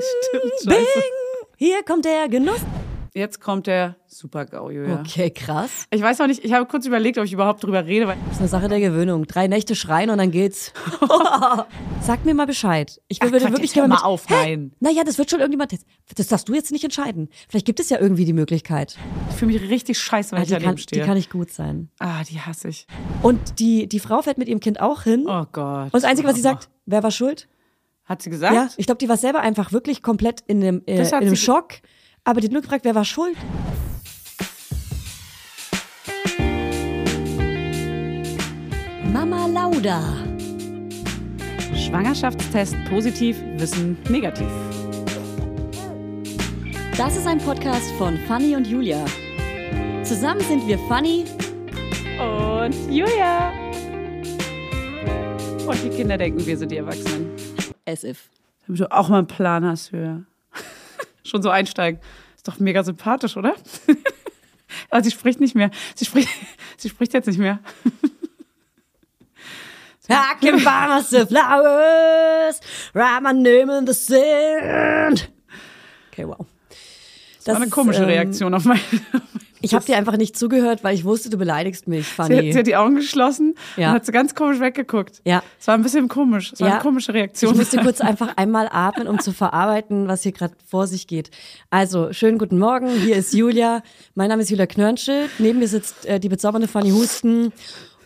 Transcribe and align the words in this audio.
Stimmt, 0.60 0.76
Bing! 0.76 0.86
Hier 1.56 1.82
kommt 1.84 2.04
der 2.04 2.28
Genuss. 2.28 2.60
Jetzt 3.14 3.40
kommt 3.40 3.66
der 3.66 3.96
Super-GAU, 4.08 4.68
Julia. 4.70 5.00
Okay, 5.00 5.30
krass. 5.30 5.86
Ich 5.90 6.02
weiß 6.02 6.18
noch 6.18 6.26
nicht, 6.26 6.44
ich 6.44 6.52
habe 6.52 6.66
kurz 6.66 6.84
überlegt, 6.84 7.16
ob 7.16 7.24
ich 7.24 7.32
überhaupt 7.32 7.64
drüber 7.64 7.86
rede, 7.86 8.06
weil 8.06 8.16
Das 8.26 8.34
ist 8.34 8.40
eine 8.40 8.48
Sache 8.48 8.68
der 8.68 8.78
Gewöhnung. 8.78 9.26
Drei 9.26 9.46
Nächte 9.48 9.74
schreien 9.74 10.10
und 10.10 10.18
dann 10.18 10.30
geht's. 10.30 10.74
Sag 12.02 12.26
mir 12.26 12.34
mal 12.34 12.46
Bescheid. 12.46 13.00
Ich 13.08 13.22
Ach, 13.22 13.26
würde 13.26 13.38
Quatsch, 13.40 13.52
wirklich 13.52 13.72
gerne 13.72 13.88
mal 13.88 14.02
auf, 14.02 14.28
nein. 14.28 14.72
Naja, 14.80 15.02
das 15.02 15.16
wird 15.16 15.30
schon 15.30 15.40
irgendjemand. 15.40 15.74
Das 16.14 16.26
darfst 16.26 16.46
du 16.46 16.52
jetzt 16.54 16.72
nicht 16.72 16.84
entscheiden. 16.84 17.30
Vielleicht 17.48 17.64
gibt 17.64 17.80
es 17.80 17.88
ja 17.88 17.98
irgendwie 17.98 18.26
die 18.26 18.34
Möglichkeit. 18.34 18.98
ich 19.30 19.36
fühle 19.36 19.52
mich 19.54 19.62
richtig 19.70 19.98
scheiße, 19.98 20.32
wenn 20.32 20.40
Ah, 20.40 20.42
ich 20.42 20.48
die, 20.48 20.52
daneben 20.52 20.68
kann, 20.68 20.76
die 20.76 20.82
stehe. 20.82 21.04
kann 21.06 21.14
nicht 21.16 21.30
gut 21.30 21.50
sein. 21.50 21.88
ah, 22.00 22.22
die 22.30 22.38
hasse 22.40 22.68
ich. 22.68 22.86
Und 23.22 23.58
die, 23.60 23.86
die 23.88 23.98
Frau 24.00 24.20
fährt 24.20 24.36
mit 24.36 24.48
ihrem 24.48 24.60
Kind 24.60 24.78
auch 24.80 25.04
hin. 25.04 25.24
Oh 25.26 25.46
Gott. 25.52 25.84
Und 25.84 25.94
das 25.94 26.04
Einzige, 26.04 26.28
was 26.28 26.34
sie 26.36 26.42
sagt, 26.42 26.68
wer 26.84 27.02
war 27.02 27.10
schuld? 27.10 27.48
Hat 28.06 28.22
sie 28.22 28.30
gesagt? 28.30 28.54
Ja, 28.54 28.68
ich 28.76 28.86
glaube, 28.86 28.98
die 28.98 29.08
war 29.08 29.16
selber 29.16 29.40
einfach 29.40 29.72
wirklich 29.72 30.00
komplett 30.02 30.42
in 30.46 30.62
einem, 30.62 30.82
äh, 30.86 30.96
Das 30.96 31.10
in 31.10 31.16
hat 31.16 31.22
einem 31.22 31.36
Schock. 31.36 31.74
Aber 32.24 32.40
die 32.40 32.46
hat 32.46 32.52
nur 32.52 32.62
gefragt, 32.62 32.84
wer 32.84 32.94
war 32.94 33.04
schuld? 33.04 33.36
Mama 39.12 39.46
Lauda. 39.46 40.00
Schwangerschaftstest 41.74 42.76
positiv, 42.88 43.36
Wissen 43.56 43.96
negativ. 44.08 44.48
Das 46.96 47.16
ist 47.16 47.26
ein 47.26 47.38
Podcast 47.38 47.90
von 47.98 48.16
Fanny 48.28 48.56
und 48.56 48.66
Julia. 48.66 49.04
Zusammen 50.02 50.40
sind 50.42 50.66
wir 50.66 50.78
Fanny. 50.88 51.24
Und 52.18 52.74
Julia. 52.90 53.52
Und 55.66 55.82
die 55.84 55.90
Kinder 55.90 56.16
denken, 56.16 56.44
wir 56.46 56.56
sind 56.56 56.70
die 56.70 56.76
Erwachsenen. 56.76 57.35
As 57.86 58.04
if. 58.04 58.28
Damit 58.66 58.80
du 58.80 58.92
auch 58.92 59.08
mal 59.08 59.18
einen 59.18 59.26
Plan 59.26 59.64
hast 59.64 59.88
für 59.88 60.24
schon 61.24 61.42
so 61.42 61.50
einsteigen. 61.50 62.00
Ist 62.34 62.46
doch 62.46 62.58
mega 62.58 62.82
sympathisch, 62.82 63.36
oder? 63.36 63.54
Aber 64.90 65.02
sie 65.02 65.10
spricht 65.10 65.40
nicht 65.40 65.54
mehr. 65.54 65.70
Sie 65.94 66.04
spricht, 66.04 66.28
sie 66.76 66.88
spricht 66.88 67.14
jetzt 67.14 67.26
nicht 67.26 67.38
mehr. 67.38 67.60
I 70.08 70.36
can 70.40 70.62
buy 70.62 70.86
myself 70.86 71.28
flowers, 71.30 72.60
write 72.94 73.22
my 73.22 73.32
name 73.32 73.76
in 73.76 73.86
the 73.86 73.92
sand. 73.92 75.32
Okay, 76.12 76.28
wow. 76.28 76.46
Das 77.38 77.48
war 77.48 77.56
eine 77.56 77.64
ist, 77.66 77.72
komische 77.72 78.02
ähm, 78.02 78.08
Reaktion 78.08 78.54
auf 78.54 78.64
mein. 78.64 78.80
Ich 79.66 79.74
habe 79.74 79.84
dir 79.84 79.96
einfach 79.96 80.16
nicht 80.16 80.36
zugehört, 80.38 80.82
weil 80.84 80.94
ich 80.94 81.04
wusste, 81.04 81.28
du 81.30 81.36
beleidigst 81.36 81.88
mich, 81.88 82.06
Sie 82.06 82.10
hat, 82.22 82.28
Fanny. 82.28 82.52
sie 82.52 82.58
hat 82.58 82.66
die 82.66 82.76
Augen 82.76 82.94
geschlossen 82.96 83.54
Ja. 83.76 83.88
und 83.90 83.94
hat 83.96 84.06
so 84.06 84.12
ganz 84.12 84.34
komisch 84.34 84.60
weggeguckt. 84.60 85.20
Ja. 85.24 85.42
Es 85.60 85.66
war 85.66 85.74
ein 85.74 85.82
bisschen 85.82 86.08
komisch. 86.08 86.52
Es 86.52 86.60
war 86.60 86.68
Ja. 86.68 86.74
eine 86.74 86.82
komische 86.82 87.12
Reaktion. 87.14 87.52
Ich 87.52 87.58
musste 87.58 87.78
kurz 87.78 88.00
einfach 88.00 88.36
einmal 88.36 88.68
atmen, 88.70 89.08
um 89.08 89.18
zu 89.20 89.32
verarbeiten, 89.32 90.08
was 90.08 90.22
hier 90.22 90.32
gerade 90.32 90.54
vor 90.68 90.86
sich 90.86 91.06
geht. 91.06 91.30
Also, 91.70 92.12
schönen 92.12 92.38
guten 92.38 92.58
Morgen. 92.58 92.88
Hier 92.88 93.16
ist 93.16 93.34
Julia. 93.34 93.82
Mein 94.14 94.28
Name 94.28 94.42
ist 94.42 94.50
Julia 94.50 94.66
Knörnschild. 94.66 95.30
Neben 95.38 95.58
mir 95.58 95.68
sitzt 95.68 96.06
äh, 96.06 96.20
die 96.20 96.28
bezaubernde 96.28 96.68
Fanny 96.68 96.90
Husten. 96.90 97.52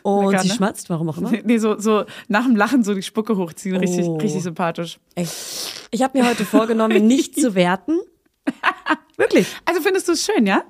Und 0.02 0.30
Lecker, 0.30 0.42
sie 0.42 0.48
ne? 0.48 0.54
schmatzt, 0.54 0.88
warum 0.88 1.10
auch 1.10 1.18
immer. 1.18 1.30
Nee, 1.44 1.58
so, 1.58 1.78
so 1.78 2.04
nach 2.28 2.46
dem 2.46 2.56
Lachen 2.56 2.82
so 2.84 2.94
die 2.94 3.02
Spucke 3.02 3.36
hochziehen. 3.36 3.76
Richtig, 3.76 4.06
Oh. 4.06 4.16
richtig 4.16 4.42
sympathisch. 4.42 4.98
Echt. 5.14 5.30
Ich 5.90 6.02
habe 6.02 6.18
mir 6.18 6.26
heute 6.26 6.46
vorgenommen, 6.46 7.06
nicht 7.06 7.38
zu 7.38 7.54
werten. 7.54 7.98
Wirklich. 9.18 9.46
Also 9.66 9.82
findest 9.82 10.08
du 10.08 10.12
es 10.12 10.24
schön, 10.24 10.46
ja? 10.46 10.62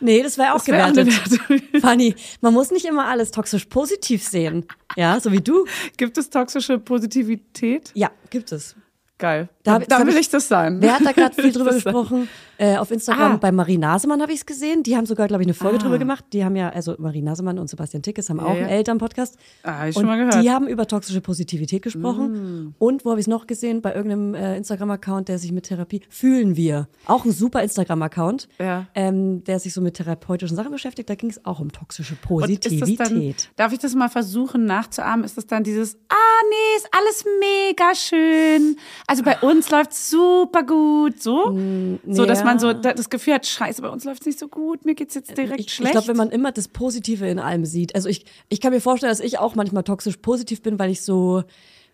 Nee, 0.00 0.22
das 0.22 0.38
wäre 0.38 0.52
auch 0.54 0.58
Das 0.58 0.68
wär 0.68 0.92
gewertet. 0.92 1.12
Fanny, 1.80 2.14
man 2.40 2.54
muss 2.54 2.70
nicht 2.70 2.84
immer 2.84 3.06
alles 3.06 3.30
toxisch 3.30 3.66
positiv 3.66 4.22
sehen. 4.22 4.66
Ja, 4.96 5.20
so 5.20 5.32
wie 5.32 5.40
du. 5.40 5.66
Gibt 5.96 6.18
es 6.18 6.30
toxische 6.30 6.78
Positivität? 6.78 7.90
Ja, 7.94 8.10
gibt 8.30 8.52
es. 8.52 8.76
Geil. 9.18 9.48
Da 9.64 9.78
Da, 9.80 10.00
will 10.06 10.14
ich- 10.14 10.20
ich 10.20 10.28
das 10.30 10.48
sein. 10.48 10.80
Wer 10.80 10.94
hat 10.94 11.04
da 11.04 11.12
gerade 11.12 11.34
viel 11.42 11.52
drüber 11.52 11.72
gesprochen? 11.72 12.28
Äh, 12.60 12.76
auf 12.76 12.90
Instagram 12.90 13.32
Ah. 13.32 13.36
bei 13.36 13.52
Marie 13.52 13.78
Nasemann 13.78 14.20
habe 14.20 14.32
ich 14.32 14.38
es 14.40 14.46
gesehen. 14.46 14.82
Die 14.82 14.96
haben 14.96 15.06
sogar, 15.06 15.28
glaube 15.28 15.42
ich, 15.44 15.46
eine 15.46 15.54
Folge 15.54 15.76
Ah. 15.78 15.82
drüber 15.82 15.98
gemacht. 15.98 16.24
Die 16.32 16.44
haben 16.44 16.56
ja, 16.56 16.70
also 16.70 16.94
Marie 16.98 17.22
Nasemann 17.22 17.58
und 17.58 17.68
Sebastian 17.70 18.02
Tickes 18.02 18.30
haben 18.30 18.40
auch 18.40 18.54
ja. 18.54 18.60
einen 18.62 18.68
Elternpodcast. 18.68 19.36
Ah, 19.62 19.80
hab 19.80 19.88
ich 19.88 19.96
und 19.96 20.00
schon 20.02 20.06
mal 20.08 20.16
gehört. 20.18 20.36
Mm. 20.36 20.40
die 20.42 20.50
haben 20.50 20.66
über 20.66 20.86
toxische 20.86 21.20
Positivität 21.20 21.82
gesprochen. 21.82 22.74
Und 22.78 23.04
wo 23.04 23.10
habe 23.10 23.20
ich 23.20 23.24
es 23.24 23.28
noch 23.28 23.46
gesehen? 23.46 23.80
Bei 23.82 23.94
irgendeinem 23.94 24.34
äh, 24.34 24.56
Instagram-Account, 24.56 25.28
der 25.28 25.38
sich 25.38 25.52
mit 25.52 25.64
Therapie 25.66 26.00
fühlen 26.08 26.56
wir. 26.56 26.88
Auch 27.06 27.24
ein 27.24 27.30
super 27.32 27.62
Instagram-Account, 27.62 28.48
Ja. 28.58 28.86
ähm, 28.96 29.44
der 29.44 29.58
sich 29.60 29.72
so 29.72 29.80
mit 29.80 29.94
therapeutischen 29.94 30.56
Sachen 30.56 30.72
beschäftigt. 30.72 31.08
Da 31.10 31.14
ging 31.14 31.30
es 31.30 31.44
auch 31.44 31.60
um 31.60 31.70
toxische 31.70 32.16
Positivität. 32.16 32.98
dann, 32.98 33.34
darf 33.56 33.72
ich 33.72 33.78
das 33.78 33.94
mal 33.94 34.08
versuchen 34.08 34.64
nachzuahmen? 34.64 35.24
Ist 35.24 35.36
das 35.36 35.46
dann 35.46 35.62
dieses, 35.64 35.94
ah 36.08 36.14
nee, 36.50 36.76
ist 36.76 36.88
alles 36.96 37.24
mega 37.40 37.94
schön. 37.94 38.76
Also 39.10 39.22
bei 39.22 39.38
uns 39.38 39.70
läuft 39.70 39.94
super 39.94 40.62
gut. 40.62 41.22
So? 41.22 41.58
so, 42.06 42.26
dass 42.26 42.40
ja. 42.40 42.44
man 42.44 42.58
so 42.58 42.74
da- 42.74 42.92
das 42.92 43.08
Gefühl 43.08 43.32
hat, 43.34 43.46
scheiße, 43.46 43.80
bei 43.80 43.88
uns 43.88 44.04
läuft 44.04 44.20
es 44.20 44.26
nicht 44.26 44.38
so 44.38 44.48
gut, 44.48 44.84
mir 44.84 44.94
geht's 44.94 45.14
jetzt 45.14 45.36
direkt 45.36 45.58
ich, 45.60 45.66
ich 45.68 45.72
schlecht. 45.72 45.92
glaube, 45.92 46.08
wenn 46.08 46.16
man 46.18 46.28
immer 46.28 46.52
das 46.52 46.68
Positive 46.68 47.26
in 47.26 47.38
allem 47.38 47.64
sieht. 47.64 47.94
Also 47.94 48.10
ich, 48.10 48.26
ich 48.50 48.60
kann 48.60 48.70
mir 48.70 48.82
vorstellen, 48.82 49.10
dass 49.10 49.20
ich 49.20 49.38
auch 49.38 49.54
manchmal 49.54 49.82
toxisch 49.82 50.18
positiv 50.18 50.60
bin, 50.60 50.78
weil 50.78 50.90
ich 50.90 51.00
so, 51.00 51.42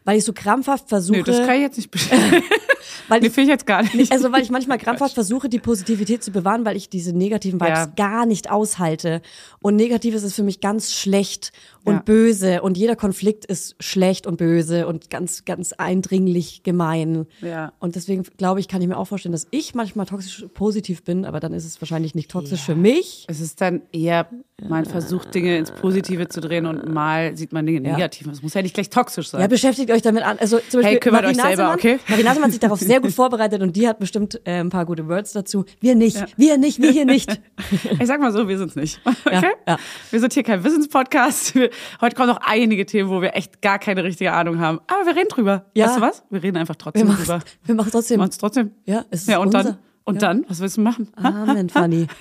weil 0.05 0.19
ich 0.19 0.25
so 0.25 0.33
krampfhaft 0.33 0.89
versuche. 0.89 1.19
nee, 1.19 1.23
das 1.23 1.47
kann 1.47 1.55
ich 1.55 1.63
jetzt 1.63 1.77
nicht. 1.77 1.91
weil 3.09 3.21
nee, 3.21 3.27
ich, 3.29 3.33
finde 3.33 3.51
ich 3.51 3.55
jetzt 3.55 3.67
gar 3.67 3.83
nicht. 3.83 4.11
also 4.13 4.33
weil 4.33 4.43
ich 4.43 4.51
manchmal 4.51 4.79
krampfhaft 4.85 5.15
versuche, 5.15 5.49
die 5.49 5.59
Positivität 5.59 6.23
zu 6.25 6.31
bewahren, 6.33 6.65
weil 6.65 6.77
ich 6.77 6.89
diese 6.89 7.13
negativen 7.17 7.61
Vibes 7.61 7.79
Ja. 7.79 7.87
gar 7.97 8.27
nicht 8.27 8.51
aushalte. 8.51 9.21
Und 9.61 9.77
Negatives 9.77 10.23
ist 10.23 10.35
für 10.35 10.43
mich 10.43 10.61
ganz 10.61 10.93
schlecht 10.93 11.53
und 11.85 11.95
Ja. 11.95 12.03
böse. 12.05 12.63
Und 12.63 12.77
jeder 12.79 12.97
Konflikt 12.97 13.45
ist 13.45 13.77
schlecht 13.81 14.27
und 14.27 14.37
böse 14.37 14.87
und 14.87 15.11
ganz, 15.11 15.45
ganz 15.45 15.73
eindringlich 15.73 16.63
gemein. 16.63 17.27
Ja. 17.41 17.73
Und 17.79 17.95
deswegen 17.97 18.23
glaube 18.37 18.61
ich, 18.61 18.69
kann 18.69 18.83
ich 18.83 18.89
mir 18.89 18.97
auch 18.97 19.07
vorstellen, 19.07 19.33
dass 19.33 19.47
ich 19.51 19.75
manchmal 19.75 20.07
toxisch 20.07 20.45
positiv 20.55 21.03
bin, 21.05 21.25
aber 21.25 21.41
dann 21.41 21.53
ist 21.53 21.65
es 21.65 21.81
wahrscheinlich 21.81 22.15
nicht 22.15 22.31
toxisch 22.31 22.61
für 22.63 22.75
mich. 22.75 23.25
es 23.29 23.41
ist 23.41 23.61
dann 23.61 23.83
eher, 23.93 24.27
man 24.69 24.85
versucht 24.85 25.35
Dinge 25.35 25.57
ins 25.59 25.71
Positive 25.71 26.29
zu 26.29 26.41
drehen 26.41 26.67
und 26.67 26.93
mal 26.93 27.37
sieht 27.37 27.53
man 27.53 27.67
Dinge 27.67 27.87
Ja. 27.89 27.95
negativ. 27.95 28.27
Es 28.29 28.43
muss 28.43 28.55
ja 28.55 28.63
nicht 28.63 28.75
gleich 28.75 28.91
toxisch 28.91 29.29
sein. 29.29 29.41
Ja, 29.41 29.47
beschäftigt 29.47 29.91
euch 29.91 30.03
damit 30.03 30.23
an. 30.25 30.39
Also 30.39 30.59
zum 30.59 30.81
Beispiel 30.81 30.85
Hey, 30.85 31.01
kümmert 31.01 31.23
Marie 31.23 31.35
euch 31.37 31.43
selber, 31.43 31.63
Nasemann, 31.65 31.75
okay? 31.79 31.99
Marie 32.09 32.23
Nasemann 32.23 32.45
hat 32.45 32.51
sich 32.53 32.61
darauf 32.61 32.79
sehr 32.87 33.01
gut 33.01 33.13
vorbereitet 33.13 33.63
und 33.63 33.75
die 33.77 33.89
hat 33.89 33.99
bestimmt 33.99 34.41
äh, 34.45 34.61
ein 34.61 34.71
paar 34.71 34.85
gute 34.87 35.09
Words 35.09 35.33
dazu. 35.33 35.65
Wir 35.81 35.95
nicht, 35.95 36.23
wir 36.37 36.59
nicht, 36.59 36.81
wir 36.81 36.91
hier 36.91 37.05
nicht. 37.05 37.41
Ich 38.01 38.07
sag 38.07 38.21
mal 38.21 38.33
so, 38.33 38.49
wir 38.49 38.59
sind's 38.59 38.77
nicht. 38.77 39.01
Okay? 39.25 39.51
ja. 39.67 39.77
Wir 40.11 40.21
sind 40.21 40.33
hier 40.33 40.43
kein 40.43 40.63
Wissenspodcast. 40.65 41.55
Wir, 41.55 41.71
heute 42.01 42.15
kommen 42.17 42.29
noch 42.29 42.41
einige 42.45 42.85
Themen, 42.87 43.09
wo 43.11 43.21
wir 43.23 43.35
echt 43.35 43.63
gar 43.63 43.79
keine 43.79 44.05
richtige 44.05 44.33
Ahnung 44.33 44.59
haben. 44.61 44.81
Aber 44.87 45.07
wir 45.07 45.17
reden 45.17 45.29
drüber. 45.29 45.65
Ja. 45.75 45.87
Weißt 45.87 45.97
du 45.97 46.01
was? 46.01 46.23
Wir 46.31 46.43
reden 46.43 46.57
einfach 46.57 46.75
Wir 46.75 46.79
trotzdem 46.79 47.07
machen 47.09 47.25
drüber. 47.25 47.41
wir 47.65 47.75
machen 47.75 47.91
trotzdem. 47.93 48.15
Wir 48.17 48.19
machen's 48.19 48.39
trotzdem. 48.39 48.71
Ja, 48.85 49.05
es 49.11 49.23
ist 49.23 49.29
Ja, 49.29 49.39
und 49.39 49.47
unser. 49.47 49.63
dann? 49.65 49.79
Und 50.05 50.15
Ja. 50.17 50.21
dann? 50.29 50.45
Was 50.49 50.61
willst 50.61 50.77
du 50.77 50.81
machen? 50.83 51.09
Amen, 51.17 51.69
Fanny. 51.69 52.07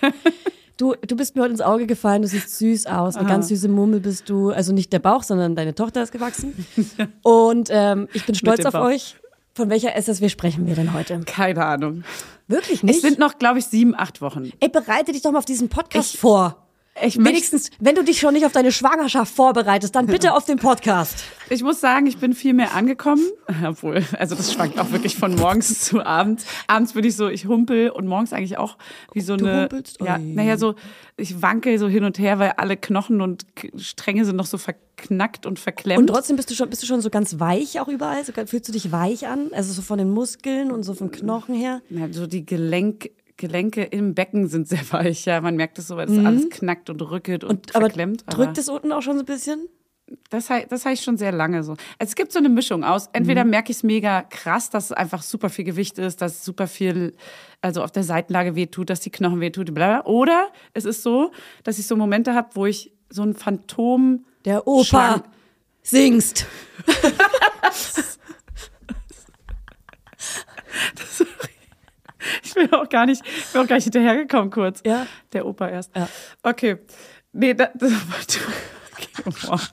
Du, 0.76 0.96
du 1.08 1.16
bist 1.16 1.36
mir 1.36 1.44
heute 1.44 1.52
ins 1.52 1.62
Auge 1.62 1.86
gefallen, 1.86 2.24
du 2.24 2.28
siehst 2.28 2.58
süß 2.58 2.88
aus, 2.88 3.16
eine 3.16 3.28
ganz 3.28 3.50
süße 3.50 3.70
Mummel 3.70 4.00
bist 4.00 4.28
du. 4.28 4.50
Also 4.50 4.74
nicht 4.74 4.92
der 4.92 4.98
Bauch, 4.98 5.22
sondern 5.22 5.56
deine 5.56 5.76
Tochter 5.76 6.02
ist 6.02 6.12
gewachsen. 6.12 6.66
Und 7.22 7.70
ähm, 7.72 8.08
ich 8.14 8.26
bin 8.26 8.34
stolz 8.34 8.66
auf 8.66 8.74
euch. 8.74 9.16
Von 9.56 9.70
welcher 9.70 9.96
SSW 9.96 10.30
sprechen 10.30 10.66
wir 10.66 10.74
denn 10.74 10.94
heute? 10.94 11.20
Keine 11.26 11.64
Ahnung. 11.64 12.04
Wirklich 12.48 12.78
Es 12.80 12.84
nicht? 12.84 13.02
sind 13.02 13.20
noch, 13.20 13.38
glaube 13.38 13.60
ich, 13.60 13.66
sieben, 13.66 13.94
acht 13.96 14.20
Wochen. 14.20 14.52
Ey, 14.60 14.68
bereite 14.70 15.12
dich 15.12 15.22
doch 15.22 15.32
mal 15.32 15.38
auf 15.38 15.46
diesen 15.46 15.70
Podcast 15.70 16.18
vor. 16.18 16.58
Ich, 17.02 17.18
Wenigstens, 17.18 17.70
wenn 17.80 17.94
du 17.96 18.04
dich 18.04 18.20
schon 18.20 18.34
nicht 18.34 18.46
auf 18.46 18.52
deine 18.52 18.72
Schwangerschaft 18.72 19.34
vorbereitest, 19.36 19.96
dann 19.96 20.08
bitte 20.08 20.34
auf 20.34 20.46
den 20.46 20.58
Podcast. 20.58 21.24
Ich 21.54 21.64
muss 21.64 21.80
sagen, 21.80 22.06
ich 22.08 22.18
bin 22.18 22.34
viel 22.34 22.54
mehr 22.54 22.74
angekommen. 22.76 23.22
Obwohl, 23.66 24.04
also 24.20 24.36
das 24.36 24.52
schwankt 24.54 24.80
auch 24.80 24.92
wirklich 24.92 25.16
von 25.16 25.36
morgens 25.36 25.80
zu 25.86 26.06
abends. 26.06 26.46
Abends 26.68 26.94
bin 26.94 27.04
ich 27.06 27.16
so, 27.16 27.30
ich 27.30 27.46
humpel 27.48 27.90
und 27.90 28.08
morgens 28.08 28.34
eigentlich 28.34 28.58
auch 28.58 28.78
wie 29.14 29.22
so 29.22 29.36
Du 29.38 29.46
eine. 29.46 29.62
humpelst? 29.64 30.00
Ja, 30.02 30.18
naja, 30.18 30.58
so, 30.58 30.76
ich 31.18 31.42
wankel 31.42 31.78
so 31.80 31.88
hin 31.88 32.04
und 32.04 32.20
her, 32.20 32.40
weil 32.40 32.52
alle 32.58 32.76
Knochen 32.78 33.22
und 33.22 33.46
Stränge 33.78 34.26
sind 34.26 34.36
noch 34.36 34.46
so 34.46 34.58
verknackt 34.58 35.46
und 35.46 35.60
verklemmt. 35.60 36.00
Und 36.02 36.08
trotzdem 36.08 36.36
bist 36.36 36.50
du 36.50 36.56
schon, 36.56 36.70
bist 36.70 36.82
du 36.84 36.88
schon 36.88 37.02
so 37.02 37.10
ganz 37.10 37.40
weich 37.40 37.80
auch 37.80 37.88
überall? 37.88 38.24
So, 38.26 38.34
fühlst 38.46 38.68
du 38.68 38.72
dich 38.74 38.92
weich 38.92 39.28
an? 39.28 39.50
Also 39.54 39.74
so 39.74 39.82
von 39.82 39.98
den 39.98 40.10
Muskeln 40.10 40.72
und 40.72 40.84
so 40.84 40.94
vom 40.94 41.12
Knochen 41.12 41.56
her? 41.56 41.82
Ja, 41.90 42.08
so 42.12 42.28
die 42.28 42.46
Gelenk, 42.46 43.12
Gelenke 43.38 43.84
im 43.84 44.14
Becken 44.16 44.48
sind 44.48 44.68
sehr 44.68 44.80
weich, 44.92 45.26
ja. 45.26 45.42
Man 45.42 45.56
merkt 45.56 45.78
es 45.80 45.88
so, 45.88 45.98
weil 45.98 46.08
das 46.08 46.24
alles 46.26 46.50
knackt 46.50 46.90
und 46.90 47.02
rückelt 47.02 47.44
und, 47.44 47.50
Mhm. 47.52 47.58
Und, 47.60 47.76
aber 47.76 47.86
verklemmt. 47.86 48.24
drückt 48.30 48.58
es 48.58 48.70
unten 48.70 48.92
auch 48.92 49.02
schon 49.02 49.18
so 49.18 49.24
ein 49.24 49.26
bisschen? 49.26 49.68
Das, 50.30 50.50
das 50.70 50.86
habe 50.86 50.94
ich 50.94 51.02
schon 51.02 51.18
sehr 51.18 51.32
lange 51.32 51.64
so. 51.64 51.76
Es 52.00 52.16
gibt 52.16 52.32
so 52.32 52.40
eine 52.40 52.50
Mischung 52.50 52.84
aus. 52.84 53.06
Mhm. 53.08 53.12
Entweder 53.14 53.44
merke 53.46 53.72
ich 53.72 53.78
es 53.78 53.84
mega 53.84 54.24
krass, 54.24 54.70
dass 54.70 54.86
es 54.86 54.92
einfach 54.92 55.22
super 55.22 55.50
viel 55.50 55.66
Gewicht 55.66 55.98
ist, 55.98 56.22
dass 56.22 56.44
super 56.44 56.68
viel, 56.68 57.16
also 57.62 57.84
auf 57.84 57.92
der 57.92 58.04
Seitenlage 58.04 58.56
wehtut, 58.56 58.90
dass 58.90 59.00
die 59.00 59.10
Knochen 59.10 59.40
wehtut, 59.40 59.74
bla 59.74 60.02
bla. 60.02 60.06
Oder 60.06 60.50
es 60.74 60.86
ist 60.86 61.04
so, 61.04 61.32
dass 61.64 61.80
ich 61.80 61.88
so 61.88 61.96
Momente 61.96 62.34
habe, 62.34 62.50
wo 62.54 62.66
ich 62.66 62.92
so 63.10 63.24
ein 63.24 63.36
Phantom. 63.36 64.26
Der 64.46 64.68
Opa 64.68 65.24
singst. 65.82 66.46
Ich 72.42 72.54
bin 72.54 72.72
auch 72.74 72.88
gar 72.88 73.06
nicht, 73.06 73.24
ich 73.26 73.48
bin 73.48 73.62
auch 73.62 73.68
gar 73.68 73.76
nicht 73.76 73.86
hinterhergekommen 73.86 74.50
kurz. 74.50 74.82
Ja. 74.86 75.08
Der 75.34 75.46
Opa 75.46 75.70
erst. 75.70 75.96
Ja. 75.96 76.08
Okay. 76.42 76.78
Nee, 77.32 77.54
da, 77.54 77.70
das, 77.74 77.92
okay, 79.26 79.48
wow. 79.48 79.72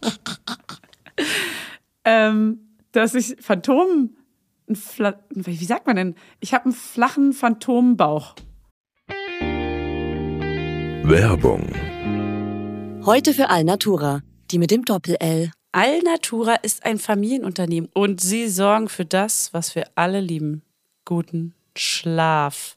ähm, 2.05 2.61
dass 2.93 3.15
ich 3.15 3.37
Phantom 3.41 4.11
wie 5.35 5.65
sagt 5.65 5.87
man 5.87 5.97
denn? 5.97 6.15
Ich 6.39 6.55
habe 6.55 6.67
einen 6.67 6.75
flachen 6.75 7.33
Phantombauch. 7.33 8.37
Werbung. 11.03 11.73
Heute 13.05 13.35
für 13.35 13.49
Alnatura, 13.49 14.21
die 14.51 14.59
mit 14.59 14.71
dem 14.71 14.85
Doppel-L. 14.85 15.51
Alnatura 15.73 16.55
ist 16.57 16.85
ein 16.85 16.99
Familienunternehmen 16.99 17.91
und 17.95 18.21
sie 18.21 18.49
sorgen 18.49 18.89
für 18.89 19.05
das, 19.05 19.53
was 19.53 19.75
wir 19.75 19.87
alle 19.95 20.21
lieben. 20.21 20.63
Guten 21.05 21.55
Schlaf. 21.77 22.77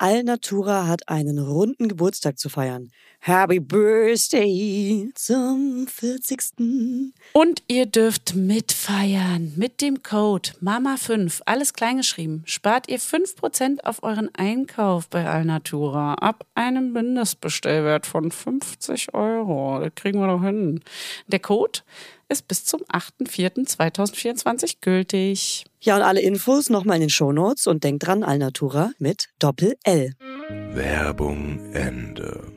Alnatura 0.00 0.86
hat 0.86 1.08
einen 1.08 1.40
runden 1.40 1.88
Geburtstag 1.88 2.38
zu 2.38 2.48
feiern. 2.48 2.92
Happy 3.18 3.58
Birthday 3.58 5.10
zum 5.14 5.88
40. 5.88 7.12
Und 7.32 7.64
ihr 7.66 7.86
dürft 7.86 8.36
mitfeiern 8.36 9.52
mit 9.56 9.80
dem 9.80 10.04
Code 10.04 10.50
MAMA5, 10.62 11.42
alles 11.46 11.72
kleingeschrieben. 11.72 12.44
Spart 12.46 12.88
ihr 12.88 13.00
5% 13.00 13.80
auf 13.82 14.04
euren 14.04 14.32
Einkauf 14.36 15.08
bei 15.08 15.28
Alnatura 15.28 16.14
ab 16.14 16.46
einem 16.54 16.92
Mindestbestellwert 16.92 18.06
von 18.06 18.30
50 18.30 19.14
Euro. 19.14 19.80
Das 19.80 19.96
kriegen 19.96 20.20
wir 20.20 20.28
doch 20.28 20.44
hin. 20.44 20.80
Der 21.26 21.40
Code 21.40 21.80
ist 22.28 22.46
bis 22.46 22.64
zum 22.64 22.82
8.4.2024 22.82 24.76
gültig. 24.80 25.64
Ja, 25.80 25.96
und 25.96 26.02
alle 26.02 26.20
Infos 26.20 26.70
nochmal 26.70 26.96
in 26.96 27.02
den 27.02 27.10
Shownotes 27.10 27.66
und 27.66 27.84
denkt 27.84 28.06
dran, 28.06 28.24
Alnatura 28.24 28.90
mit 28.98 29.28
Doppel-L. 29.38 30.14
Werbung 30.72 31.72
Ende. 31.72 32.52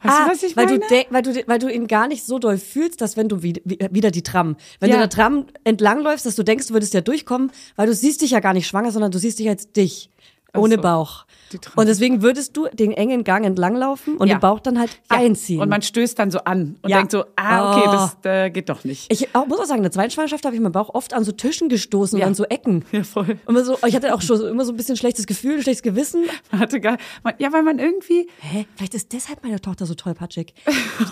Weißt 0.00 0.16
ah, 0.16 0.24
du, 0.24 0.30
was 0.30 0.42
ich 0.44 0.56
weil 0.56 0.66
meine? 0.66 0.78
Du 0.78 1.04
weil, 1.10 1.22
du, 1.22 1.48
weil 1.48 1.58
du 1.58 1.72
ihn 1.72 1.88
gar 1.88 2.06
nicht 2.06 2.24
so 2.24 2.38
doll 2.38 2.56
fühlst, 2.58 3.00
dass 3.00 3.16
wenn 3.16 3.28
du 3.28 3.42
wie, 3.42 3.54
wie, 3.64 3.78
wieder 3.90 4.12
die 4.12 4.22
Tram, 4.22 4.56
wenn 4.78 4.90
Ja. 4.90 4.96
du 4.96 5.00
der 5.00 5.10
Tram 5.10 5.46
entlangläufst, 5.64 6.24
dass 6.24 6.36
du 6.36 6.44
denkst, 6.44 6.68
du 6.68 6.74
würdest 6.74 6.94
ja 6.94 7.00
durchkommen, 7.00 7.50
weil 7.74 7.86
du 7.88 7.94
siehst 7.94 8.20
dich 8.20 8.30
ja 8.30 8.40
gar 8.40 8.52
nicht 8.52 8.68
schwanger, 8.68 8.92
sondern 8.92 9.10
du 9.10 9.18
siehst 9.18 9.40
dich 9.40 9.48
als 9.48 9.72
dich, 9.72 10.10
ohne 10.58 10.74
so. 10.76 10.80
Bauch. 10.82 11.24
Die. 11.52 11.58
Und 11.76 11.88
deswegen 11.88 12.20
würdest 12.20 12.54
du 12.58 12.68
den 12.74 12.92
engen 12.92 13.24
Gang 13.24 13.46
entlanglaufen 13.46 14.18
und 14.18 14.28
Ja. 14.28 14.34
den 14.36 14.40
Bauch 14.40 14.60
dann 14.60 14.78
halt 14.78 14.90
Ja. 15.10 15.16
einziehen. 15.16 15.62
Und 15.62 15.70
man 15.70 15.80
stößt 15.80 16.18
dann 16.18 16.30
so 16.30 16.40
an 16.40 16.76
und 16.82 16.90
Ja. 16.90 16.98
denkt 16.98 17.12
so, 17.12 17.24
ah, 17.36 17.72
okay, 17.72 17.84
Oh. 17.88 17.92
das 17.92 18.16
äh, 18.24 18.50
geht 18.50 18.68
doch 18.68 18.84
nicht. 18.84 19.10
ich 19.10 19.34
auch, 19.34 19.46
muss 19.46 19.58
auch 19.58 19.64
sagen, 19.64 19.78
in 19.78 19.84
der 19.84 19.92
zweiten 19.92 20.10
Schwangerschaft 20.10 20.44
habe 20.44 20.54
ich 20.54 20.60
meinen 20.60 20.72
Bauch 20.72 20.90
oft 20.94 21.14
an 21.14 21.24
so 21.24 21.32
Tischen 21.32 21.70
gestoßen 21.70 22.18
und 22.20 22.26
an 22.26 22.34
so 22.34 22.44
Ecken. 22.44 22.84
Ja, 22.92 23.02
voll. 23.02 23.38
Immer 23.48 23.64
so, 23.64 23.78
ich 23.86 23.94
hatte 23.96 24.14
auch 24.14 24.20
schon 24.20 24.40
immer 24.46 24.64
so 24.66 24.72
ein 24.72 24.76
bisschen 24.76 24.96
schlechtes 24.98 25.26
Gefühl, 25.26 25.54
ein 25.56 25.62
schlechtes 25.62 25.82
Gewissen. 25.82 26.24
Man 26.50 26.60
hatte 26.60 26.80
gar, 26.80 26.98
man, 27.22 27.32
ja, 27.38 27.50
weil 27.52 27.62
man 27.62 27.78
irgendwie, 27.78 28.28
Hä? 28.40 28.66
Vielleicht 28.76 28.94
ist 28.94 29.12
deshalb 29.14 29.42
meine 29.42 29.58
Tochter 29.60 29.86
so 29.86 29.94
tollpatschig. 29.94 30.52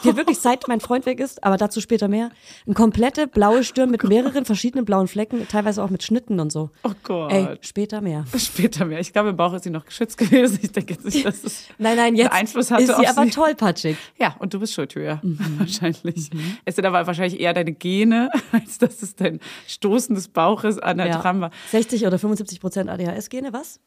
Die 0.05 0.09
hat 0.11 0.17
wirklich, 0.17 0.39
seit 0.39 0.69
mein 0.69 0.81
Freund 0.81 1.07
weg 1.07 1.19
ist, 1.21 1.43
aber 1.45 1.57
dazu 1.57 1.81
später 1.81 2.09
mehr, 2.09 2.29
eine 2.67 2.75
komplette 2.75 3.27
blaue 3.27 3.65
Stirn 3.65 3.91
mit 3.91 4.05
mehreren 4.05 4.45
verschiedenen 4.45 4.85
blauen 4.85 5.09
Flecken, 5.09 5.47
teilweise 5.49 5.83
auch 5.83 5.89
mit 5.91 6.03
Schnitten 6.03 6.41
und 6.41 6.53
so. 6.53 6.69
oh 6.85 6.91
Gott. 7.05 7.33
Ey, 7.33 7.57
später 7.63 8.01
mehr. 8.03 8.25
Später 8.37 8.85
mehr. 8.85 9.01
Ich 9.01 9.13
glaube, 9.15 9.33
im 9.37 9.39
Bauch 9.39 9.53
ist 9.53 9.65
sie 9.65 9.71
noch 9.71 9.85
geschützt 9.85 10.17
gewesen. 10.19 10.59
Ich 10.63 10.73
denke 10.73 10.95
jetzt 10.95 11.05
nicht, 11.05 11.25
dass 11.27 11.45
es 11.45 11.65
Nein, 11.79 11.97
nein, 11.97 12.17
jetzt 12.17 12.33
Einfluss 12.33 12.71
hatte 12.71 12.83
ist 12.83 12.89
sie 12.89 12.95
auf 13.07 13.17
aber 13.17 13.25
sie. 13.25 13.31
tollpatschig. 13.31 13.97
Ja, 14.19 14.35
und 14.39 14.55
du 14.55 14.61
bist 14.61 14.73
schuld, 14.73 14.95
Julia. 14.95 15.21
Wahrscheinlich. 15.59 16.31
Es 16.65 16.77
sind 16.77 16.85
aber 16.87 17.07
wahrscheinlich 17.07 17.39
eher 17.41 17.53
deine 17.53 17.73
Gene, 17.73 18.31
als 18.53 18.79
dass 18.79 19.03
es 19.03 19.15
dein 19.15 19.41
Stoßen 19.67 20.15
des 20.15 20.29
Bauches 20.29 20.79
an 20.79 20.97
der 20.99 21.09
Ja. 21.09 21.19
Tram 21.21 21.41
war. 21.41 21.51
60 21.71 22.07
oder 22.07 22.19
75 22.19 22.61
Prozent 22.61 22.89
ADHS-Gene, 22.91 23.53
was? 23.53 23.81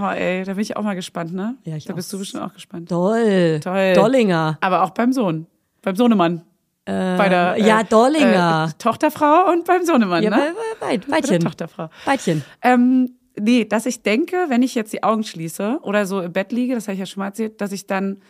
Oh, 0.00 0.06
ey, 0.10 0.44
da 0.44 0.52
bin 0.54 0.62
ich 0.62 0.76
auch 0.76 0.82
mal 0.82 0.94
gespannt, 0.94 1.34
ne? 1.34 1.56
Ja, 1.64 1.76
ich 1.76 1.84
da 1.84 1.92
auch. 1.92 1.96
bist 1.96 2.12
du 2.12 2.18
bestimmt 2.18 2.44
auch 2.44 2.52
gespannt. 2.54 2.88
Toll. 2.88 3.60
Toll. 3.62 3.94
Dollinger. 3.94 4.58
Aber 4.60 4.82
auch 4.84 4.90
beim 4.90 5.12
Sohn. 5.12 5.46
Beim 5.82 5.96
Sohnemann. 5.96 6.42
Bei 6.84 7.28
der, 7.28 7.56
ja, 7.58 7.82
Dollinger. 7.82 8.68
Äh, 8.70 8.78
Tochterfrau 8.78 9.50
und 9.50 9.64
beim 9.64 9.84
Sohnemann, 9.84 10.22
Ja, 10.22 10.30
ne? 10.30 10.52
bei, 10.78 10.86
bei, 10.86 10.98
bei, 10.98 11.20
Beidchen. 11.20 11.40
Tochterfrau. 11.40 11.88
Beidchen. 12.04 12.44
Ähm, 12.62 13.10
nee, 13.38 13.64
dass 13.64 13.86
ich 13.86 14.02
denke, 14.02 14.46
wenn 14.48 14.62
ich 14.62 14.74
jetzt 14.74 14.92
die 14.92 15.02
Augen 15.02 15.24
schließe 15.24 15.80
oder 15.82 16.06
so 16.06 16.20
im 16.20 16.32
Bett 16.32 16.52
liege, 16.52 16.74
das 16.74 16.84
habe 16.88 16.94
ich 16.94 17.00
ja 17.00 17.06
schon 17.06 17.20
mal 17.20 17.26
erzählt, 17.28 17.60
dass 17.60 17.72
ich 17.72 17.86
dann 17.86 18.20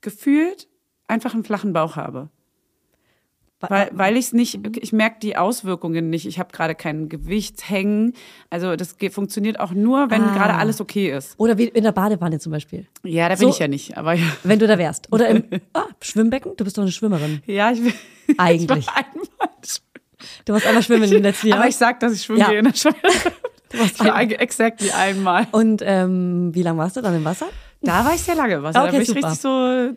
gefühlt 0.00 0.68
einfach 1.06 1.34
einen 1.34 1.44
flachen 1.44 1.72
Bauch 1.72 1.96
habe. 1.96 2.28
Weil, 3.60 3.88
weil 3.94 4.16
ich 4.18 4.26
es 4.26 4.32
nicht, 4.34 4.60
ich 4.76 4.92
merke 4.92 5.20
die 5.22 5.38
Auswirkungen 5.38 6.10
nicht. 6.10 6.26
Ich 6.26 6.38
habe 6.38 6.52
gerade 6.52 6.74
kein 6.74 7.08
Gewichtshängen. 7.08 8.12
Also 8.50 8.76
das 8.76 8.98
geht, 8.98 9.14
funktioniert 9.14 9.58
auch 9.58 9.70
nur, 9.72 10.10
wenn 10.10 10.20
Ah. 10.22 10.34
gerade 10.34 10.54
alles 10.54 10.82
okay 10.82 11.10
ist. 11.16 11.34
Oder 11.38 11.56
wie 11.56 11.68
in 11.68 11.82
der 11.84 11.92
Badewanne 11.92 12.38
zum 12.38 12.52
Beispiel. 12.52 12.86
Ja, 13.04 13.26
da 13.30 13.36
bin 13.36 13.46
So- 13.46 13.48
ich 13.48 13.58
ja 13.60 13.68
nicht. 13.68 13.96
Aber 13.96 14.12
ja, 14.12 14.26
Wenn 14.42 14.58
du 14.58 14.66
da 14.66 14.76
wärst. 14.76 15.10
Oder 15.12 15.28
im 15.28 15.44
ah, 15.72 15.84
Schwimmbecken. 16.02 16.52
Du 16.58 16.64
bist 16.64 16.76
doch 16.76 16.82
eine 16.82 16.92
Schwimmerin. 16.92 17.42
ja 17.46 17.70
ich 17.72 17.82
will 17.82 17.94
Eigentlich. 18.36 18.80
Ich 18.80 18.86
war 18.86 18.96
einmal 18.96 19.28
Du 20.44 20.52
warst 20.52 20.66
einmal 20.66 20.82
schwimmen 20.82 21.10
im 21.10 21.22
letzten 21.22 21.46
Jahr. 21.48 21.58
Aber 21.60 21.68
ich 21.68 21.76
sag, 21.76 22.00
dass 22.00 22.12
ich 22.12 22.22
schwimmen 22.22 22.40
Ja. 22.40 22.48
gehe 22.50 22.58
in 22.58 22.64
der 22.66 22.74
Schule. 22.74 22.94
Warst 23.78 23.94
Ich 23.96 24.00
einmal. 24.02 24.32
exakt 24.40 24.82
wie 24.82 24.92
einmal. 24.92 25.46
Und 25.52 25.82
ähm, 25.84 26.54
wie 26.54 26.62
lange 26.62 26.78
warst 26.78 26.96
du 26.96 27.00
dann 27.02 27.14
im 27.16 27.24
Wasser? 27.24 27.46
Da 27.82 28.04
war 28.04 28.14
ich 28.14 28.22
sehr 28.22 28.34
lange 28.34 28.54
im 28.54 28.62
Wasser. 28.62 28.80
Okay, 28.82 28.86
da 28.86 28.92
bin 28.92 29.02
ich 29.02 29.08
super. 29.08 29.28
richtig 29.28 29.40
so 29.40 29.96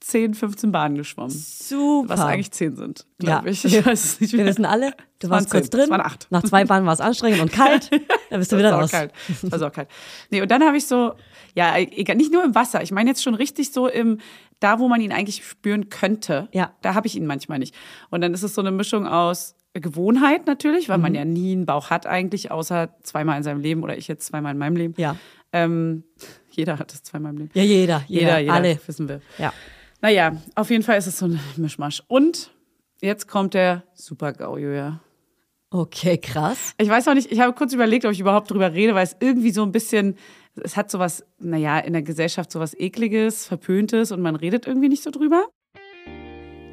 10, 0.00 0.34
15 0.34 0.72
Bahnen 0.72 0.96
geschwommen. 0.96 1.30
Super. 1.30 2.08
Was 2.10 2.20
eigentlich 2.20 2.50
10 2.52 2.76
sind, 2.76 3.06
Ja. 3.20 3.26
glaube 3.40 3.50
ich. 3.50 3.64
Ich 3.64 3.84
weiß 3.84 4.04
es 4.04 4.20
nicht 4.20 4.32
Wir 4.32 4.38
mehr. 4.38 4.46
wissen 4.46 4.64
alle, 4.64 4.92
du 5.18 5.28
warst 5.28 5.50
kurz 5.50 5.68
drin. 5.68 5.82
es 5.84 5.90
waren 5.90 6.00
acht. 6.00 6.26
Nach 6.30 6.42
zwei 6.42 6.64
Bahnen 6.64 6.86
war 6.86 6.94
es 6.94 7.00
anstrengend 7.00 7.40
und 7.42 7.52
kalt. 7.52 7.90
Dann 8.30 8.38
bist 8.38 8.50
du 8.52 8.56
wieder 8.56 8.72
raus. 8.72 8.90
kalt. 8.90 9.12
Das 9.42 9.60
war 9.60 9.70
kalt. 9.70 9.88
Nee, 10.30 10.40
und 10.40 10.50
dann 10.50 10.62
habe 10.64 10.76
ich 10.78 10.86
so, 10.86 11.12
ja, 11.54 11.76
egal, 11.76 12.16
nicht 12.16 12.32
nur 12.32 12.42
im 12.44 12.54
Wasser. 12.54 12.82
Ich 12.82 12.92
meine 12.92 13.10
jetzt 13.10 13.22
schon 13.22 13.34
richtig 13.34 13.72
so 13.72 13.88
im, 13.88 14.18
da 14.60 14.78
wo 14.78 14.88
man 14.88 15.00
ihn 15.02 15.12
eigentlich 15.12 15.44
spüren 15.46 15.88
könnte. 15.90 16.48
Ja. 16.52 16.72
Da 16.80 16.94
habe 16.94 17.06
ich 17.06 17.14
ihn 17.16 17.26
manchmal 17.26 17.58
nicht. 17.58 17.74
Und 18.10 18.20
dann 18.22 18.32
ist 18.32 18.42
es 18.42 18.54
so 18.54 18.60
eine 18.62 18.70
Mischung 18.70 19.06
aus 19.06 19.56
Gewohnheit 19.74 20.46
natürlich, 20.46 20.88
weil 20.88 20.98
Mhm. 20.98 21.02
man 21.02 21.14
ja 21.14 21.24
nie 21.24 21.52
einen 21.52 21.66
Bauch 21.66 21.90
hat 21.90 22.06
eigentlich, 22.06 22.50
außer 22.50 22.88
zweimal 23.02 23.36
in 23.36 23.42
seinem 23.42 23.60
Leben 23.60 23.82
oder 23.82 23.96
ich 23.96 24.08
jetzt 24.08 24.26
zweimal 24.26 24.52
in 24.52 24.58
meinem 24.58 24.76
Leben. 24.76 24.94
Ja. 24.96 25.16
Ähm, 25.52 26.04
jeder 26.50 26.78
hat 26.78 26.92
es 26.92 27.02
zweimal 27.02 27.32
im 27.32 27.38
Leben. 27.38 27.50
Ja, 27.54 27.62
jeder, 27.62 28.04
jeder, 28.08 28.20
Jeder, 28.22 28.38
jeder, 28.40 28.52
alle. 28.54 28.80
wissen 28.86 29.08
wir. 29.08 29.20
Ja. 29.38 29.52
Naja, 30.00 30.36
auf 30.54 30.70
jeden 30.70 30.82
Fall 30.82 30.98
ist 30.98 31.06
es 31.06 31.18
so 31.18 31.26
ein 31.26 31.40
Mischmasch. 31.56 32.02
Und 32.08 32.50
jetzt 33.00 33.28
kommt 33.28 33.54
der 33.54 33.84
Super-GAU, 33.94 34.56
Julia. 34.58 35.00
Okay, 35.70 36.16
krass. 36.18 36.72
Ich 36.78 36.88
weiß 36.88 37.06
auch 37.08 37.14
nicht, 37.14 37.30
ich 37.30 37.40
habe 37.40 37.52
kurz 37.52 37.72
überlegt, 37.74 38.04
ob 38.06 38.12
ich 38.12 38.20
überhaupt 38.20 38.50
drüber 38.50 38.72
rede, 38.72 38.94
weil 38.94 39.04
es 39.04 39.16
irgendwie 39.20 39.50
so 39.50 39.62
ein 39.62 39.70
bisschen, 39.72 40.16
es 40.56 40.76
hat 40.76 40.90
sowas, 40.90 41.24
naja, 41.38 41.78
in 41.78 41.92
der 41.92 42.02
Gesellschaft 42.02 42.50
sowas 42.50 42.74
Ekliges, 42.78 43.46
Verpöntes 43.46 44.10
und 44.10 44.22
man 44.22 44.34
redet 44.34 44.66
irgendwie 44.66 44.88
nicht 44.88 45.02
so 45.02 45.10
drüber. 45.10 45.46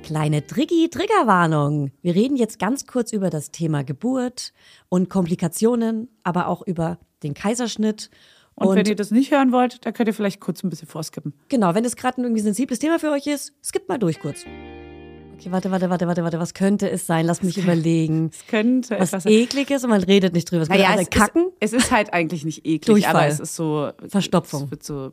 Kleine 0.05 0.45
Triggi-Triggerwarnung. 0.45 1.89
Wir 2.03 2.13
reden 2.13 2.35
jetzt 2.37 2.59
ganz 2.59 2.85
kurz 2.85 3.11
über 3.11 3.31
das 3.31 3.49
Thema 3.49 3.83
Geburt 3.83 4.53
und 4.87 5.09
Komplikationen, 5.09 6.09
aber 6.21 6.47
auch 6.47 6.61
über 6.67 6.99
den 7.23 7.33
Kaiserschnitt 7.33 8.11
Und, 8.53 8.67
Und- 8.67 8.75
wenn 8.77 8.85
ihr 8.85 8.95
das 8.95 9.09
nicht 9.09 9.31
hören 9.31 9.51
wollt, 9.51 9.83
dann 9.85 9.93
könnt 9.93 10.07
ihr 10.07 10.13
vielleicht 10.13 10.39
kurz 10.39 10.63
ein 10.63 10.69
bisschen 10.69 10.87
vorskippen. 10.87 11.33
Genau, 11.49 11.73
wenn 11.73 11.83
es 11.83 11.95
gerade 11.95 12.21
ein 12.21 12.23
irgendwie 12.23 12.41
sensibles 12.43 12.77
Thema 12.79 12.99
für 12.99 13.09
euch 13.11 13.25
ist, 13.27 13.51
skippt 13.63 13.89
mal 13.89 13.97
durch 13.97 14.19
kurz. 14.21 14.41
Okay, 15.33 15.51
warte, 15.51 15.71
warte, 15.71 15.89
warte, 15.89 16.07
warte, 16.07 16.23
warte. 16.23 16.39
Was 16.39 16.53
könnte 16.53 16.87
es 16.89 17.05
sein? 17.07 17.25
Lass 17.25 17.41
mich 17.41 17.57
überlegen. 17.57 18.29
Es 18.31 18.45
könnte 18.47 18.91
Was 18.99 19.09
etwas 19.09 19.23
sein. 19.23 19.33
ekliges 19.33 19.83
und 19.83 19.89
man 19.89 20.03
redet 20.03 20.33
nicht 20.33 20.49
drüber. 20.51 20.61
Es 20.61 20.69
Naja, 20.69 20.95
es 20.97 21.09
kacken. 21.09 21.47
Ist, 21.59 21.73
es 21.73 21.83
ist 21.85 21.91
halt 21.91 22.13
eigentlich 22.13 22.45
nicht 22.45 22.59
eklig, 22.59 22.85
Durchfall. 22.85 23.15
aber 23.15 23.27
es 23.27 23.39
ist 23.41 23.55
so. 23.55 23.89
Verstopfung. 24.07 24.65
Es 24.65 24.71
wird 24.71 24.83
so 24.83 25.11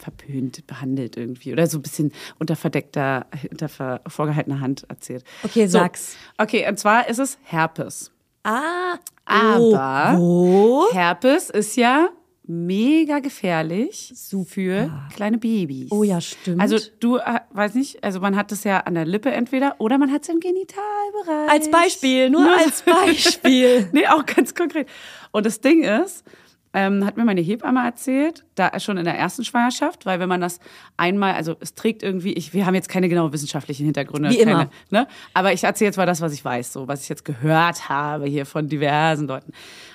verpönt 0.00 0.66
behandelt 0.66 1.16
irgendwie 1.16 1.52
oder 1.52 1.66
so 1.66 1.78
ein 1.78 1.82
bisschen 1.82 2.12
unter 2.38 2.56
verdeckter, 2.56 3.26
unter 3.50 3.68
ver- 3.68 4.00
vorgehaltener 4.06 4.60
Hand 4.60 4.84
erzählt. 4.88 5.24
Okay, 5.42 5.66
so. 5.66 5.78
sag's. 5.78 6.16
Okay, 6.38 6.66
und 6.68 6.78
zwar 6.78 7.08
ist 7.08 7.18
es 7.18 7.38
Herpes. 7.42 8.10
Ah, 8.42 8.94
Aber 9.26 10.18
Oh? 10.18 10.86
Herpes 10.92 11.50
ist 11.50 11.76
ja 11.76 12.08
mega 12.52 13.20
gefährlich 13.20 14.12
für 14.48 14.90
kleine 15.14 15.38
Babys. 15.38 15.92
Oh 15.92 16.02
ja, 16.02 16.20
stimmt. 16.20 16.60
Also 16.60 16.78
du 16.98 17.18
äh, 17.18 17.40
weiß 17.52 17.74
nicht, 17.74 18.02
also 18.02 18.18
man 18.18 18.34
hat 18.34 18.50
es 18.50 18.64
ja 18.64 18.78
an 18.80 18.94
der 18.94 19.04
Lippe 19.04 19.30
entweder 19.30 19.76
oder 19.78 19.98
man 19.98 20.10
hat 20.10 20.22
es 20.22 20.28
im 20.30 20.40
Genitalbereich. 20.40 21.48
Als 21.50 21.70
Beispiel, 21.70 22.28
nur, 22.30 22.40
Nur- 22.42 22.58
als 22.58 22.82
Beispiel. 22.84 23.88
Nee, 23.92 24.06
auch 24.08 24.26
ganz 24.26 24.54
konkret. 24.54 24.88
Und 25.30 25.46
das 25.46 25.60
Ding 25.60 25.84
ist, 25.84 26.24
ähm, 26.72 27.04
hat 27.04 27.16
mir 27.16 27.24
meine 27.24 27.40
Hebamme 27.40 27.84
erzählt, 27.84 28.44
da 28.54 28.78
schon 28.78 28.96
in 28.96 29.04
der 29.04 29.18
ersten 29.18 29.44
Schwangerschaft, 29.44 30.06
weil 30.06 30.20
wenn 30.20 30.28
man 30.28 30.40
das 30.40 30.60
einmal, 30.96 31.34
also 31.34 31.56
es 31.58 31.74
trägt 31.74 32.02
irgendwie, 32.02 32.32
ich, 32.32 32.54
wir 32.54 32.64
haben 32.64 32.74
jetzt 32.74 32.88
keine 32.88 33.08
genau 33.08 33.32
wissenschaftlichen 33.32 33.84
Hintergründe, 33.84 34.30
Wie 34.30 34.38
keine, 34.38 34.50
immer. 34.50 34.70
Ne? 34.90 35.08
aber 35.34 35.52
ich 35.52 35.64
erzähle 35.64 35.88
jetzt 35.88 35.96
mal 35.96 36.06
das, 36.06 36.20
was 36.20 36.32
ich 36.32 36.44
weiß, 36.44 36.72
so 36.72 36.86
was 36.86 37.02
ich 37.02 37.08
jetzt 37.08 37.24
gehört 37.24 37.88
habe 37.88 38.26
hier 38.26 38.46
von 38.46 38.68
diversen 38.68 39.26
Leuten. 39.26 39.52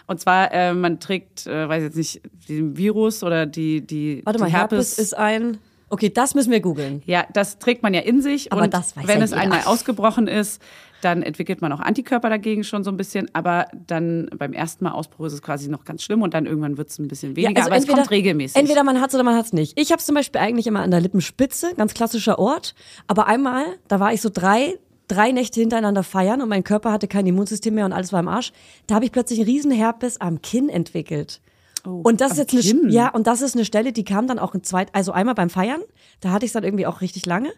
Und 0.07 0.19
zwar, 0.19 0.51
äh, 0.51 0.73
man 0.73 0.99
trägt, 0.99 1.47
äh, 1.47 1.67
weiß 1.67 1.83
jetzt 1.83 1.95
nicht, 1.95 2.21
den 2.49 2.77
Virus 2.77 3.23
oder 3.23 3.45
die 3.45 3.81
die 3.81 4.21
Warte 4.25 4.39
mal, 4.39 4.47
die 4.47 4.53
Herpes 4.53 4.99
ist 4.99 5.15
ein. 5.17 5.57
Okay, 5.89 6.09
das 6.09 6.35
müssen 6.35 6.51
wir 6.51 6.59
googeln. 6.59 7.03
ja, 7.05 7.25
das 7.31 7.59
trägt 7.59 7.83
man 7.83 7.93
ja 7.93 8.01
in 8.01 8.21
sich. 8.21 8.51
Aber 8.51 8.63
und 8.63 8.73
das 8.73 8.97
weiß 8.97 9.07
wenn 9.07 9.19
ja 9.19 9.23
es 9.23 9.31
jeder. 9.31 9.41
einmal 9.41 9.61
ausgebrochen 9.65 10.27
ist, 10.27 10.61
dann 11.05 11.21
entwickelt 11.21 11.61
man 11.61 11.71
auch 11.71 11.79
Antikörper 11.79 12.29
dagegen 12.29 12.63
schon 12.65 12.83
so 12.83 12.91
ein 12.91 12.97
bisschen. 12.97 13.29
Aber 13.33 13.67
dann 13.87 14.27
beim 14.37 14.51
ersten 14.51 14.83
Mal 14.83 14.91
Ausbruch 14.91 15.27
ist 15.27 15.33
es 15.33 15.41
quasi 15.41 15.69
noch 15.69 15.85
ganz 15.85 16.03
schlimm 16.03 16.21
und 16.21 16.33
dann 16.33 16.45
irgendwann 16.45 16.77
wird 16.77 16.89
es 16.89 16.99
ein 16.99 17.07
bisschen 17.07 17.35
weniger. 17.35 17.63
aber 17.65 17.77
es 17.77 17.87
kommt 17.87 18.11
regelmäßig. 18.11 18.55
also 18.57 18.65
Entweder 18.67 18.83
man 18.83 18.99
hat 18.99 19.09
es 19.09 19.15
oder 19.15 19.23
man 19.23 19.35
hat 19.35 19.45
es 19.45 19.53
nicht. 19.53 19.79
Ich 19.79 19.91
habe 19.91 19.99
es 19.99 20.05
zum 20.05 20.15
Beispiel 20.15 20.41
eigentlich 20.41 20.67
immer 20.67 20.81
an 20.81 20.91
der 20.91 20.99
Lippenspitze, 20.99 21.73
ganz 21.77 21.93
klassischer 21.93 22.39
Ort. 22.39 22.75
Aber 23.07 23.27
einmal, 23.27 23.63
da 23.87 23.99
war 24.01 24.11
ich 24.11 24.21
so 24.21 24.29
drei, 24.33 24.77
drei 25.07 25.31
Nächte 25.31 25.59
hintereinander 25.59 26.03
feiern 26.03 26.41
und 26.41 26.49
mein 26.49 26.63
Körper 26.63 26.91
hatte 26.91 27.07
kein 27.07 27.27
Immunsystem 27.27 27.75
mehr 27.75 27.85
und 27.85 27.93
alles 27.93 28.11
war 28.11 28.19
im 28.19 28.27
Arsch. 28.27 28.51
Da 28.87 28.95
habe 28.95 29.05
ich 29.05 29.11
plötzlich 29.11 29.39
einen 29.39 29.47
riesen 29.47 29.71
Herpes 29.71 30.19
am 30.19 30.41
Kinn 30.41 30.67
entwickelt. 30.67 31.41
und 31.83 32.19
das 32.21 32.31
ist 32.31 32.37
Oh, 32.37 32.41
jetzt 32.41 32.53
eine, 32.53 32.81
Kinn? 32.81 32.89
ja, 32.89 33.09
und 33.09 33.27
das 33.27 33.41
ist 33.43 33.55
eine 33.55 33.63
Stelle, 33.65 33.93
die 33.93 34.03
kam 34.03 34.25
dann 34.25 34.39
auch 34.39 34.55
ein 34.55 34.63
zweit, 34.63 34.89
also 34.93 35.11
einmal 35.11 35.35
beim 35.35 35.51
Feiern, 35.51 35.81
da 36.21 36.31
hatte 36.31 36.45
ich 36.45 36.49
es 36.49 36.53
dann 36.53 36.63
irgendwie 36.63 36.87
auch 36.87 37.01
richtig 37.01 37.27
lange. 37.27 37.51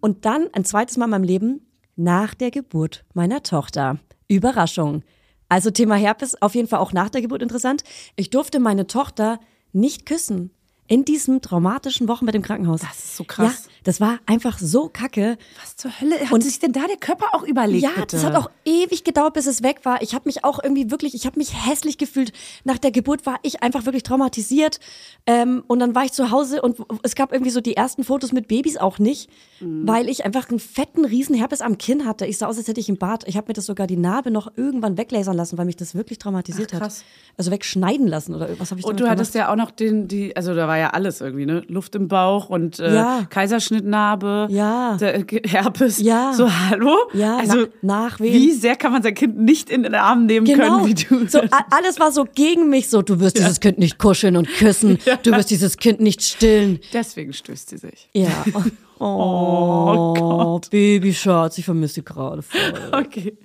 Und 0.00 0.24
dann 0.24 0.46
ein 0.54 0.64
zweites 0.64 0.96
Mal 0.96 1.04
in 1.06 1.10
meinem 1.10 1.24
Leben 1.24 1.60
nach 1.98 2.34
der 2.34 2.50
Geburt 2.50 3.04
meiner 3.12 3.42
Tochter. 3.42 3.98
Überraschung. 4.28 5.02
Also 5.48 5.70
Thema 5.70 5.96
Herpes 5.96 6.40
auf 6.40 6.54
jeden 6.54 6.68
Fall 6.68 6.80
auch 6.80 6.92
nach 6.92 7.08
der 7.08 7.22
Geburt 7.22 7.42
interessant. 7.42 7.82
Ich 8.16 8.30
durfte 8.30 8.60
meine 8.60 8.86
Tochter 8.86 9.40
nicht 9.72 10.06
küssen. 10.06 10.50
In 10.88 11.04
diesem 11.04 11.42
traumatischen 11.42 12.08
Wochenbett 12.08 12.34
im 12.34 12.42
Krankenhaus. 12.42 12.80
Das 12.80 12.96
ist 12.98 13.16
so 13.16 13.24
krass. 13.24 13.64
Ja, 13.66 13.72
das 13.84 14.00
war 14.00 14.18
einfach 14.26 14.58
so 14.58 14.88
kacke. 14.88 15.36
Was 15.62 15.76
zur 15.76 15.90
Hölle 16.00 16.18
hat 16.18 16.32
Und- 16.32 16.42
sich 16.42 16.58
denn 16.58 16.72
da 16.72 16.86
der 16.86 16.96
Körper 16.96 17.26
auch 17.34 17.42
überlegt? 17.42 17.82
Ja, 17.84 17.90
bitte? 17.94 18.16
das 18.16 18.24
hat 18.24 18.34
auch 18.34 18.50
ewig 18.64 19.04
gedauert, 19.04 19.34
bis 19.34 19.46
es 19.46 19.62
weg 19.62 19.80
war. 19.84 20.00
Ich 20.02 20.14
habe 20.14 20.22
mich 20.26 20.44
auch 20.44 20.58
irgendwie 20.62 20.90
wirklich, 20.90 21.14
ich 21.14 21.26
habe 21.26 21.38
mich 21.38 21.52
hässlich 21.66 21.98
gefühlt. 21.98 22.32
Nach 22.64 22.78
der 22.78 22.90
Geburt 22.90 23.26
war 23.26 23.38
ich 23.42 23.62
einfach 23.62 23.84
wirklich 23.84 24.02
traumatisiert. 24.02 24.80
Ähm, 25.26 25.62
und 25.66 25.78
dann 25.80 25.94
war 25.94 26.04
ich 26.06 26.12
zu 26.12 26.30
Hause 26.30 26.62
und 26.62 26.78
es 27.02 27.14
gab 27.14 27.32
irgendwie 27.32 27.50
so 27.50 27.60
die 27.60 27.76
ersten 27.76 28.02
Fotos 28.02 28.32
mit 28.32 28.48
Babys 28.48 28.78
auch 28.78 28.98
nicht, 28.98 29.28
Mhm. 29.60 29.86
weil 29.86 30.08
ich 30.08 30.24
einfach 30.24 30.48
einen 30.48 30.58
fetten 30.58 31.04
Riesenherpes 31.04 31.60
am 31.60 31.76
Kinn 31.76 32.06
hatte. 32.06 32.24
Ich 32.24 32.38
sah 32.38 32.46
aus, 32.46 32.56
als 32.56 32.66
hätte 32.66 32.80
ich 32.80 32.88
im 32.88 32.96
Bad. 32.96 33.28
Ich 33.28 33.36
habe 33.36 33.48
mir 33.48 33.52
das 33.54 33.66
sogar 33.66 33.86
die 33.86 33.96
Narbe 33.98 34.30
noch 34.30 34.50
irgendwann 34.56 34.96
weglasern 34.96 35.36
lassen, 35.36 35.58
weil 35.58 35.66
mich 35.66 35.76
das 35.76 35.94
wirklich 35.94 36.18
traumatisiert 36.18 36.70
Ach, 36.74 36.78
krass. 36.80 36.98
hat. 37.00 37.04
Also 37.36 37.50
wegschneiden 37.50 38.06
lassen 38.06 38.34
oder 38.34 38.48
was 38.58 38.70
habe 38.70 38.80
ich 38.80 38.86
Und 38.86 38.98
damit 39.00 39.00
du 39.00 39.10
hattest 39.10 39.32
gemacht? 39.32 39.48
ja 39.48 39.52
auch 39.52 39.56
noch 39.56 39.70
den, 39.70 40.08
die, 40.08 40.34
also 40.34 40.54
da 40.54 40.66
war 40.66 40.77
ja 40.78 40.90
alles 40.90 41.20
irgendwie, 41.20 41.46
ne? 41.46 41.62
Luft 41.68 41.94
im 41.94 42.08
Bauch 42.08 42.48
und 42.48 42.78
äh, 42.78 42.94
Ja. 42.94 43.22
Kaiserschnittnarbe, 43.28 44.48
Ja. 44.50 44.96
der 44.96 45.22
Ge- 45.24 45.42
Herpes. 45.46 45.98
Ja. 46.00 46.32
So, 46.32 46.48
hallo? 46.50 46.96
Ja, 47.12 47.36
also, 47.38 47.66
na- 47.82 47.98
Nachwehen. 48.04 48.32
Wie 48.34 48.52
sehr 48.52 48.76
kann 48.76 48.92
man 48.92 49.02
sein 49.02 49.14
Kind 49.14 49.38
nicht 49.38 49.70
in 49.70 49.82
den 49.82 49.94
Arm 49.94 50.26
nehmen 50.26 50.46
Genau. 50.46 50.78
können, 50.82 50.86
wie 50.86 50.94
du? 50.94 51.26
So, 51.28 51.40
alles 51.70 51.98
war 52.00 52.12
so 52.12 52.24
gegen 52.34 52.68
mich. 52.70 52.88
So, 52.88 53.02
du 53.02 53.20
wirst 53.20 53.38
dieses 53.38 53.60
Kind 53.60 53.78
nicht 53.78 53.98
kuscheln 53.98 54.36
und 54.36 54.48
küssen. 54.48 54.98
Du 55.22 55.32
wirst 55.32 55.50
dieses 55.50 55.76
Kind 55.76 56.00
nicht 56.00 56.22
stillen. 56.22 56.78
Deswegen 56.92 57.32
stößt 57.32 57.70
sie 57.70 57.78
sich. 57.78 58.08
Ja. 58.14 58.28
Oh, 59.00 60.60
Babyschatz, 60.70 61.58
ich 61.58 61.64
vermisse 61.64 61.96
dich 61.96 62.04
gerade 62.04 62.42
voll. 62.42 62.60
Okay. 62.92 63.36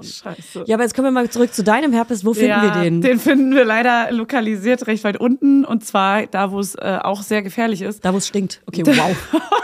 Scheiße. 0.00 0.64
Ja, 0.66 0.76
aber 0.76 0.84
jetzt 0.84 0.94
kommen 0.94 1.06
wir 1.06 1.12
mal 1.12 1.28
zurück 1.28 1.52
zu 1.52 1.64
deinem 1.64 1.92
Herpes. 1.92 2.24
Wo 2.24 2.34
finden 2.34 2.50
ja, 2.50 2.62
wir 2.62 2.82
den? 2.82 3.00
Den 3.00 3.18
finden 3.18 3.54
wir 3.54 3.64
leider 3.64 4.12
lokalisiert 4.12 4.86
recht 4.86 5.04
weit 5.04 5.16
unten 5.16 5.64
und 5.64 5.84
zwar 5.84 6.26
da, 6.26 6.52
wo 6.52 6.60
es 6.60 6.74
äh, 6.74 6.98
auch 7.02 7.22
sehr 7.22 7.42
gefährlich 7.42 7.82
ist. 7.82 8.04
Da, 8.04 8.12
wo 8.12 8.18
es 8.18 8.28
stinkt. 8.28 8.62
Okay, 8.66 8.82
wow. 8.86 9.16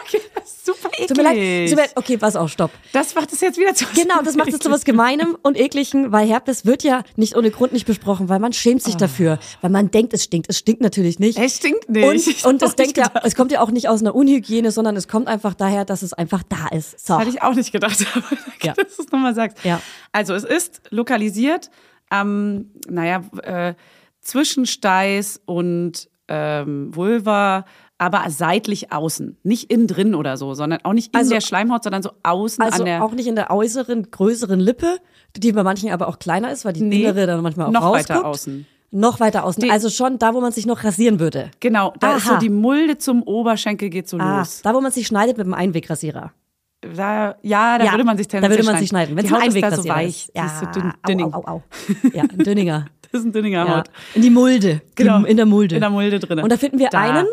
okay, 0.04 0.20
super. 0.44 0.87
Tut 1.08 1.16
mir 1.16 1.22
leid. 1.24 1.68
Tut 1.68 1.76
mir 1.76 1.82
leid. 1.82 1.92
Okay, 1.96 2.16
was 2.20 2.36
auch, 2.36 2.48
stopp. 2.48 2.70
Das 2.92 3.14
macht 3.14 3.32
es 3.32 3.40
jetzt 3.40 3.58
wieder 3.58 3.74
zu 3.74 3.84
Genau, 3.94 4.22
das 4.22 4.36
macht 4.36 4.52
es 4.52 4.58
zu 4.58 4.70
was 4.70 4.84
Gemeinem 4.84 5.36
und 5.42 5.58
Ekligem, 5.58 6.12
weil 6.12 6.28
Herpes 6.28 6.64
wird 6.66 6.82
ja 6.82 7.02
nicht 7.16 7.36
ohne 7.36 7.50
Grund 7.50 7.72
nicht 7.72 7.86
besprochen, 7.86 8.28
weil 8.28 8.38
man 8.38 8.52
schämt 8.52 8.82
sich 8.82 8.96
dafür, 8.96 9.38
weil 9.60 9.70
man 9.70 9.90
denkt, 9.90 10.12
es 10.14 10.24
stinkt. 10.24 10.48
Es 10.50 10.58
stinkt 10.58 10.80
natürlich 10.82 11.18
nicht. 11.18 11.38
Es 11.38 11.56
stinkt 11.56 11.88
nicht. 11.88 12.26
Ich 12.28 12.44
Und, 12.44 12.54
und 12.54 12.62
es 12.62 12.76
denkt 12.76 12.96
ja, 12.98 13.10
es 13.24 13.34
kommt 13.34 13.50
ja 13.52 13.60
auch 13.60 13.70
nicht 13.70 13.88
aus 13.88 14.00
einer 14.00 14.14
Unhygiene, 14.14 14.70
sondern 14.70 14.96
es 14.96 15.08
kommt 15.08 15.28
einfach 15.28 15.54
daher, 15.54 15.84
dass 15.84 16.02
es 16.02 16.12
einfach 16.12 16.42
da 16.42 16.68
ist. 16.76 17.06
So. 17.06 17.18
Hatte 17.18 17.30
ich 17.30 17.42
auch 17.42 17.54
nicht 17.54 17.72
gedacht, 17.72 17.98
aber 18.14 18.26
Ja. 18.62 18.74
dass 18.74 18.96
du 18.96 19.02
es 19.02 19.10
nochmal 19.10 19.34
sagst. 19.34 19.64
Ja. 19.64 19.80
Also 20.12 20.34
es 20.34 20.44
ist 20.44 20.82
lokalisiert 20.90 21.70
am, 22.10 22.66
naja, 22.88 23.22
äh, 23.42 23.74
zwischen 24.20 24.66
Steiß 24.66 25.40
und 25.46 26.08
ähm, 26.28 26.94
Vulva, 26.94 27.64
aber 27.98 28.24
seitlich 28.28 28.92
außen. 28.92 29.36
Nicht 29.42 29.70
innen 29.72 29.86
drin 29.88 30.14
oder 30.14 30.36
so, 30.36 30.54
sondern 30.54 30.80
auch 30.84 30.92
nicht 30.92 31.12
in 31.12 31.18
Also- 31.18 31.30
der 31.30 31.40
Schleimhaut, 31.40 31.82
sondern 31.82 32.02
so 32.02 32.10
außen 32.22 32.62
Also 32.64 32.80
an 32.82 32.86
der. 32.86 33.04
auch 33.04 33.12
nicht 33.12 33.26
in 33.26 33.34
der 33.36 33.50
äußeren, 33.50 34.10
größeren 34.10 34.60
Lippe, 34.60 34.98
die 35.36 35.52
bei 35.52 35.62
manchen 35.64 35.90
aber 35.90 36.08
auch 36.08 36.18
kleiner 36.18 36.50
ist, 36.52 36.64
weil 36.64 36.72
die 36.72 36.82
Nee, 36.82 37.02
innere 37.02 37.26
dann 37.26 37.42
manchmal 37.42 37.66
auch 37.66 37.72
noch 37.72 37.82
rausguckt. 37.82 38.10
weiter 38.10 38.24
außen. 38.26 38.66
Noch 38.90 39.20
weiter 39.20 39.44
außen. 39.44 39.62
Die- 39.62 39.70
also 39.70 39.90
schon 39.90 40.18
da, 40.18 40.32
wo 40.32 40.40
man 40.40 40.52
sich 40.52 40.64
noch 40.64 40.82
rasieren 40.84 41.20
würde. 41.20 41.50
Genau, 41.60 41.92
da 42.00 42.16
ist 42.16 42.24
so 42.26 42.32
Aha. 42.32 42.38
die 42.38 42.48
Mulde 42.48 42.96
zum 42.96 43.22
Oberschenkel 43.22 43.90
geht 43.90 44.08
so 44.08 44.16
Ah, 44.18 44.38
los. 44.38 44.62
da, 44.62 44.72
wo 44.72 44.80
man 44.80 44.92
sich 44.92 45.06
schneidet 45.06 45.36
mit 45.36 45.46
dem 45.46 45.52
Einwegrasierer. 45.54 46.32
Da, 46.80 47.34
ja, 47.42 47.76
da 47.76 47.84
Ja, 47.84 47.90
würde 47.92 48.04
man 48.04 48.16
sich 48.16 48.28
Da 48.28 48.38
tendenziell 48.38 48.60
würde 48.64 48.70
man 48.72 48.80
sich 48.80 48.88
schneiden. 48.88 49.16
Wenn 49.16 49.24
es 49.26 49.32
ein 49.32 49.42
Haut 49.42 49.48
ist 49.48 49.60
da 49.62 49.70
so 49.72 49.88
weich. 49.88 50.08
ist. 50.28 50.30
Ja, 50.36 50.46
ist 50.46 50.60
so 50.60 50.66
dünn, 50.66 50.92
dünning. 51.08 51.34
au, 51.34 51.42
au, 51.44 51.50
au. 51.56 51.62
Ja, 52.14 52.22
ein 52.22 52.38
dünninger. 52.38 52.86
Das 53.10 53.22
ist 53.22 53.26
ein 53.26 53.32
dünninger 53.32 53.64
ja. 53.66 53.76
Haut. 53.78 53.90
In 54.14 54.20
die 54.20 54.28
Mulde. 54.28 54.82
Genau. 54.94 55.24
In 55.24 55.38
der 55.38 55.46
Mulde. 55.46 55.76
In 55.76 55.80
der 55.80 55.88
Mulde 55.88 56.18
drin. 56.18 56.40
Und 56.40 56.52
da 56.52 56.58
finden 56.58 56.78
wir 56.78 56.92
einen? 56.94 57.26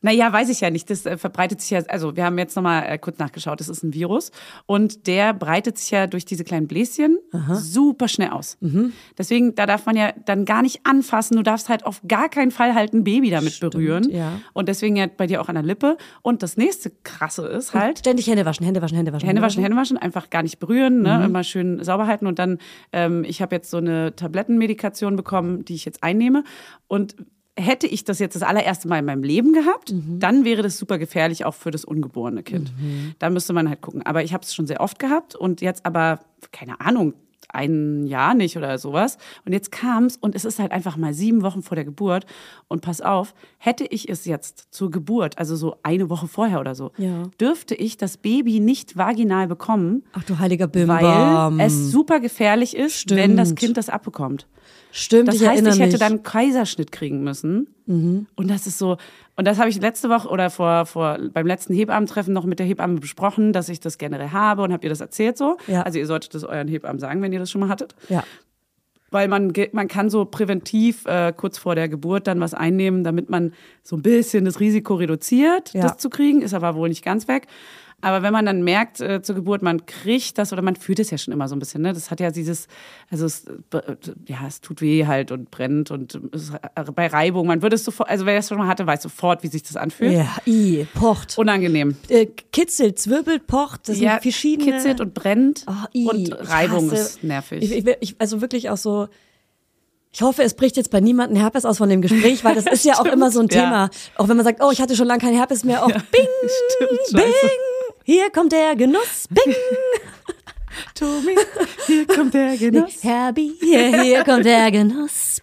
Naja, 0.00 0.32
weiß 0.32 0.48
ich 0.48 0.60
ja 0.60 0.70
nicht. 0.70 0.88
Das 0.90 1.06
äh, 1.06 1.16
verbreitet 1.16 1.60
sich 1.60 1.70
ja, 1.70 1.80
also 1.88 2.16
wir 2.16 2.24
haben 2.24 2.38
jetzt 2.38 2.56
nochmal 2.56 2.84
äh, 2.86 2.98
kurz 2.98 3.18
nachgeschaut, 3.18 3.60
das 3.60 3.68
ist 3.68 3.82
ein 3.82 3.94
Virus 3.94 4.30
und 4.66 5.06
der 5.06 5.34
breitet 5.34 5.78
sich 5.78 5.90
ja 5.90 6.06
durch 6.06 6.24
diese 6.24 6.44
kleinen 6.44 6.68
Bläschen 6.68 7.18
super 7.52 8.08
schnell 8.08 8.30
aus. 8.30 8.56
Mhm. 8.60 8.92
Deswegen, 9.16 9.54
da 9.54 9.66
darf 9.66 9.86
man 9.86 9.96
ja 9.96 10.12
dann 10.24 10.44
gar 10.44 10.62
nicht 10.62 10.80
anfassen. 10.84 11.36
Du 11.36 11.42
darfst 11.42 11.68
halt 11.68 11.84
auf 11.84 12.00
gar 12.06 12.28
keinen 12.28 12.50
Fall 12.50 12.74
halt 12.74 12.92
ein 12.92 13.04
Baby 13.04 13.30
damit 13.30 13.58
berühren. 13.60 14.08
ja. 14.10 14.40
Und 14.52 14.68
deswegen 14.68 14.96
ja 14.96 15.06
bei 15.06 15.26
dir 15.26 15.40
auch 15.40 15.48
an 15.48 15.54
der 15.54 15.64
Lippe. 15.64 15.96
Und 16.22 16.42
das 16.42 16.56
nächste 16.56 16.90
krasse 17.02 17.46
ist 17.46 17.74
halt, 17.74 17.98
Ständig 17.98 18.26
Hände 18.28 18.44
waschen, 18.44 18.64
Hände 18.64 18.82
waschen, 18.82 18.96
Hände 18.96 19.12
waschen. 19.12 19.26
Hände 19.26 19.42
waschen, 19.42 19.62
Hände 19.62 19.76
waschen, 19.76 19.96
einfach 19.96 20.30
gar 20.30 20.42
nicht 20.42 20.58
berühren, 20.58 21.02
ne? 21.02 21.18
Mhm. 21.18 21.24
immer 21.24 21.44
schön 21.44 21.82
sauber 21.82 22.06
halten 22.06 22.26
und 22.26 22.38
dann, 22.38 22.58
ähm, 22.92 23.24
ich 23.24 23.42
habe 23.42 23.54
jetzt 23.54 23.70
so 23.70 23.78
eine 23.78 24.14
Tablettenmedikation 24.14 25.16
bekommen, 25.16 25.64
die 25.64 25.74
ich 25.74 25.84
jetzt 25.84 26.02
einnehme 26.02 26.44
und 26.86 27.16
hätte 27.58 27.86
ich 27.86 28.04
das 28.04 28.18
jetzt 28.20 28.34
das 28.36 28.42
allererste 28.42 28.88
Mal 28.88 29.00
in 29.00 29.04
meinem 29.04 29.22
Leben 29.24 29.52
gehabt, 29.52 29.92
Mhm. 29.92 30.18
dann 30.20 30.44
wäre 30.44 30.62
das 30.62 30.78
super 30.78 30.98
gefährlich 30.98 31.44
auch 31.44 31.54
für 31.54 31.70
das 31.70 31.84
ungeborene 31.84 32.42
Kind. 32.42 32.72
Da 33.18 33.30
müsste 33.30 33.52
man 33.52 33.68
halt 33.68 33.80
gucken. 33.82 34.02
Aber 34.06 34.22
ich 34.22 34.32
habe 34.32 34.44
es 34.44 34.54
schon 34.54 34.66
sehr 34.66 34.80
oft 34.80 34.98
gehabt 34.98 35.34
und 35.34 35.60
jetzt 35.60 35.84
aber, 35.84 36.20
keine 36.52 36.80
Ahnung, 36.80 37.14
ein 37.50 38.06
Jahr 38.06 38.34
nicht 38.34 38.56
oder 38.58 38.76
sowas. 38.76 39.16
Und 39.46 39.52
jetzt 39.54 39.72
kam's 39.72 40.16
und 40.18 40.34
es 40.34 40.44
ist 40.44 40.58
halt 40.58 40.70
einfach 40.70 40.96
mal 40.98 41.14
sieben 41.14 41.42
Wochen 41.42 41.62
vor 41.62 41.76
der 41.76 41.84
Geburt. 41.86 42.26
Und 42.68 42.82
pass 42.82 43.00
auf, 43.00 43.34
hätte 43.58 43.84
ich 43.84 44.08
es 44.08 44.24
jetzt 44.24 44.68
zur 44.70 44.90
Geburt, 44.90 45.36
also 45.36 45.56
so 45.56 45.76
eine 45.82 46.08
Woche 46.08 46.28
vorher 46.28 46.60
oder 46.60 46.74
so, 46.74 46.92
Ja. 46.96 47.24
dürfte 47.40 47.74
ich 47.74 47.96
das 47.96 48.16
Baby 48.16 48.60
nicht 48.60 48.96
vaginal 48.96 49.48
bekommen, 49.48 50.04
Ach 50.12 50.22
du 50.24 50.38
heiliger 50.38 50.66
weil 50.66 50.86
Bimbam. 50.86 51.58
es 51.60 51.90
super 51.90 52.20
gefährlich 52.20 52.76
ist, 52.76 53.10
wenn 53.10 53.36
das 53.36 53.48
Stimmt. 53.48 53.58
Kind 53.60 53.76
das 53.76 53.88
abbekommt. 53.88 54.46
Stimmt, 54.90 55.28
Das 55.28 55.34
ich 55.36 55.46
heißt, 55.46 55.60
ich 55.66 55.66
hätte 55.78 55.86
mich. 55.92 55.98
dann 55.98 56.12
einen 56.12 56.22
Kaiserschnitt 56.22 56.92
kriegen 56.92 57.22
müssen. 57.22 57.68
Und 57.86 58.26
das 58.50 58.66
ist 58.66 58.78
so, 58.78 58.96
und 59.36 59.46
das 59.46 59.58
habe 59.58 59.68
ich 59.70 59.80
letzte 59.80 60.08
Woche 60.10 60.28
oder 60.28 60.50
vor, 60.50 60.84
vor 60.86 61.18
beim 61.32 61.46
letzten 61.46 61.72
Hebammentreffen 61.74 62.32
noch 62.34 62.44
mit 62.44 62.58
der 62.58 62.66
Hebamme 62.66 63.00
besprochen, 63.00 63.52
dass 63.54 63.68
ich 63.70 63.80
das 63.80 63.96
generell 63.98 64.30
habe 64.30 64.62
und 64.62 64.72
habt 64.72 64.84
ihr 64.84 64.90
das 64.90 65.00
erzählt 65.00 65.38
so. 65.38 65.56
Ja. 65.66 65.82
Also 65.82 65.98
ihr 65.98 66.06
solltet 66.06 66.34
das 66.34 66.44
euren 66.44 66.68
Hebammen 66.68 66.98
sagen, 67.00 67.22
wenn 67.22 67.32
ihr 67.32 67.38
das 67.38 67.50
schon 67.50 67.60
mal 67.62 67.68
hattet. 67.70 67.94
Ja. 68.08 68.24
Weil 69.10 69.28
man, 69.28 69.52
man 69.72 69.88
kann 69.88 70.10
so 70.10 70.24
präventiv 70.24 71.06
äh, 71.06 71.32
kurz 71.36 71.58
vor 71.58 71.74
der 71.74 71.88
Geburt 71.88 72.26
dann 72.26 72.40
was 72.40 72.54
einnehmen, 72.54 73.04
damit 73.04 73.30
man 73.30 73.52
so 73.82 73.96
ein 73.96 74.02
bisschen 74.02 74.44
das 74.44 74.60
Risiko 74.60 74.94
reduziert, 74.94 75.72
Ja. 75.74 75.82
das 75.82 75.96
zu 75.98 76.10
kriegen, 76.10 76.42
ist 76.42 76.54
aber 76.54 76.74
wohl 76.74 76.88
nicht 76.88 77.04
ganz 77.04 77.28
weg. 77.28 77.46
Aber 78.00 78.22
wenn 78.22 78.32
man 78.32 78.46
dann 78.46 78.62
merkt 78.62 79.00
äh, 79.00 79.22
zur 79.22 79.34
Geburt, 79.34 79.60
man 79.60 79.84
kriegt 79.86 80.38
das 80.38 80.52
oder 80.52 80.62
man 80.62 80.76
fühlt 80.76 81.00
es 81.00 81.10
ja 81.10 81.18
schon 81.18 81.34
immer 81.34 81.48
so 81.48 81.56
ein 81.56 81.58
bisschen, 81.58 81.82
ne? 81.82 81.92
Das 81.92 82.12
hat 82.12 82.20
ja 82.20 82.30
dieses, 82.30 82.68
also 83.10 83.26
es, 83.26 83.44
äh, 83.46 83.96
ja, 84.26 84.46
es 84.46 84.60
tut 84.60 84.80
weh 84.80 85.06
halt 85.06 85.32
und 85.32 85.50
brennt 85.50 85.90
und 85.90 86.20
es, 86.32 86.50
äh, 86.50 86.84
bei 86.94 87.08
Reibung, 87.08 87.48
man 87.48 87.60
würde 87.60 87.74
es 87.74 87.84
sofort, 87.84 88.08
also 88.08 88.24
wer 88.24 88.36
das 88.36 88.48
schon 88.48 88.58
mal 88.58 88.68
hatte, 88.68 88.86
weiß 88.86 89.02
sofort, 89.02 89.42
wie 89.42 89.48
sich 89.48 89.64
das 89.64 89.76
anfühlt. 89.76 90.12
Ja, 90.12 90.36
i, 90.46 90.86
pocht. 90.94 91.36
Unangenehm. 91.38 91.96
äh, 92.08 92.26
kitzelt, 92.26 93.00
zwirbelt, 93.00 93.48
pocht. 93.48 93.88
Das 93.88 93.98
ja, 93.98 94.12
sind 94.12 94.22
verschiedene. 94.22 94.72
kitzelt 94.72 95.00
und 95.00 95.12
brennt 95.14 95.64
Oh, 95.66 95.86
i, 95.92 96.06
und 96.06 96.32
Reibung 96.48 96.92
ist 96.92 97.24
nervig. 97.24 97.62
Ich, 97.62 97.72
ich, 97.72 97.96
ich, 98.00 98.16
also 98.18 98.40
wirklich 98.40 98.70
auch 98.70 98.76
so. 98.76 99.08
Ich 100.10 100.22
hoffe, 100.22 100.42
es 100.42 100.54
bricht 100.54 100.76
jetzt 100.76 100.90
bei 100.90 101.00
niemandem 101.00 101.38
Herpes 101.38 101.66
aus 101.66 101.78
von 101.78 101.88
dem 101.88 102.00
Gespräch, 102.00 102.42
weil 102.44 102.54
das 102.54 102.66
ist 102.72 102.84
ja 102.84 102.94
auch 102.94 103.04
immer 103.04 103.30
so 103.30 103.40
ein 103.40 103.48
ja. 103.48 103.60
Thema. 103.60 103.90
Auch 104.16 104.28
wenn 104.28 104.36
man 104.36 104.44
sagt, 104.44 104.62
oh, 104.62 104.70
ich 104.70 104.80
hatte 104.80 104.96
schon 104.96 105.06
lange 105.06 105.20
kein 105.20 105.34
Herpes 105.34 105.64
mehr. 105.64 105.84
Auch 105.84 105.88
bing, 106.12 106.28
Stimmt, 106.76 107.24
bing. 107.24 107.32
Hier 108.08 108.30
kommt 108.30 108.52
der 108.52 108.74
Genuss, 108.74 109.28
bing. 109.28 109.54
Tommy, 110.94 111.36
hier 111.86 112.06
kommt 112.06 112.32
der 112.32 112.56
Genuss. 112.56 113.04
Herbie, 113.04 113.52
hier, 113.60 114.02
hier 114.02 114.24
kommt 114.24 114.46
der 114.46 114.70
Genuss. 114.70 115.42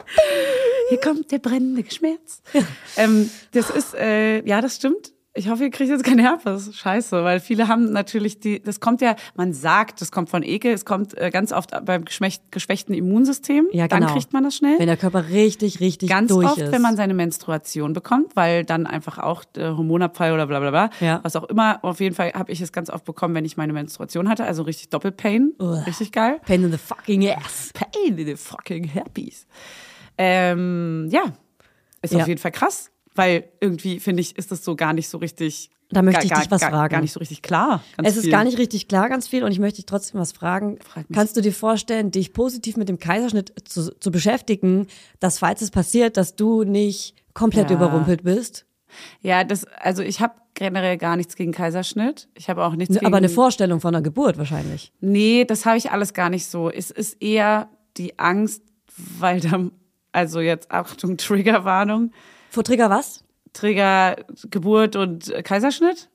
Hier 0.90 1.00
kommt 1.00 1.32
der 1.32 1.38
brennende 1.38 1.84
Schmerz. 1.88 2.42
Ähm, 2.98 3.30
das 3.52 3.70
ist, 3.70 3.94
äh, 3.94 4.44
ja, 4.48 4.62
das 4.62 4.78
stimmt. 4.78 5.14
Ich 5.38 5.50
hoffe, 5.50 5.64
ihr 5.66 5.70
kriegt 5.70 5.90
jetzt 5.90 6.06
keinen 6.06 6.20
Herpes. 6.20 6.74
Scheiße, 6.78 7.24
weil 7.26 7.42
viele 7.42 7.68
haben 7.68 7.92
natürlich 7.92 8.40
die, 8.40 8.62
das 8.64 8.80
kommt 8.80 9.02
ja, 9.02 9.18
man 9.36 9.52
sagt, 9.52 10.00
das 10.00 10.10
kommt 10.10 10.30
von 10.30 10.44
Ekel, 10.44 10.72
es 10.72 10.86
kommt 10.86 11.18
äh, 11.18 11.30
ganz 11.30 11.52
oft 11.52 11.72
beim 11.84 12.06
geschwächt, 12.06 12.54
geschwächten 12.54 12.96
Immunsystem. 12.96 13.68
Ja, 13.74 13.90
Dann 13.90 14.00
genau. 14.00 14.14
kriegt 14.14 14.32
man 14.32 14.46
das 14.46 14.56
schnell. 14.56 14.80
Wenn 14.80 14.88
der 14.88 14.96
Körper 14.96 15.28
richtig, 15.28 15.82
richtig 15.82 16.08
Ganz 16.10 16.30
durch 16.30 16.48
oft, 16.48 16.58
ist. 16.60 16.72
wenn 16.72 16.82
man 16.82 16.96
seine 16.96 17.14
Menstruation 17.14 17.92
bekommt, 17.92 18.34
weil 18.38 18.64
dann 18.64 18.88
einfach 18.88 19.18
auch 19.20 19.44
der 19.44 19.76
Hormonabfall 19.76 20.32
oder 20.32 20.48
bla 20.48 20.62
bla 20.62 20.70
bla, 20.72 20.90
Ja. 21.02 21.20
was 21.24 21.36
auch 21.36 21.44
immer. 21.44 21.80
Auf 21.84 22.00
jeden 22.00 22.16
Fall 22.16 22.32
habe 22.34 22.50
ich 22.54 22.62
es 22.62 22.72
ganz 22.72 22.90
oft 22.90 23.04
bekommen, 23.04 23.36
wenn 23.36 23.44
ich 23.44 23.58
meine 23.58 23.74
Menstruation 23.74 24.30
hatte. 24.30 24.46
Also 24.46 24.64
richtig 24.64 24.88
Doppelpain. 24.88 25.52
Richtig 25.60 26.14
geil. 26.14 26.40
Pain 26.46 26.64
in 26.64 26.72
the 26.72 26.78
fucking 26.78 27.28
ass. 27.30 27.72
Pain 27.74 28.18
in 28.18 28.26
the 28.26 28.36
fucking 28.38 28.86
herpes. 28.86 29.48
Ähm, 30.18 31.10
ja, 31.12 31.24
ist 32.02 32.14
Ja. 32.14 32.22
auf 32.22 32.28
jeden 32.30 32.40
Fall 32.40 32.52
krass, 32.52 32.90
weil 33.16 33.46
irgendwie, 33.60 34.00
finde 34.00 34.22
ich, 34.22 34.38
ist 34.38 34.52
das 34.52 34.64
so 34.64 34.76
gar 34.76 34.94
nicht 34.94 35.10
so 35.10 35.18
richtig. 35.18 35.72
Da 35.90 36.02
möchte 36.02 36.28
gar, 36.28 36.38
ich 36.38 36.44
dich 36.44 36.52
was 36.52 36.62
gar, 36.62 36.72
fragen. 36.72 36.92
Gar 36.92 37.02
nicht 37.02 37.12
so 37.12 37.20
richtig 37.20 37.42
klar. 37.42 37.84
Es 38.04 38.16
ist 38.18 38.24
viel. 38.24 38.32
gar 38.32 38.44
nicht 38.44 38.58
richtig 38.58 38.88
klar, 38.88 39.08
ganz 39.08 39.28
viel. 39.28 39.44
Und 39.44 39.52
ich 39.52 39.60
möchte 39.60 39.78
dich 39.78 39.86
trotzdem 39.86 40.20
was 40.20 40.32
fragen. 40.32 40.80
Frag. 40.82 41.06
Kannst 41.14 41.38
du 41.38 41.42
dir 41.42 41.54
vorstellen, 41.54 42.12
dich 42.12 42.34
positiv 42.34 42.76
mit 42.76 42.90
dem 42.90 42.98
Kaiserschnitt 43.00 43.54
zu, 43.66 43.92
zu 44.00 44.12
beschäftigen, 44.12 44.88
dass 45.20 45.40
falls 45.40 45.62
es 45.62 45.72
passiert, 45.72 46.18
dass 46.18 46.36
du 46.36 46.64
nicht 46.64 47.16
komplett 47.34 47.70
Ja. 47.70 47.76
überrumpelt 47.76 48.24
bist? 48.24 48.66
Ja, 49.22 49.44
das, 49.44 49.66
also 49.66 50.02
ich 50.02 50.22
habe 50.22 50.34
generell 50.56 50.98
gar 50.98 51.18
nichts 51.18 51.36
gegen 51.36 51.52
Kaiserschnitt. 51.52 52.30
Ich 52.34 52.50
habe 52.50 52.64
auch 52.64 52.76
nichts 52.76 52.96
gegen. 52.96 53.06
Aber 53.06 53.18
eine 53.18 53.30
Vorstellung 53.30 53.80
von 53.80 53.94
einer 53.94 54.02
Geburt 54.02 54.38
wahrscheinlich. 54.38 54.92
Nee, 55.02 55.46
das 55.46 55.66
habe 55.66 55.78
ich 55.78 55.92
alles 55.92 56.14
gar 56.14 56.30
nicht 56.30 56.48
so. 56.48 56.72
Es 56.72 56.90
ist 56.92 57.22
eher 57.22 57.70
die 57.98 58.18
Angst, 58.18 58.64
weil 59.20 59.40
da, 59.42 59.70
also 60.14 60.40
jetzt 60.40 60.72
Achtung, 60.72 61.18
Triggerwarnung, 61.18 62.12
Vor 62.56 62.64
Trigger 62.64 62.90
was? 62.90 63.24
Trigger 63.54 64.16
Geburt 64.50 64.96
und 64.96 65.32
Kaiserschnitt, 65.44 66.10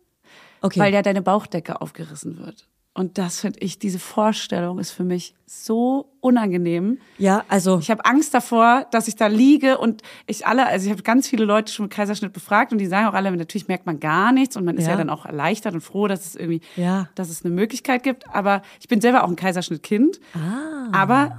Okay. 0.62 0.80
weil 0.80 0.92
ja 0.94 1.02
deine 1.02 1.20
Bauchdecke 1.22 1.80
aufgerissen 1.82 2.38
wird. 2.38 2.66
Und 2.94 3.18
das 3.18 3.40
finde 3.40 3.60
ich, 3.60 3.78
diese 3.78 3.98
Vorstellung 3.98 4.78
ist 4.78 4.90
für 4.90 5.04
mich 5.04 5.34
so 5.46 6.12
unangenehm. 6.20 6.98
ja, 7.18 7.44
also 7.48 7.78
Ich 7.78 7.90
habe 7.90 8.04
Angst 8.04 8.32
davor, 8.34 8.86
dass 8.90 9.06
ich 9.06 9.16
da 9.16 9.26
liege 9.28 9.78
und 9.78 10.02
ich 10.26 10.46
alle, 10.46 10.66
also 10.66 10.86
ich 10.86 10.92
habe 10.92 11.02
ganz 11.02 11.28
viele 11.28 11.44
Leute 11.44 11.72
schon 11.72 11.84
mit 11.84 11.92
Kaiserschnitt 11.92 12.32
befragt 12.32 12.72
und 12.72 12.78
die 12.78 12.86
sagen 12.86 13.06
auch 13.06 13.14
alle, 13.14 13.30
natürlich 13.30 13.68
merkt 13.68 13.84
man 13.86 14.00
gar 14.00 14.32
nichts 14.32 14.56
und 14.56 14.64
man 14.64 14.76
ist 14.76 14.84
Ja. 14.86 14.92
ja 14.92 14.96
dann 14.96 15.08
auch 15.10 15.24
erleichtert 15.26 15.74
und 15.74 15.82
froh, 15.82 16.08
dass 16.08 16.26
es 16.26 16.34
irgendwie, 16.36 16.62
Ja. 16.76 17.08
dass 17.14 17.28
es 17.30 17.44
eine 17.44 17.54
Möglichkeit 17.54 18.02
gibt. 18.02 18.28
Aber 18.34 18.62
ich 18.80 18.88
bin 18.88 19.00
selber 19.02 19.24
auch 19.24 19.28
ein 19.28 19.36
Kaiserschnittkind. 19.36 20.18
Ah. 20.34 20.88
Aber 20.92 21.38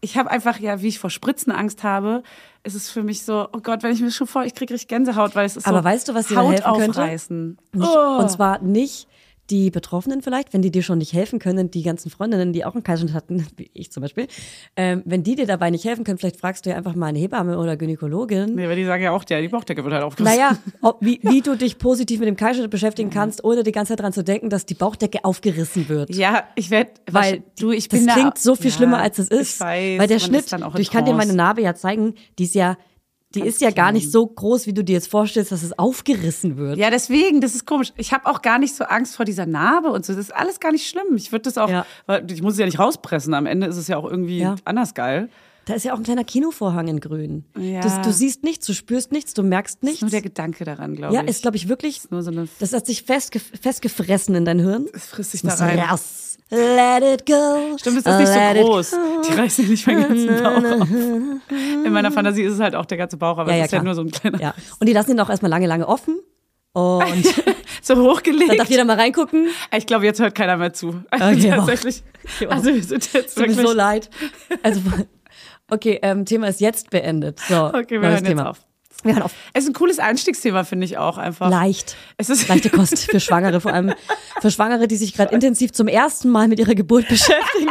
ich 0.00 0.16
habe 0.18 0.30
einfach, 0.30 0.58
ja, 0.60 0.82
wie 0.82 0.88
ich 0.88 0.98
vor 0.98 1.10
Spritzen 1.10 1.52
Angst 1.52 1.82
habe, 1.82 2.22
ist 2.62 2.74
es 2.74 2.90
für 2.90 3.02
mich 3.02 3.24
so, 3.24 3.48
oh 3.52 3.60
Gott, 3.60 3.82
wenn 3.82 3.92
ich 3.92 4.00
mir 4.00 4.10
schon 4.10 4.26
vor, 4.26 4.44
ich 4.44 4.54
kriege 4.54 4.74
richtig 4.74 4.88
Gänsehaut, 4.88 5.34
weil 5.34 5.46
es 5.46 5.56
ist 5.56 5.66
Aber 5.66 5.78
so 5.78 5.84
weißt 5.84 6.08
du, 6.08 6.14
was 6.14 6.28
dir 6.28 6.40
helfen 6.42 6.62
könnte? 6.74 7.00
aufreißen. 7.02 7.58
nicht, 7.72 7.88
Oh. 7.88 8.18
und 8.20 8.30
zwar 8.30 8.60
nicht 8.60 9.08
die 9.50 9.70
Betroffenen 9.70 10.22
vielleicht, 10.22 10.52
wenn 10.52 10.62
die 10.62 10.70
dir 10.70 10.82
schon 10.82 10.98
nicht 10.98 11.12
helfen 11.12 11.38
können, 11.38 11.70
die 11.70 11.82
ganzen 11.82 12.10
Freundinnen, 12.10 12.52
die 12.52 12.64
auch 12.64 12.74
einen 12.74 12.82
Kaiserschnitt 12.82 13.14
hatten, 13.14 13.46
wie 13.56 13.70
ich 13.74 13.92
zum 13.92 14.00
Beispiel, 14.02 14.26
ähm, 14.76 15.02
wenn 15.04 15.22
die 15.22 15.34
dir 15.36 15.46
dabei 15.46 15.70
nicht 15.70 15.84
helfen 15.84 16.04
können, 16.04 16.18
vielleicht 16.18 16.40
fragst 16.40 16.66
du 16.66 16.70
ja 16.70 16.76
einfach 16.76 16.94
mal 16.94 17.06
eine 17.06 17.18
Hebamme 17.18 17.58
oder 17.58 17.76
Gynäkologin. 17.76 18.54
Nee, 18.54 18.68
weil 18.68 18.76
die 18.76 18.84
sagen 18.84 19.02
ja 19.02 19.12
auch, 19.12 19.24
ja, 19.28 19.40
die 19.40 19.48
Bauchdecke 19.48 19.84
wird 19.84 19.94
halt 19.94 20.02
aufgerissen. 20.04 20.36
Naja, 20.38 20.58
ob, 20.82 20.98
wie, 21.04 21.20
wie 21.22 21.40
du 21.42 21.56
dich 21.56 21.78
positiv 21.78 22.18
mit 22.20 22.28
dem 22.28 22.36
Kaiserschnitt 22.36 22.70
beschäftigen 22.70 23.10
kannst, 23.10 23.44
ohne 23.44 23.62
die 23.62 23.72
ganze 23.72 23.92
Zeit 23.92 24.00
dran 24.00 24.12
zu 24.12 24.24
denken, 24.24 24.50
dass 24.50 24.66
die 24.66 24.74
Bauchdecke 24.74 25.24
aufgerissen 25.24 25.88
wird. 25.88 26.14
Ja, 26.14 26.44
ich 26.56 26.70
werde, 26.70 26.90
Weil 27.10 27.42
du, 27.58 27.70
ich 27.70 27.88
das 27.88 27.98
bin 28.00 28.06
da- 28.08 28.14
klingt 28.14 28.38
so 28.38 28.54
viel 28.56 28.70
Ja, 28.70 28.76
schlimmer, 28.76 28.98
als 28.98 29.18
es 29.18 29.28
ist. 29.28 29.54
Ich 29.56 29.60
weiß, 29.60 30.00
weil 30.00 30.08
der 30.08 30.18
Schnitt, 30.18 30.46
ich 30.78 30.90
kann 30.90 31.04
dir 31.04 31.14
meine. 31.14 31.32
Narbe 31.34 31.60
ja 31.62 31.74
zeigen, 31.74 32.14
die 32.38 32.44
ist 32.44 32.54
ja, 32.54 32.76
die 33.36 33.46
ist 33.46 33.60
ja 33.60 33.70
gar 33.70 33.92
nicht 33.92 34.10
so 34.10 34.26
groß, 34.26 34.66
wie 34.66 34.72
du 34.72 34.82
dir 34.82 34.94
jetzt 34.94 35.08
vorstellst, 35.10 35.52
dass 35.52 35.62
es 35.62 35.78
aufgerissen 35.78 36.56
wird. 36.56 36.78
Ja, 36.78 36.90
deswegen, 36.90 37.40
das 37.40 37.54
ist 37.54 37.66
komisch. 37.66 37.92
Ich 37.96 38.12
habe 38.12 38.26
auch 38.26 38.42
gar 38.42 38.58
nicht 38.58 38.74
so 38.74 38.84
Angst 38.84 39.16
vor 39.16 39.24
dieser 39.24 39.46
Narbe 39.46 39.90
und 39.90 40.04
so. 40.04 40.12
Das 40.12 40.20
ist 40.20 40.34
alles 40.34 40.60
gar 40.60 40.72
nicht 40.72 40.86
schlimm. 40.88 41.14
Ich 41.16 41.32
würde 41.32 41.42
das 41.42 41.58
auch, 41.58 41.68
Ja. 41.70 41.86
weil 42.06 42.30
ich 42.30 42.42
muss 42.42 42.54
es 42.54 42.58
ja 42.58 42.66
nicht 42.66 42.78
rauspressen. 42.78 43.34
Am 43.34 43.46
Ende 43.46 43.66
ist 43.66 43.76
es 43.76 43.88
ja 43.88 43.96
auch 43.96 44.04
irgendwie 44.04 44.38
Ja. 44.40 44.56
anders 44.64 44.94
geil. 44.94 45.28
Da 45.66 45.74
ist 45.74 45.84
ja 45.84 45.94
auch 45.94 45.98
ein 45.98 46.04
kleiner 46.04 46.22
Kinovorhang 46.22 46.86
in 46.86 47.00
grün. 47.00 47.44
Ja. 47.58 47.80
Du, 47.80 47.88
du 48.04 48.12
siehst 48.12 48.44
nichts, 48.44 48.66
du 48.66 48.72
spürst 48.72 49.10
nichts, 49.10 49.34
du 49.34 49.42
merkst 49.42 49.78
Das 49.80 49.82
ist 49.82 49.88
nichts. 49.88 50.00
nur 50.02 50.10
der 50.12 50.22
Gedanke 50.22 50.64
daran, 50.64 50.94
glaube 50.94 51.12
ja, 51.12 51.22
ich. 51.22 51.28
ist, 51.28 51.42
glaube 51.42 51.56
ich, 51.56 51.68
wirklich, 51.68 52.08
nur 52.10 52.22
so 52.22 52.30
eine, 52.30 52.46
das 52.60 52.72
hat 52.72 52.86
sich 52.86 53.02
festge 53.02 53.40
festgefressen 53.40 54.36
in 54.36 54.44
dein 54.44 54.60
Hirn. 54.60 54.86
es 54.92 55.06
frisst 55.06 55.32
sich 55.32 55.42
da 55.42 55.48
Muss 55.50 55.60
rein. 55.60 55.78
raus. 55.80 56.35
Let 56.50 57.02
it 57.02 57.26
go. 57.26 57.76
Stimmt, 57.76 57.98
es 57.98 58.06
ist 58.06 58.18
nicht 58.18 58.34
Let 58.34 58.56
so 58.58 58.62
groß. 58.62 58.90
Die 59.28 59.32
reißen 59.34 59.64
ja 59.64 59.70
nicht 59.70 59.86
meinen 59.86 60.02
ganzen 60.08 60.42
Bauch 60.42 60.80
auf. 60.80 60.90
In 60.90 61.92
meiner 61.92 62.12
Fantasie 62.12 62.42
ist 62.42 62.54
es 62.54 62.60
halt 62.60 62.76
auch 62.76 62.86
der 62.86 62.98
ganze 62.98 63.16
Bauch, 63.16 63.38
aber 63.38 63.50
Ja, 63.50 63.56
es 63.56 63.58
ja, 63.58 63.64
ist 63.64 63.72
ja 63.72 63.78
klar. 63.80 63.84
nur 63.84 63.94
so 63.94 64.02
ein 64.02 64.10
kleiner, 64.12 64.40
Ja. 64.40 64.54
Und 64.78 64.88
die 64.88 64.92
lassen 64.92 65.10
ihn 65.12 65.20
auch 65.20 65.28
erstmal 65.30 65.50
lange, 65.50 65.66
lange 65.66 65.88
offen. 65.88 66.20
Und 66.72 67.24
so 67.82 67.94
da 67.94 68.00
hochgelegt. 68.00 68.58
darf 68.60 68.68
jeder 68.68 68.84
mal 68.84 68.96
reingucken. 68.96 69.48
Ich 69.76 69.86
glaube, 69.86 70.04
jetzt 70.04 70.20
hört 70.20 70.34
keiner 70.36 70.56
mehr 70.56 70.72
zu. 70.72 71.02
Okay, 71.10 71.52
auch. 71.52 71.56
Tatsächlich. 71.66 72.04
Okay. 72.40 72.46
Also 72.48 72.66
wir 72.74 72.82
sind 72.84 73.12
jetzt 73.12 73.34
Tut 73.34 73.46
mir 73.48 73.52
wirklich... 73.56 73.66
so 73.66 73.72
leid. 73.74 74.10
Also, 74.62 74.80
okay, 75.70 75.98
ähm, 76.02 76.24
Thema 76.26 76.48
ist 76.48 76.60
jetzt 76.60 76.90
beendet. 76.90 77.40
So, 77.40 77.66
Okay, 77.74 78.00
wir 78.00 78.02
hören 78.08 78.12
jetzt 78.18 78.26
Thema. 78.26 78.50
auf. 78.50 78.60
Wir 79.02 79.12
hören 79.14 79.22
auf. 79.22 79.32
Es 79.52 79.64
ist 79.64 79.70
ein 79.70 79.74
cooles 79.74 79.98
Einstiegsthema, 79.98 80.64
finde 80.64 80.84
ich 80.84 80.98
auch 80.98 81.16
einfach. 81.18 81.48
Leicht. 81.50 81.96
Es 82.16 82.28
ist 82.30 82.48
Leichte 82.48 82.70
Kost 82.70 82.98
für 83.10 83.20
Schwangere, 83.20 83.60
vor 83.60 83.72
allem 83.72 83.92
für 84.40 84.50
Schwangere, 84.50 84.88
die 84.88 84.96
sich 84.96 85.12
gerade 85.14 85.32
intensiv 85.34 85.72
zum 85.72 85.86
ersten 85.86 86.28
Mal 86.30 86.48
mit 86.48 86.58
ihrer 86.58 86.74
Geburt 86.74 87.06
beschäftigen. 87.08 87.70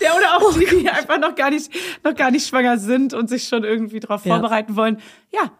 Ja, 0.00 0.10
oder 0.16 0.38
Oh 0.40 0.48
auch 0.50 0.54
die, 0.58 0.66
die 0.66 0.88
einfach 0.88 1.18
noch 1.18 1.34
gar 1.34 1.50
nicht, 1.50 1.70
noch 2.04 2.14
gar 2.14 2.30
nicht 2.30 2.46
schwanger 2.46 2.78
sind 2.78 3.14
und 3.14 3.28
sich 3.28 3.48
schon 3.48 3.64
irgendwie 3.64 4.00
darauf 4.00 4.24
Ja. 4.26 4.34
vorbereiten 4.34 4.76
wollen. 4.76 4.98
Ja, 5.32 5.50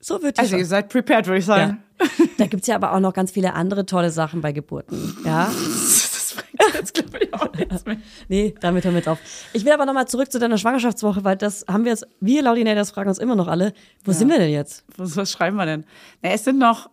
So 0.00 0.22
wird 0.22 0.38
also 0.38 0.56
ihr 0.56 0.60
schon. 0.62 0.68
seid 0.68 0.88
prepared, 0.90 1.26
würde 1.28 1.38
ich 1.38 1.46
sagen. 1.46 1.82
Ja. 2.00 2.06
Da 2.38 2.46
gibt's 2.46 2.66
ja 2.66 2.74
aber 2.74 2.92
auch 2.92 3.00
noch 3.00 3.14
ganz 3.14 3.30
viele 3.30 3.54
andere 3.54 3.86
tolle 3.86 4.10
Sachen 4.10 4.40
bei 4.42 4.52
Geburten. 4.52 5.16
Ja, 5.24 5.50
bringt 6.58 6.74
jetzt, 6.74 6.94
glaube 6.94 7.18
ich, 7.18 7.34
auch 7.34 7.52
nichts 7.52 7.84
mehr. 7.84 7.96
nee, 8.28 8.54
damit 8.60 8.84
hören 8.84 8.94
wir 8.94 9.12
auf. 9.12 9.18
Ich 9.52 9.64
will 9.64 9.72
aber 9.72 9.86
nochmal 9.86 10.08
zurück 10.08 10.30
zu 10.30 10.38
deiner 10.38 10.58
Schwangerschaftswoche, 10.58 11.24
weil 11.24 11.36
das 11.36 11.64
haben 11.68 11.84
wir 11.84 11.92
jetzt, 11.92 12.06
wir 12.20 12.42
Laudinators 12.42 12.90
fragen 12.90 13.08
uns 13.08 13.18
immer 13.18 13.36
noch 13.36 13.48
alle, 13.48 13.72
wo 14.04 14.12
sind 14.12 14.28
wir 14.28 14.38
denn 14.38 14.50
jetzt? 14.50 14.84
Was, 14.96 15.16
was 15.16 15.30
schreiben 15.30 15.56
wir 15.56 15.66
denn? 15.66 15.84
Na, 16.22 16.30
es 16.30 16.44
sind 16.44 16.58
noch 16.58 16.90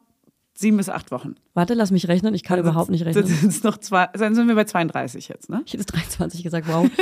sieben 0.53 0.77
bis 0.77 0.89
acht 0.89 1.11
Wochen. 1.11 1.35
Warte, 1.53 1.73
lass 1.73 1.91
mich 1.91 2.07
rechnen, 2.07 2.33
ich 2.33 2.43
kann 2.43 2.59
überhaupt 2.59 2.89
nicht 2.89 3.03
rechnen. 3.03 3.25
sind 3.25 3.63
noch 3.63 3.77
zwei, 3.77 4.07
dann 4.13 4.35
sind 4.35 4.47
wir 4.47 4.55
bei 4.55 4.63
32 4.63 5.27
jetzt, 5.27 5.49
ne? 5.49 5.61
Ich 5.65 5.73
hätte 5.73 5.85
23 5.85 6.43
gesagt, 6.43 6.67
wow. 6.67 6.89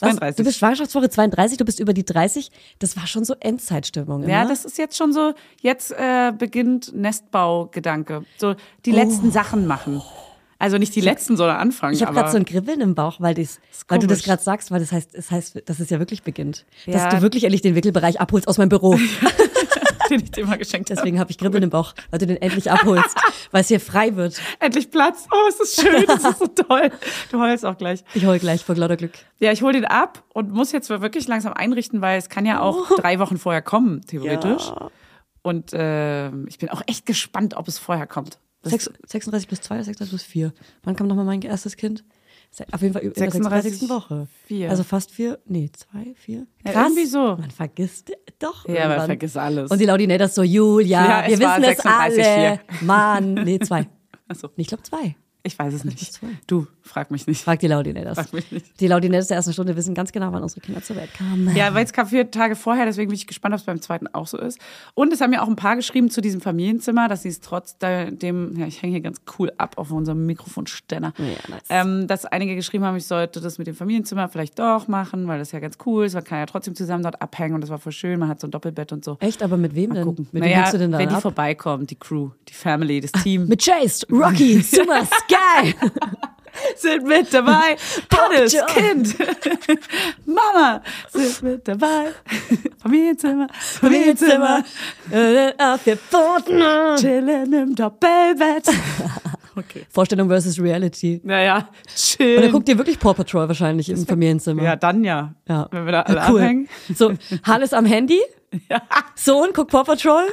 Was? 0.00 0.16
32. 0.16 0.36
Du 0.36 0.44
bist 0.44 0.58
Schwangerschaftswoche 0.58 1.10
32, 1.10 1.58
du 1.58 1.64
bist 1.66 1.78
über 1.78 1.92
die 1.92 2.04
30. 2.04 2.50
Das 2.78 2.96
war 2.96 3.06
schon 3.06 3.24
so 3.24 3.34
Endzeitstimmung. 3.38 4.26
Ja, 4.26 4.42
immer. 4.42 4.50
das 4.50 4.64
ist 4.64 4.78
jetzt 4.78 4.96
schon 4.96 5.12
so, 5.12 5.34
jetzt 5.60 5.92
äh, 5.92 6.32
beginnt 6.32 6.94
Nestbaugedanke. 6.94 8.24
So 8.38 8.54
die 8.86 8.92
letzten 8.92 9.30
Sachen 9.30 9.66
machen. 9.66 10.00
Also 10.60 10.76
nicht 10.78 10.94
die 10.94 11.00
letzten, 11.00 11.36
sondern 11.36 11.56
anfangen. 11.56 11.94
Oh. 11.94 11.96
Ich 11.96 12.02
habe 12.02 12.14
gerade 12.14 12.30
so 12.30 12.36
ein 12.36 12.44
Kribbeln 12.44 12.80
im 12.82 12.94
Bauch, 12.94 13.16
weil, 13.18 13.34
dies, 13.34 13.60
weil 13.88 13.98
du 13.98 14.06
das 14.06 14.22
gerade 14.22 14.42
sagst, 14.42 14.70
weil 14.70 14.78
das 14.78 14.92
heißt, 14.92 15.16
das 15.16 15.30
heißt, 15.30 15.62
dass 15.64 15.80
es 15.80 15.88
ja 15.90 15.98
wirklich 15.98 16.22
beginnt. 16.22 16.66
Dass 16.86 16.96
Ja. 16.96 17.08
du 17.08 17.22
wirklich 17.22 17.44
endlich 17.44 17.62
den 17.62 17.74
Wickelbereich 17.74 18.20
abholst 18.20 18.46
aus 18.46 18.58
meinem 18.58 18.68
Büro. 18.68 18.96
den 20.10 20.20
ich 20.24 20.30
dir 20.32 20.44
mal 20.44 20.58
geschenkt 20.58 20.90
habe. 20.90 20.96
Deswegen 20.96 21.18
habe 21.18 21.30
ich 21.30 21.38
Kribbeln 21.38 21.62
im 21.62 21.70
Bauch, 21.70 21.94
weil 22.10 22.18
du 22.18 22.26
den 22.26 22.36
endlich 22.42 22.70
abholst, 22.70 23.16
weil 23.52 23.60
es 23.62 23.68
hier 23.68 23.80
frei 23.80 24.16
wird. 24.16 24.40
Endlich 24.58 24.90
Platz. 24.90 25.26
Oh, 25.32 25.48
es 25.48 25.60
ist 25.60 25.80
schön, 25.80 26.04
das 26.06 26.24
ist 26.24 26.38
so 26.40 26.46
toll. 26.48 26.90
Du 27.30 27.40
heulst 27.40 27.64
auch 27.64 27.78
gleich. 27.78 28.04
Ich 28.14 28.26
hol 28.26 28.38
gleich 28.38 28.64
vor 28.64 28.74
lauter 28.74 28.96
Glück. 28.96 29.12
Ja, 29.38 29.52
ich 29.52 29.62
hole 29.62 29.72
den 29.72 29.84
ab 29.84 30.24
und 30.34 30.50
muss 30.50 30.72
jetzt 30.72 30.90
wirklich 30.90 31.26
langsam 31.28 31.52
einrichten, 31.52 32.00
weil 32.00 32.18
es 32.18 32.28
kann 32.28 32.44
ja 32.44 32.60
auch 32.60 32.88
drei 32.96 33.18
Wochen 33.18 33.38
vorher 33.38 33.62
kommen, 33.62 34.02
theoretisch. 34.02 34.72
Und 35.42 35.72
äh, 35.72 36.28
ich 36.46 36.58
bin 36.58 36.68
auch 36.68 36.82
echt 36.86 37.06
gespannt, 37.06 37.54
ob 37.56 37.66
es 37.68 37.78
vorher 37.78 38.06
kommt. 38.06 38.38
Das 38.62 38.72
Sechs- 38.72 38.90
36 39.06 39.48
plus 39.48 39.60
2 39.60 39.74
oder 39.76 39.84
36 39.84 40.10
plus 40.10 40.22
4? 40.22 40.52
Wann 40.84 40.96
kam 40.96 41.06
nochmal 41.06 41.24
mein 41.24 41.42
erstes 41.42 41.76
Kind? 41.76 42.04
Auf 42.72 42.82
jeden 42.82 42.92
Fall 42.94 43.02
in 43.02 43.12
der 43.12 43.30
36, 43.30 43.78
36. 43.78 43.88
Woche. 43.88 44.26
vier. 44.46 44.70
Also 44.70 44.82
fast 44.82 45.12
vier, 45.12 45.38
nee, 45.46 45.70
zwei, 45.72 46.14
vier. 46.16 46.46
Ja, 46.66 46.72
Krass. 46.72 46.88
irgendwie 46.88 47.06
so. 47.06 47.36
Man 47.36 47.50
vergisst 47.50 48.10
doch. 48.40 48.66
Ja, 48.66 48.72
man 48.74 48.82
irgendwann. 48.82 49.06
vergisst 49.06 49.36
alles. 49.36 49.70
Und 49.70 49.78
die 49.80 49.84
Laudinators 49.86 50.34
so, 50.34 50.42
Julia, 50.42 51.22
Ja, 51.22 51.26
wir 51.28 51.34
es 51.34 51.40
wissen 51.40 51.62
es 51.62 51.66
36 51.82 52.24
alle. 52.26 52.60
Mann, 52.80 53.34
nee, 53.34 53.58
zwei. 53.60 53.86
Achso, 54.28 54.50
Ich 54.56 54.66
glaube 54.66 54.82
zwei. 54.82 55.14
ich 55.44 55.56
weiß 55.58 55.72
es 55.74 55.84
nicht. 55.84 56.20
Du, 56.48 56.66
frag 56.90 57.10
mich 57.10 57.26
nicht. 57.26 57.42
Frag 57.42 57.58
die 57.60 57.66
Laudinators. 57.68 58.18
Frag 58.18 58.32
mich 58.32 58.50
nicht. 58.52 58.80
Die 58.80 58.86
Laudinators 58.86 59.28
der 59.28 59.36
ersten 59.38 59.52
Stunde 59.52 59.76
wissen 59.76 59.94
ganz 59.94 60.12
genau, 60.12 60.32
wann 60.32 60.42
unsere 60.42 60.60
Kinder 60.60 60.82
zur 60.82 60.96
Welt 60.96 61.12
kamen. 61.14 61.54
Ja, 61.56 61.72
weil 61.74 61.84
es 61.84 61.92
kam 61.92 62.06
vier 62.06 62.30
Tage 62.30 62.56
vorher, 62.56 62.84
deswegen 62.84 63.08
bin 63.08 63.16
ich 63.16 63.26
gespannt, 63.26 63.54
ob 63.54 63.60
es 63.60 63.64
beim 63.66 63.80
zweiten 63.80 64.06
auch 64.08 64.26
so 64.26 64.36
ist. 64.38 64.58
Und 64.94 65.12
es 65.12 65.20
haben 65.20 65.32
ja 65.32 65.42
auch 65.42 65.48
ein 65.48 65.56
paar 65.56 65.76
geschrieben 65.76 66.10
zu 66.10 66.20
diesem 66.20 66.40
Familienzimmer, 66.40 67.08
dass 67.08 67.22
sie 67.22 67.28
es 67.28 67.40
trotz 67.40 67.76
dem, 67.78 68.56
ja, 68.58 68.66
ich 68.66 68.82
hänge 68.82 68.92
hier 68.92 69.00
ganz 69.00 69.20
cool 69.38 69.52
ab 69.56 69.78
auf 69.78 69.90
unserem 69.90 70.26
Mikrofonständer, 70.26 71.12
Ja, 71.18 71.24
nice. 71.24 71.62
ähm, 71.70 72.06
dass 72.06 72.26
einige 72.26 72.54
geschrieben 72.56 72.84
haben, 72.84 72.96
ich 72.96 73.06
sollte 73.06 73.40
das 73.40 73.58
mit 73.58 73.66
dem 73.66 73.74
Familienzimmer 73.74 74.28
vielleicht 74.28 74.58
doch 74.58 74.88
machen, 74.88 75.26
weil 75.28 75.38
das 75.38 75.52
ja 75.52 75.60
ganz 75.60 75.78
cool 75.86 76.04
ist. 76.04 76.14
Man 76.14 76.24
kann 76.24 76.38
ja 76.40 76.46
trotzdem 76.46 76.74
zusammen 76.74 77.02
dort 77.02 77.22
abhängen 77.22 77.54
und 77.54 77.60
das 77.60 77.70
war 77.70 77.78
voll 77.78 77.92
schön. 77.92 78.18
Man 78.18 78.28
hat 78.28 78.40
so 78.40 78.46
ein 78.48 78.50
Doppelbett 78.50 78.92
und 78.92 79.04
so. 79.04 79.16
Echt, 79.20 79.42
aber 79.42 79.56
mit 79.56 79.74
wem 79.74 79.94
denn? 79.94 80.04
Gucken. 80.04 80.24
Mit 80.32 80.42
wem 80.42 80.50
naja, 80.50 80.56
hängst 80.62 80.74
du 80.74 80.78
denn 80.78 80.92
da 80.92 80.98
wenn 80.98 81.08
die 81.08 81.14
ab? 81.14 81.22
vorbeikommen, 81.22 81.86
die 81.86 81.96
Crew, 81.96 82.30
die 82.48 82.52
Family, 82.54 83.00
das 83.00 83.12
Team. 83.22 83.46
Mit 83.46 83.64
Chase, 83.64 84.06
Rocky, 84.10 84.60
Summer, 84.60 85.04
Sky. 85.04 85.74
Sind 86.76 87.06
mit 87.06 87.32
dabei. 87.32 87.76
Hannes, 88.14 88.52
John. 88.52 88.66
Kind. 88.68 89.16
Mama 90.26 90.82
sind 91.12 91.42
mit 91.42 91.68
dabei. 91.68 92.06
Familienzimmer, 92.82 93.46
Familienzimmer. 93.52 94.64
Auf 95.58 95.84
der 95.84 95.96
Pfoten. 95.96 96.62
Chillen 96.98 97.52
im 97.52 97.74
Doppelbett. 97.74 98.68
Okay. 99.56 99.84
Vorstellung 99.90 100.28
versus 100.28 100.58
Reality. 100.60 101.20
Naja, 101.24 101.56
Und 101.56 101.94
chill. 101.94 102.40
dann 102.40 102.52
guckt 102.52 102.68
ihr 102.68 102.78
wirklich 102.78 102.98
Paw 102.98 103.12
Patrol 103.12 103.46
wahrscheinlich 103.48 103.90
im 103.90 104.06
Familienzimmer. 104.06 104.62
Ja, 104.62 104.76
dann 104.76 105.04
ja. 105.04 105.34
Ja. 105.48 105.68
Wenn 105.70 105.84
wir 105.84 105.92
da 105.92 106.02
alle 106.02 106.20
cool. 106.30 106.40
abhängen. 106.40 106.68
So, 106.94 107.12
Hannes 107.42 107.72
am 107.74 107.84
Handy. 107.84 108.20
Sohn 109.14 109.52
guckt 109.52 109.70
Paw 109.70 109.84
Patrol. 109.84 110.24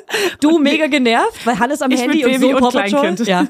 Du 0.42 0.58
mega 0.58 0.88
genervt, 0.88 1.46
weil 1.46 1.60
Hannes 1.60 1.82
am 1.82 1.92
Handy 1.92 2.26
und 2.26 2.32
Baby 2.32 2.46
Sohn 2.46 2.56
und 2.56 2.62
Paw 2.62 2.72
Patrol. 2.72 3.28
Ja. 3.28 3.48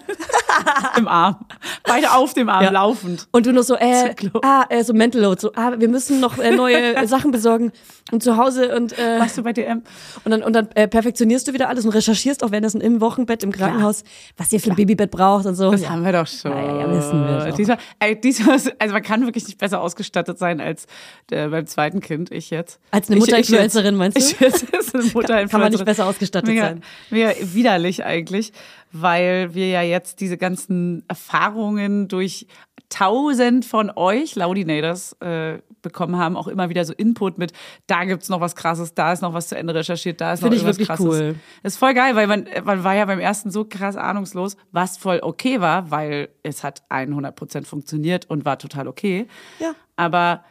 Im 0.97 1.07
Arm. 1.07 1.45
Beide 1.83 2.11
auf 2.13 2.33
dem 2.33 2.49
Arm, 2.49 2.63
Ja. 2.63 2.71
laufend. 2.71 3.27
Und 3.31 3.45
du 3.45 3.53
nur 3.53 3.63
so, 3.63 3.75
äh, 3.75 4.13
ah, 4.41 4.65
äh, 4.69 4.83
so 4.83 4.93
Mental 4.93 5.21
Load, 5.21 5.39
so, 5.39 5.51
ah, 5.55 5.73
wir 5.77 5.87
müssen 5.87 6.19
noch 6.19 6.37
äh, 6.37 6.51
neue 6.51 7.07
Sachen 7.07 7.31
besorgen 7.31 7.71
und 8.11 8.23
zu 8.23 8.37
Hause 8.37 8.75
und 8.75 8.97
äh, 8.97 9.19
Warst 9.19 9.37
du 9.37 9.43
bei 9.43 9.53
DM? 9.53 9.83
und 10.23 10.31
dann, 10.31 10.43
und 10.43 10.53
dann 10.53 10.69
äh, 10.75 10.87
perfektionierst 10.87 11.47
du 11.47 11.53
wieder 11.53 11.67
alles 11.69 11.85
und 11.85 11.91
recherchierst 11.91 12.43
auch 12.43 12.51
währenddessen 12.51 12.79
im 12.81 13.01
Wochenbett 13.01 13.43
im 13.43 13.51
Krankenhaus, 13.51 14.03
was 14.37 14.51
ihr 14.53 14.59
für 14.59 14.69
ein 14.71 14.75
Babybett 14.75 15.11
braucht 15.11 15.45
und 15.45 15.55
so. 15.55 15.71
Das 15.71 15.81
Ja. 15.81 15.89
haben 15.89 16.03
wir 16.05 16.11
doch 16.13 16.27
schon. 16.27 16.51
Ja, 16.51 16.79
ja, 16.81 16.91
wissen 16.91 17.25
wir 17.27 17.45
doch. 17.49 17.55
Dieser, 17.55 17.77
ey, 17.99 18.19
dieser, 18.19 18.51
also 18.79 18.93
man 18.93 19.03
kann 19.03 19.25
wirklich 19.25 19.45
nicht 19.45 19.57
besser 19.57 19.81
ausgestattet 19.81 20.37
sein 20.37 20.61
als 20.61 20.85
der, 21.29 21.49
beim 21.49 21.65
zweiten 21.67 21.99
Kind, 21.99 22.31
ich 22.31 22.49
jetzt. 22.49 22.79
Als 22.91 23.07
eine 23.09 23.17
ich 23.17 23.21
Mutterinfluencerin, 23.21 23.95
meinst 23.95 24.17
du? 24.17 24.21
Ich 24.21 24.39
jetzt 24.39 24.63
ist 24.63 24.95
eine 24.95 25.03
Mutterinfluencerin. 25.03 25.49
Kann 25.49 25.61
man 25.61 25.71
nicht 25.71 25.85
besser 25.85 26.05
ausgestattet 26.05 26.49
mega, 26.49 26.63
sein. 26.67 26.83
Mega 27.09 27.31
widerlich 27.41 28.05
eigentlich, 28.05 28.53
weil 28.91 29.53
wir 29.53 29.67
ja 29.67 29.81
jetzt 29.81 30.21
diese 30.21 30.37
ganzen 30.37 31.03
Erfahrungen 31.07 32.07
durch 32.07 32.47
tausend 32.89 33.65
von 33.65 33.91
euch 33.95 34.35
Laudinators 34.35 35.13
äh, 35.21 35.59
bekommen 35.87 36.17
haben, 36.17 36.35
auch 36.35 36.47
immer 36.47 36.69
wieder 36.69 36.85
so 36.85 36.93
Input 36.93 37.37
mit, 37.37 37.53
da 37.87 38.05
gibt's 38.05 38.29
noch 38.29 38.41
was 38.41 38.55
krasses, 38.55 38.93
da 38.93 39.13
ist 39.13 39.21
noch 39.21 39.33
was 39.33 39.47
zu 39.47 39.57
Ende 39.57 39.73
recherchiert, 39.73 40.21
da 40.21 40.33
ist 40.33 40.41
noch 40.41 40.47
Finde 40.49 40.57
ich 40.57 40.65
wirklich 40.65 40.87
krasses. 40.87 41.05
cool. 41.05 41.35
Das 41.63 41.73
ist 41.73 41.79
voll 41.79 41.93
geil, 41.93 42.15
weil 42.15 42.27
man, 42.27 42.47
man 42.63 42.83
war 42.83 42.95
ja 42.95 43.05
beim 43.05 43.19
ersten 43.19 43.51
so 43.51 43.65
krass 43.65 43.95
ahnungslos, 43.95 44.57
was 44.71 44.97
voll 44.97 45.19
okay 45.21 45.61
war, 45.61 45.91
weil 45.91 46.29
es 46.43 46.63
hat 46.63 46.83
100% 46.89 47.65
funktioniert 47.65 48.29
und 48.29 48.45
war 48.45 48.59
total 48.59 48.87
okay. 48.87 49.27
Ja. 49.59 49.73
Aber 49.95 50.43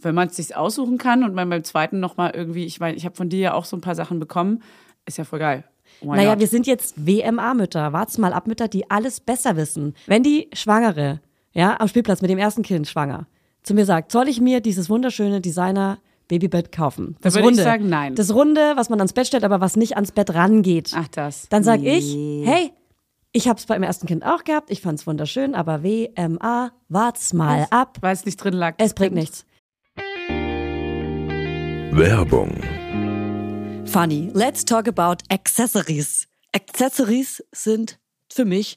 wenn 0.00 0.14
man 0.14 0.28
es 0.28 0.36
sich 0.36 0.56
aussuchen 0.56 0.98
kann 0.98 1.24
und 1.24 1.34
man 1.34 1.48
beim 1.48 1.64
zweiten 1.64 2.00
nochmal 2.00 2.32
irgendwie, 2.34 2.64
ich 2.64 2.80
meine, 2.80 2.96
ich 2.96 3.04
habe 3.04 3.16
von 3.16 3.28
dir 3.28 3.40
ja 3.40 3.54
auch 3.54 3.64
so 3.64 3.76
ein 3.76 3.80
paar 3.80 3.94
Sachen 3.94 4.20
bekommen, 4.20 4.62
ist 5.06 5.18
ja 5.18 5.24
voll 5.24 5.38
geil. 5.38 5.64
Why 6.00 6.16
Naja, 6.16 6.30
not? 6.30 6.40
wir 6.40 6.46
sind 6.46 6.66
jetzt 6.66 6.94
WMA-Mütter, 7.06 7.92
wart's 7.92 8.18
mal 8.18 8.32
ab 8.32 8.46
Mütter, 8.46 8.68
die 8.68 8.90
alles 8.90 9.20
besser 9.20 9.56
wissen. 9.56 9.94
Wenn 10.06 10.22
die 10.22 10.48
Schwangere, 10.52 11.20
ja, 11.52 11.80
am 11.80 11.88
Spielplatz 11.88 12.20
mit 12.20 12.30
dem 12.30 12.38
ersten 12.38 12.62
Kind 12.62 12.86
schwanger, 12.86 13.26
zu 13.68 13.74
mir 13.74 13.84
sagt, 13.84 14.10
soll 14.12 14.28
ich 14.28 14.40
mir 14.40 14.60
dieses 14.60 14.90
wunderschöne 14.90 15.40
Designer 15.40 15.98
Babybett 16.28 16.72
kaufen? 16.72 17.16
Das 17.20 17.34
würde 17.34 17.40
ich 17.42 17.46
Runde. 17.52 17.62
sagen, 17.62 17.88
nein. 17.88 18.14
Das 18.14 18.34
Runde, 18.34 18.72
was 18.76 18.88
man 18.90 18.98
ans 18.98 19.12
Bett 19.12 19.26
stellt, 19.28 19.44
aber 19.44 19.60
was 19.60 19.76
nicht 19.76 19.94
ans 19.94 20.10
Bett 20.12 20.34
rangeht. 20.34 20.90
Ach, 20.94 21.08
das. 21.08 21.48
Dann 21.50 21.62
sag 21.62 21.80
Nee. 21.80 21.98
ich, 21.98 22.46
hey, 22.48 22.72
ich 23.32 23.46
hab's 23.48 23.66
beim 23.66 23.82
ersten 23.82 24.06
Kind 24.06 24.24
auch 24.24 24.44
gehabt, 24.44 24.70
ich 24.70 24.80
fand's 24.80 25.06
wunderschön, 25.06 25.54
aber 25.54 25.82
WMA, 25.84 26.72
wart's 26.88 27.32
mal 27.32 27.66
ab. 27.70 27.98
Weil 28.00 28.14
es 28.14 28.24
nicht 28.24 28.36
drin 28.42 28.54
lag. 28.54 28.74
Es 28.78 28.94
bringt 28.94 29.14
nichts. 29.14 29.44
Werbung, 31.92 32.50
Funny, 33.86 34.30
let's 34.34 34.64
talk 34.64 34.86
about 34.88 35.22
Accessories. 35.30 36.26
Accessories 36.54 37.42
sind 37.52 37.98
für 38.30 38.44
mich 38.44 38.76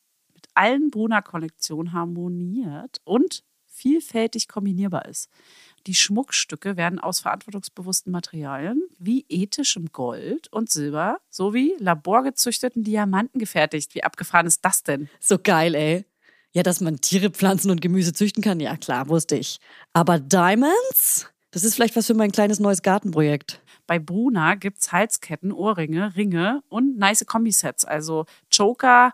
allen 0.53 0.91
Bruna-Kollektionen 0.91 1.93
harmoniert 1.93 3.01
und 3.03 3.43
vielfältig 3.67 4.47
kombinierbar 4.47 5.05
ist. 5.05 5.29
Die 5.87 5.95
Schmuckstücke 5.95 6.77
werden 6.77 6.99
aus 6.99 7.21
verantwortungsbewussten 7.21 8.11
Materialien 8.11 8.83
wie 8.99 9.25
ethischem 9.29 9.91
Gold 9.91 10.47
und 10.51 10.69
Silber 10.69 11.19
sowie 11.29 11.73
laborgezüchteten 11.79 12.83
Diamanten 12.83 13.39
gefertigt. 13.39 13.95
Wie 13.95 14.03
abgefahren 14.03 14.45
ist 14.45 14.63
das 14.63 14.83
denn? 14.83 15.09
So 15.19 15.39
geil, 15.41 15.73
ey. 15.73 16.05
Ja, 16.53 16.63
dass 16.63 16.81
man 16.81 16.97
Tiere, 16.97 17.31
Pflanzen 17.31 17.71
und 17.71 17.81
Gemüse 17.81 18.13
züchten 18.13 18.43
kann, 18.43 18.59
ja 18.59 18.75
klar, 18.77 19.07
wusste 19.09 19.37
ich. 19.37 19.59
Aber 19.93 20.19
Diamonds? 20.19 21.27
Das 21.51 21.63
ist 21.63 21.75
vielleicht 21.75 21.95
was 21.95 22.07
für 22.07 22.13
mein 22.13 22.31
kleines 22.31 22.59
neues 22.59 22.81
Gartenprojekt. 22.81 23.61
Bei 23.87 23.99
Bruna 23.99 24.55
gibt's 24.55 24.91
Halsketten, 24.91 25.51
Ohrringe, 25.51 26.15
Ringe 26.15 26.61
und 26.69 26.97
nice 26.97 27.25
Kombisets. 27.25 27.83
Also 27.83 28.25
Choker, 28.55 29.13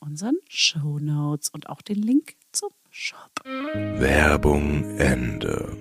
unseren 0.00 0.36
Show 0.48 0.98
Notes 0.98 1.48
und 1.50 1.68
auch 1.68 1.82
den 1.82 1.96
Link 2.02 2.34
zum 2.52 2.70
Shop. 2.90 3.30
Werbung 3.44 4.84
Ende. 4.98 5.76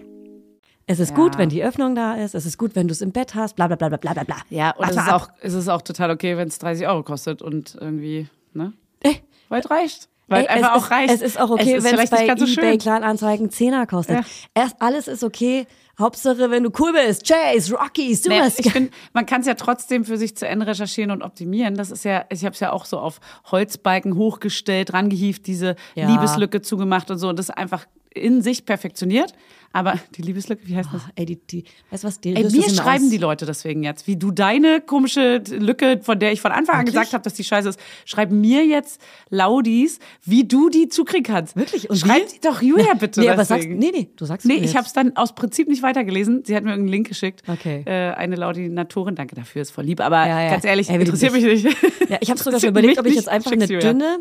Es 0.88 0.99
ist 0.99 1.12
Ja. 1.12 1.15
gut, 1.15 1.38
wenn 1.38 1.49
die 1.49 1.63
Öffnung 1.63 1.95
da 1.95 2.15
ist. 2.15 2.36
Es 2.36 2.45
ist 2.45 2.58
gut, 2.58 2.75
wenn 2.75 2.88
du 2.88 2.91
es 2.91 3.01
im 3.01 3.12
Bett 3.12 3.34
hast. 3.34 3.56
Bla 3.56 3.67
bla 3.67 3.75
bla 3.75 3.89
bla 3.89 3.97
bla 3.97 4.13
bla, 4.13 4.23
bla. 4.23 4.38
Ja, 4.49 4.71
und 4.75 4.88
es 4.89 4.95
ist, 4.95 5.10
auch, 5.12 5.30
es 5.41 5.54
ist 5.54 5.67
auch 5.67 5.82
total 5.82 6.12
okay, 6.12 6.38
wenn 6.38 6.47
es 6.47 6.60
30 6.60 6.88
Euro 6.88 7.01
kostet 7.04 7.41
und 7.41 7.75
irgendwie, 7.80 8.28
ne? 8.54 8.73
Äh, 9.01 9.15
Weil 9.49 9.62
es 9.62 9.69
reicht. 9.71 10.10
Weil 10.28 10.44
Ey, 10.44 10.48
einfach 10.48 10.76
es 10.76 10.82
auch 10.82 10.86
ist, 10.86 10.92
reicht. 10.92 11.14
Es 11.14 11.22
ist 11.22 11.40
auch 11.40 11.50
okay, 11.52 11.84
wenn 11.84 12.00
es 12.00 12.10
bei 12.10 12.36
so 12.36 12.46
eBay. 12.46 12.78
Kleinanzeigen 12.78 13.50
10er 13.50 13.86
kostet. 13.86 14.18
Ja. 14.18 14.24
Erst 14.56 14.76
alles 14.80 15.08
ist 15.08 15.24
okay. 15.24 15.68
Hauptsache, 15.98 16.50
wenn 16.52 16.64
du 16.64 16.72
cool 16.80 16.92
bist. 16.92 17.26
Chase, 17.26 17.74
Rocky, 17.74 18.08
Nee, 18.10 18.14
Super 18.16 18.48
ich 18.58 18.72
finde, 18.72 18.92
man 19.14 19.26
kann 19.26 19.42
es 19.42 19.48
ja 19.48 19.54
trotzdem 19.54 20.04
für 20.04 20.18
sich 20.18 20.36
zu 20.36 20.46
Ende 20.46 20.68
recherchieren 20.68 21.12
und 21.12 21.22
optimieren. 21.22 21.76
Das 21.76 21.90
ist 21.90 22.04
ja, 22.04 22.26
ich 22.30 22.44
habe 22.44 22.54
es 22.54 22.60
ja 22.60 22.74
auch 22.74 22.86
so 22.86 22.98
auf 23.00 23.20
Holzbalken 23.50 24.18
hochgestellt, 24.18 24.94
rangehieft, 24.94 25.48
diese 25.48 25.76
Ja. 25.94 26.10
Liebeslücke 26.10 26.62
zugemacht 26.62 27.12
und 27.12 27.18
so. 27.18 27.30
Und 27.30 27.40
das 27.40 27.50
ist 27.50 27.58
einfach 27.58 27.86
in 28.14 28.42
sich 28.42 28.66
perfektioniert. 28.66 29.34
Aber 29.76 30.00
die 30.16 30.22
Liebeslücke, 30.22 30.66
wie 30.68 30.74
heißt 30.78 30.88
das? 30.94 31.02
Ey, 31.16 31.26
die, 31.26 31.36
die, 31.36 31.66
weißt 31.92 32.06
du 32.06 32.08
was? 32.08 32.22
Die 32.22 32.34
Ey, 32.34 32.46
mir 32.50 32.70
schreiben 32.70 33.04
aus. 33.04 33.10
die 33.10 33.18
Leute 33.18 33.46
deswegen 33.46 33.84
jetzt, 33.84 34.08
wie 34.08 34.16
du 34.16 34.32
deine 34.32 34.80
komische 34.80 35.44
Lücke, 35.50 36.00
von 36.02 36.18
der 36.18 36.32
ich 36.32 36.40
von 36.40 36.54
Anfang 36.54 36.76
an 36.76 36.80
Wirklich? 36.84 36.94
gesagt 36.96 37.12
habe, 37.14 37.24
dass 37.26 37.34
die 37.34 37.44
scheiße 37.44 37.68
ist, 37.68 37.80
schreiben 38.06 38.40
mir 38.40 38.66
jetzt 38.66 39.02
Laudis, 39.30 40.00
wie 40.24 40.46
du 40.46 40.70
die 40.70 40.88
zukriegen 40.88 41.24
kannst. 41.24 41.58
Wirklich? 41.58 41.90
Und 41.90 41.98
Schreib 41.98 42.24
wie? 42.32 42.40
doch 42.40 42.62
Julia 42.62 42.94
bitte. 43.00 43.20
Nee, 43.20 43.28
aber 43.30 43.44
sagst, 43.44 43.68
nee, 43.68 43.92
nee, 43.94 44.10
du 44.16 44.24
sagst 44.24 44.48
Nee, 44.48 44.56
ich 44.64 44.78
habe 44.78 44.88
es 44.88 44.94
dann 44.94 45.18
aus 45.18 45.36
Prinzip 45.36 45.68
nicht 45.68 45.84
weitergelesen. 45.84 46.46
Sie 46.46 46.56
hat 46.56 46.64
mir 46.64 46.70
irgendeinen 46.70 46.94
Link 46.94 47.10
geschickt. 47.10 47.44
Okay. 47.46 47.84
Äh, 47.86 48.14
eine 48.14 48.38
Laudinatorin, 48.38 49.16
danke 49.16 49.36
dafür, 49.36 49.62
ist 49.62 49.72
voll 49.72 49.84
lieb. 49.84 50.00
Aber 50.00 50.26
Ja, 50.26 50.42
ja. 50.42 50.52
ganz 50.52 50.64
ehrlich, 50.64 50.90
Ey, 50.90 51.02
interessiert 51.02 51.36
ich 51.36 51.44
mich 51.44 51.64
nicht. 51.66 51.78
Ja, 52.10 52.18
ich 52.22 52.30
habe 52.30 52.40
sogar 52.42 52.62
schon 52.62 52.70
überlegt, 52.70 52.98
ob 52.98 53.08
ich 53.08 53.16
jetzt 53.16 53.28
einfach 53.28 53.52
eine 53.52 53.68
dünne, 53.68 54.20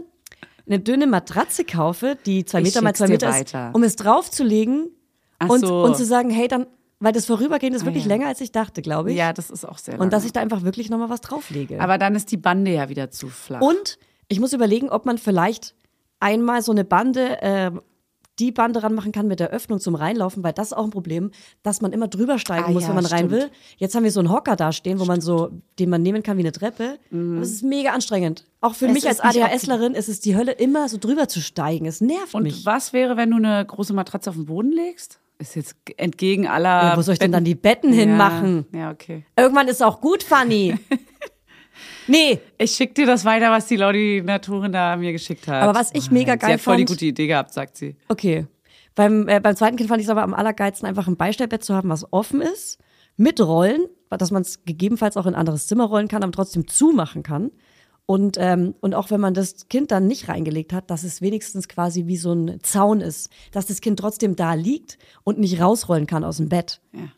eine 0.66 0.80
dünne 0.80 1.06
Matratze 1.06 1.64
kaufe, 1.64 2.18
die 2.26 2.44
zwei 2.44 2.60
Meter 2.60 2.82
mal 2.82 2.92
zwei 2.96 3.06
Meter 3.06 3.28
ist, 3.40 3.54
um 3.72 3.84
es 3.84 3.94
draufzulegen 3.94 4.90
Ach 5.44 5.50
und, 5.50 5.60
so. 5.66 5.82
und 5.84 5.96
zu 5.96 6.04
sagen, 6.04 6.30
hey, 6.30 6.48
dann, 6.48 6.66
weil 7.00 7.12
das 7.12 7.26
Vorübergehen 7.26 7.74
ist 7.74 7.84
wirklich 7.84 8.04
ja. 8.04 8.08
länger, 8.08 8.26
als 8.28 8.40
ich 8.40 8.52
dachte, 8.52 8.82
glaube 8.82 9.10
ich. 9.12 9.16
Ja, 9.18 9.32
das 9.32 9.50
ist 9.50 9.64
auch 9.66 9.78
sehr 9.78 10.00
und 10.00 10.12
dass 10.12 10.24
ich 10.24 10.32
da 10.32 10.40
einfach 10.40 10.62
wirklich 10.62 10.90
nochmal 10.90 11.10
was 11.10 11.20
drauflege. 11.20 11.80
Aber 11.80 11.98
dann 11.98 12.14
ist 12.14 12.30
die 12.30 12.36
Bande 12.36 12.72
ja 12.72 12.88
wieder 12.88 13.10
zu 13.10 13.28
flach. 13.28 13.60
Und 13.60 13.98
ich 14.28 14.40
muss 14.40 14.52
überlegen, 14.52 14.88
ob 14.90 15.04
man 15.06 15.18
vielleicht 15.18 15.74
einmal 16.20 16.62
so 16.62 16.72
eine 16.72 16.84
Bande, 16.84 17.42
äh, 17.42 17.70
die 18.40 18.50
Bande 18.50 18.82
ranmachen 18.82 19.12
kann 19.12 19.28
mit 19.28 19.38
der 19.38 19.50
Öffnung 19.50 19.78
zum 19.78 19.94
Reinlaufen, 19.94 20.42
weil 20.42 20.52
das 20.52 20.68
ist 20.68 20.72
auch 20.72 20.82
ein 20.84 20.90
Problem, 20.90 21.30
dass 21.62 21.80
man 21.82 21.92
immer 21.92 22.08
drüber 22.08 22.38
steigen 22.40 22.64
Ah, 22.66 22.70
muss, 22.72 22.82
ja, 22.82 22.88
wenn 22.88 22.96
man 22.96 23.06
rein 23.06 23.26
stimmt. 23.28 23.32
will. 23.32 23.50
Jetzt 23.76 23.94
haben 23.94 24.02
wir 24.02 24.10
so 24.10 24.18
einen 24.18 24.32
Hocker 24.32 24.56
da 24.56 24.72
stehen, 24.72 24.98
wo 24.98 25.04
man 25.04 25.20
so, 25.20 25.50
den 25.78 25.88
man 25.90 26.02
nehmen 26.02 26.22
kann 26.24 26.36
wie 26.36 26.42
eine 26.42 26.50
Treppe. 26.50 26.98
Aber 27.12 27.42
es 27.42 27.50
ist 27.52 27.62
mega 27.62 27.90
anstrengend. 27.92 28.44
Auch 28.60 28.74
für 28.74 28.86
Mhm. 28.86 28.96
Es 28.96 29.04
mich 29.04 29.08
als 29.08 29.20
ADHSlerin 29.20 29.94
ist 29.94 30.08
es 30.08 30.18
die 30.18 30.34
Hölle, 30.36 30.50
immer 30.52 30.88
so 30.88 30.98
drüber 30.98 31.28
zu 31.28 31.40
steigen. 31.40 31.86
Es 31.86 32.00
nervt 32.00 32.34
Und 32.34 32.42
mich. 32.44 32.66
was 32.66 32.92
wäre, 32.92 33.16
wenn 33.16 33.30
du 33.30 33.36
eine 33.36 33.64
große 33.64 33.92
Matratze 33.92 34.30
auf 34.30 34.36
den 34.36 34.46
Boden 34.46 34.72
legst? 34.72 35.20
Ist 35.38 35.56
jetzt 35.56 35.76
entgegen 35.96 36.46
aller. 36.46 36.90
Ja, 36.90 36.96
wo 36.96 37.02
soll 37.02 37.14
ich 37.14 37.18
denn 37.18 37.32
dann 37.32 37.44
die 37.44 37.54
Betten 37.56 37.92
hinmachen? 37.92 38.66
Ja, 38.72 38.78
ja, 38.78 38.90
okay. 38.92 39.24
Irgendwann 39.36 39.68
ist 39.68 39.82
auch 39.82 40.00
gut, 40.00 40.22
Fanny. 40.22 40.78
nee, 42.06 42.38
Ich 42.58 42.72
schick 42.72 42.94
dir 42.94 43.06
das 43.06 43.24
weiter, 43.24 43.50
was 43.50 43.66
die 43.66 43.76
Laudinatorin 43.76 44.72
da 44.72 44.96
mir 44.96 45.12
geschickt 45.12 45.48
hat. 45.48 45.62
Aber 45.62 45.74
was 45.78 45.90
ich 45.94 46.10
mega 46.10 46.32
Sie 46.34 46.38
geil 46.38 46.52
hat 46.54 46.60
voll 46.60 46.76
die 46.76 46.82
fand- 46.82 46.90
gute 46.90 47.06
Idee 47.06 47.26
gehabt, 47.26 47.52
sagt 47.52 47.76
sie. 47.76 47.96
Okay. 48.08 48.46
Beim, 48.94 49.26
äh, 49.28 49.40
beim 49.40 49.56
zweiten 49.56 49.76
Kind 49.76 49.88
fand 49.88 50.00
ich 50.00 50.06
es 50.06 50.10
aber 50.10 50.22
am 50.22 50.34
allergeilsten, 50.34 50.86
einfach 50.88 51.08
ein 51.08 51.16
Beistellbett 51.16 51.64
zu 51.64 51.74
haben, 51.74 51.88
was 51.88 52.12
offen 52.12 52.40
ist, 52.40 52.78
mit 53.16 53.40
Rollen, 53.40 53.86
dass 54.10 54.30
man 54.30 54.42
es 54.42 54.64
gegebenenfalls 54.64 55.16
auch 55.16 55.26
in 55.26 55.34
ein 55.34 55.40
anderes 55.40 55.66
Zimmer 55.66 55.84
rollen 55.86 56.06
kann, 56.06 56.22
aber 56.22 56.30
trotzdem 56.32 56.68
zumachen 56.68 57.24
kann. 57.24 57.50
Und, 58.06 58.36
ähm, 58.38 58.74
und 58.80 58.94
auch 58.94 59.10
wenn 59.10 59.20
man 59.20 59.32
das 59.32 59.68
Kind 59.68 59.90
dann 59.90 60.06
nicht 60.06 60.28
reingelegt 60.28 60.72
hat, 60.74 60.90
dass 60.90 61.04
es 61.04 61.22
wenigstens 61.22 61.68
quasi 61.68 62.06
wie 62.06 62.18
so 62.18 62.32
ein 62.34 62.58
Zaun 62.62 63.00
ist, 63.00 63.30
dass 63.52 63.64
das 63.66 63.80
Kind 63.80 63.98
trotzdem 63.98 64.36
da 64.36 64.52
liegt 64.54 64.98
und 65.24 65.38
nicht 65.38 65.60
rausrollen 65.60 66.06
kann 66.06 66.22
aus 66.22 66.36
dem 66.36 66.48
Bett. 66.50 66.80
Ja. 66.92 67.08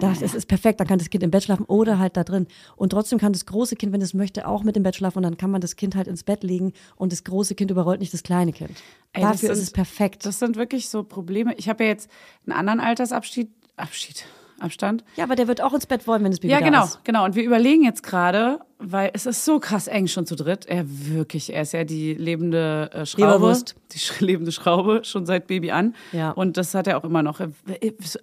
Das, 0.00 0.20
das 0.20 0.32
ist 0.34 0.46
perfekt, 0.46 0.78
dann 0.78 0.86
kann 0.86 1.00
das 1.00 1.10
Kind 1.10 1.24
im 1.24 1.32
Bett 1.32 1.42
schlafen 1.42 1.64
oder 1.64 1.98
halt 1.98 2.16
da 2.16 2.22
drin. 2.22 2.46
Und 2.76 2.90
trotzdem 2.90 3.18
kann 3.18 3.32
das 3.32 3.46
große 3.46 3.74
Kind, 3.74 3.92
wenn 3.92 4.00
es 4.00 4.14
möchte, 4.14 4.46
auch 4.46 4.62
mit 4.62 4.76
im 4.76 4.84
Bett 4.84 4.94
schlafen 4.94 5.18
und 5.18 5.22
dann 5.24 5.36
kann 5.38 5.50
man 5.50 5.60
das 5.60 5.74
Kind 5.74 5.96
halt 5.96 6.06
ins 6.06 6.22
Bett 6.22 6.44
legen 6.44 6.72
und 6.94 7.10
das 7.10 7.24
große 7.24 7.56
Kind 7.56 7.72
überrollt 7.72 7.98
nicht 7.98 8.14
das 8.14 8.22
kleine 8.22 8.52
Kind. 8.52 8.70
Ey, 9.12 9.22
Dafür 9.22 9.50
ist 9.50 9.56
sind- 9.56 9.64
es 9.66 9.70
perfekt. 9.72 10.24
Das 10.24 10.38
sind 10.38 10.54
wirklich 10.54 10.88
so 10.88 11.02
Probleme. 11.02 11.52
Ich 11.56 11.68
habe 11.68 11.82
ja 11.82 11.90
jetzt 11.90 12.08
einen 12.46 12.52
anderen 12.56 12.78
Altersabschied. 12.78 13.50
Abschied. 13.76 14.24
Abstand. 14.60 15.04
Ja, 15.16 15.24
aber 15.24 15.36
der 15.36 15.48
wird 15.48 15.60
auch 15.60 15.72
ins 15.74 15.86
Bett 15.86 16.06
wollen, 16.06 16.24
wenn 16.24 16.30
das 16.32 16.40
Baby 16.40 16.52
Ja, 16.52 16.58
da 16.60 16.64
genau, 16.64 16.84
ist. 16.84 17.04
genau. 17.04 17.24
Und 17.24 17.34
wir 17.34 17.44
überlegen 17.44 17.84
jetzt 17.84 18.02
gerade, 18.02 18.58
weil 18.78 19.10
es 19.14 19.26
ist 19.26 19.44
so 19.44 19.58
krass 19.60 19.86
eng 19.88 20.06
schon 20.08 20.26
zu 20.26 20.34
dritt. 20.36 20.66
Er 20.66 20.84
wirklich, 20.86 21.52
er 21.52 21.62
ist 21.62 21.72
ja 21.72 21.84
die 21.84 22.14
lebende 22.14 22.90
äh, 22.92 23.06
Schraube. 23.06 23.26
Leberwurst. 23.32 23.76
Die 23.92 23.98
sch 23.98 24.20
lebende 24.20 24.50
Schraube, 24.52 25.00
schon 25.04 25.26
seit 25.26 25.46
Baby 25.46 25.70
an. 25.70 25.94
Ja. 26.12 26.30
Und 26.32 26.56
das 26.56 26.74
hat 26.74 26.86
er 26.86 26.98
auch 26.98 27.04
immer 27.04 27.22
noch. 27.22 27.40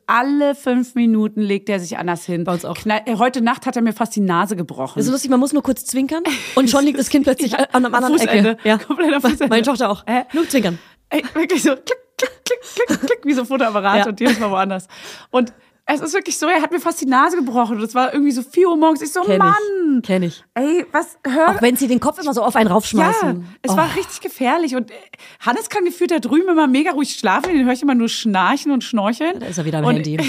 Alle 0.07 0.55
fünf 0.55 0.95
Minuten 0.95 1.41
legt 1.41 1.69
er 1.69 1.79
sich 1.79 1.97
anders 1.97 2.25
hin. 2.25 2.43
Bei 2.43 2.53
uns 2.53 2.65
auch. 2.65 2.75
Knall, 2.75 3.01
äh, 3.05 3.15
heute 3.17 3.41
Nacht 3.41 3.65
hat 3.65 3.75
er 3.75 3.81
mir 3.81 3.93
fast 3.93 4.15
die 4.15 4.21
Nase 4.21 4.55
gebrochen. 4.55 4.93
Das 4.97 5.05
ist 5.05 5.11
lustig, 5.11 5.29
man 5.29 5.39
muss 5.39 5.53
nur 5.53 5.63
kurz 5.63 5.85
zwinkern 5.85 6.23
und 6.55 6.69
schon 6.69 6.85
liegt 6.85 6.99
das 6.99 7.09
Kind 7.09 7.23
plötzlich 7.25 7.51
Ja, 7.53 7.59
an 7.59 7.85
einer 7.85 7.87
am 7.87 7.95
anderen 7.95 8.17
Fußende. 8.19 8.49
Ecke. 8.51 8.67
Ja. 8.67 8.77
Komplett 8.77 9.13
am 9.13 9.21
Fußende. 9.21 9.47
Meine 9.47 9.63
Tochter 9.63 9.89
auch. 9.89 10.05
Äh? 10.07 10.23
Nur 10.33 10.47
zwinkern. 10.47 10.79
Ey, 11.09 11.23
wirklich 11.33 11.61
so 11.63 11.69
klick, 11.75 11.85
klick, 12.17 12.29
klick, 12.45 12.87
klick, 12.87 12.99
klick, 13.01 13.19
wie 13.25 13.33
so 13.33 13.41
ein 13.41 13.47
Fotoapparat 13.47 13.97
Ja. 13.99 14.07
und 14.07 14.19
jedes 14.19 14.39
Mal 14.39 14.49
woanders. 14.49 14.87
Und 15.31 15.53
es 15.87 16.01
ist 16.01 16.13
wirklich 16.13 16.37
so, 16.37 16.47
er 16.47 16.61
hat 16.61 16.71
mir 16.71 16.79
fast 16.79 16.99
die 16.99 17.05
Nase 17.05 17.37
gebrochen. 17.37 17.79
Es 17.79 17.93
war 17.93 18.11
irgendwie 18.11 18.31
so 18.31 18.41
4 18.41 18.69
Uhr 18.69 18.77
morgens. 18.77 19.01
Ich 19.03 19.13
so, 19.13 19.21
Kenn 19.21 19.37
Mann. 19.37 19.53
ich. 19.97 20.03
Kenn 20.03 20.23
ich. 20.23 20.43
Ey, 20.55 20.85
was, 20.91 21.17
hör. 21.25 21.51
Auch 21.51 21.61
wenn 21.61 21.75
sie 21.75 21.87
den 21.87 21.99
Kopf 21.99 22.17
immer 22.19 22.33
so 22.33 22.41
auf 22.41 22.55
einen 22.55 22.69
ja, 22.69 22.73
raufschmeißen. 22.73 23.45
es 23.61 23.71
oh. 23.71 23.77
war 23.77 23.95
richtig 23.95 24.21
gefährlich. 24.21 24.75
Und 24.75 24.89
äh, 24.89 24.95
Hannes 25.41 25.69
kann 25.69 25.85
gefühlt 25.85 26.09
da 26.09 26.19
drüben 26.19 26.49
immer 26.49 26.65
mega 26.65 26.91
ruhig 26.91 27.11
schlafen. 27.11 27.53
Den 27.53 27.65
höre 27.65 27.73
ich 27.73 27.83
immer 27.83 27.93
nur 27.93 28.09
schnarchen 28.09 28.71
und 28.71 28.83
schnorcheln. 28.83 29.39
Da 29.39 29.45
ist 29.45 29.59
er 29.59 29.65
wieder 29.65 29.79
am 29.79 29.85
und, 29.85 29.95
Handy. 29.95 30.17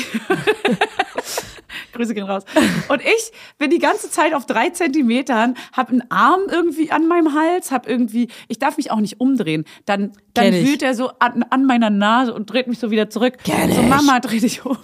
Grüße 1.92 2.12
gehen 2.12 2.24
raus. 2.24 2.44
Und 2.88 3.00
ich 3.00 3.32
bin 3.56 3.70
die 3.70 3.78
ganze 3.78 4.10
Zeit 4.10 4.34
auf 4.34 4.44
drei 4.44 4.68
Zentimetern, 4.68 5.54
hab 5.72 5.88
einen 5.88 6.02
Arm 6.10 6.40
irgendwie 6.50 6.90
an 6.90 7.08
meinem 7.08 7.32
Hals, 7.32 7.72
hab 7.72 7.88
irgendwie, 7.88 8.28
ich 8.48 8.58
darf 8.58 8.76
mich 8.76 8.90
auch 8.90 9.00
nicht 9.00 9.20
umdrehen. 9.20 9.64
Dann, 9.86 10.12
dann 10.34 10.52
wühlt 10.52 10.82
er 10.82 10.94
so 10.94 11.12
an, 11.18 11.44
an 11.48 11.64
meiner 11.64 11.88
Nase 11.88 12.34
und 12.34 12.50
dreht 12.50 12.66
mich 12.66 12.78
so 12.78 12.90
wieder 12.90 13.08
zurück. 13.08 13.38
Kenn 13.44 13.72
so, 13.72 13.80
ich. 13.80 13.88
Mama, 13.88 14.20
dreh 14.20 14.40
dich 14.40 14.66
um. 14.66 14.76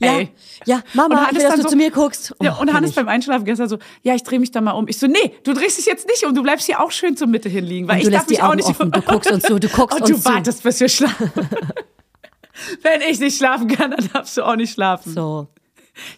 Ja, 0.00 0.18
Ey. 0.18 0.28
ja, 0.66 0.82
Mama, 0.94 1.20
Und 1.20 1.26
ich 1.32 1.36
will, 1.36 1.42
dass 1.42 1.50
dann 1.50 1.56
du 1.60 1.62
so- 1.64 1.68
zu 1.70 1.76
mir 1.76 1.90
guckst. 1.90 2.34
Ja, 2.42 2.54
Oh, 2.56 2.60
und 2.60 2.66
kenn 2.66 2.76
Hannes 2.76 2.90
ich. 2.90 2.96
beim 2.96 3.08
Einschlafen 3.08 3.44
gestern 3.44 3.68
so, 3.68 3.78
ja, 4.02 4.14
ich 4.14 4.22
drehe 4.22 4.38
mich 4.38 4.50
da 4.50 4.60
mal 4.60 4.72
um. 4.72 4.88
Ich 4.88 4.98
so, 4.98 5.06
nee, 5.06 5.34
du 5.44 5.52
drehst 5.54 5.78
dich 5.78 5.86
jetzt 5.86 6.06
nicht 6.06 6.24
um, 6.24 6.34
du 6.34 6.42
bleibst 6.42 6.66
hier 6.66 6.80
auch 6.82 6.90
schön 6.90 7.16
zur 7.16 7.26
Mitte 7.28 7.48
hinliegen, 7.48 7.88
weil 7.88 7.96
Und 7.96 8.04
du 8.04 8.08
ich 8.08 8.12
darf 8.14 8.22
lässt 8.22 8.30
die 8.30 8.34
mich 8.34 8.42
auch 8.42 8.48
Augen 8.48 8.56
nicht 8.56 8.68
offen. 8.68 8.90
Du 8.90 9.00
guckst 9.06 9.30
uns 9.32 9.44
zu, 9.44 9.58
du 9.58 9.68
guckst 9.68 10.00
und 10.00 10.08
du 10.08 10.14
uns 10.14 10.22
zu. 10.24 10.30
wartest, 10.30 10.62
bis 10.62 10.80
wir 10.80 10.88
schlafen. 10.88 11.30
Wenn 12.82 13.00
ich 13.02 13.20
nicht 13.20 13.36
schlafen 13.36 13.68
kann, 13.68 13.90
dann 13.90 14.08
darfst 14.12 14.36
du 14.36 14.42
auch 14.42 14.56
nicht 14.56 14.72
schlafen. 14.72 15.12
So, 15.12 15.48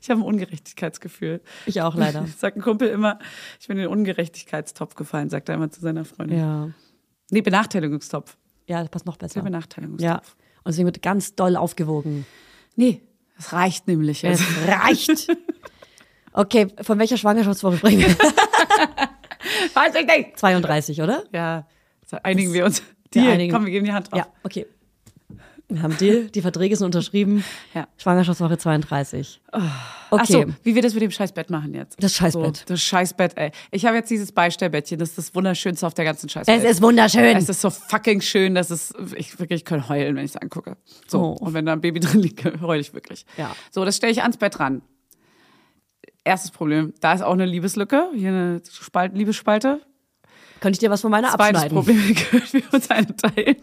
Ich 0.00 0.08
habe 0.10 0.20
ein 0.20 0.24
Ungerechtigkeitsgefühl. 0.24 1.40
ich 1.66 1.82
auch 1.82 1.94
leider. 1.96 2.26
Sagt 2.38 2.56
ein 2.56 2.62
Kumpel 2.62 2.88
immer, 2.88 3.18
ich 3.60 3.66
bin 3.68 3.76
in 3.76 3.84
den 3.84 3.90
Ungerechtigkeitstopf 3.92 4.94
gefallen, 4.94 5.30
sagt 5.30 5.48
er 5.48 5.56
immer 5.56 5.70
zu 5.70 5.80
seiner 5.80 6.04
Freundin. 6.04 6.38
Ja, 6.38 6.68
Nee, 7.30 7.42
Benachteiligungstopf. 7.42 8.36
ja, 8.66 8.80
das 8.80 8.88
passt 8.90 9.04
noch 9.06 9.16
besser. 9.18 9.34
Der 9.34 9.42
Benachteiligungstopf. 9.42 10.08
Ja, 10.10 10.16
und 10.64 10.68
deswegen 10.68 10.86
wird 10.86 11.02
ganz 11.02 11.34
doll 11.34 11.56
aufgewogen. 11.56 12.24
Nee, 12.76 13.02
das 13.38 13.52
reicht 13.54 13.88
nämlich. 13.88 14.22
Es 14.24 14.42
reicht. 14.66 15.28
Okay, 16.30 16.68
von 16.82 16.98
welcher 17.00 17.16
Schwangerschaftswoche 17.16 17.78
sprechen 17.78 17.98
wir? 18.00 18.16
weiß 19.74 19.94
ich 19.96 20.06
nicht. 20.06 20.38
32, 20.38 21.00
oder? 21.02 21.24
Ja, 21.32 21.66
einigen 22.22 22.52
wir 22.52 22.64
uns. 22.64 22.80
Wir 23.12 23.22
Deal. 23.22 23.32
einigen- 23.32 23.52
Komm, 23.52 23.64
wir 23.64 23.72
geben 23.72 23.86
die 23.86 23.92
Hand 23.92 24.12
drauf. 24.12 24.18
Ja, 24.20 24.26
okay. 24.44 24.66
Wir 25.70 25.82
haben 25.82 25.96
Deal, 25.98 26.30
die 26.30 26.40
Verträge 26.40 26.74
sind 26.76 26.86
unterschrieben. 26.86 27.44
Ja. 27.74 27.86
Schwangerschaftswoche 27.98 28.56
32. 28.56 29.40
Ach 29.52 29.94
Okay. 30.10 30.32
so, 30.32 30.44
wie 30.64 30.74
wir 30.74 30.80
das 30.80 30.94
mit 30.94 31.02
dem 31.02 31.10
Scheißbett 31.10 31.50
machen 31.50 31.74
jetzt. 31.74 32.02
Das 32.02 32.14
Scheißbett. 32.14 32.56
So, 32.56 32.64
das 32.68 32.80
Scheißbett, 32.80 33.36
ey. 33.36 33.50
Ich 33.70 33.84
habe 33.84 33.96
jetzt 33.96 34.10
dieses 34.10 34.32
Beistellbettchen, 34.32 34.98
das 34.98 35.10
ist 35.10 35.18
das 35.18 35.34
wunderschönste 35.34 35.86
auf 35.86 35.92
der 35.92 36.06
ganzen 36.06 36.30
Scheißwelt. 36.30 36.64
Es 36.64 36.70
ist 36.70 36.80
wunderschön. 36.82 37.36
Es 37.36 37.50
ist 37.50 37.60
so 37.60 37.68
fucking 37.68 38.22
schön, 38.22 38.54
dass 38.54 38.70
es, 38.70 38.94
ich 39.16 39.38
wirklich 39.38 39.60
ich 39.60 39.64
könnte 39.66 39.88
heulen, 39.90 40.16
wenn 40.16 40.24
ich 40.24 40.30
es 40.30 40.36
angucke. 40.38 40.78
So, 41.06 41.20
Oh. 41.38 41.44
und 41.44 41.52
wenn 41.52 41.66
da 41.66 41.74
ein 41.74 41.82
Baby 41.82 42.00
drin 42.00 42.20
liegt, 42.20 42.42
heule 42.62 42.80
ich 42.80 42.94
wirklich. 42.94 43.26
Ja. 43.36 43.54
So, 43.70 43.84
das 43.84 43.96
stelle 43.96 44.12
ich 44.12 44.22
ans 44.22 44.38
Bett 44.38 44.58
ran. 44.58 44.80
Erstes 46.24 46.50
Problem, 46.50 46.94
da 47.00 47.12
ist 47.12 47.22
auch 47.22 47.32
eine 47.34 47.44
Liebeslücke, 47.46 48.08
hier 48.14 48.28
eine 48.30 48.62
Spalt, 48.70 49.14
Liebesspalte. 49.14 49.80
Könnte 50.60 50.76
ich 50.76 50.80
dir 50.80 50.90
was 50.90 51.00
von 51.02 51.10
meiner 51.10 51.28
Zweites 51.28 51.62
abschneiden? 51.62 51.76
Problem, 51.76 52.14
können 52.30 52.42
wir 52.52 52.74
uns 52.74 52.90
eine 52.90 53.14
teilen. 53.16 53.56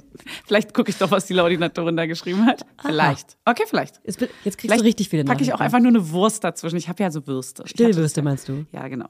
Vielleicht 0.45 0.73
gucke 0.73 0.89
ich 0.89 0.97
doch, 0.97 1.11
was 1.11 1.25
die 1.25 1.33
Laudinatorin 1.33 1.95
da 1.97 2.05
geschrieben 2.05 2.45
hat. 2.45 2.65
Vielleicht. 2.81 3.37
Okay, 3.45 3.63
vielleicht. 3.67 3.99
Jetzt, 4.05 4.21
jetzt 4.21 4.29
kriegst 4.43 4.59
Vielleicht 4.61 4.81
du 4.81 4.85
richtig 4.85 5.09
viele 5.09 5.23
packe 5.25 5.43
ich 5.43 5.53
auch 5.53 5.59
einfach 5.59 5.79
nur 5.79 5.89
eine 5.89 6.09
Wurst 6.11 6.43
dazwischen. 6.43 6.77
Ich 6.77 6.87
habe 6.89 7.03
ja 7.03 7.11
so 7.11 7.25
Würste. 7.27 7.67
Stillwürste 7.67 8.21
meinst 8.21 8.47
du? 8.47 8.65
Ja, 8.71 8.87
genau. 8.87 9.07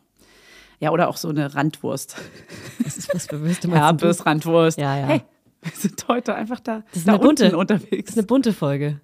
Ja, 0.79 0.91
oder 0.91 1.07
auch 1.07 1.17
so 1.17 1.29
eine 1.29 1.53
Randwurst. 1.55 2.15
Was 2.83 2.97
ist 2.97 3.13
was 3.13 3.27
für 3.27 3.39
Würste 3.41 3.67
meinst 3.67 3.81
du? 3.81 4.05
Herbes 4.05 4.25
Randwurst. 4.25 4.77
Ja, 4.77 4.97
ja. 4.97 5.05
Hey, 5.05 5.21
wir 5.61 5.71
sind 5.73 6.05
heute 6.07 6.35
einfach 6.35 6.59
da, 6.59 6.83
Das 6.89 6.97
ist 6.97 7.07
da 7.07 7.13
eine 7.13 7.19
bunte. 7.21 7.43
unten 7.55 7.69
Das 7.69 7.77
unterwegs. 7.79 8.09
ist 8.11 8.17
eine 8.17 8.27
bunte 8.27 8.51
Folge. 8.53 8.99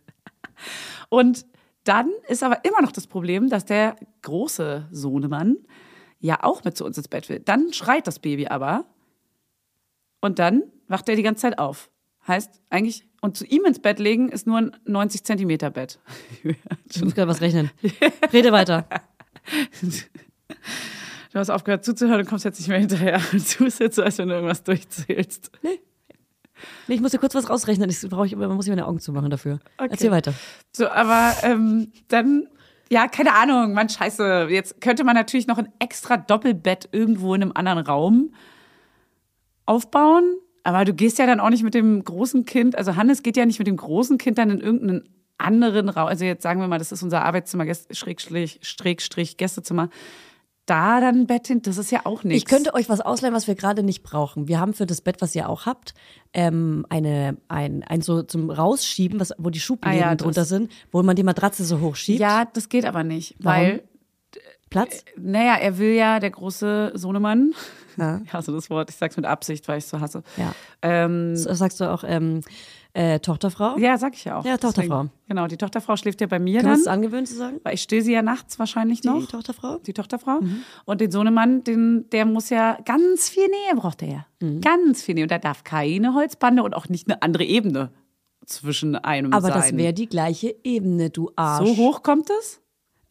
Und 1.09 1.45
dann 1.83 2.09
ist 2.27 2.43
aber 2.43 2.63
immer 2.65 2.81
noch 2.81 2.91
das 2.91 3.07
Problem, 3.07 3.49
dass 3.49 3.65
der 3.65 3.95
große 4.21 4.87
Sohnemann 4.91 5.57
ja 6.21 6.43
auch 6.43 6.63
mit 6.63 6.77
zu 6.77 6.85
uns 6.85 6.97
ins 6.97 7.07
Bett 7.07 7.27
will. 7.29 7.39
Dann 7.39 7.73
schreit 7.73 8.07
das 8.07 8.19
Baby 8.19 8.47
aber 8.47 8.85
und 10.21 10.39
dann 10.39 10.63
wacht 10.87 11.09
er 11.09 11.15
die 11.15 11.23
ganze 11.23 11.41
Zeit 11.41 11.59
auf. 11.59 11.89
Heißt 12.27 12.61
eigentlich, 12.69 13.07
und 13.21 13.35
zu 13.35 13.45
ihm 13.45 13.65
ins 13.65 13.79
Bett 13.79 13.99
legen 13.99 14.29
ist 14.29 14.47
nur 14.47 14.59
ein 14.59 14.77
90 14.85 15.23
Zentimeter 15.23 15.69
Bett. 15.69 15.99
Ich 16.93 17.01
muss 17.01 17.15
gerade 17.15 17.29
was 17.29 17.41
rechnen. 17.41 17.71
Rede 18.33 18.51
weiter. 18.51 18.85
Du 21.31 21.39
hast 21.39 21.49
aufgehört 21.49 21.85
zuzuhören 21.85 22.19
und 22.19 22.27
kommst 22.27 22.43
jetzt 22.43 22.59
nicht 22.59 22.67
mehr 22.67 22.79
hinterher. 22.79 23.21
Du 23.31 23.65
jetzt 23.65 23.95
so, 23.95 24.03
als 24.03 24.17
wenn 24.17 24.27
du 24.27 24.35
irgendwas 24.35 24.63
durchzählst. 24.63 25.51
Nee, 25.63 25.79
Nee, 26.87 26.95
ich 26.95 27.01
muss 27.01 27.11
dir 27.11 27.19
kurz 27.19 27.35
was 27.35 27.49
rausrechnen. 27.49 27.89
Ich, 27.89 28.01
brauch 28.09 28.25
ich, 28.25 28.35
man 28.35 28.53
muss 28.55 28.65
ich 28.65 28.69
meine 28.71 28.87
Augen 28.87 28.99
zumachen 28.99 29.29
dafür. 29.29 29.59
Okay. 29.77 29.89
Erzähl 29.91 30.11
weiter. 30.11 30.33
So, 30.71 30.89
aber 30.89 31.33
ähm, 31.43 31.91
dann, 32.07 32.47
ja, 32.91 33.07
keine 33.07 33.33
Ahnung, 33.33 33.71
man 33.73 33.87
scheiße. 33.87 34.47
Jetzt 34.49 34.81
könnte 34.81 35.05
man 35.05 35.15
natürlich 35.15 35.47
noch 35.47 35.57
ein 35.57 35.69
extra 35.79 36.17
Doppelbett 36.17 36.89
irgendwo 36.91 37.33
in 37.33 37.41
einem 37.41 37.53
anderen 37.55 37.79
Raum 37.79 38.33
aufbauen. 39.65 40.35
Aber 40.63 40.83
du 40.83 40.93
gehst 40.93 41.17
ja 41.17 41.25
dann 41.25 41.39
auch 41.39 41.49
nicht 41.49 41.63
mit 41.63 41.73
dem 41.73 42.03
großen 42.03 42.43
Kind, 42.43 42.77
also 42.77 42.97
Hannes 42.97 43.23
geht 43.23 43.37
ja 43.37 43.45
nicht 43.45 43.59
mit 43.59 43.67
dem 43.67 43.77
großen 43.77 44.17
Kind 44.17 44.37
dann 44.37 44.49
in 44.49 44.59
irgendeinen 44.59 45.07
anderen 45.37 45.87
Raum. 45.87 46.07
Also 46.07 46.25
jetzt 46.25 46.43
sagen 46.43 46.59
wir 46.59 46.67
mal, 46.67 46.79
das 46.79 46.91
ist 46.91 47.01
unser 47.01 47.23
Arbeitszimmer, 47.23 47.65
Schrägstrich, 47.91 48.59
Schrägstrich, 48.61 49.37
Gästezimmer. 49.37 49.89
Da 50.71 51.01
dann 51.01 51.15
ein 51.15 51.27
Bett 51.27 51.47
hin, 51.47 51.61
das 51.61 51.77
ist 51.77 51.91
ja 51.91 52.05
auch 52.05 52.23
nichts. 52.23 52.43
Ich 52.43 52.45
könnte 52.45 52.73
euch 52.73 52.87
was 52.87 53.01
ausleihen, 53.01 53.35
was 53.35 53.45
wir 53.45 53.55
gerade 53.55 53.83
nicht 53.83 54.03
brauchen. 54.03 54.47
Wir 54.47 54.57
haben 54.57 54.73
für 54.73 54.85
das 54.85 55.01
Bett, 55.01 55.21
was 55.21 55.35
ihr 55.35 55.49
auch 55.49 55.65
habt, 55.65 55.93
ähm, 56.33 56.85
eine, 56.87 57.35
ein, 57.49 57.83
ein 57.83 58.01
so 58.01 58.23
zum 58.23 58.49
Rausschieben, 58.49 59.19
was, 59.19 59.33
wo 59.37 59.49
die 59.49 59.59
Schubläden 59.59 60.01
Ah 60.01 60.11
ja, 60.11 60.15
drunter 60.15 60.45
sind, 60.45 60.71
wo 60.89 61.03
man 61.03 61.17
die 61.17 61.23
Matratze 61.23 61.65
so 61.65 61.81
hochschiebt. 61.81 62.21
Ja, 62.21 62.45
das 62.45 62.69
geht 62.69 62.85
aber 62.85 63.03
nicht, 63.03 63.35
Warum? 63.39 63.61
weil 63.61 63.83
Platz? 64.71 65.05
Naja, 65.17 65.55
er 65.57 65.77
will 65.77 65.93
ja, 65.93 66.19
der 66.19 66.31
große 66.31 66.93
Sohnemann, 66.95 67.53
Ja. 67.97 68.19
ich 68.25 68.33
hasse 68.33 68.51
das 68.51 68.69
Wort, 68.71 68.89
ich 68.89 68.95
sag's 68.95 69.15
mit 69.17 69.25
Absicht, 69.25 69.67
weil 69.67 69.77
ich 69.77 69.85
so 69.85 69.99
hasse. 69.99 70.23
Ja. 70.37 70.53
Ähm, 70.81 71.35
So 71.35 71.53
Sagst 71.53 71.79
du 71.79 71.91
auch 71.91 72.03
ähm, 72.07 72.41
äh, 72.93 73.19
Tochterfrau? 73.19 73.77
ja, 73.77 73.97
sag 73.97 74.13
ich 74.15 74.23
ja 74.25 74.39
auch. 74.39 74.45
Ja, 74.45 74.57
Tochterfrau. 74.57 75.03
Deswegen, 75.03 75.11
genau, 75.27 75.47
die 75.47 75.57
Tochterfrau 75.57 75.95
schläft 75.97 76.19
ja 76.21 76.27
bei 76.27 76.39
mir 76.39 76.59
Können 76.61 76.65
wir 76.65 76.71
dann, 76.71 76.79
uns 76.79 76.87
angewöhnen 76.87 77.25
zu 77.25 77.35
sagen? 77.35 77.59
weil 77.63 77.73
ich 77.75 77.81
still 77.81 78.01
sie 78.01 78.13
ja 78.13 78.21
nachts 78.21 78.57
wahrscheinlich 78.59 79.01
Die 79.01 79.07
noch. 79.09 79.25
Tochterfrau? 79.27 79.77
Die 79.79 79.93
Tochterfrau. 79.93 80.39
Und 80.85 81.01
den 81.01 81.11
Sohnemann, 81.11 81.63
den, 81.63 82.09
der 82.11 82.25
muss 82.25 82.49
ja 82.49 82.77
ganz 82.85 83.29
viel 83.29 83.47
Nähe 83.47 83.75
braucht 83.75 84.01
er 84.01 84.07
ja. 84.09 84.25
Mhm. 84.41 84.61
Ganz 84.61 85.03
viel 85.03 85.15
Nähe. 85.15 85.25
Und 85.25 85.31
da 85.31 85.37
darf 85.37 85.63
keine 85.63 86.13
Holzbande 86.15 86.63
und 86.63 86.73
auch 86.73 86.89
nicht 86.89 87.07
eine 87.09 87.21
andere 87.21 87.43
Ebene 87.43 87.91
zwischen 88.45 88.95
einem 88.95 89.33
Aber 89.33 89.49
sein. 89.49 89.53
das 89.53 89.77
wäre 89.77 89.93
die 89.93 90.07
gleiche 90.07 90.55
Ebene, 90.63 91.09
du 91.09 91.29
Arsch. 91.35 91.67
so 91.67 91.75
hoch 91.77 92.03
kommt 92.03 92.29
es? 92.29 92.60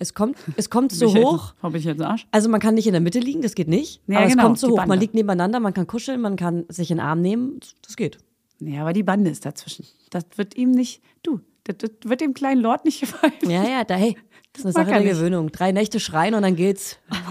Es 0.02 0.14
kommt, 0.14 0.38
es 0.56 0.70
kommt 0.70 0.92
so 0.92 1.14
hoch. 1.14 1.52
Jetzt, 1.52 1.62
hab 1.62 1.74
ich 1.74 1.84
jetzt 1.84 2.00
Arsch? 2.00 2.26
Also 2.30 2.48
man 2.48 2.58
kann 2.58 2.74
nicht 2.74 2.86
in 2.86 2.92
der 2.92 3.02
Mitte 3.02 3.18
liegen, 3.18 3.42
das 3.42 3.54
geht 3.54 3.68
nicht. 3.68 4.00
Ja, 4.06 4.16
aber 4.16 4.26
es 4.26 4.32
genau, 4.32 4.44
kommt 4.44 4.58
so 4.58 4.70
hoch. 4.70 4.76
Bande. 4.76 4.88
Man 4.88 4.98
liegt 4.98 5.12
nebeneinander, 5.12 5.60
man 5.60 5.74
kann 5.74 5.86
kuscheln, 5.86 6.22
man 6.22 6.36
kann 6.36 6.64
sich 6.68 6.90
in 6.90 6.96
den 6.96 7.06
Arm 7.06 7.20
nehmen. 7.20 7.60
Das 7.82 7.96
geht. 7.96 8.16
Ja, 8.60 8.80
aber 8.80 8.94
die 8.94 9.02
Bande 9.02 9.28
ist 9.28 9.44
dazwischen. 9.44 9.84
Das 10.08 10.24
wird 10.36 10.56
ihm 10.56 10.70
nicht, 10.70 11.02
du, 11.22 11.40
das, 11.64 11.76
das 11.76 11.90
wird 12.04 12.22
dem 12.22 12.32
kleinen 12.32 12.62
Lord 12.62 12.86
nicht 12.86 13.00
gefallen. 13.00 13.34
Ja, 13.42 13.62
ja, 13.62 13.84
da, 13.84 13.94
hey, 13.94 14.16
das 14.54 14.60
ist 14.60 14.64
eine 14.64 14.72
Sache 14.72 14.86
er 14.86 15.00
der 15.00 15.02
nicht. 15.02 15.18
Gewöhnung. 15.18 15.52
Drei 15.52 15.70
Nächte 15.70 16.00
schreien 16.00 16.34
und 16.34 16.42
dann 16.42 16.56
geht's. 16.56 16.98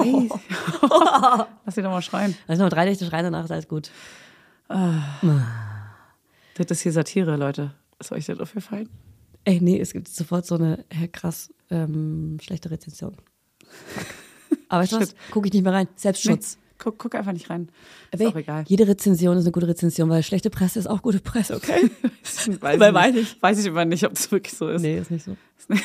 Lass 1.65 1.75
ihn 1.75 1.83
doch 1.83 1.89
mal 1.89 2.03
schreien. 2.03 2.35
Also 2.47 2.61
noch 2.61 2.69
drei 2.69 2.85
Nächte 2.85 3.05
schreien, 3.05 3.23
danach 3.23 3.45
ist 3.45 3.51
alles 3.51 3.67
gut. 3.67 3.89
Das 4.67 6.69
ist 6.69 6.81
hier 6.81 6.91
Satire, 6.91 7.35
Leute. 7.35 7.71
Ist 7.99 8.11
euch 8.11 8.27
das 8.27 8.39
aufgefallen? 8.39 8.89
Ey, 9.45 9.59
nee, 9.61 9.79
es 9.79 9.93
gibt 9.93 10.07
sofort 10.07 10.45
so 10.45 10.55
eine 10.55 10.85
äh, 10.89 11.07
krass 11.07 11.53
ähm, 11.69 12.37
schlechte 12.41 12.69
Rezension. 12.71 13.15
Aber 14.69 14.81
weißt 14.83 14.91
du 14.93 14.99
was? 14.99 15.09
Shit. 15.09 15.17
Guck 15.31 15.45
ich 15.45 15.53
nicht 15.53 15.63
mehr 15.63 15.73
rein. 15.73 15.87
Selbstschutz. 15.95 16.57
Guck, 16.77 16.97
guck 16.97 17.15
einfach 17.15 17.33
nicht 17.33 17.49
rein. 17.49 17.69
Ist 18.11 18.25
auch 18.25 18.35
egal. 18.35 18.63
Jede 18.67 18.87
Rezension 18.87 19.35
ist 19.37 19.43
eine 19.43 19.51
gute 19.51 19.67
Rezension, 19.67 20.09
weil 20.09 20.23
schlechte 20.23 20.49
Presse 20.49 20.79
ist 20.79 20.87
auch 20.87 21.01
gute 21.01 21.19
Presse, 21.19 21.55
okay? 21.55 21.91
Weiß, 22.61 22.79
Wer 22.79 22.89
ich 22.89 22.93
weiß 22.93 23.15
nicht. 23.15 23.41
weiß 23.41 23.59
ich 23.59 23.65
immer 23.65 23.83
nicht, 23.85 24.05
ob 24.05 24.13
das 24.13 24.31
wirklich 24.31 24.53
so 24.55 24.69
ist. 24.69 24.81
nee, 24.81 24.97
ist 24.97 25.11
nicht 25.11 25.25
so. 25.25 25.35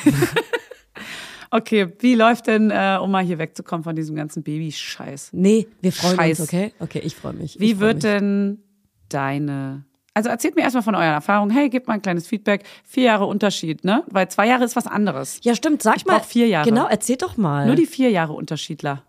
Okay, 1.51 1.87
wie 1.99 2.15
läuft 2.15 2.47
denn, 2.47 2.69
äh, 2.71 2.97
um 3.01 3.11
mal 3.11 3.23
hier 3.23 3.37
wegzukommen 3.37 3.83
von 3.83 3.95
diesem 3.95 4.15
ganzen 4.15 4.43
Babyscheiß? 4.43 5.29
Nee, 5.33 5.67
wir 5.81 5.93
freuen 5.93 6.15
Scheiß. 6.17 6.39
uns, 6.41 6.49
okay? 6.49 6.73
Okay, 6.79 6.99
ich 7.03 7.15
freue 7.15 7.33
mich. 7.33 7.59
Wie 7.59 7.71
ich 7.71 7.75
freu 7.75 7.81
wird 7.85 7.95
mich. 7.95 8.03
denn 8.03 8.59
deine. 9.09 9.85
Also 10.15 10.29
erzählt 10.29 10.55
mir 10.55 10.61
erstmal 10.61 10.81
von 10.81 10.95
euren 10.95 11.13
Erfahrungen. 11.13 11.51
Hey, 11.51 11.69
gebt 11.69 11.87
mal 11.87 11.95
ein 11.95 12.01
kleines 12.01 12.25
Feedback. 12.25 12.63
Vier 12.85 13.03
Jahre 13.03 13.25
Unterschied, 13.25 13.83
ne? 13.83 14.03
Weil 14.09 14.29
zwei 14.29 14.47
Jahre 14.47 14.63
ist 14.63 14.75
was 14.77 14.87
anderes. 14.87 15.39
Ja, 15.43 15.53
stimmt, 15.55 15.83
sag 15.83 15.97
Ich 15.97 16.05
mal. 16.05 16.21
vier 16.21 16.47
Jahre. 16.47 16.67
Genau, 16.69 16.87
erzähl 16.87 17.17
doch 17.17 17.35
mal. 17.35 17.67
Nur 17.67 17.75
die 17.75 17.85
vier 17.85 18.09
Jahre 18.09 18.31
Unterschiedler. 18.33 19.03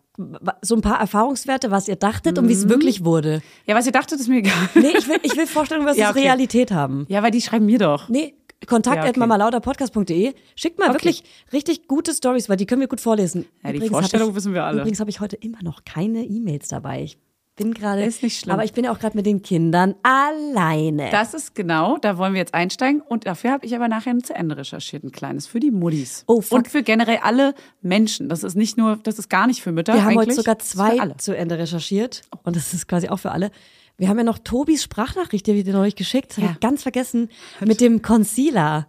so 0.63 0.75
ein 0.75 0.81
paar 0.81 0.99
Erfahrungswerte, 0.99 1.71
was 1.71 1.87
ihr 1.89 1.95
dachtet 1.97 2.39
und 2.39 2.49
wie 2.49 2.55
es 2.55 2.69
wirklich 2.69 3.05
wurde. 3.05 3.41
Ja, 3.67 3.77
was 3.77 3.87
ihr 3.87 3.93
dachtet, 3.93 4.19
ist 4.19 4.29
mir 4.29 4.39
egal. 4.39 4.55
Nee, 4.75 4.95
ich 4.99 5.09
will, 5.09 5.19
ich 5.23 5.37
will 5.37 5.47
Vorstellungen, 5.47 5.87
was 5.89 5.97
Ja, 5.99 6.07
es 6.07 6.11
okay. 6.17 6.23
Realität 6.25 6.73
haben. 6.73 7.07
Ja, 7.09 7.23
weil 7.23 7.31
die 7.31 7.41
schreiben 7.41 7.67
mir 7.67 7.79
doch. 7.79 8.09
Nee, 8.09 8.35
kontakt 8.67 8.97
Ja, 8.97 9.03
okay. 9.11 10.35
Schickt 10.57 10.79
mal 10.79 10.87
Okay. 10.87 10.95
wirklich 10.95 11.23
richtig 11.53 11.87
gute 11.87 12.15
Stories, 12.15 12.49
weil 12.49 12.57
die 12.57 12.67
können 12.67 12.81
wir 12.81 12.89
gut 12.89 13.01
vorlesen. 13.01 13.47
Ja, 13.63 13.73
die 13.73 13.81
hab 13.81 13.89
Vorstellung 13.89 14.31
ich, 14.31 14.35
wissen 14.35 14.55
wir 14.55 14.65
alle. 14.65 14.81
Übrigens 14.81 15.01
habe 15.01 15.11
ich 15.11 15.21
heute 15.21 15.37
immer 15.37 15.63
noch 15.63 15.85
keine 15.85 16.25
E-Mails 16.25 16.69
dabei. 16.69 17.03
Ich 17.03 17.19
bin 17.57 17.75
gerade. 17.75 18.05
Ist 18.05 18.23
nicht 18.23 18.39
schlimm. 18.39 18.53
Aber 18.55 18.65
ich 18.65 18.73
bin 18.73 18.85
ja 18.85 18.93
auch 18.93 18.99
gerade 18.99 19.17
mit 19.17 19.27
den 19.27 19.43
Kindern 19.43 19.95
alleine. 20.03 21.11
Das 21.11 21.35
ist 21.35 21.55
genau, 21.55 21.99
da 21.99 22.19
wollen 22.19 22.35
wir 22.35 22.39
jetzt 22.41 22.55
einsteigen. 22.55 23.01
Und 23.01 23.27
dafür 23.27 23.53
habe 23.53 23.67
ich 23.67 23.75
aber 23.75 23.89
nachher 23.89 24.11
ein 24.11 24.23
zu 24.23 24.35
Ende 24.35 24.57
recherchiert, 24.57 25.05
ein 25.05 25.13
kleines 25.13 25.47
für 25.47 25.61
die 25.61 25.71
Muddis. 25.71 26.25
Oh, 26.27 26.41
fuck. 26.41 26.59
Und 26.59 26.69
für 26.69 26.83
generell 26.83 27.19
alle 27.23 27.55
Menschen. 27.83 28.29
Das 28.29 28.45
ist 28.45 28.55
nicht 28.55 28.77
nur, 28.77 28.97
das 29.03 29.19
ist 29.19 29.29
gar 29.31 29.47
nicht 29.47 29.63
für 29.63 29.73
Mütter. 29.73 29.95
wir 29.95 30.05
haben 30.05 30.17
heute 30.17 30.35
sogar 30.35 30.59
zwei 30.59 30.97
zu 31.19 31.37
Ende 31.37 31.59
recherchiert. 31.59 32.23
Und 32.45 32.57
das 32.57 32.73
ist 32.75 32.87
quasi 32.89 33.09
auch 33.09 33.19
für 33.19 33.33
alle. 33.33 33.51
Wir 33.99 34.09
haben 34.09 34.19
ja 34.19 34.25
noch 34.25 34.39
Tobis 34.39 34.83
Sprachnachricht, 34.83 35.47
die 35.47 35.55
wir 35.55 35.65
dir 35.65 35.73
neulich 35.73 35.97
geschickt. 35.97 36.31
Das 36.33 36.37
habe 36.37 36.47
Ja. 36.49 36.53
ich 36.53 36.61
ganz 36.61 36.83
vergessen. 36.83 37.31
Mit 37.65 37.81
dem 37.81 38.03
Concealer. 38.03 38.87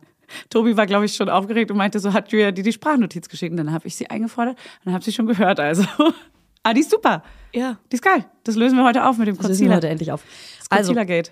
Tobi 0.50 0.76
war, 0.76 0.86
glaube 0.86 1.06
ich, 1.06 1.16
schon 1.16 1.30
aufgeregt 1.30 1.72
und 1.72 1.78
meinte, 1.78 2.02
so 2.02 2.12
hat 2.12 2.34
Julia 2.34 2.52
dir 2.52 2.64
die 2.64 2.74
Sprachnotiz 2.74 3.30
geschickt. 3.30 3.52
Und 3.52 3.58
dann 3.58 3.72
habe 3.72 3.88
ich 3.88 3.96
sie 3.96 4.10
eingefordert 4.10 4.58
und 4.84 4.92
habe 4.92 5.02
sie 5.02 5.14
schon 5.14 5.26
gehört. 5.26 5.62
Also, 5.62 5.86
ah, 6.70 6.74
die 6.74 6.82
ist 6.82 6.92
super. 6.92 7.24
Ja. 7.54 7.78
Die 7.92 7.96
ist 7.96 8.04
geil. 8.04 8.26
Das 8.44 8.56
lösen 8.56 8.78
wir 8.78 8.84
heute 8.86 9.06
auf 9.06 9.18
mit 9.18 9.28
dem 9.28 9.38
Das 9.38 9.48
lösen 9.48 9.62
wir 9.62 9.68
Concealer. 9.68 9.76
heute 9.78 9.90
endlich 9.90 10.12
auf. 10.12 10.24
Das 10.60 10.72
Also, 10.72 10.94
Concealer-Gate. 10.94 11.32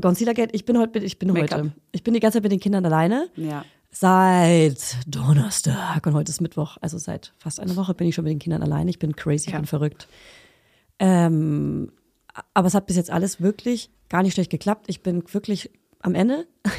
Concealer 0.00 0.34
Gate, 0.34 0.50
ich 0.52 0.64
bin 0.64 0.78
heute, 0.78 0.98
ich 1.00 1.18
bin 1.18 1.32
heute, 1.36 1.72
ich 1.92 2.02
bin 2.04 2.14
die 2.14 2.20
ganze 2.20 2.36
Zeit 2.36 2.42
mit 2.44 2.52
den 2.52 2.60
Kindern 2.60 2.84
alleine. 2.86 3.28
Ja. 3.36 3.64
Seit 3.90 4.96
Donnerstag 5.06 6.06
und 6.06 6.14
heute 6.14 6.30
ist 6.30 6.40
Mittwoch, 6.40 6.76
also 6.80 6.98
seit 6.98 7.32
fast 7.38 7.60
einer 7.60 7.74
Woche 7.76 7.94
bin 7.94 8.06
ich 8.08 8.14
schon 8.14 8.24
mit 8.24 8.32
den 8.32 8.38
Kindern 8.38 8.62
alleine. 8.62 8.90
Ich 8.90 8.98
bin 8.98 9.14
crazy, 9.16 9.46
ich 9.48 9.52
Ja. 9.52 9.58
bin 9.58 9.66
verrückt. 9.66 10.08
Ähm, 10.98 11.92
aber 12.54 12.66
es 12.68 12.74
hat 12.74 12.86
bis 12.86 12.96
jetzt 12.96 13.10
alles 13.10 13.40
wirklich 13.40 13.90
gar 14.08 14.22
nicht 14.22 14.34
schlecht 14.34 14.50
geklappt. 14.50 14.84
Ich 14.88 15.02
bin 15.02 15.22
wirklich 15.32 15.70
am 16.00 16.14
Ende. 16.14 16.46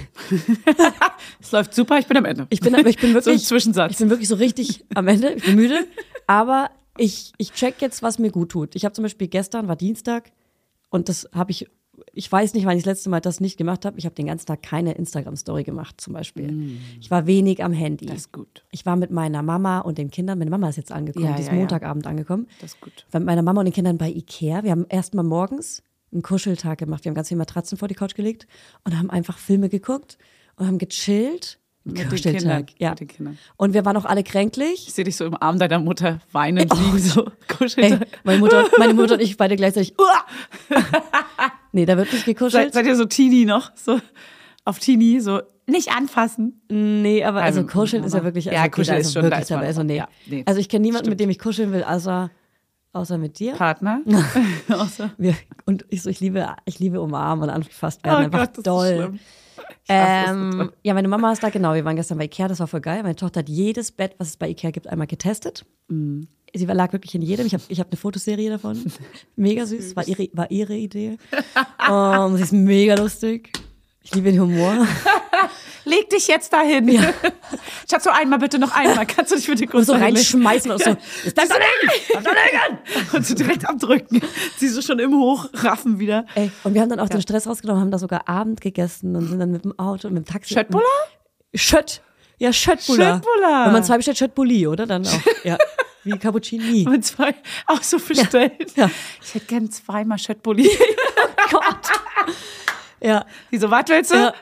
Es 1.42 1.52
läuft 1.52 1.74
super, 1.74 1.98
ich 2.00 2.08
bin 2.08 2.18
am 2.18 2.26
Ende. 2.26 2.48
Ich 2.50 2.60
bin, 2.60 2.74
ich 2.86 2.98
bin 2.98 3.10
so 3.10 3.16
wirklich, 3.16 3.36
ein 3.36 3.40
Zwischensatz. 3.40 3.92
ich 3.94 3.98
bin 3.98 4.10
wirklich 4.10 4.28
so 4.28 4.36
richtig 4.36 4.86
am 4.94 5.08
Ende. 5.08 5.34
Ich 5.34 5.44
bin 5.44 5.56
müde, 5.56 5.86
aber 6.28 6.70
ich, 6.98 7.34
ich 7.38 7.52
check 7.54 7.82
jetzt, 7.82 8.02
was 8.04 8.20
mir 8.20 8.32
gut 8.32 8.50
tut. 8.50 8.76
Ich 8.76 8.86
habe 8.86 8.94
zum 8.94 9.04
Beispiel 9.04 9.28
gestern 9.28 9.68
war 9.68 9.76
Dienstag 9.76 10.32
und 10.90 11.10
das 11.10 11.30
habe 11.34 11.52
ich. 11.52 11.68
Ich 12.12 12.30
weiß 12.30 12.56
nicht, 12.56 12.66
wann 12.66 12.76
ich 12.76 12.84
das 12.84 12.92
letzte 12.92 13.10
Mal 13.10 13.22
das 13.22 13.40
nicht 13.40 13.56
gemacht 13.56 13.86
habe. 13.86 13.98
Ich 13.98 14.06
habe 14.06 14.16
den 14.16 14.26
ganzen 14.26 14.48
Tag 14.48 14.62
keine 14.62 14.96
Instagram-Story 14.96 15.64
gemacht, 15.64 16.02
zum 16.02 16.12
Beispiel. 16.12 16.78
Ich 17.00 17.10
war 17.10 17.26
wenig 17.26 17.64
am 17.64 17.72
Handy. 17.72 18.04
Mm. 18.04 18.08
Das 18.10 18.18
ist 18.18 18.34
gut. 18.34 18.66
Ich 18.72 18.86
war 18.86 18.98
mit 18.98 19.12
meiner 19.12 19.42
Mama 19.44 19.80
und 19.80 19.98
den 19.98 20.12
Kindern. 20.12 20.38
Meine 20.38 20.52
Mama 20.52 20.68
ist 20.68 20.76
jetzt 20.76 20.92
angekommen, 20.92 21.26
Ja, 21.26 21.36
die 21.36 21.42
ist 21.42 21.48
ja, 21.48 21.54
ja. 21.54 21.60
Montagabend 21.60 22.06
angekommen. 22.06 22.48
Das 22.60 22.74
ist 22.74 22.82
gut. 22.82 23.06
War 23.12 23.22
mit 23.22 23.28
meiner 23.28 23.44
Mama 23.44 23.62
und 23.62 23.68
den 23.68 23.74
Kindern 23.74 23.98
bei 23.98 24.10
Ikea. 24.10 24.64
Wir 24.64 24.72
haben 24.72 24.86
erst 24.90 25.14
mal 25.14 25.24
morgens 25.24 25.84
einen 26.12 26.22
Kuscheltag 26.22 26.80
gemacht. 26.80 27.06
Wir 27.06 27.12
haben 27.12 27.16
ganz 27.16 27.30
viele 27.30 27.38
Matratzen 27.38 27.78
vor 27.78 27.88
die 27.88 27.96
Couch 27.96 28.16
gelegt 28.16 28.46
und 28.84 28.98
haben 28.98 29.10
einfach 29.10 29.38
Filme 29.38 29.70
geguckt 29.70 30.18
und 30.58 30.68
haben 30.68 30.78
gechillt. 30.78 31.60
Mit 31.86 32.26
den 32.26 32.38
Kindern. 32.38 32.66
Ja. 32.80 32.90
Mit 32.90 33.00
den 33.02 33.08
Kindern. 33.08 33.38
Und 33.58 33.74
wir 33.74 33.86
waren 33.86 33.96
auch 33.96 34.06
alle 34.06 34.24
kränklich. 34.24 34.88
Ich 34.88 34.94
sehe 34.94 35.06
dich 35.06 35.16
so 35.16 35.26
im 35.26 35.40
Arm 35.40 35.60
deiner 35.60 35.80
Mutter 35.80 36.20
weinend 36.32 36.74
liegen, 36.78 37.00
so 37.00 37.26
Ey, 37.50 37.56
kuschelt. 37.58 38.08
meine 38.24 38.40
Mutter, 38.40 38.66
meine 38.78 38.94
Mutter 38.96 39.14
und 39.14 39.22
ich 39.22 39.38
beide 39.38 39.56
gleichzeitig. 39.56 39.94
Nee, 41.72 41.86
da 41.86 41.98
wird 41.98 42.08
nicht 42.14 42.26
Seid, 42.26 42.38
gekuschelt. 42.38 42.74
seid 42.74 42.86
ihr 42.86 42.96
so 42.96 43.04
Teenie 43.06 43.46
noch? 43.46 43.72
So 43.76 44.00
auf 44.64 44.80
Teenie, 44.80 45.20
so 45.20 45.42
nicht 45.68 45.92
anfassen. 45.92 46.62
Nee, 46.70 47.24
aber 47.26 47.42
also, 47.42 47.60
Also, 47.62 47.72
kuscheln 47.72 48.04
ist 48.06 48.14
ja 48.14 48.24
wirklich. 48.24 48.46
Ja, 48.46 48.52
Also, 48.54 48.62
okay, 48.62 48.70
kuscheln 48.72 48.96
da 48.96 49.02
ist 49.02 49.14
schon- 49.14 49.24
wirklich 49.24 49.38
da 49.40 49.42
ist 49.42 49.52
dabei. 49.52 49.66
Also, 49.68 49.84
nee. 49.84 49.98
ja, 49.98 50.08
nee. 50.26 50.44
Also 50.46 50.60
ich 50.62 50.70
kenne 50.70 50.84
niemanden, 50.84 51.06
Stimmt. 51.08 51.12
mit 51.12 51.20
dem 51.20 51.30
ich 51.30 51.38
kuscheln 51.40 51.74
will, 51.74 51.84
außer, 51.84 52.32
außer 52.94 53.18
mit 53.18 53.40
dir. 53.40 53.54
Partner. 53.56 54.02
Außer- 54.70 55.10
Wir, 55.18 55.36
und 55.66 55.86
ich 55.90 56.02
so, 56.02 56.10
ich 56.10 56.22
liebe, 56.22 56.48
ich 56.64 56.80
liebe 56.80 57.02
umarmen 57.02 57.44
und 57.44 57.50
angefasst 57.50 58.06
werden. 58.06 58.16
Oh 58.16 58.26
einfach 58.26 58.40
Gott, 58.40 58.50
das 58.52 58.58
ist 58.60 58.68
doll. 58.68 58.96
schlimm. 58.96 59.20
Ähm, 59.88 60.72
ja, 60.84 60.94
meine 60.94 61.08
Mama 61.08 61.32
ist 61.32 61.44
da, 61.44 61.50
genau. 61.50 61.74
Wir 61.74 61.86
waren 61.86 61.96
gestern 61.96 62.18
bei 62.18 62.26
Ikea, 62.26 62.48
das 62.48 62.60
war 62.60 62.68
voll 62.68 62.82
geil. 62.82 63.04
Meine 63.04 63.16
Tochter 63.16 63.40
hat 63.40 63.50
jedes 63.50 63.92
Bett, 63.92 64.16
was 64.18 64.30
es 64.30 64.38
bei 64.38 64.50
Ikea 64.50 64.72
gibt, 64.72 64.88
einmal 64.88 65.08
getestet. 65.08 65.66
Mhm. 65.88 66.28
Sie 66.54 66.66
lag 66.66 66.94
wirklich 66.94 67.14
in 67.14 67.22
jedem. 67.22 67.46
Ich 67.46 67.54
habe 67.54 67.64
ich 67.68 67.80
hab 67.80 67.88
eine 67.88 67.98
Fotoserie 67.98 68.50
davon. 68.50 68.82
Mega 69.36 69.66
süß. 69.66 69.96
War 69.96 70.08
ihre, 70.08 70.30
war 70.34 70.50
ihre 70.50 70.76
Idee. 70.76 71.18
um, 71.90 72.38
sie 72.38 72.44
ist 72.44 72.54
mega 72.54 72.96
lustig. 72.96 73.52
Ich 74.06 74.14
liebe 74.14 74.32
den 74.32 74.40
Humor. 74.40 74.88
Leg 75.86 76.10
dich 76.12 76.28
jetzt 76.28 76.54
dahin. 76.54 76.88
Schatz, 77.90 78.04
so 78.04 78.12
einmal 78.12 78.38
bitte 78.38 78.60
noch 78.60 78.72
einmal. 78.76 79.06
Kannst 79.08 79.32
du 79.32 79.36
dich 79.36 79.48
bitte 79.48 79.66
kurz 79.66 79.88
So 79.88 79.94
dahin 79.94 80.14
legen? 80.14 80.18
reinschmeißen 80.18 80.70
und 80.72 80.78
so. 80.84 80.96
Bleib 81.34 81.50
da 81.50 81.56
liegen! 81.56 82.04
Bleib 82.10 82.24
da 82.24 82.32
liegen! 82.32 83.08
Und 83.16 83.26
so 83.26 83.34
direkt 83.34 83.68
abdrücken. 83.68 84.22
Sie 84.58 84.68
so 84.70 84.84
schon 84.84 85.00
im 85.00 85.16
Hochraffen 85.16 85.98
wieder. 85.98 86.26
Ey, 86.36 86.52
und 86.64 86.76
wir 86.76 86.82
haben 86.82 86.90
dann 86.90 87.00
auch 87.00 87.10
den 87.10 87.22
Stress 87.22 87.48
rausgenommen, 87.48 87.82
haben 87.82 87.90
da 87.92 87.98
sogar 87.98 88.30
Abend 88.30 88.62
gegessen 88.62 89.16
und 89.16 89.28
sind 89.28 89.40
dann 89.40 89.52
mit 89.52 89.64
dem 89.66 89.78
Auto 89.80 90.08
und 90.08 90.14
mit 90.14 90.28
dem 90.28 90.32
Taxi. 90.32 90.54
Schöttbuller? 90.54 90.84
Schött. 91.56 92.02
Ja, 92.38 92.54
Schöttbuller. 92.54 93.16
Schöttbuller. 93.16 93.66
Wenn 93.66 93.74
man 93.74 93.84
zwei 93.84 93.98
bestellt, 93.98 94.20
Schöttbulli, 94.20 94.68
oder? 94.68 94.86
Dann 94.86 95.06
auch. 95.08 95.20
Ja. 95.44 95.58
Wie 96.04 96.12
Cappuccini. 96.20 96.86
Und 96.88 97.04
zwei 97.04 97.34
auch 97.66 97.82
so 97.82 97.98
bestellt. 97.98 98.74
Ja. 98.76 98.90
Ich 99.24 99.34
hätte 99.34 99.46
gern 99.48 99.72
zweimal 99.72 100.20
Schöttbulli. 100.20 100.70
Gott. 101.50 101.90
Ja. 103.02 103.26
Die 103.52 103.58
so, 103.58 103.70
was 103.70 103.84
willst 103.88 104.12
du? 104.12 104.16
Ja. 104.16 104.34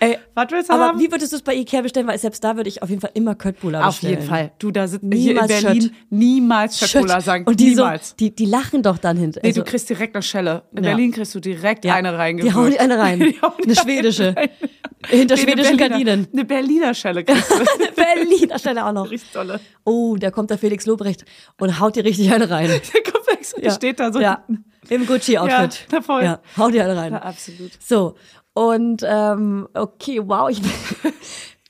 Ey, 0.00 0.18
Was 0.34 0.50
willst 0.50 0.68
du 0.68 0.74
aber 0.74 0.88
haben? 0.88 0.98
wie 1.00 1.10
würdest 1.10 1.32
du 1.32 1.36
es 1.36 1.42
bei 1.42 1.54
Ikea 1.54 1.80
bestellen? 1.82 2.06
Weil 2.08 2.18
selbst 2.18 2.42
da 2.42 2.56
würde 2.56 2.68
ich 2.68 2.82
auf 2.82 2.88
jeden 2.90 3.00
Fall 3.00 3.12
immer 3.14 3.34
Köttbullar 3.36 3.86
Auf 3.86 3.94
bestellen. 4.00 4.14
jeden 4.14 4.26
Fall. 4.28 4.52
Du, 4.58 4.70
da 4.72 4.88
sind 4.88 5.00
hier 5.14 5.30
in 5.30 5.36
Niemals 5.36 5.48
Berlin 5.62 5.82
Schött. 5.82 5.92
niemals. 6.10 6.78
Schokolade 6.90 7.22
sagen. 7.22 7.44
Und 7.46 7.60
die, 7.60 7.70
niemals. 7.70 8.10
so, 8.10 8.14
die, 8.16 8.34
die 8.34 8.46
lachen 8.46 8.82
doch 8.82 8.98
dann 8.98 9.16
hinter. 9.16 9.40
nee, 9.42 9.48
also, 9.50 9.62
du 9.62 9.70
kriegst 9.70 9.88
direkt 9.88 10.14
eine 10.16 10.22
Schelle. 10.22 10.62
In 10.72 10.82
Ja. 10.84 10.90
Berlin 10.90 11.12
kriegst 11.12 11.34
du 11.34 11.40
direkt 11.40 11.84
ja, 11.84 11.94
eine 11.94 12.10
Die 12.10 12.16
reingewürzt. 12.16 12.56
hauen 12.56 12.70
die 12.72 12.80
eine 12.80 12.98
rein. 12.98 13.20
Die 13.20 13.30
die 13.32 13.38
eine 13.64 13.74
schwedische. 13.76 14.34
rein. 14.36 14.48
Hinter 15.06 15.34
Nee, 15.36 15.42
eine 15.42 15.50
schwedischen 15.52 15.76
Gardinen. 15.76 16.28
Eine 16.32 16.44
Berliner 16.44 16.94
Schelle 16.94 17.24
kriegst 17.24 17.50
du. 17.50 17.54
Berliner 17.94 18.58
Stelle 18.58 18.84
auch 18.86 18.92
noch. 18.92 19.10
Richtig 19.10 19.32
tolle. 19.32 19.60
Oh, 19.84 20.16
da 20.16 20.30
kommt 20.30 20.50
der 20.50 20.58
Felix 20.58 20.86
Lobrecht 20.86 21.24
und 21.60 21.78
haut 21.78 21.94
dir 21.96 22.04
richtig 22.04 22.32
eine 22.32 22.48
rein. 22.50 22.68
Der 22.68 23.12
Komplex 23.12 23.54
Ja. 23.60 23.70
steht 23.70 24.00
da 24.00 24.12
so. 24.12 24.20
Ja, 24.20 24.44
im 24.90 25.06
Gucci-Outfit. 25.06 25.86
Ja, 25.92 26.02
voll. 26.02 26.24
Ja, 26.24 26.40
hau 26.56 26.70
dir 26.70 26.84
eine 26.84 26.96
rein. 26.96 27.12
Ja, 27.12 27.22
absolut. 27.22 27.72
So, 27.80 28.14
und 28.54 29.02
ähm, 29.06 29.68
okay, 29.74 30.20
wow, 30.24 30.48
ich 30.48 30.62
bin, 31.02 31.12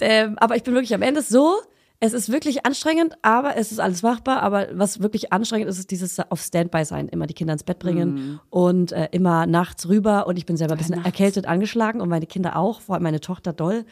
ähm, 0.01 0.39
aber 0.39 0.57
ich 0.57 0.63
bin 0.63 0.75
wirklich 0.75 0.95
am 0.95 1.03
Ende 1.03 1.23
so. 1.23 1.57
Es 2.01 2.13
ist 2.13 2.31
wirklich 2.31 2.67
anstrengend, 2.67 3.15
aber 3.23 3.57
es 3.57 3.73
ist 3.73 3.79
alles 3.79 4.03
machbar. 4.03 4.43
Aber 4.43 4.67
was 4.73 5.01
wirklich 5.01 5.33
anstrengend 5.33 5.71
ist, 5.71 5.79
ist 5.79 5.91
dieses 5.91 6.19
auf 6.21 6.41
Standby 6.41 6.85
sein, 6.85 7.09
immer 7.09 7.27
die 7.27 7.33
Kinder 7.33 7.55
ins 7.55 7.63
Bett 7.63 7.79
bringen 7.79 8.41
und 8.51 8.93
äh, 8.93 9.09
immer 9.13 9.47
nachts 9.47 9.89
rüber. 9.89 10.27
Und 10.27 10.37
ich 10.37 10.45
bin 10.45 10.59
selber 10.59 10.75
ein 10.75 10.79
bisschen 10.79 10.97
nachts. 10.97 11.07
erkältet 11.07 11.47
angeschlagen 11.47 12.03
und 12.03 12.11
meine 12.11 12.27
Kinder 12.27 12.57
auch, 12.57 12.83
vor 12.83 12.97
allem 12.97 13.05
meine 13.05 13.21
Tochter 13.21 13.55
doll. 13.55 13.87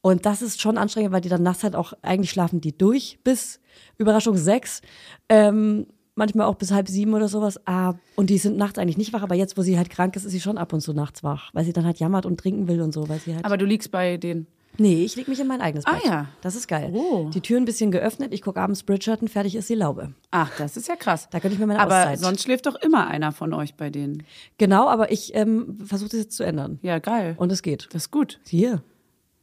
Und 0.00 0.24
das 0.24 0.40
ist 0.40 0.62
schon 0.62 0.78
anstrengend, 0.78 1.12
weil 1.12 1.20
die 1.20 1.28
dann 1.28 1.42
nachts 1.42 1.62
halt 1.62 1.76
auch, 1.76 1.92
eigentlich 2.00 2.30
schlafen 2.30 2.62
die 2.62 2.76
durch 2.76 3.18
bis 3.24 3.60
Überraschung 3.98 4.38
sechs. 4.38 4.80
Ähm, 5.28 5.86
manchmal 6.20 6.46
auch 6.46 6.54
bis 6.54 6.70
halb 6.70 6.86
sieben 6.88 7.12
oder 7.14 7.26
sowas. 7.26 7.58
Ah, 7.66 7.94
und 8.14 8.30
die 8.30 8.38
sind 8.38 8.56
nachts 8.56 8.78
eigentlich 8.78 8.96
nicht 8.98 9.12
wach, 9.12 9.22
aber 9.22 9.34
jetzt, 9.34 9.58
wo 9.58 9.62
sie 9.62 9.76
halt 9.76 9.90
krank 9.90 10.14
ist, 10.14 10.24
ist 10.24 10.30
sie 10.30 10.40
schon 10.40 10.56
ab 10.58 10.72
und 10.72 10.80
zu 10.80 10.92
nachts 10.92 11.24
wach, 11.24 11.50
weil 11.52 11.64
sie 11.64 11.72
dann 11.72 11.84
halt 11.84 11.98
jammert 11.98 12.24
und 12.26 12.38
trinken 12.38 12.68
will 12.68 12.80
und 12.80 12.92
so, 12.94 13.08
weil 13.08 13.18
sie 13.18 13.34
halt. 13.34 13.44
Aber 13.44 13.56
du 13.58 13.64
liegst 13.66 13.90
bei 13.90 14.16
denen. 14.16 14.46
nee, 14.78 15.02
ich 15.04 15.16
leg 15.16 15.26
mich 15.26 15.40
in 15.40 15.46
mein 15.48 15.60
eigenes 15.60 15.84
Ah, 15.86 15.94
Bett. 15.94 16.04
ja. 16.04 16.26
Das 16.42 16.54
ist 16.54 16.68
geil. 16.68 16.90
Oh. 16.94 17.28
Die 17.34 17.40
Tür 17.40 17.56
ein 17.58 17.64
bisschen 17.64 17.90
geöffnet, 17.90 18.32
ich 18.32 18.40
gucke 18.42 18.60
abends 18.60 18.82
Bridgerton, 18.84 19.26
fertig 19.28 19.56
ist 19.56 19.68
die 19.68 19.74
Laube. 19.74 20.14
Ach, 20.30 20.50
das 20.58 20.76
ist 20.76 20.86
ja 20.88 20.94
krass. 20.96 21.28
Da 21.30 21.40
könnte 21.40 21.54
ich 21.54 21.58
mir 21.60 21.66
meine 21.66 21.80
Aber 21.80 21.96
Auszeit. 21.98 22.18
sonst 22.20 22.42
schläft 22.44 22.66
doch 22.66 22.76
immer 22.76 23.06
einer 23.08 23.32
von 23.32 23.52
euch 23.52 23.74
bei 23.74 23.90
denen. 23.90 24.22
Genau, 24.58 24.88
aber 24.88 25.10
ich 25.10 25.34
ähm, 25.34 25.78
versuche 25.84 26.10
das 26.10 26.20
jetzt 26.20 26.36
zu 26.36 26.44
ändern. 26.44 26.78
Ja, 26.82 26.98
geil. 27.00 27.34
Und 27.38 27.50
es 27.50 27.62
geht. 27.62 27.88
das 27.92 28.04
ist 28.04 28.10
gut. 28.10 28.38
Hier. 28.46 28.82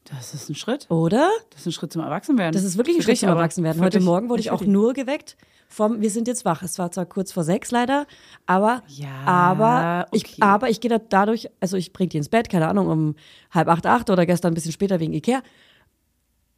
Das 0.09 0.33
ist 0.33 0.49
ein 0.49 0.55
Schritt. 0.55 0.89
Oder? 0.89 1.29
Das 1.49 1.61
ist 1.61 1.65
ein 1.67 1.71
Schritt 1.73 1.91
zum 1.91 2.01
Erwachsenwerden. 2.01 2.53
Das 2.53 2.63
ist 2.63 2.77
wirklich 2.77 2.95
ein 2.95 3.01
Für 3.01 3.03
Schritt 3.07 3.11
dich 3.15 3.19
zum 3.19 3.29
aber. 3.29 3.41
Erwachsenwerden. 3.41 3.81
Heute. 3.81 3.99
Morgen 3.99 4.29
wurde 4.29 4.39
ich 4.39 4.51
auch 4.51 4.61
nur 4.61 4.93
geweckt 4.93 5.35
vom 5.67 6.01
Wir 6.01 6.09
sind 6.09 6.27
jetzt 6.27 6.45
wach. 6.45 6.63
Es 6.63 6.79
war 6.79 6.91
zwar 6.91 7.05
kurz 7.05 7.31
vor 7.31 7.43
sechs 7.43 7.71
leider, 7.71 8.07
aber 8.45 8.83
Ja, 8.87 9.07
aber 9.25 10.05
okay. 10.11 10.17
ich 10.35 10.43
aber 10.43 10.69
ich 10.69 10.79
gehe 10.81 10.89
da 10.89 10.97
dadurch, 10.97 11.49
also 11.59 11.77
ich 11.77 11.93
bringe 11.93 12.09
die 12.09 12.17
ins 12.17 12.29
Bett, 12.29 12.49
keine 12.49 12.67
Ahnung, 12.67 12.87
um 12.87 13.15
halb 13.51 13.67
acht, 13.67 13.85
acht 13.85 14.09
oder 14.09 14.25
gestern 14.25 14.51
ein 14.51 14.55
bisschen 14.55 14.71
später 14.71 14.99
wegen 14.99 15.13
Ikea 15.13 15.41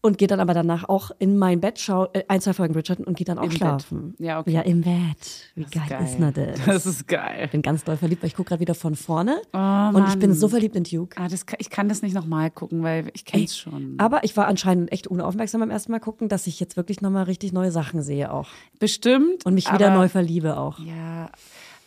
und 0.01 0.17
gehe 0.17 0.27
dann 0.27 0.39
aber 0.39 0.53
danach 0.53 0.87
auch 0.87 1.11
in 1.19 1.37
mein 1.37 1.59
Bett, 1.59 1.79
schau 1.79 2.05
äh, 2.13 2.23
ein, 2.27 2.39
zwei 2.41 2.53
Folgen 2.53 2.73
Bridgerton 2.73 3.05
und 3.05 3.17
gehe 3.17 3.25
dann 3.25 3.37
auch 3.37 3.43
Im 3.43 3.49
Bett. 3.49 3.57
schlafen. 3.57 4.15
Ja, 4.17 4.39
okay. 4.39 4.51
Ja, 4.51 4.61
im 4.61 4.81
Bett. 4.81 5.51
Wie 5.55 5.63
geil, 5.65 6.03
ist 6.03 6.17
denn 6.17 6.33
das? 6.33 6.65
Das 6.65 6.85
ist 6.85 7.07
geil. 7.07 7.45
Ich 7.45 7.51
bin 7.51 7.61
ganz 7.61 7.83
doll 7.83 7.97
verliebt, 7.97 8.21
weil 8.23 8.27
ich 8.29 8.35
gucke 8.35 8.49
gerade 8.49 8.61
wieder 8.61 8.75
von 8.75 8.95
vorne 8.95 9.41
Oh, 9.53 9.57
und 9.97 10.07
ich 10.07 10.17
bin 10.19 10.29
Mann. 10.29 10.39
so 10.39 10.47
verliebt 10.47 10.75
in 10.75 10.83
Duke. 10.83 11.17
Ah, 11.21 11.27
das 11.27 11.45
ich 11.57 11.69
kann 11.69 11.89
das 11.89 12.01
nicht 12.01 12.13
nochmal 12.13 12.49
gucken, 12.51 12.81
weil 12.83 13.09
ich 13.13 13.25
kenn's 13.25 13.57
schon. 13.57 13.95
Aber 13.97 14.23
ich 14.23 14.37
war 14.37 14.47
anscheinend 14.47 14.91
echt 14.91 15.07
unaufmerksam 15.07 15.59
beim 15.61 15.69
ersten 15.71 15.91
Mal 15.91 15.99
gucken, 15.99 16.29
dass 16.29 16.47
ich 16.47 16.59
jetzt 16.59 16.77
wirklich 16.77 17.01
nochmal 17.01 17.23
richtig 17.23 17.51
neue 17.51 17.71
Sachen 17.71 18.01
sehe 18.01 18.31
auch. 18.33 18.47
Bestimmt. 18.79 19.45
Und 19.45 19.53
mich 19.53 19.71
wieder 19.71 19.93
neu 19.93 20.07
verliebe 20.09 20.57
auch. 20.57 20.79
Ja, 20.79 21.29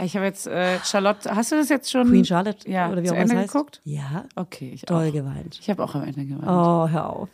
ich 0.02 0.16
habe 0.16 0.26
jetzt, 0.26 0.46
äh, 0.46 0.78
Charlotte, 0.84 1.34
hast 1.34 1.52
du 1.52 1.56
das 1.56 1.68
jetzt 1.68 1.90
schon? 1.90 2.08
Queen 2.08 2.24
Charlotte 2.24 2.68
ja, 2.70 2.90
oder 2.90 3.02
wie 3.02 3.06
zu 3.06 3.12
auch 3.12 3.16
immer 3.16 3.24
es 3.24 3.30
Ende 3.30 3.42
heißt. 3.44 3.52
geguckt? 3.52 3.80
Ja, 3.84 4.24
Okay, 4.34 4.72
ich 4.74 4.82
doll 4.82 5.08
auch. 5.08 5.12
geweint. 5.12 5.58
Ich 5.60 5.70
habe 5.70 5.82
auch 5.82 5.94
am 5.94 6.02
Ende 6.02 6.24
geweint. 6.26 6.42
Oh, 6.46 6.88
hör 6.88 7.08
auf. 7.10 7.28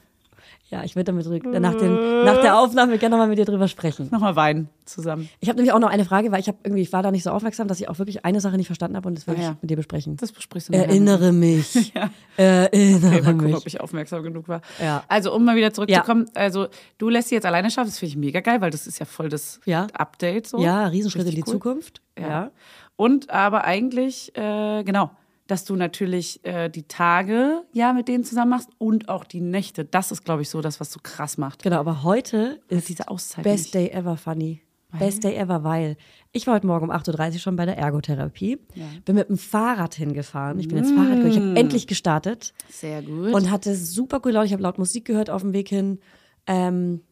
Ja, 0.70 0.84
ich 0.84 0.96
würde 0.96 1.04
damit 1.04 1.24
nach, 1.26 1.74
den, 1.76 2.24
nach 2.24 2.42
der 2.42 2.58
Aufnahme 2.58 2.98
gerne 2.98 3.14
nochmal 3.16 3.28
mit 3.28 3.38
dir 3.38 3.46
drüber 3.46 3.68
sprechen. 3.68 4.08
Nochmal 4.10 4.36
weinen 4.36 4.68
zusammen. 4.84 5.28
Ich 5.40 5.48
habe 5.48 5.56
nämlich 5.56 5.72
auch 5.72 5.78
noch 5.78 5.88
eine 5.88 6.04
Frage, 6.04 6.30
weil 6.30 6.40
ich 6.40 6.48
habe 6.48 6.58
irgendwie, 6.62 6.82
ich 6.82 6.92
war 6.92 7.02
da 7.02 7.10
nicht 7.10 7.22
so 7.22 7.30
aufmerksam, 7.30 7.68
dass 7.68 7.80
ich 7.80 7.88
auch 7.88 7.98
wirklich 7.98 8.26
eine 8.26 8.40
Sache 8.42 8.56
nicht 8.58 8.66
verstanden 8.66 8.94
habe 8.96 9.08
und 9.08 9.14
das 9.16 9.26
Ah, 9.28 9.32
ich 9.32 9.40
ja. 9.40 9.56
mit 9.62 9.70
dir 9.70 9.76
besprechen. 9.76 10.16
Das 10.18 10.30
besprichst 10.30 10.68
du 10.68 10.72
nachher. 10.72 10.88
Erinnere 10.88 11.32
mich. 11.32 11.92
Ja. 11.94 12.10
Erinnere 12.36 13.06
Okay, 13.08 13.22
mal 13.22 13.32
gucken, 13.32 13.46
mich. 13.46 13.56
ob 13.56 13.66
ich 13.66 13.80
aufmerksam 13.80 14.22
genug 14.22 14.46
war. 14.48 14.60
Ja. 14.82 15.04
Also, 15.08 15.34
um 15.34 15.44
mal 15.44 15.56
wieder 15.56 15.72
zurückzukommen, 15.72 16.26
also 16.34 16.68
du 16.98 17.08
lässt 17.08 17.28
sie 17.30 17.34
jetzt 17.34 17.46
alleine 17.46 17.70
schaffen, 17.70 17.88
das 17.88 17.98
finde 17.98 18.10
ich 18.10 18.16
mega 18.16 18.40
geil, 18.40 18.60
weil 18.60 18.70
das 18.70 18.86
ist 18.86 18.98
ja 18.98 19.06
voll 19.06 19.28
das 19.30 19.60
Ja. 19.64 19.86
Update 19.94 20.46
so. 20.48 20.58
Ja, 20.58 20.86
Riesenschritt 20.86 21.22
in 21.24 21.30
die 21.30 21.36
Richtig 21.36 21.48
cool. 21.54 21.60
Zukunft. 21.60 22.02
Ja. 22.18 22.50
Und 22.96 23.30
aber 23.30 23.64
eigentlich, 23.64 24.36
äh, 24.36 24.82
genau, 24.84 25.10
dass 25.48 25.64
du 25.64 25.74
natürlich 25.74 26.44
äh, 26.44 26.68
die 26.68 26.84
Tage 26.84 27.64
ja 27.72 27.92
mit 27.92 28.06
denen 28.06 28.22
zusammen 28.22 28.50
machst 28.50 28.70
und 28.78 29.08
auch 29.08 29.24
die 29.24 29.40
Nächte. 29.40 29.84
Das 29.84 30.12
ist, 30.12 30.24
glaube 30.24 30.42
ich, 30.42 30.50
so 30.50 30.60
das, 30.60 30.78
was 30.78 30.92
so 30.92 31.00
krass 31.02 31.38
macht. 31.38 31.64
Genau, 31.64 31.78
aber 31.80 32.04
heute 32.04 32.60
ist 32.68 32.88
diese 32.88 33.08
Auszeit 33.08 33.42
Best 33.42 33.64
nicht. 33.64 33.74
Day 33.74 33.88
ever 33.88 34.16
funny. 34.16 34.62
Best 34.98 35.24
Day 35.24 35.34
ever, 35.36 35.64
weil 35.64 35.96
ich 36.32 36.46
war 36.46 36.54
heute 36.54 36.66
Morgen 36.66 36.84
um 36.84 36.90
8.30 36.90 37.34
Uhr 37.34 37.38
schon 37.40 37.56
bei 37.56 37.66
der 37.66 37.76
Ergotherapie. 37.76 38.58
Bin 39.04 39.16
mit 39.16 39.28
dem 39.28 39.36
Fahrrad 39.36 39.94
hingefahren. 39.94 40.58
Ich 40.58 40.68
bin 40.68 40.78
jetzt 40.78 40.92
Fahrrad 40.92 41.16
gefahren. 41.16 41.30
Ich 41.30 41.36
habe 41.36 41.56
endlich 41.56 41.86
gestartet 41.86 42.54
Sehr 42.70 43.02
gut. 43.02 43.34
und 43.34 43.50
hatte 43.50 43.74
super 43.74 44.20
cool 44.24 44.32
Laune. 44.32 44.46
Ich 44.46 44.52
habe 44.52 44.62
laut 44.62 44.78
Musik 44.78 45.04
gehört 45.04 45.28
auf 45.28 45.42
dem 45.42 45.52
Weg 45.52 45.68
hin. 45.68 45.98
Ähm, 46.46 47.02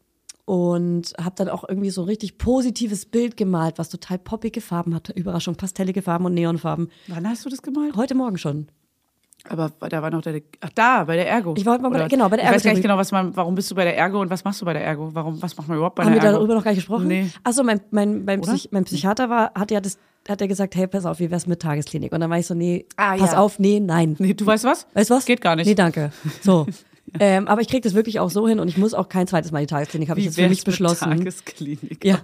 und 0.46 1.12
habe 1.22 1.34
dann 1.36 1.48
auch 1.50 1.68
irgendwie 1.68 1.90
so 1.90 2.02
ein 2.02 2.06
richtig 2.06 2.38
positives 2.38 3.04
Bild 3.04 3.36
gemalt, 3.36 3.78
was 3.78 3.88
total 3.90 4.16
poppige 4.18 4.60
Farben 4.62 4.94
hatte. 4.94 5.12
Überraschung, 5.12 5.56
pastellige 5.56 6.00
Farben 6.02 6.24
und 6.24 6.34
Neonfarben. 6.34 6.88
Wann 7.08 7.28
hast 7.28 7.44
du 7.44 7.50
das 7.50 7.60
gemalt? 7.62 7.94
Heute 7.96 8.14
Morgen 8.14 8.38
schon. 8.38 8.68
Aber 9.48 9.70
da 9.90 10.02
war 10.02 10.10
noch 10.10 10.22
der, 10.22 10.40
ach 10.60 10.70
da, 10.74 11.04
bei 11.04 11.14
der 11.16 11.28
Ergo. 11.28 11.54
Ich 11.56 11.64
war 11.66 11.74
heute 11.74 11.82
mal 11.82 11.90
bei 11.90 11.98
der- 11.98 12.08
genau, 12.08 12.28
bei 12.28 12.36
der 12.36 12.46
Ich 12.46 12.50
weiß 12.52 12.62
gar 12.64 12.72
nicht 12.72 12.82
genau, 12.82 12.96
was 12.96 13.12
man, 13.12 13.36
warum 13.36 13.54
bist 13.54 13.70
du 13.70 13.74
bei 13.76 13.84
der 13.84 13.96
Ergo 13.96 14.20
und 14.20 14.30
was 14.30 14.42
machst 14.44 14.60
du 14.60 14.64
bei 14.64 14.72
der 14.72 14.84
Ergo? 14.84 15.10
Warum, 15.12 15.40
was 15.42 15.56
macht 15.56 15.68
man 15.68 15.76
überhaupt 15.76 15.96
bei 15.96 16.04
Haben 16.04 16.14
wir 16.14 16.20
der 16.20 16.30
Ergo? 16.30 16.38
darüber 16.38 16.54
noch 16.54 16.64
gar 16.64 16.70
nicht 16.72 16.78
gesprochen? 16.78 17.06
Nee. 17.06 17.30
Achso, 17.44 17.62
mein, 17.62 17.80
mein, 17.90 18.24
mein? 18.24 18.40
Psych, 18.40 18.68
mein 18.72 18.84
Psychiater 18.84 19.28
war, 19.30 19.52
hat 19.54 19.70
ja 19.70 19.80
das, 19.80 19.98
hat 20.28 20.40
er 20.40 20.48
gesagt, 20.48 20.74
hey, 20.74 20.86
pass 20.88 21.04
auf, 21.06 21.20
wie 21.20 21.30
wär's 21.30 21.46
mit 21.46 21.60
Tagesklinik? 21.62 22.12
Und 22.12 22.20
dann 22.20 22.30
war 22.30 22.38
ich 22.38 22.46
so, 22.46 22.54
nee, 22.54 22.86
Ah, 22.96 23.16
pass 23.16 23.32
ja. 23.32 23.38
auf, 23.38 23.58
nee, 23.60 23.78
nein. 23.78 24.16
Nee, 24.18 24.34
du 24.34 24.46
weißt 24.46 24.64
was? 24.64 24.86
Weißt 24.94 25.10
was? 25.10 25.24
Geht 25.26 25.40
gar 25.40 25.54
nicht. 25.54 25.66
Nee, 25.66 25.74
danke. 25.76 26.10
So. 26.42 26.66
ähm, 27.20 27.48
aber 27.48 27.60
ich 27.60 27.68
krieg 27.68 27.82
das 27.82 27.94
wirklich 27.94 28.20
auch 28.20 28.30
so 28.30 28.48
hin 28.48 28.60
und 28.60 28.68
ich 28.68 28.76
muss 28.76 28.94
auch 28.94 29.08
kein 29.08 29.26
zweites 29.26 29.52
Mal 29.52 29.60
die 29.60 29.66
Tagesklinik, 29.66 30.08
habe 30.08 30.20
ich 30.20 30.26
jetzt 30.26 30.36
für 30.36 30.48
mich 30.48 30.64
beschlossen. 30.64 31.10
Tagesklinik. 31.10 32.04
Ja. 32.04 32.20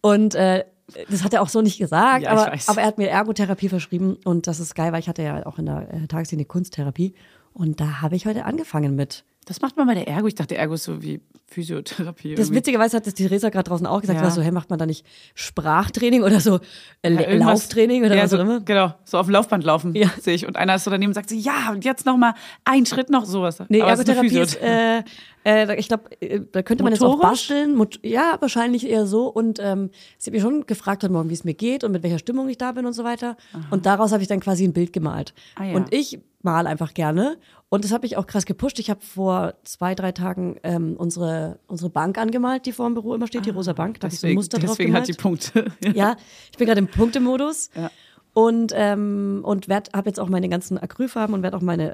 Und 0.00 0.34
äh, 0.34 0.64
das 1.08 1.24
hat 1.24 1.32
er 1.32 1.42
auch 1.42 1.48
so 1.48 1.62
nicht 1.62 1.78
gesagt, 1.78 2.24
Ja, 2.24 2.30
aber, 2.30 2.52
aber 2.66 2.80
er 2.80 2.86
hat 2.86 2.98
mir 2.98 3.08
Ergotherapie 3.08 3.68
verschrieben 3.68 4.18
und 4.24 4.46
das 4.46 4.60
ist 4.60 4.74
geil, 4.74 4.92
weil 4.92 5.00
ich 5.00 5.08
hatte 5.08 5.22
ja 5.22 5.46
auch 5.46 5.58
in 5.58 5.66
der 5.66 5.88
äh, 5.92 6.06
Tagesklinik 6.06 6.48
Kunsttherapie 6.48 7.14
und 7.52 7.80
da 7.80 8.02
habe 8.02 8.16
ich 8.16 8.26
heute 8.26 8.44
angefangen 8.44 8.94
mit. 8.94 9.24
Das 9.46 9.60
macht 9.60 9.76
man 9.76 9.86
bei 9.86 9.94
der 9.94 10.08
Ergo. 10.08 10.26
Ich 10.26 10.34
dachte, 10.34 10.56
Ergo 10.56 10.74
ist 10.74 10.84
so 10.84 11.02
wie 11.02 11.20
Physiotherapie. 11.46 12.34
Das 12.34 12.46
irgendwie. 12.46 12.58
witzigerweise 12.58 12.96
hat 12.96 13.06
das 13.06 13.14
Theresa 13.14 13.50
gerade 13.50 13.68
draußen 13.68 13.86
auch 13.86 14.00
gesagt, 14.00 14.20
Ja. 14.20 14.30
so, 14.30 14.40
hey, 14.42 14.50
macht 14.50 14.70
man 14.70 14.78
da 14.78 14.86
nicht 14.86 15.04
Sprachtraining 15.34 16.22
oder 16.22 16.40
so 16.40 16.60
äh, 17.02 17.12
Ja, 17.12 17.32
Lauftraining 17.34 18.04
oder 18.04 18.16
ja, 18.16 18.22
was 18.24 18.30
so, 18.30 18.38
auch 18.38 18.40
immer? 18.40 18.60
Genau, 18.60 18.94
so 19.04 19.18
auf 19.18 19.26
dem 19.26 19.32
Laufband 19.32 19.62
laufen, 19.64 19.94
Ja. 19.94 20.08
sehe 20.20 20.34
ich. 20.34 20.46
Und 20.46 20.56
einer 20.56 20.74
ist 20.76 20.84
so 20.84 20.90
daneben 20.90 21.10
und 21.10 21.14
sagt 21.14 21.28
so, 21.30 21.36
ja, 21.36 21.70
und 21.72 21.84
jetzt 21.84 22.06
noch 22.06 22.16
mal 22.16 22.34
ein 22.64 22.86
Schritt 22.86 23.10
noch 23.10 23.24
sowas. 23.26 23.62
Nee, 23.68 23.82
Aber 23.82 23.90
Ergotherapie 23.90 24.38
ist, 24.38 24.60
äh, 24.62 25.02
äh, 25.44 25.78
ich 25.78 25.88
glaube, 25.88 26.04
äh, 26.20 26.40
da 26.50 26.62
könnte 26.62 26.82
man 26.82 26.92
jetzt 26.92 27.02
auch 27.02 27.16
Motorisch? 27.16 27.48
basteln. 27.48 27.74
Mot 27.76 28.00
ja, 28.02 28.36
wahrscheinlich 28.40 28.88
eher 28.88 29.06
so. 29.06 29.26
Und 29.28 29.58
ähm, 29.62 29.90
sie 30.18 30.30
hat 30.30 30.32
mich 30.32 30.42
schon 30.42 30.66
gefragt 30.66 31.02
heute 31.02 31.12
Morgen, 31.12 31.28
wie 31.28 31.34
es 31.34 31.44
mir 31.44 31.54
geht 31.54 31.84
und 31.84 31.92
mit 31.92 32.02
welcher 32.02 32.18
Stimmung 32.18 32.48
ich 32.48 32.56
da 32.58 32.72
bin 32.72 32.86
und 32.86 32.94
so 32.94 33.04
weiter. 33.04 33.36
Und 33.70 33.84
daraus 33.86 34.12
habe 34.12 34.22
ich 34.22 34.28
dann 34.28 34.40
quasi 34.40 34.64
ein 34.64 34.72
Bild 34.72 34.92
gemalt. 34.92 35.34
Ah, 35.56 35.64
ja. 35.64 35.74
Und 35.76 35.92
ich 35.92 36.18
mal 36.42 36.66
einfach 36.66 36.94
gerne. 36.94 37.36
Und 37.68 37.84
das 37.84 37.92
hat 37.92 38.02
mich 38.02 38.16
auch 38.16 38.26
krass 38.26 38.46
gepusht. 38.46 38.78
Ich 38.78 38.88
habe 38.88 39.00
vor 39.00 39.54
zwei, 39.64 39.94
drei 39.94 40.12
Tagen 40.12 40.56
ähm, 40.62 40.94
unsere, 40.96 41.58
unsere 41.66 41.90
Bank 41.90 42.18
angemalt, 42.18 42.66
die 42.66 42.72
vor 42.72 42.86
dem 42.86 42.94
Büro 42.94 43.14
immer 43.14 43.26
steht, 43.26 43.46
die 43.46 43.50
rosa 43.50 43.72
Bank. 43.72 43.98
Da 44.00 44.06
habe 44.06 44.14
ich 44.14 44.20
so 44.20 44.26
ein 44.26 44.34
Muster 44.34 44.58
drauf 44.58 44.70
deswegen 44.70 44.94
hat 44.94 45.08
die 45.08 45.12
Punkte. 45.12 45.72
Ja, 45.94 46.16
ich 46.52 46.58
bin 46.58 46.66
gerade 46.66 46.78
im 46.78 46.88
Punktemodus. 46.88 47.70
Ja. 47.74 47.90
Und, 48.32 48.72
ähm, 48.74 49.40
und 49.44 49.68
habe 49.68 50.08
jetzt 50.08 50.18
auch 50.18 50.28
meine 50.28 50.48
ganzen 50.48 50.76
Acrylfarben 50.76 51.34
und 51.34 51.42
werde 51.42 51.56
auch 51.56 51.62
meine 51.62 51.92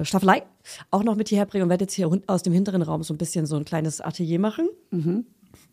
äh, 0.00 0.04
Staffelei 0.04 0.42
auch 0.90 1.04
noch 1.04 1.14
mit 1.14 1.28
hierher 1.28 1.46
bringen 1.46 1.64
und 1.64 1.70
werde 1.70 1.84
jetzt 1.84 1.94
hier 1.94 2.10
aus 2.26 2.42
dem 2.42 2.52
hinteren 2.52 2.82
Raum 2.82 3.04
so 3.04 3.14
ein 3.14 3.18
bisschen 3.18 3.46
so 3.46 3.56
ein 3.56 3.64
kleines 3.64 4.00
Atelier 4.00 4.40
machen. 4.40 4.68
Mhm. 4.90 5.24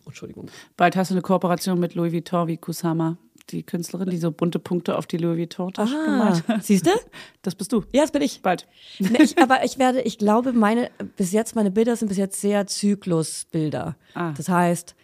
Entschuldigung. 0.05 0.47
Bald 0.77 0.95
hast 0.95 1.09
du 1.09 1.15
eine 1.15 1.21
Kooperation 1.21 1.79
mit 1.79 1.95
Louis 1.95 2.13
Vuitton 2.13 2.47
wie 2.47 2.57
Kusama, 2.57 3.17
die 3.51 3.63
Künstlerin, 3.63 4.09
die 4.09 4.17
so 4.17 4.31
bunte 4.31 4.59
Punkte 4.59 4.97
auf 4.97 5.05
die 5.05 5.17
Louis 5.17 5.37
Vuitton-Tasche 5.37 5.95
Ah, 5.95 6.05
gemalt 6.05 6.47
hat. 6.47 6.63
siehst 6.63 6.85
du? 6.87 6.91
Das 7.41 7.53
bist 7.55 7.71
du. 7.71 7.83
Ja, 7.91 8.01
das 8.01 8.11
bin 8.11 8.23
ich. 8.23 8.41
Bald. 8.41 8.67
Ne, 8.99 9.21
ich. 9.21 9.37
Aber 9.37 9.63
ich 9.63 9.77
werde, 9.77 10.01
ich 10.01 10.17
glaube, 10.17 10.51
meine, 10.51 10.89
bis 11.15 11.31
jetzt, 11.31 11.55
meine 11.55 11.69
Bilder 11.69 11.95
sind 11.95 12.07
bis 12.07 12.17
jetzt 12.17 12.41
sehr 12.41 12.65
Zyklusbilder. 12.65 13.95
Ah. 14.15 14.33
Das 14.35 14.49
heißt, 14.49 14.95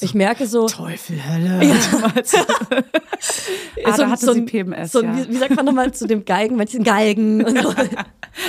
ich 0.00 0.14
merke 0.14 0.46
so, 0.46 0.66
Teufel, 0.66 1.18
Hölle. 1.28 1.64
Ja. 1.64 1.74
Ah, 3.84 3.92
so, 3.96 4.02
da 4.02 4.10
hatte 4.10 4.26
so, 4.26 4.32
sie 4.32 4.42
PMS, 4.42 4.92
So, 4.92 5.02
ja. 5.02 5.16
wie, 5.16 5.28
wie 5.30 5.36
sagt 5.36 5.54
man 5.56 5.64
nochmal 5.64 5.92
zu 5.94 6.06
dem 6.06 6.24
Geigen, 6.24 6.56
manchen 6.56 6.82
Geigen 6.84 7.44
und 7.44 7.56
so. 7.62 7.72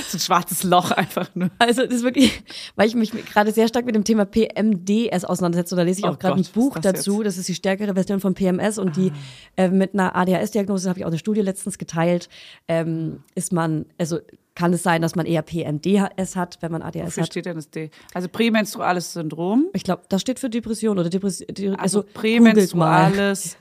So 0.08 0.18
ein 0.18 0.20
schwarzes 0.20 0.64
Loch 0.64 0.92
einfach 0.92 1.30
nur. 1.36 1.50
Also 1.60 1.84
das 1.86 1.96
ist 1.96 2.04
wirklich, 2.04 2.44
weil 2.76 2.88
ich 2.88 2.96
mich 2.96 3.12
gerade 3.12 3.52
sehr 3.52 3.68
stark 3.68 3.86
mit 3.86 3.96
dem 3.96 4.04
Thema 4.04 4.26
PMDS 4.26 5.26
auseinandersetze. 5.26 5.76
Und 5.76 5.78
da 5.78 5.84
lese 5.84 6.00
ich 6.00 6.06
Oh 6.06 6.10
auch 6.10 6.20
gerade 6.20 6.36
ein 6.40 6.46
Buch 6.54 6.76
das 6.80 6.94
dazu. 6.94 7.18
jetzt? 7.22 7.28
Das 7.28 7.38
ist 7.38 7.48
die 7.50 7.56
stärkere 7.56 7.94
Version 7.94 8.20
von 8.20 8.34
PMS 8.34 8.78
und 8.78 8.96
die 8.96 9.12
äh, 9.58 9.70
mit 9.70 9.94
einer 9.94 10.16
ADHS-Diagnose 10.16 10.90
habe 10.90 11.00
ich 11.00 11.06
auch 11.06 11.10
eine 11.10 11.18
Studie 11.20 11.42
letztens 11.42 11.78
geteilt. 11.78 12.30
Ähm, 12.68 13.24
ist 13.36 13.52
man, 13.54 13.86
also 13.98 14.20
kann 14.56 14.74
es 14.74 14.84
sein, 14.84 15.02
dass 15.02 15.16
man 15.16 15.26
eher 15.26 15.42
PMDS 15.42 16.36
hat, 16.36 16.58
wenn 16.62 16.72
man 16.72 16.82
ADHS 16.82 17.06
Wofür 17.06 17.24
hat? 17.24 17.28
steht 17.32 17.46
denn 17.46 17.56
das 17.56 17.70
D? 17.70 17.92
Also 18.14 18.28
prämenstruales 18.28 19.14
Syndrom. 19.14 19.68
Ich 19.74 19.84
glaube, 19.84 20.02
das 20.10 20.20
steht 20.22 20.40
für 20.40 20.50
Depression 20.50 21.00
oder 21.00 21.10
Depression. 21.10 21.48
Also, 21.76 22.00
Also, 22.02 22.04
prämenstruales. 22.14 23.58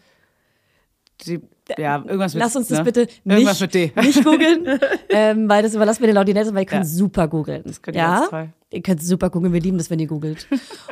Die, 1.27 1.41
ja, 1.77 1.97
irgendwas 1.97 2.35
mit 2.35 2.43
Lass 2.43 2.57
uns 2.57 2.69
das 2.69 2.79
ne? 2.79 2.85
bitte 2.85 3.09
nicht, 3.25 3.97
nicht 3.97 4.25
googeln, 4.25 4.79
ähm, 5.11 5.49
weil 5.49 5.63
das 5.63 5.75
überlassen 5.75 6.01
wir 6.01 6.07
den 6.09 6.15
Laudinelsen, 6.15 6.55
weil 6.55 6.63
ihr 6.63 6.67
könnt 6.67 6.85
Ja. 6.85 6.91
super 6.91 7.29
googeln. 7.29 7.63
Das 7.67 7.83
könnt 7.83 7.97
ihr 7.97 8.03
ja? 8.03 8.19
ganz 8.21 8.31
toll. 8.31 8.49
Ihr 8.71 8.83
könnt 8.83 9.03
super 9.03 9.31
googeln, 9.31 9.53
wir 9.53 9.61
lieben 9.61 9.79
das, 9.79 9.91
wenn 9.91 9.99
ihr 9.99 10.07
googelt. 10.07 10.47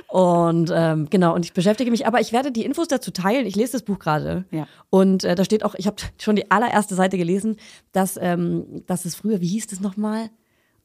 und 0.08 0.70
ähm, 0.74 1.08
genau, 1.10 1.34
und 1.34 1.44
ich 1.44 1.52
beschäftige 1.52 1.90
mich, 1.90 2.06
aber 2.06 2.20
ich 2.20 2.32
werde 2.32 2.50
die 2.50 2.64
Infos 2.64 2.88
dazu 2.88 3.10
teilen. 3.10 3.46
Ich 3.46 3.54
lese 3.56 3.72
das 3.72 3.82
Buch 3.82 3.98
gerade. 3.98 4.44
Ja. 4.50 4.66
Und 4.90 5.24
äh, 5.24 5.34
da 5.34 5.44
steht 5.44 5.64
auch, 5.64 5.74
ich 5.76 5.86
habe 5.86 5.96
schon 6.18 6.36
die 6.36 6.50
allererste 6.50 6.94
Seite 6.94 7.18
gelesen, 7.18 7.56
dass, 7.92 8.18
ähm, 8.20 8.82
dass 8.86 9.04
es 9.04 9.14
früher, 9.14 9.40
wie 9.40 9.46
hieß 9.48 9.66
das 9.66 9.80
nochmal? 9.80 10.30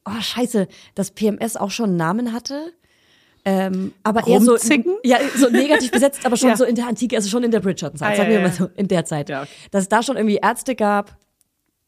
Oh, 0.04 0.20
scheiße, 0.20 0.68
dass 0.94 1.12
PMS 1.12 1.56
auch 1.56 1.70
schon 1.70 1.90
einen 1.90 1.96
Namen 1.96 2.32
hatte. 2.32 2.72
Ähm, 3.44 3.92
aber 4.04 4.24
eher 4.26 4.40
so, 4.40 4.56
ja, 5.02 5.18
so 5.36 5.48
negativ 5.48 5.90
besetzt, 5.92 6.24
aber 6.24 6.36
schon 6.36 6.50
Ja. 6.50 6.56
so 6.56 6.64
in 6.64 6.76
der 6.76 6.86
Antike, 6.86 7.16
also 7.16 7.28
schon 7.28 7.42
in 7.42 7.50
der 7.50 7.58
Bridgerton-Zeit, 7.60 8.12
Ah, 8.12 8.16
sagen 8.16 8.30
ja, 8.30 8.36
wir 8.38 8.42
mal 8.42 8.50
ja. 8.50 8.54
so, 8.54 8.70
in 8.76 8.86
der 8.86 9.04
Zeit. 9.04 9.28
Ja, 9.28 9.42
okay. 9.42 9.50
Dass 9.72 9.82
es 9.82 9.88
da 9.88 10.02
schon 10.02 10.16
irgendwie 10.16 10.36
Ärzte 10.40 10.76
gab 10.76 11.16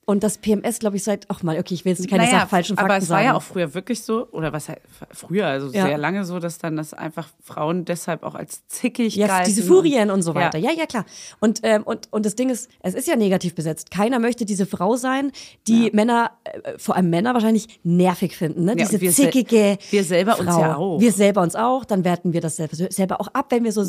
und 0.07 0.23
das 0.23 0.39
PMS, 0.39 0.79
glaube 0.79 0.97
ich, 0.97 1.05
seit, 1.05 1.27
ach 1.29 1.43
mal, 1.43 1.59
okay, 1.59 1.75
ich 1.75 1.85
will 1.85 1.93
jetzt 1.93 2.09
keine 2.09 2.25
naja, 2.25 2.41
Sach- 2.41 2.49
falschen 2.49 2.77
Fakten 2.77 2.91
aber 2.91 2.99
es 3.03 3.09
war 3.11 3.17
sagen. 3.19 3.27
ja 3.27 3.35
auch 3.35 3.43
früher 3.43 3.75
wirklich 3.75 4.03
so, 4.03 4.29
oder 4.33 4.53
was 4.53 4.67
früher, 5.13 5.47
also 5.47 5.71
Ja. 5.73 5.87
sehr 5.87 5.99
lange 5.99 6.25
so, 6.25 6.39
dass 6.39 6.59
dann 6.59 6.77
das 6.77 6.95
einfach 6.95 7.29
Frauen 7.43 7.85
deshalb 7.85 8.23
auch 8.23 8.35
als 8.35 8.67
zickig 8.69 9.17
ja, 9.17 9.27
galten. 9.27 9.47
diese 9.47 9.63
Furien 9.63 10.11
und 10.11 10.23
so 10.23 10.35
weiter. 10.35 10.59
Ja. 10.59 10.71
Ja, 10.71 10.79
ja, 10.81 10.87
klar. 10.87 11.05
Und, 11.41 11.61
ähm, 11.63 11.83
und, 11.83 12.09
und 12.11 12.25
das 12.27 12.35
Ding 12.37 12.51
ist, 12.51 12.71
es 12.81 12.95
ist 12.95 13.07
ja 13.09 13.17
negativ 13.17 13.55
besetzt. 13.55 13.91
Keiner 13.91 14.19
möchte 14.19 14.45
diese 14.45 14.67
Frau 14.67 14.97
sein, 14.97 15.31
die 15.69 15.91
Männer, 15.93 16.33
äh, 16.45 16.79
vor 16.79 16.97
allem 16.97 17.11
Männer 17.11 17.35
wahrscheinlich 17.35 17.81
nervig 17.83 18.37
finden. 18.37 18.65
Ne? 18.65 18.73
Ja, 18.73 18.77
diese 18.77 18.95
und 18.97 19.01
wir 19.03 19.11
zickige 19.13 19.79
wir 19.91 20.05
selber 20.05 20.33
Frau. 20.37 20.41
uns 20.43 20.57
ja 20.59 20.77
auch. 20.77 21.01
Wir 21.01 21.13
selber 21.13 21.43
uns 21.43 21.55
auch. 21.57 21.85
Dann 21.85 22.05
werten 22.05 22.33
wir 22.33 22.41
das 22.41 22.57
selber, 22.57 22.75
selber 22.77 23.21
auch 23.21 23.29
ab, 23.29 23.47
wenn 23.51 23.65
wir 23.65 23.73
so 23.73 23.83
Mhm. 23.83 23.87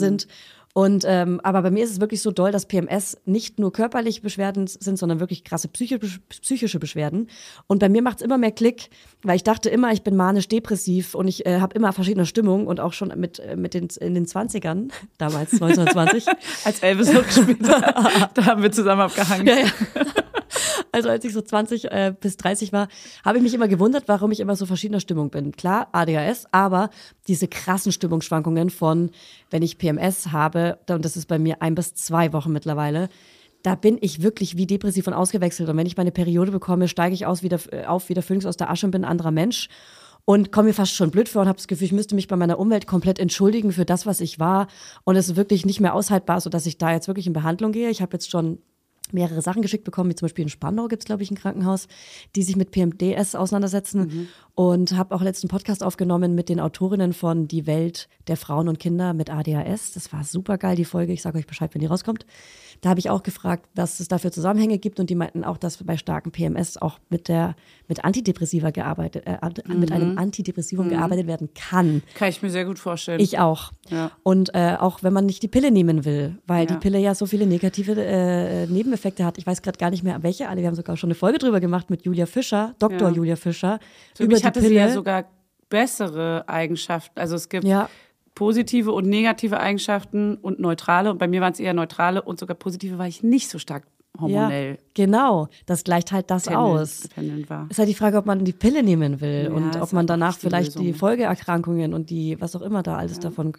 Und 0.78 1.06
ähm, 1.08 1.40
aber 1.42 1.62
bei 1.62 1.72
mir 1.72 1.86
ist 1.86 1.92
es 1.92 2.02
wirklich 2.02 2.22
so 2.22 2.32
doll, 2.32 2.52
dass 2.52 2.66
PMS 2.66 3.18
nicht 3.24 3.60
nur 3.60 3.72
körperliche 3.72 4.20
Beschwerden 4.20 4.68
sind, 4.68 5.00
sondern 5.00 5.22
wirklich 5.22 5.46
krasse 5.46 5.70
psychische, 5.70 6.20
psychische 6.28 6.80
Beschwerden. 6.80 7.30
Und 7.68 7.80
bei 7.80 7.88
mir 7.88 8.02
macht 8.02 8.18
es 8.18 8.26
immer 8.26 8.38
mehr 8.38 8.52
Klick, 8.52 8.90
weil 9.24 9.38
ich 9.38 9.44
dachte 9.44 9.70
immer, 9.70 9.94
ich 9.94 10.02
bin 10.02 10.18
manisch-depressiv 10.18 11.16
und 11.16 11.30
ich 11.30 11.46
äh, 11.46 11.62
habe 11.62 11.74
immer 11.76 11.94
verschiedene 11.94 12.26
Stimmungen 12.26 12.68
und 12.68 12.82
auch 12.82 12.92
schon 12.92 13.08
mit, 13.16 13.40
äh, 13.40 13.56
mit 13.56 13.74
den, 13.74 13.88
in 14.02 14.16
den 14.16 14.26
20ern, 14.26 14.90
damals 15.18 15.54
1920. 15.54 16.26
Als 16.66 16.82
Elvis 16.82 17.14
noch 17.14 17.26
gespielt 17.26 17.70
hat, 17.70 18.38
da 18.38 18.46
haben 18.46 18.62
wir 18.62 18.72
zusammen 18.74 19.04
abgehangen. 19.04 19.48
Ja, 19.48 19.56
ja. 19.56 19.72
Also 20.92 21.10
als 21.10 21.26
ich 21.26 21.34
so 21.34 21.42
20 21.42 21.92
äh, 21.92 22.14
bis 22.18 22.38
30 22.38 22.72
war, 22.72 22.88
habe 23.26 23.38
ich 23.38 23.44
mich 23.44 23.54
immer 23.54 23.68
gewundert, 23.68 24.06
warum 24.08 24.32
ich 24.32 24.40
immer 24.40 24.56
so 24.56 24.66
verschiedener 24.66 25.02
Stimmung 25.02 25.30
bin. 25.30 25.52
Klar, 25.52 25.90
ADHS, 25.92 26.46
aber 26.52 26.90
diese 27.28 27.50
krassen 27.50 27.92
Stimmungsschwankungen 27.92 28.70
von, 28.70 29.12
wenn 29.50 29.62
ich 29.62 29.78
PMS 29.78 30.32
habe, 30.32 30.65
und 30.90 31.06
das 31.06 31.18
ist 31.18 31.28
bei 31.28 31.40
mir 31.40 31.62
ein 31.62 31.76
bis 31.76 31.94
zwei 31.94 32.34
Wochen 32.34 32.52
mittlerweile, 32.52 33.10
da 33.66 33.76
bin 33.76 33.98
ich 34.00 34.22
wirklich 34.22 34.58
wie 34.58 34.68
depressiv 34.68 35.08
und 35.08 35.14
ausgewechselt. 35.14 35.68
Und 35.70 35.78
wenn 35.78 35.88
ich 35.88 35.98
meine 35.98 36.12
Periode 36.12 36.52
bekomme, 36.52 36.88
steige 36.88 37.16
ich 37.16 37.26
aus 37.26 37.42
wieder, 37.42 37.60
äh, 37.72 37.86
auf 37.86 38.10
wie 38.10 38.14
der 38.14 38.24
Phönix 38.24 38.46
aus 38.46 38.58
der 38.58 38.70
Asche 38.70 38.86
und 38.86 38.92
bin 38.92 39.04
ein 39.04 39.10
anderer 39.10 39.32
Mensch. 39.32 39.70
Und 40.28 40.52
komme 40.52 40.70
mir 40.70 40.74
fast 40.74 40.94
schon 40.94 41.12
blöd 41.12 41.30
vor 41.30 41.44
und 41.44 41.48
habe 41.48 41.58
das 41.58 41.68
Gefühl, 41.68 41.86
ich 41.86 41.92
müsste 41.92 42.16
mich 42.16 42.28
bei 42.28 42.36
meiner 42.36 42.58
Umwelt 42.58 42.88
komplett 42.88 43.20
entschuldigen 43.20 43.72
für 43.72 43.86
das, 43.86 44.08
was 44.08 44.22
ich 44.22 44.40
war. 44.40 44.68
Und 45.04 45.16
es 45.16 45.30
ist 45.30 45.36
wirklich 45.36 45.68
nicht 45.68 45.80
mehr 45.80 45.94
aushaltbar, 45.94 46.42
sodass 46.42 46.66
ich 46.66 46.80
da 46.80 46.92
jetzt 46.92 47.08
wirklich 47.08 47.28
in 47.28 47.34
Behandlung 47.34 47.72
gehe. 47.72 47.92
Ich 47.92 48.02
habe 48.02 48.14
jetzt 48.14 48.32
schon 48.32 48.58
mehrere 49.12 49.42
Sachen 49.42 49.62
geschickt 49.62 49.84
bekommen, 49.84 50.10
wie 50.10 50.16
zum 50.16 50.26
Beispiel 50.26 50.44
in 50.44 50.50
Spandau 50.50 50.88
gibt 50.88 51.04
es, 51.04 51.06
glaube 51.06 51.22
ich, 51.24 51.32
ein 51.32 51.36
Krankenhaus, 51.38 51.88
die 52.36 52.44
sich 52.44 52.56
mit 52.56 52.72
PMDS 52.72 53.36
auseinandersetzen. 53.36 54.28
Und 54.56 54.96
habe 54.96 55.14
auch 55.14 55.22
letzten 55.22 55.50
Podcast 55.50 55.84
aufgenommen 55.84 56.34
mit 56.34 56.48
den 56.48 56.62
Autorinnen 56.62 57.12
von 57.12 57.48
Die 57.50 57.68
Welt 57.68 58.08
der 58.28 58.38
Frauen 58.38 58.70
und 58.70 58.80
Kinder 58.80 59.14
mit 59.14 59.30
ADHS. 59.30 59.92
Das 59.94 60.14
war 60.14 60.24
super 60.24 60.58
geil, 60.58 60.78
die 60.78 60.86
Folge. 60.86 61.12
Ich 61.12 61.22
sage 61.22 61.38
euch 61.38 61.46
Bescheid, 61.46 61.74
wenn 61.74 61.82
die 61.82 61.88
rauskommt. 61.88 62.26
Da 62.82 62.90
habe 62.90 63.00
ich 63.00 63.10
auch 63.10 63.24
gefragt, 63.24 63.68
was 63.76 64.00
es 64.00 64.08
da 64.08 64.18
für 64.18 64.32
Zusammenhänge 64.32 64.78
gibt. 64.78 65.00
Und 65.02 65.10
die 65.10 65.16
meinten 65.16 65.44
auch, 65.44 65.58
dass 65.58 65.84
bei 65.84 65.98
starken 65.98 66.32
PMS 66.32 66.78
auch 66.78 67.00
mit 67.10 67.28
der 67.28 67.56
mit 67.88 68.04
Antidepressiva 68.06 68.72
gearbeitet, 68.72 69.24
äh, 69.28 69.38
mit 69.74 69.92
einem 69.92 70.18
Antidepressivum 70.18 70.90
gearbeitet 70.90 71.28
werden 71.28 71.50
kann. 71.54 72.02
Kann 72.16 72.30
ich 72.30 72.42
mir 72.42 72.50
sehr 72.50 72.66
gut 72.66 72.80
vorstellen. 72.80 73.20
Ich 73.20 73.38
auch. 73.40 73.74
Ja. 73.90 74.12
Und 74.24 74.56
äh, 74.56 74.76
auch 74.80 75.04
wenn 75.04 75.14
man 75.14 75.26
nicht 75.26 75.44
die 75.44 75.48
Pille 75.50 75.70
nehmen 75.70 76.06
will, 76.06 76.40
weil 76.48 76.62
Ja. 76.62 76.66
die 76.74 76.78
Pille 76.78 76.98
ja 77.00 77.14
so 77.14 77.26
viele 77.26 77.46
negative 77.46 77.94
äh, 78.04 78.66
Nebeneffekte 78.68 79.26
hat. 79.26 79.38
Ich 79.38 79.46
weiß 79.46 79.62
gerade 79.62 79.78
gar 79.78 79.90
nicht 79.90 80.04
mehr, 80.04 80.24
welche 80.24 80.48
alle. 80.48 80.62
Wir 80.62 80.68
haben 80.68 80.76
sogar 80.76 80.96
schon 80.98 81.08
eine 81.10 81.16
Folge 81.16 81.38
drüber 81.40 81.60
gemacht 81.60 81.90
mit 81.90 82.06
Julia 82.06 82.26
Fischer, 82.26 82.74
Dr. 82.80 83.10
Ja. 83.10 83.16
Julia 83.16 83.36
Fischer, 83.36 83.80
Für 84.16 84.24
über 84.24 84.38
hatte 84.46 84.60
Pille. 84.60 84.70
sie 84.70 84.76
ja 84.76 84.90
sogar 84.90 85.26
bessere 85.70 86.44
Eigenschaften. 86.48 87.20
Also 87.20 87.36
es 87.36 87.50
gibt 87.50 87.66
Ja. 87.66 87.90
positive 88.36 88.92
und 88.92 89.08
negative 89.08 89.60
Eigenschaften 89.60 90.36
und 90.36 90.60
neutrale. 90.60 91.10
Und 91.12 91.18
bei 91.18 91.28
mir 91.28 91.42
waren 91.42 91.54
es 91.54 91.60
eher 91.60 91.74
neutrale 91.74 92.22
und 92.22 92.40
sogar 92.40 92.56
positive, 92.56 92.98
weil 92.98 93.10
ich 93.10 93.24
nicht 93.24 93.50
so 93.50 93.58
stark 93.60 93.84
ja, 94.18 94.22
hormonell 94.22 94.78
genau. 94.94 95.48
Das 95.66 95.84
gleicht 95.84 96.12
halt 96.14 96.32
das 96.32 96.48
aus. 96.48 97.10
war. 97.48 97.68
ist 97.70 97.80
halt 97.80 97.90
die 97.90 97.94
Frage, 97.94 98.18
ob 98.18 98.26
man 98.26 98.46
die 98.46 98.54
Pille 98.54 98.82
nehmen 98.84 99.20
will 99.20 99.50
Ja, 99.50 99.52
und 99.56 99.82
ob 99.82 99.92
man 99.92 100.08
danach 100.08 100.36
die 100.36 100.42
vielleicht 100.42 100.76
die 100.76 100.86
Lösung. 100.88 101.00
Folgeerkrankungen 101.00 101.94
und 101.94 102.10
die, 102.10 102.40
was 102.40 102.56
auch 102.56 102.62
immer 102.62 102.82
da 102.84 102.96
alles 102.98 103.20
davon. 103.20 103.54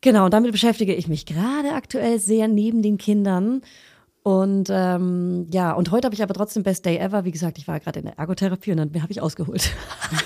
Genau, 0.00 0.26
und 0.26 0.32
damit 0.32 0.52
beschäftige 0.52 0.94
ich 0.94 1.08
mich 1.08 1.26
gerade 1.26 1.72
aktuell 1.72 2.18
sehr 2.20 2.46
neben 2.48 2.82
den 2.82 2.98
Kindern. 2.98 3.62
Und 4.22 4.68
ähm, 4.70 5.46
ja, 5.50 5.72
und 5.72 5.90
heute 5.90 6.04
habe 6.06 6.14
ich 6.14 6.22
aber 6.22 6.34
trotzdem 6.34 6.62
Best 6.62 6.84
Day 6.84 6.98
Ever. 6.98 7.24
Wie 7.24 7.30
gesagt, 7.30 7.56
ich 7.56 7.66
war 7.66 7.80
gerade 7.80 8.00
in 8.00 8.06
der 8.06 8.18
Ergotherapie 8.18 8.72
und 8.72 8.76
dann 8.78 9.02
habe 9.02 9.10
ich 9.10 9.22
ausgeholt. 9.22 9.70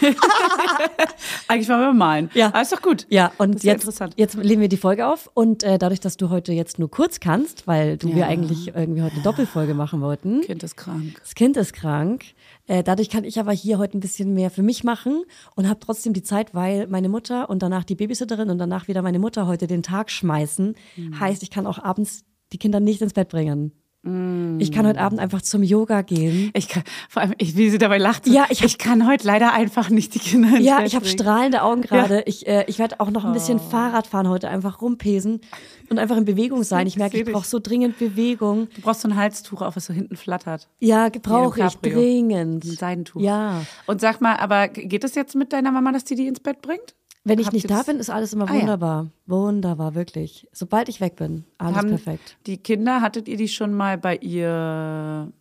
Eigentlich 1.48 1.68
waren 1.68 1.80
wir 1.80 1.92
malen. 1.92 2.30
Ja. 2.34 2.48
Aber 2.48 2.62
ist 2.62 2.72
doch 2.72 2.82
gut. 2.82 3.06
Ja, 3.10 3.28
Das 3.28 3.46
und 3.46 3.54
ist 3.56 3.64
ja 3.64 3.72
jetzt, 3.72 3.82
interessant. 3.82 4.14
jetzt 4.16 4.34
legen 4.36 4.60
wir 4.60 4.68
die 4.68 4.76
Folge 4.76 5.06
auf. 5.06 5.30
Und 5.34 5.62
äh, 5.62 5.78
dadurch, 5.78 6.00
dass 6.00 6.16
du 6.16 6.30
heute 6.30 6.52
jetzt 6.52 6.78
nur 6.78 6.90
kurz 6.90 7.20
kannst, 7.20 7.66
weil 7.66 7.96
du 7.96 8.08
Ja. 8.08 8.16
wir 8.16 8.26
eigentlich 8.26 8.68
irgendwie 8.74 9.02
heute 9.02 9.14
eine 9.14 9.22
Doppelfolge 9.22 9.74
machen 9.74 10.00
wollten, 10.00 10.40
Kind 10.42 10.62
ist 10.62 10.76
krank. 10.76 11.16
das 11.20 11.34
Kind 11.34 11.56
ist 11.56 11.72
krank. 11.72 12.24
Äh, 12.66 12.82
dadurch 12.82 13.10
kann 13.10 13.24
ich 13.24 13.38
aber 13.38 13.52
hier 13.52 13.78
heute 13.78 13.98
ein 13.98 14.00
bisschen 14.00 14.34
mehr 14.34 14.50
für 14.50 14.62
mich 14.62 14.84
machen 14.84 15.24
und 15.54 15.68
habe 15.68 15.80
trotzdem 15.80 16.12
die 16.12 16.22
Zeit, 16.22 16.54
weil 16.54 16.86
meine 16.86 17.08
Mutter 17.08 17.50
und 17.50 17.62
danach 17.62 17.84
die 17.84 17.94
Babysitterin 17.96 18.50
und 18.50 18.58
danach 18.58 18.88
wieder 18.88 19.02
meine 19.02 19.18
Mutter 19.18 19.46
heute 19.46 19.66
den 19.66 19.82
Tag 19.82 20.10
schmeißen. 20.10 20.74
Mhm. 20.96 21.20
Heißt, 21.20 21.42
ich 21.42 21.50
kann 21.50 21.66
auch 21.66 21.78
abends 21.78 22.24
die 22.52 22.58
Kinder 22.58 22.80
nicht 22.80 23.00
ins 23.02 23.14
Bett 23.14 23.28
bringen. 23.28 23.72
Ich 24.04 24.72
kann 24.72 24.84
heute 24.84 25.00
Abend 25.00 25.20
einfach 25.20 25.42
zum 25.42 25.62
Yoga 25.62 26.02
gehen. 26.02 26.50
Ich 26.54 26.68
kann, 26.68 26.82
vor 27.08 27.22
allem, 27.22 27.34
ich, 27.38 27.56
wie 27.56 27.70
sie 27.70 27.78
dabei 27.78 27.98
lacht. 27.98 28.24
so, 28.24 28.32
Ja, 28.32 28.46
ich 28.50 28.58
hab- 28.60 28.66
ich 28.66 28.78
kann 28.78 29.06
heute 29.06 29.24
leider 29.24 29.52
einfach 29.52 29.90
nicht 29.90 30.14
die 30.14 30.18
Kinder 30.18 30.58
Ja, 30.58 30.82
ich 30.84 30.96
habe 30.96 31.06
strahlende 31.06 31.62
Augen 31.62 31.82
gerade. 31.82 32.22
Ich, 32.26 32.48
äh, 32.48 32.64
ich 32.66 32.80
werde 32.80 32.98
auch 32.98 33.10
noch 33.12 33.24
ein 33.24 33.32
bisschen 33.32 33.60
Oh. 33.64 33.70
Fahrrad 33.70 34.08
fahren 34.08 34.28
heute, 34.28 34.48
einfach 34.48 34.82
rumpesen 34.82 35.40
und 35.88 36.00
einfach 36.00 36.16
in 36.16 36.24
Bewegung 36.24 36.64
sein. 36.64 36.88
Ich 36.88 36.96
merke, 36.96 37.16
ich 37.18 37.24
brauche 37.30 37.46
so 37.46 37.60
dringend 37.60 37.96
Bewegung. 37.98 38.68
Du 38.74 38.80
brauchst 38.82 39.02
so 39.02 39.08
ein 39.08 39.14
Halstuch 39.16 39.62
auf, 39.62 39.76
was 39.76 39.86
so 39.86 39.94
hinten 39.94 40.16
flattert. 40.16 40.68
Ja, 40.80 41.08
brauche 41.08 41.64
ich 41.64 41.76
dringend. 41.76 42.64
Ein 42.64 42.70
Seidentuch. 42.76 43.20
Ja. 43.20 43.62
Und 43.86 44.00
sag 44.00 44.20
mal, 44.20 44.34
aber 44.36 44.66
geht 44.66 45.04
es 45.04 45.14
jetzt 45.14 45.36
mit 45.36 45.52
deiner 45.52 45.70
Mama, 45.70 45.92
dass 45.92 46.02
die 46.04 46.16
die 46.16 46.26
ins 46.26 46.40
Bett 46.40 46.60
bringt? 46.60 46.96
Wenn 47.24 47.38
ich 47.38 47.52
nicht 47.52 47.70
da 47.70 47.82
bin, 47.82 47.98
ist 47.98 48.10
alles 48.10 48.32
immer 48.32 48.48
Ah, 48.50 48.54
ja. 48.54 48.60
wunderbar. 48.60 49.06
Wunderbar, 49.26 49.94
wirklich. 49.94 50.48
Sobald 50.52 50.88
ich 50.88 51.00
weg 51.00 51.16
bin, 51.16 51.44
alles 51.58 51.76
Haben 51.76 51.88
perfekt. 51.90 52.36
Die 52.46 52.56
Kinder, 52.58 53.00
hattet 53.00 53.28
ihr 53.28 53.36
die 53.36 53.48
schon 53.48 53.72
mal 53.72 53.96
bei 53.96 54.16
ihr 54.16 55.32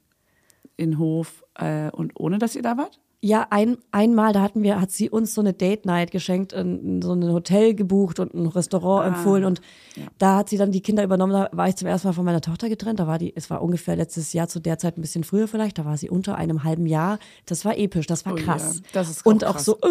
in 0.77 0.97
Hof 0.99 1.43
äh, 1.55 1.89
und 1.91 2.11
ohne, 2.19 2.37
dass 2.37 2.55
ihr 2.55 2.61
da 2.61 2.77
wart? 2.77 2.99
Ja, 3.23 3.45
ein, 3.51 3.77
einmal, 3.91 4.33
da 4.33 4.41
hatten 4.41 4.63
wir, 4.63 4.81
hat 4.81 4.89
sie 4.89 5.07
uns 5.07 5.35
so 5.35 5.41
eine 5.41 5.53
Date 5.53 5.85
Night 5.85 6.09
geschenkt, 6.09 6.53
in, 6.53 7.03
so 7.03 7.13
ein 7.13 7.21
Hotel 7.31 7.75
gebucht 7.75 8.19
und 8.19 8.33
ein 8.33 8.47
Restaurant 8.47 9.05
empfohlen 9.15 9.45
und 9.45 9.61
da 10.17 10.37
hat 10.37 10.49
sie 10.49 10.57
dann 10.57 10.71
die 10.71 10.81
Kinder 10.81 11.03
übernommen. 11.03 11.33
Da 11.33 11.47
war 11.51 11.67
ich 11.69 11.75
zum 11.75 11.87
ersten 11.87 12.07
Mal 12.07 12.13
von 12.13 12.25
meiner 12.25 12.41
Tochter 12.41 12.67
getrennt. 12.67 12.99
Da 12.99 13.05
war 13.05 13.19
die, 13.19 13.31
es 13.35 13.51
war 13.51 13.61
ungefähr 13.61 13.95
letztes 13.95 14.33
Jahr 14.33 14.47
zu 14.47 14.59
der 14.59 14.79
Zeit 14.79 14.97
ein 14.97 15.01
bisschen 15.01 15.23
früher 15.23 15.47
vielleicht. 15.47 15.77
Da 15.77 15.85
war 15.85 15.97
sie 15.97 16.09
unter 16.09 16.35
einem 16.35 16.63
halben 16.63 16.87
Jahr. 16.87 17.19
Das 17.45 17.63
war 17.63 17.77
episch, 17.77 18.07
das 18.07 18.25
war 18.25 18.33
Oh 18.33 18.37
krass. 18.37 18.77
ja, 18.77 18.81
das 18.93 19.09
ist 19.11 19.23
und 19.23 19.45
auch 19.45 19.53
krass. 19.53 19.65
so, 19.65 19.75
ich 19.75 19.81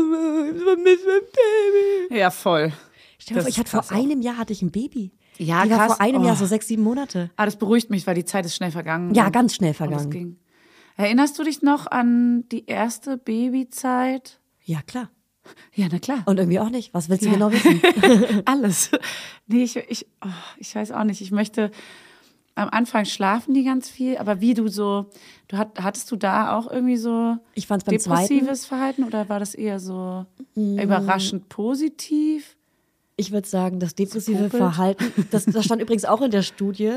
vermisse 0.62 1.07
mein 1.07 2.09
Baby. 2.09 2.18
Ja, 2.18 2.31
voll. 2.31 2.72
Stell 3.18 3.37
dir 3.37 3.43
vor, 3.43 3.49
ich 3.49 3.59
hatte 3.61 3.70
vor 3.70 3.81
auch. 3.81 3.91
einem 3.93 4.22
Jahr 4.22 4.39
hatte 4.39 4.53
ich 4.53 4.62
ein 4.62 4.72
Baby. 4.72 5.12
Ja, 5.39 5.62
die 5.64 5.70
war 5.70 5.78
krass. 5.78 5.87
vor 5.93 6.01
einem 6.01 6.24
Jahr 6.24 6.35
Oh. 6.35 6.39
so 6.41 6.47
sechs, 6.47 6.66
sieben 6.66 6.83
Monate. 6.83 7.31
Ah, 7.37 7.45
das 7.45 7.55
beruhigt 7.57 7.91
mich, 7.91 8.07
weil 8.09 8.16
die 8.16 8.24
Zeit 8.24 8.45
ist 8.45 8.57
schnell 8.57 8.72
vergangen. 8.72 9.14
Ja, 9.14 9.28
ganz 9.31 9.55
schnell 9.55 9.72
vergangen. 9.74 10.39
Erinnerst 11.01 11.38
du 11.38 11.44
dich 11.44 11.62
noch 11.62 11.86
an 11.86 12.46
die 12.51 12.66
erste 12.66 13.16
Babyzeit? 13.16 14.38
Ja, 14.64 14.82
klar. 14.82 15.09
Ja, 15.74 15.86
na 15.90 15.98
klar. 15.98 16.22
Und 16.26 16.38
irgendwie 16.38 16.61
auch 16.61 16.68
nicht. 16.68 16.92
Was 16.92 17.09
willst 17.09 17.24
du 17.24 17.28
Ja. 17.28 17.32
genau 17.34 17.51
wissen? 17.51 17.80
Alles. 18.44 18.90
Nee, 19.46 19.62
ich, 19.64 19.76
ich, 19.76 20.07
oh, 20.24 20.28
ich 20.59 20.74
weiß 20.74 20.92
auch 20.92 21.05
nicht. 21.05 21.22
Ich 21.22 21.30
möchte 21.30 21.70
am 22.55 22.68
Anfang 22.68 23.07
schlafen 23.07 23.55
die 23.55 23.64
ganz 23.64 23.88
viel, 23.88 24.18
aber 24.18 24.40
wie 24.42 24.53
du 24.53 24.68
so, 24.68 25.07
du 25.48 25.57
hat, 25.57 25.80
hattest 25.82 26.11
du 26.12 26.16
da 26.16 26.55
auch 26.57 26.70
irgendwie 26.70 26.98
so 26.98 27.38
Ich 27.55 27.66
fand's 27.66 27.84
beim 27.84 27.96
depressives 27.96 28.66
Verhalten 28.66 29.05
oder 29.05 29.28
war 29.30 29.40
das 29.40 29.55
eher 29.55 29.80
so 29.80 30.26
Mm. 30.55 30.78
überraschend 30.80 31.48
positiv? 31.48 32.57
Ich 33.16 33.32
würde 33.32 33.48
sagen, 33.48 33.80
das 33.80 33.94
depressive 33.94 34.44
Popelt. 34.44 34.62
Verhalten, 34.62 35.12
das, 35.30 35.46
das 35.46 35.64
stand 35.64 35.80
übrigens 35.82 36.05
auch 36.05 36.20
in 36.20 36.30
der 36.30 36.42
Studie. 36.42 36.92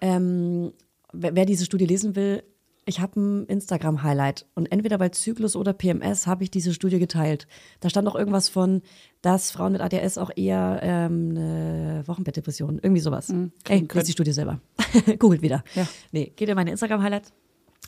Ähm, 0.00 0.72
wer, 1.12 1.34
wer 1.34 1.44
diese 1.46 1.64
Studie 1.66 1.84
lesen 1.86 2.14
will, 2.16 2.42
ich 2.90 3.00
habe 3.00 3.18
ein 3.20 3.46
Instagram-Highlight 3.46 4.46
und 4.54 4.70
entweder 4.70 4.98
bei 4.98 5.08
Zyklus 5.10 5.54
oder 5.54 5.72
PMS 5.72 6.26
habe 6.26 6.42
ich 6.42 6.50
diese 6.50 6.74
Studie 6.74 6.98
geteilt. 6.98 7.46
Da 7.78 7.88
stand 7.88 8.08
auch 8.08 8.16
irgendwas 8.16 8.48
von, 8.48 8.82
dass 9.22 9.52
Frauen 9.52 9.72
mit 9.72 9.80
ADHS 9.80 10.18
auch 10.18 10.30
eher 10.34 10.80
ähm, 10.82 11.30
eine 11.30 12.02
Wochenbettdepression, 12.06 12.80
irgendwie 12.82 13.00
sowas. 13.00 13.30
Ey, 13.30 13.50
können. 13.64 13.88
lest 13.94 14.08
die 14.08 14.12
Studie 14.12 14.32
selber. 14.32 14.60
Googelt 15.20 15.40
wieder. 15.40 15.62
Ja. 15.76 15.86
Nee, 16.10 16.32
geht 16.34 16.48
in 16.48 16.56
meine 16.56 16.72
Instagram-Highlights. 16.72 17.32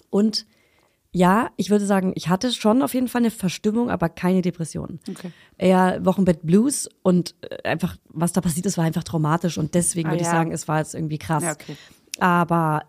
Und 0.08 0.46
ja, 1.10 1.50
ich 1.56 1.68
würde 1.68 1.84
sagen, 1.84 2.12
ich 2.14 2.28
hatte 2.28 2.52
schon 2.52 2.80
auf 2.80 2.94
jeden 2.94 3.08
Fall 3.08 3.22
eine 3.22 3.32
Verstimmung, 3.32 3.90
aber 3.90 4.08
keine 4.08 4.40
Depression. 4.40 5.00
Okay. 5.10 5.32
Eher 5.58 5.98
Wochenbett 6.06 6.46
Blues 6.46 6.88
und 7.02 7.34
äh, 7.42 7.68
einfach, 7.68 7.96
was 8.08 8.32
da 8.32 8.40
passiert 8.40 8.66
ist, 8.66 8.78
war 8.78 8.84
einfach 8.84 9.04
traumatisch 9.04 9.58
und 9.58 9.74
deswegen 9.74 10.08
Ah, 10.08 10.12
würde 10.12 10.22
ich 10.22 10.28
ja. 10.28 10.32
sagen, 10.32 10.52
es 10.52 10.68
war 10.68 10.78
jetzt 10.78 10.94
irgendwie 10.94 11.18
krass. 11.18 11.42
Ja, 11.42 11.52
okay. 11.52 11.76
Aber 12.20 12.82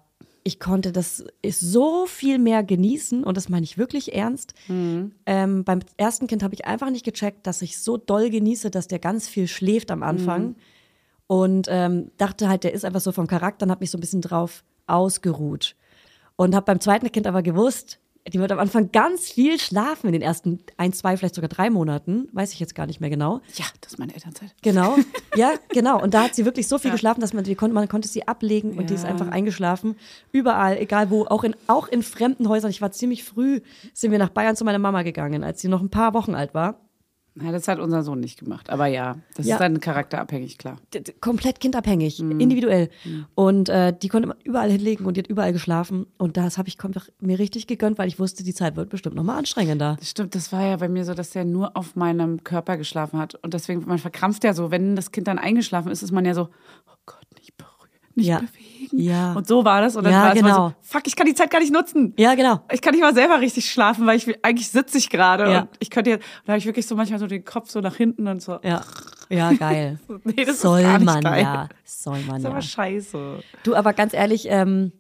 ich 0.44 0.60
konnte 0.60 0.92
das 0.92 1.24
so 1.48 2.06
viel 2.06 2.38
mehr 2.38 2.64
genießen 2.64 3.24
und 3.24 3.38
das 3.38 3.50
meine 3.50 3.64
ich 3.64 3.78
wirklich 3.78 4.14
ernst. 4.14 4.54
Mhm. 4.68 5.14
Ähm, 5.26 5.64
beim 5.64 5.80
ersten 5.98 6.28
Kind 6.28 6.44
habe 6.44 6.54
ich 6.54 6.66
einfach 6.66 6.90
nicht 6.90 7.06
gecheckt, 7.06 7.48
dass 7.48 7.62
ich 7.62 7.78
so 7.78 7.98
doll 7.98 8.30
genieße, 8.30 8.70
dass 8.70 8.88
der 8.88 9.00
ganz 9.00 9.28
viel 9.28 9.48
schläft 9.48 9.90
am 9.90 10.04
Anfang. 10.04 10.48
Mhm. 10.48 10.56
Und 11.28 11.68
ähm, 11.70 12.12
dachte 12.18 12.50
halt, 12.50 12.64
der 12.66 12.74
ist 12.74 12.84
einfach 12.84 13.00
so 13.00 13.12
vom 13.12 13.28
Charakter 13.28 13.66
und 13.66 13.72
habe 13.72 13.80
mich 13.80 13.92
so 13.92 13.98
ein 13.98 14.02
bisschen 14.02 14.22
drauf 14.22 14.64
ausgeruht. 14.86 15.76
Und 16.36 16.56
habe 16.56 16.66
beim 16.66 16.82
zweiten 16.82 17.12
Kind 17.12 17.26
aber 17.28 17.42
gewusst, 17.42 18.00
die 18.32 18.40
wird 18.40 18.52
am 18.54 18.60
Anfang 18.60 18.92
ganz 18.92 19.30
viel 19.30 19.60
schlafen 19.60 20.08
in 20.08 20.14
den 20.14 20.22
ersten 20.22 20.60
ein, 20.78 20.94
zwei, 20.94 21.18
vielleicht 21.18 21.36
sogar 21.36 21.50
drei 21.50 21.70
Monaten. 21.70 22.30
Weiß 22.32 22.54
ich 22.54 22.60
jetzt 22.60 22.74
gar 22.74 22.86
nicht 22.86 23.02
mehr 23.02 23.10
genau. 23.10 23.42
Ja, 23.56 23.66
das 23.82 23.94
ist 23.94 24.00
meine 24.00 24.14
Elternzeit. 24.14 24.56
Genau, 24.62 24.96
ja, 25.36 25.52
genau. 25.70 26.02
Und 26.02 26.14
da 26.14 26.24
hat 26.24 26.36
sie 26.36 26.46
wirklich 26.46 26.68
so 26.70 26.78
viel 26.78 26.92
geschlafen, 26.92 27.20
dass 27.20 27.34
man, 27.34 27.44
die 27.44 27.56
konnte, 27.56 27.74
man 27.74 27.88
konnte 27.90 28.08
sie 28.08 28.26
ablegen 28.28 28.78
und 28.78 28.90
die 28.90 28.94
ist 28.94 29.04
Ja. 29.04 29.10
einfach 29.10 29.28
eingeschlafen. 29.28 29.96
Überall, 30.32 30.78
egal 30.78 31.10
wo, 31.10 31.26
auch 31.26 31.44
in, 31.44 31.54
auch 31.68 31.88
in 31.90 32.02
fremden 32.02 32.48
Häusern. 32.48 32.72
Ich 32.72 32.82
war 32.82 32.92
ziemlich 32.92 33.24
früh, 33.26 33.60
sind 33.94 34.12
wir 34.12 34.20
nach 34.20 34.30
Bayern 34.30 34.56
zu 34.56 34.64
meiner 34.64 34.80
Mama 34.80 35.04
gegangen, 35.04 35.44
als 35.44 35.60
sie 35.62 35.68
noch 35.68 35.82
ein 35.82 35.90
paar 35.90 36.14
Wochen 36.14 36.34
alt 36.34 36.54
war. 36.54 36.80
Ja, 37.42 37.52
das 37.52 37.68
hat 37.68 37.80
unser 37.80 38.04
Sohn 38.04 38.20
nicht 38.20 38.38
gemacht. 38.40 38.70
Aber 38.70 38.86
ja, 38.86 39.18
das 39.36 39.48
Ja. 39.48 39.56
ist 39.56 39.60
dann 39.60 39.80
charakterabhängig, 39.80 40.60
klar. 40.60 40.78
Komplett 41.20 41.60
kindabhängig, 41.60 42.20
Mhm. 42.20 42.40
individuell. 42.40 42.90
Und 43.34 43.70
äh, 43.70 43.92
die 43.98 44.08
konnte 44.08 44.28
man 44.28 44.38
überall 44.44 44.70
hinlegen 44.70 45.06
und 45.06 45.18
die 45.18 45.22
hat 45.22 45.28
überall 45.28 45.52
geschlafen. 45.52 46.06
Und 46.20 46.38
das 46.38 46.60
habe 46.60 46.68
ich 46.70 46.78
mir 47.22 47.40
richtig 47.40 47.66
gegönnt, 47.66 47.98
weil 47.98 48.08
ich 48.08 48.20
wusste, 48.20 48.44
die 48.44 48.54
Zeit 48.54 48.76
wird 48.76 48.90
bestimmt 48.90 49.16
nochmal 49.16 49.40
anstrengender. 49.40 49.96
Das 50.00 50.12
stimmt, 50.12 50.36
das 50.36 50.52
war 50.52 50.64
ja 50.64 50.78
bei 50.78 50.90
mir 50.90 51.06
so, 51.06 51.16
dass 51.16 51.36
er 51.36 51.44
nur 51.46 51.76
auf 51.76 51.96
meinem 51.96 52.44
Körper 52.44 52.78
geschlafen 52.78 53.18
hat. 53.18 53.34
Und 53.44 53.56
deswegen, 53.56 53.84
man 53.88 53.98
verkrampft 53.98 54.44
ja 54.44 54.54
so, 54.54 54.70
wenn 54.70 54.96
das 54.96 55.12
Kind 55.12 55.28
dann 55.28 55.40
eingeschlafen 55.40 55.92
ist, 55.92 56.04
ist 56.04 56.12
man 56.12 56.26
ja 56.26 56.36
so, 56.36 56.50
oh 56.88 56.96
Gott, 57.08 57.26
nicht 57.36 57.58
berühren, 57.58 57.72
nicht 58.16 58.28
Ja. 58.28 58.40
bewegen. 58.40 59.00
Ja. 59.00 59.34
Und 59.34 59.48
so 59.48 59.66
war 59.66 59.82
das. 59.82 59.96
Und 59.96 60.04
dann 60.04 60.14
Ja, 60.14 60.22
war 60.24 60.36
es 60.36 60.42
mal 60.42 60.50
genau. 60.50 60.68
so, 60.70 60.74
fuck, 60.82 61.08
ich 61.08 61.16
kann 61.16 61.26
die 61.26 61.34
Zeit 61.34 61.50
gar 61.50 61.60
nicht 61.60 61.74
nutzen. 61.74 62.14
Ja, 62.18 62.36
genau. 62.36 62.62
Ich 62.72 62.82
kann 62.82 62.94
nicht 62.94 63.02
mal 63.02 63.14
selber 63.14 63.40
richtig 63.42 63.72
schlafen, 63.72 64.06
weil 64.06 64.18
ich 64.18 64.28
eigentlich 64.46 64.70
sitze 64.70 64.98
ich 64.98 65.10
gerade 65.10 65.52
Ja. 65.52 65.62
und 65.62 65.70
ich 65.80 65.90
könnte 65.90 66.12
jetzt, 66.12 66.24
und 66.24 66.48
da 66.48 66.54
habe 66.54 66.60
ich 66.60 66.66
wirklich 66.66 66.86
so 66.86 66.96
manchmal 66.96 67.20
so 67.20 67.26
den 67.28 67.44
Kopf 67.44 67.70
so 67.70 67.80
nach 67.82 67.96
hinten 67.96 68.28
und 68.28 68.42
so. 68.42 68.60
Ja, 68.64 68.82
ja, 69.30 69.52
geil. 69.54 70.00
Nee, 70.24 70.46
das 70.46 70.62
Soll 70.62 70.80
ist 70.80 70.86
gar 70.86 70.98
nicht 71.00 71.06
man 71.06 71.22
geil. 71.22 71.42
ja. 71.42 71.70
Soll 71.84 72.20
man 72.20 72.28
Das 72.28 72.38
ist 72.40 72.44
ja. 72.44 72.50
aber 72.52 72.62
scheiße. 72.62 73.40
Du, 73.64 73.76
aber 73.76 73.94
ganz 73.94 74.14
ehrlich, 74.14 74.46
ähm, 74.50 74.92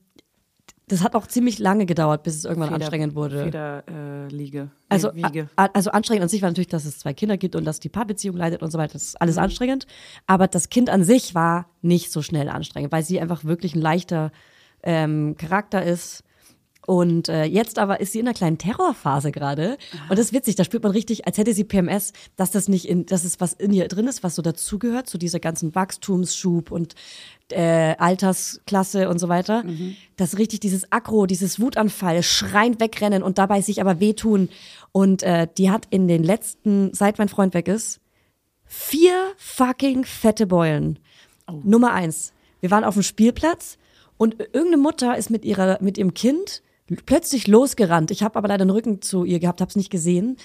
das 0.88 1.04
hat 1.04 1.16
auch 1.16 1.28
ziemlich 1.28 1.60
lange 1.60 1.86
gedauert, 1.86 2.24
bis 2.24 2.36
es 2.36 2.46
irgendwann 2.46 2.70
Feder- 2.70 2.82
anstrengend 2.82 3.16
wurde. 3.16 3.44
Feder, 3.46 3.84
äh. 3.88 4.68
Also, 4.90 5.12
a- 5.56 5.66
also 5.74 5.92
anstrengend 5.92 6.24
an 6.24 6.30
sich 6.30 6.42
war 6.42 6.50
natürlich, 6.50 6.68
dass 6.68 6.86
es 6.86 7.00
zwei 7.00 7.14
Kinder 7.14 7.38
gibt 7.38 7.56
und 7.56 7.66
dass 7.66 7.80
die 7.80 7.90
Paarbeziehung 7.90 8.36
leidet 8.38 8.62
und 8.62 8.72
so 8.72 8.78
weiter. 8.78 8.94
Das 8.94 9.04
ist 9.04 9.22
alles 9.22 9.38
Mhm. 9.38 9.44
anstrengend. 9.44 9.88
Aber 10.28 10.48
das 10.48 10.70
Kind 10.70 10.90
an 10.90 11.04
sich 11.04 11.36
war 11.36 11.68
nicht 11.82 12.12
so 12.12 12.22
schnell 12.22 12.50
anstrengend, 12.50 12.92
weil 12.92 13.04
sie 13.04 13.20
einfach 13.20 13.44
wirklich 13.46 13.76
ein 13.76 13.82
leichter 13.82 14.32
ähm, 14.84 15.36
Charakter 15.38 15.82
ist. 15.84 16.24
Und 16.86 17.30
äh, 17.30 17.46
jetzt 17.46 17.80
aber 17.80 18.02
ist 18.02 18.12
sie 18.12 18.20
in 18.20 18.28
einer 18.28 18.34
kleinen 18.34 18.58
Terrorphase 18.58 19.32
gerade. 19.32 19.78
Und 20.10 20.18
das 20.18 20.28
ist 20.28 20.34
witzig, 20.34 20.56
da 20.56 20.64
spürt 20.64 20.84
man 20.84 20.92
richtig, 20.92 21.26
als 21.26 21.38
hätte 21.38 21.54
sie 21.54 21.64
PMS, 21.64 22.12
dass 22.36 22.52
das 22.52 22.68
nicht 22.68 22.88
in, 22.88 23.06
dass 23.06 23.24
es 23.24 23.40
was 23.40 23.54
in 23.54 23.72
ihr 23.72 23.88
drin 23.88 24.08
ist, 24.08 24.24
was 24.24 24.36
so 24.36 24.42
dazugehört, 24.42 25.08
zu 25.08 25.18
dieser 25.18 25.40
ganzen 25.40 25.76
Wachstumsschub 25.76 26.72
und 26.72 26.96
äh, 27.52 27.96
Altersklasse 27.98 29.08
und 29.08 29.20
so 29.20 29.30
weiter. 29.30 29.64
Das 30.18 30.38
richtig 30.38 30.60
dieses 30.60 30.92
Aggro, 30.92 31.26
dieses 31.26 31.60
Wutanfall, 31.60 32.22
schreiend 32.22 32.82
wegrennen 32.82 33.24
und 33.24 33.38
dabei 33.38 33.62
sich 33.62 33.80
aber 33.80 34.00
wehtun. 34.00 34.50
Und 34.92 35.24
äh, 35.24 35.48
die 35.58 35.72
hat 35.72 35.88
in 35.90 36.08
den 36.08 36.24
letzten, 36.24 36.94
seit 36.94 37.18
mein 37.18 37.30
Freund 37.30 37.54
weg 37.54 37.68
ist, 37.68 38.02
vier 38.66 39.14
fucking 39.38 40.04
fette 40.04 40.48
Beulen. 40.48 41.00
Nummer 41.64 41.94
eins. 41.94 42.34
Wir 42.60 42.72
waren 42.72 42.84
auf 42.84 42.94
dem 42.94 43.04
Spielplatz 43.04 43.78
und 44.18 44.40
irgendeine 44.40 44.78
Mutter 44.78 45.18
ist 45.18 45.30
mit 45.30 45.46
ihrer, 45.46 45.78
mit 45.82 45.98
ihrem 45.98 46.14
Kind 46.14 46.64
plötzlich 47.06 47.48
losgerannt. 47.48 48.12
Ich 48.12 48.24
habe 48.24 48.36
aber 48.38 48.48
leider 48.48 48.66
den 48.66 48.72
Rücken 48.72 49.02
zu 49.02 49.24
ihr 49.24 49.40
gehabt, 49.40 49.62
habe 49.62 49.70
es 49.70 49.76
nicht 49.76 49.90
gesehen. 49.90 50.38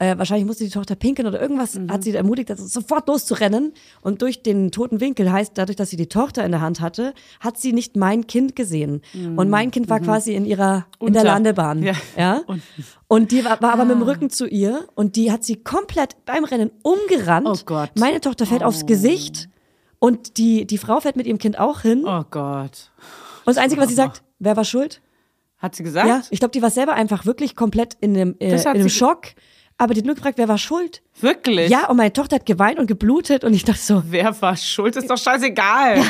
Äh, 0.00 0.18
wahrscheinlich 0.18 0.44
musste 0.44 0.64
die 0.64 0.70
Tochter 0.70 0.96
pinkeln 0.96 1.28
oder 1.28 1.40
irgendwas 1.40 1.78
hat 1.88 2.02
sie 2.02 2.12
ermutigt, 2.12 2.50
das 2.50 2.58
sofort 2.72 3.06
loszurennen. 3.06 3.72
Und 4.02 4.22
durch 4.22 4.42
den 4.42 4.72
toten 4.72 5.00
Winkel 5.00 5.30
heißt, 5.30 5.52
dadurch, 5.54 5.76
dass 5.76 5.90
sie 5.90 5.96
die 5.96 6.08
Tochter 6.08 6.44
in 6.44 6.50
der 6.50 6.60
Hand 6.60 6.80
hatte, 6.80 7.14
hat 7.38 7.58
sie 7.58 7.72
nicht 7.72 7.94
mein 7.94 8.26
Kind 8.26 8.56
gesehen. 8.56 9.02
Und 9.36 9.50
mein 9.50 9.70
Kind 9.70 9.88
war 9.88 10.00
quasi 10.00 10.34
in 10.34 10.46
ihrer, 10.46 10.86
in 10.98 11.12
der 11.12 11.22
Unter. 11.22 11.24
Landebahn. 11.24 11.82
Ja. 11.84 11.92
Ja. 12.16 12.42
Unten. 12.46 12.62
Und 13.06 13.30
die 13.30 13.44
war, 13.44 13.62
war 13.62 13.72
aber 13.72 13.84
mit 13.84 13.94
dem 13.94 14.02
Rücken 14.02 14.30
zu 14.30 14.48
ihr 14.48 14.84
und 14.96 15.14
die 15.14 15.30
hat 15.30 15.44
sie 15.44 15.62
komplett 15.62 16.16
beim 16.24 16.42
Rennen 16.42 16.72
umgerannt. 16.82 17.46
Oh 17.48 17.56
Gott. 17.64 17.90
Meine 17.96 18.20
Tochter 18.20 18.46
fällt 18.46 18.64
aufs 18.64 18.86
Gesicht 18.86 19.48
und 20.00 20.38
die, 20.38 20.66
die 20.66 20.78
Frau 20.78 20.98
fällt 20.98 21.14
mit 21.14 21.26
ihrem 21.26 21.38
Kind 21.38 21.60
auch 21.60 21.82
hin. 21.82 22.02
Oh 22.04 22.24
Gott. 22.28 22.90
Und 23.44 23.56
das 23.56 23.58
Einzige, 23.58 23.80
was 23.80 23.90
sie 23.90 23.94
sagt, 23.94 24.24
wer 24.40 24.56
war 24.56 24.64
schuld? 24.64 25.00
Hat 25.64 25.74
sie 25.74 25.82
gesagt? 25.82 26.06
Ja, 26.06 26.20
ich 26.28 26.40
glaube, 26.40 26.52
die 26.52 26.60
war 26.60 26.68
selber 26.68 26.92
einfach 26.92 27.24
wirklich 27.24 27.56
komplett 27.56 27.96
in 28.02 28.14
einem, 28.14 28.36
äh, 28.38 28.54
in 28.54 28.66
einem 28.66 28.82
sie- 28.82 28.90
Schock. 28.90 29.28
Aber 29.76 29.92
die 29.92 30.00
hat 30.00 30.06
nur 30.06 30.14
gefragt, 30.14 30.38
wer 30.38 30.46
war 30.48 30.56
schuld? 30.58 31.02
Wirklich? 31.20 31.68
Ja, 31.68 31.88
und 31.88 31.96
meine 31.96 32.12
Tochter 32.12 32.36
hat 32.36 32.46
geweint 32.46 32.78
und 32.78 32.86
geblutet 32.86 33.42
und 33.44 33.54
ich 33.54 33.64
dachte 33.64 33.80
so, 33.80 34.02
Wer 34.06 34.40
war 34.40 34.56
schuld? 34.56 34.94
Ist 34.94 35.10
doch 35.10 35.18
scheißegal. 35.18 36.00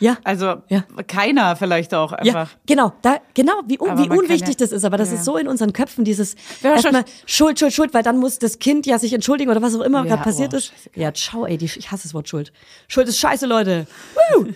ja, 0.00 0.16
Also 0.24 0.62
Ja. 0.68 0.84
keiner 1.06 1.54
vielleicht 1.56 1.92
auch 1.94 2.12
ja, 2.12 2.18
einfach. 2.18 2.50
genau, 2.66 2.94
da, 3.02 3.18
genau, 3.34 3.52
wie, 3.66 3.78
un, 3.78 3.98
wie 3.98 4.08
unwichtig 4.08 4.48
ja- 4.48 4.54
das 4.58 4.72
ist. 4.72 4.84
Aber 4.84 4.96
das 4.96 5.10
ja. 5.10 5.16
ist 5.16 5.24
so 5.26 5.36
in 5.36 5.48
unseren 5.48 5.74
Köpfen, 5.74 6.04
dieses 6.04 6.34
Wer 6.62 6.70
war 6.70 6.76
erstmal 6.78 7.04
Schuld, 7.26 7.58
Schuld, 7.58 7.74
Schuld, 7.74 7.92
weil 7.94 8.02
dann 8.02 8.18
muss 8.18 8.38
das 8.38 8.58
Kind 8.58 8.86
ja 8.86 8.98
sich 8.98 9.12
entschuldigen 9.12 9.50
oder 9.50 9.60
was 9.60 9.74
auch 9.74 9.82
immer 9.82 9.98
Ja, 10.04 10.14
gerade 10.16 10.22
passiert 10.22 10.54
oh, 10.54 10.56
ist. 10.56 10.68
scheißegal. 10.68 11.02
Ja, 11.02 11.12
ciao, 11.12 11.44
ey, 11.46 11.58
die, 11.58 11.66
ich 11.66 11.90
hasse 11.90 12.04
das 12.04 12.14
Wort 12.14 12.26
Schuld. 12.28 12.52
Schuld 12.88 13.06
ist 13.08 13.18
scheiße, 13.18 13.44
Leute. 13.46 13.86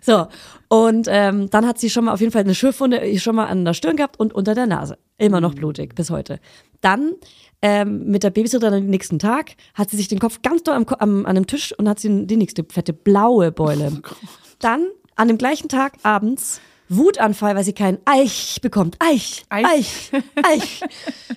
So, 0.00 0.26
und 0.68 1.06
ähm, 1.10 1.48
dann 1.50 1.66
hat 1.66 1.78
sie 1.78 1.90
schon 1.90 2.04
mal 2.04 2.12
auf 2.12 2.20
jeden 2.20 2.32
Fall 2.32 2.42
eine 2.42 2.54
Schürfwunde 2.54 3.18
schon 3.18 3.36
mal 3.36 3.46
an 3.46 3.64
der 3.64 3.74
Stirn 3.74 3.96
gehabt 3.96 4.18
und 4.20 4.34
unter 4.34 4.54
der 4.54 4.66
Nase. 4.66 4.98
Immer 5.16 5.38
Mhm. 5.38 5.42
noch 5.42 5.54
blutig, 5.54 5.94
bis 5.94 6.10
heute. 6.10 6.40
Dann 6.80 7.14
ähm, 7.62 8.06
mit 8.06 8.22
der 8.22 8.30
Babysitterin 8.30 8.74
am 8.74 8.86
nächsten 8.86 9.18
Tag 9.18 9.56
hat 9.74 9.90
sie 9.90 9.96
sich 9.96 10.08
den 10.08 10.18
Kopf 10.18 10.42
ganz 10.42 10.62
doll 10.62 10.74
am, 10.74 10.86
am, 10.98 11.26
an 11.26 11.36
einem 11.36 11.46
Tisch 11.46 11.76
und 11.76 11.88
hat 11.88 11.98
sie 11.98 12.26
die 12.26 12.36
nächste 12.36 12.64
fette 12.68 12.92
blaue 12.92 13.52
Beule. 13.52 13.92
Oh 14.04 14.14
Dann 14.60 14.88
an 15.16 15.28
dem 15.28 15.38
gleichen 15.38 15.68
Tag 15.68 15.94
abends 16.02 16.60
Wutanfall, 16.88 17.54
weil 17.54 17.64
sie 17.64 17.72
keinen 17.72 17.98
Eich 18.04 18.60
bekommt. 18.62 18.96
Eich, 18.98 19.44
Eich. 19.48 19.64
Eich, 19.66 20.12
Eich. 20.42 20.80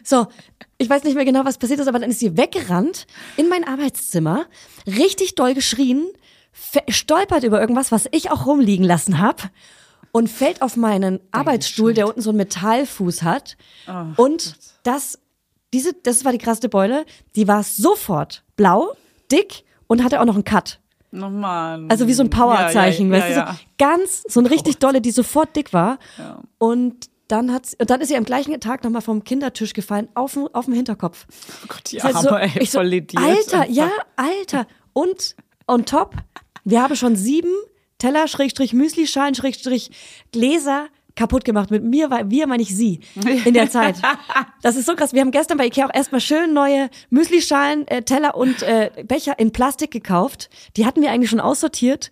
So, 0.03 0.27
ich 0.77 0.89
weiß 0.89 1.03
nicht 1.03 1.15
mehr 1.15 1.25
genau, 1.25 1.45
was 1.45 1.57
passiert 1.57 1.79
ist, 1.79 1.87
aber 1.87 1.99
dann 1.99 2.09
ist 2.09 2.19
sie 2.19 2.37
weggerannt 2.37 3.05
in 3.37 3.49
mein 3.49 3.67
Arbeitszimmer, 3.67 4.45
richtig 4.87 5.35
doll 5.35 5.53
geschrien, 5.53 6.07
stolpert 6.87 7.43
über 7.43 7.59
irgendwas, 7.59 7.91
was 7.91 8.07
ich 8.11 8.31
auch 8.31 8.45
rumliegen 8.45 8.85
lassen 8.85 9.19
habe 9.19 9.43
und 10.11 10.29
fällt 10.29 10.61
auf 10.61 10.75
meinen 10.75 11.19
Arbeitsstuhl, 11.31 11.93
der 11.93 12.07
unten 12.07 12.21
so 12.21 12.29
einen 12.29 12.37
Metallfuß 12.37 13.23
hat. 13.23 13.57
Oh 13.87 14.23
und 14.23 14.55
das, 14.83 15.19
diese, 15.73 15.93
das 15.93 16.25
war 16.25 16.31
die 16.31 16.37
krasse 16.37 16.69
Beule, 16.69 17.05
die 17.35 17.47
war 17.47 17.63
sofort 17.63 18.43
blau, 18.55 18.91
dick 19.31 19.63
und 19.87 20.03
hatte 20.03 20.19
auch 20.21 20.25
noch 20.25 20.35
einen 20.35 20.43
Cut. 20.43 20.79
Oh 21.13 21.17
Mann. 21.29 21.89
Also 21.89 22.07
wie 22.07 22.13
so 22.13 22.23
ein 22.23 22.29
Powerzeichen, 22.29 23.11
ja, 23.11 23.17
ja, 23.17 23.23
weißt 23.23 23.35
du? 23.35 23.39
ja, 23.39 23.45
So 23.47 23.51
ja. 23.53 23.59
ganz, 23.77 24.23
so 24.29 24.39
ein 24.39 24.45
richtig 24.45 24.77
dolle, 24.77 25.01
die 25.01 25.11
sofort 25.11 25.55
dick 25.55 25.73
war. 25.73 25.99
Und 26.57 27.09
dann 27.27 27.51
hat 27.53 27.67
und 27.79 27.89
dann 27.89 28.01
ist 28.01 28.09
sie 28.09 28.17
am 28.17 28.23
gleichen 28.25 28.57
Tag 28.59 28.83
nochmal 28.83 29.01
vom 29.01 29.23
Kindertisch 29.23 29.73
gefallen, 29.73 30.09
auf, 30.15 30.33
dem- 30.33 30.47
auf 30.53 30.65
dem 30.65 30.73
Hinterkopf. 30.73 31.25
Oh 31.63 31.67
Gott, 31.69 31.91
die 31.91 32.01
Arme, 32.01 32.19
so- 32.21 32.35
ey, 32.35 32.51
ich 32.59 32.71
so. 32.71 32.79
Alter, 32.79 33.69
ja, 33.69 33.89
Alter. 34.17 34.67
Und 34.93 35.35
on 35.67 35.85
top, 35.85 36.15
wir 36.65 36.81
haben 36.81 36.95
schon 36.95 37.15
sieben 37.15 37.51
Teller, 37.97 38.27
Schrägstrich 38.27 38.73
Müslischalen, 38.73 39.35
Schrägstrich 39.35 39.91
Gläser 40.31 40.87
kaputt 41.21 41.45
gemacht. 41.45 41.69
Mit 41.71 41.83
mir, 41.83 42.09
war- 42.09 42.29
wir 42.29 42.47
meine 42.47 42.63
ich 42.63 42.75
sie, 42.75 42.99
in 43.45 43.53
der 43.53 43.69
Zeit. 43.69 43.95
Das 44.63 44.75
ist 44.75 44.85
so 44.85 44.95
krass. 44.95 45.11
Wir 45.13 45.21
haben 45.21 45.31
gestern 45.31 45.57
bei 45.57 45.65
Ikea 45.65 45.87
auch 45.87 45.93
erstmal 45.93 46.21
schön 46.21 46.53
neue 46.53 46.89
Müslischalen, 47.09 47.87
äh, 47.87 48.03
Teller 48.03 48.35
und 48.35 48.61
äh, 48.63 48.91
Becher 49.07 49.39
in 49.39 49.51
Plastik 49.51 49.89
gekauft. 49.91 50.49
Die 50.77 50.85
hatten 50.85 51.01
wir 51.01 51.11
eigentlich 51.11 51.29
schon 51.29 51.39
aussortiert. 51.39 52.11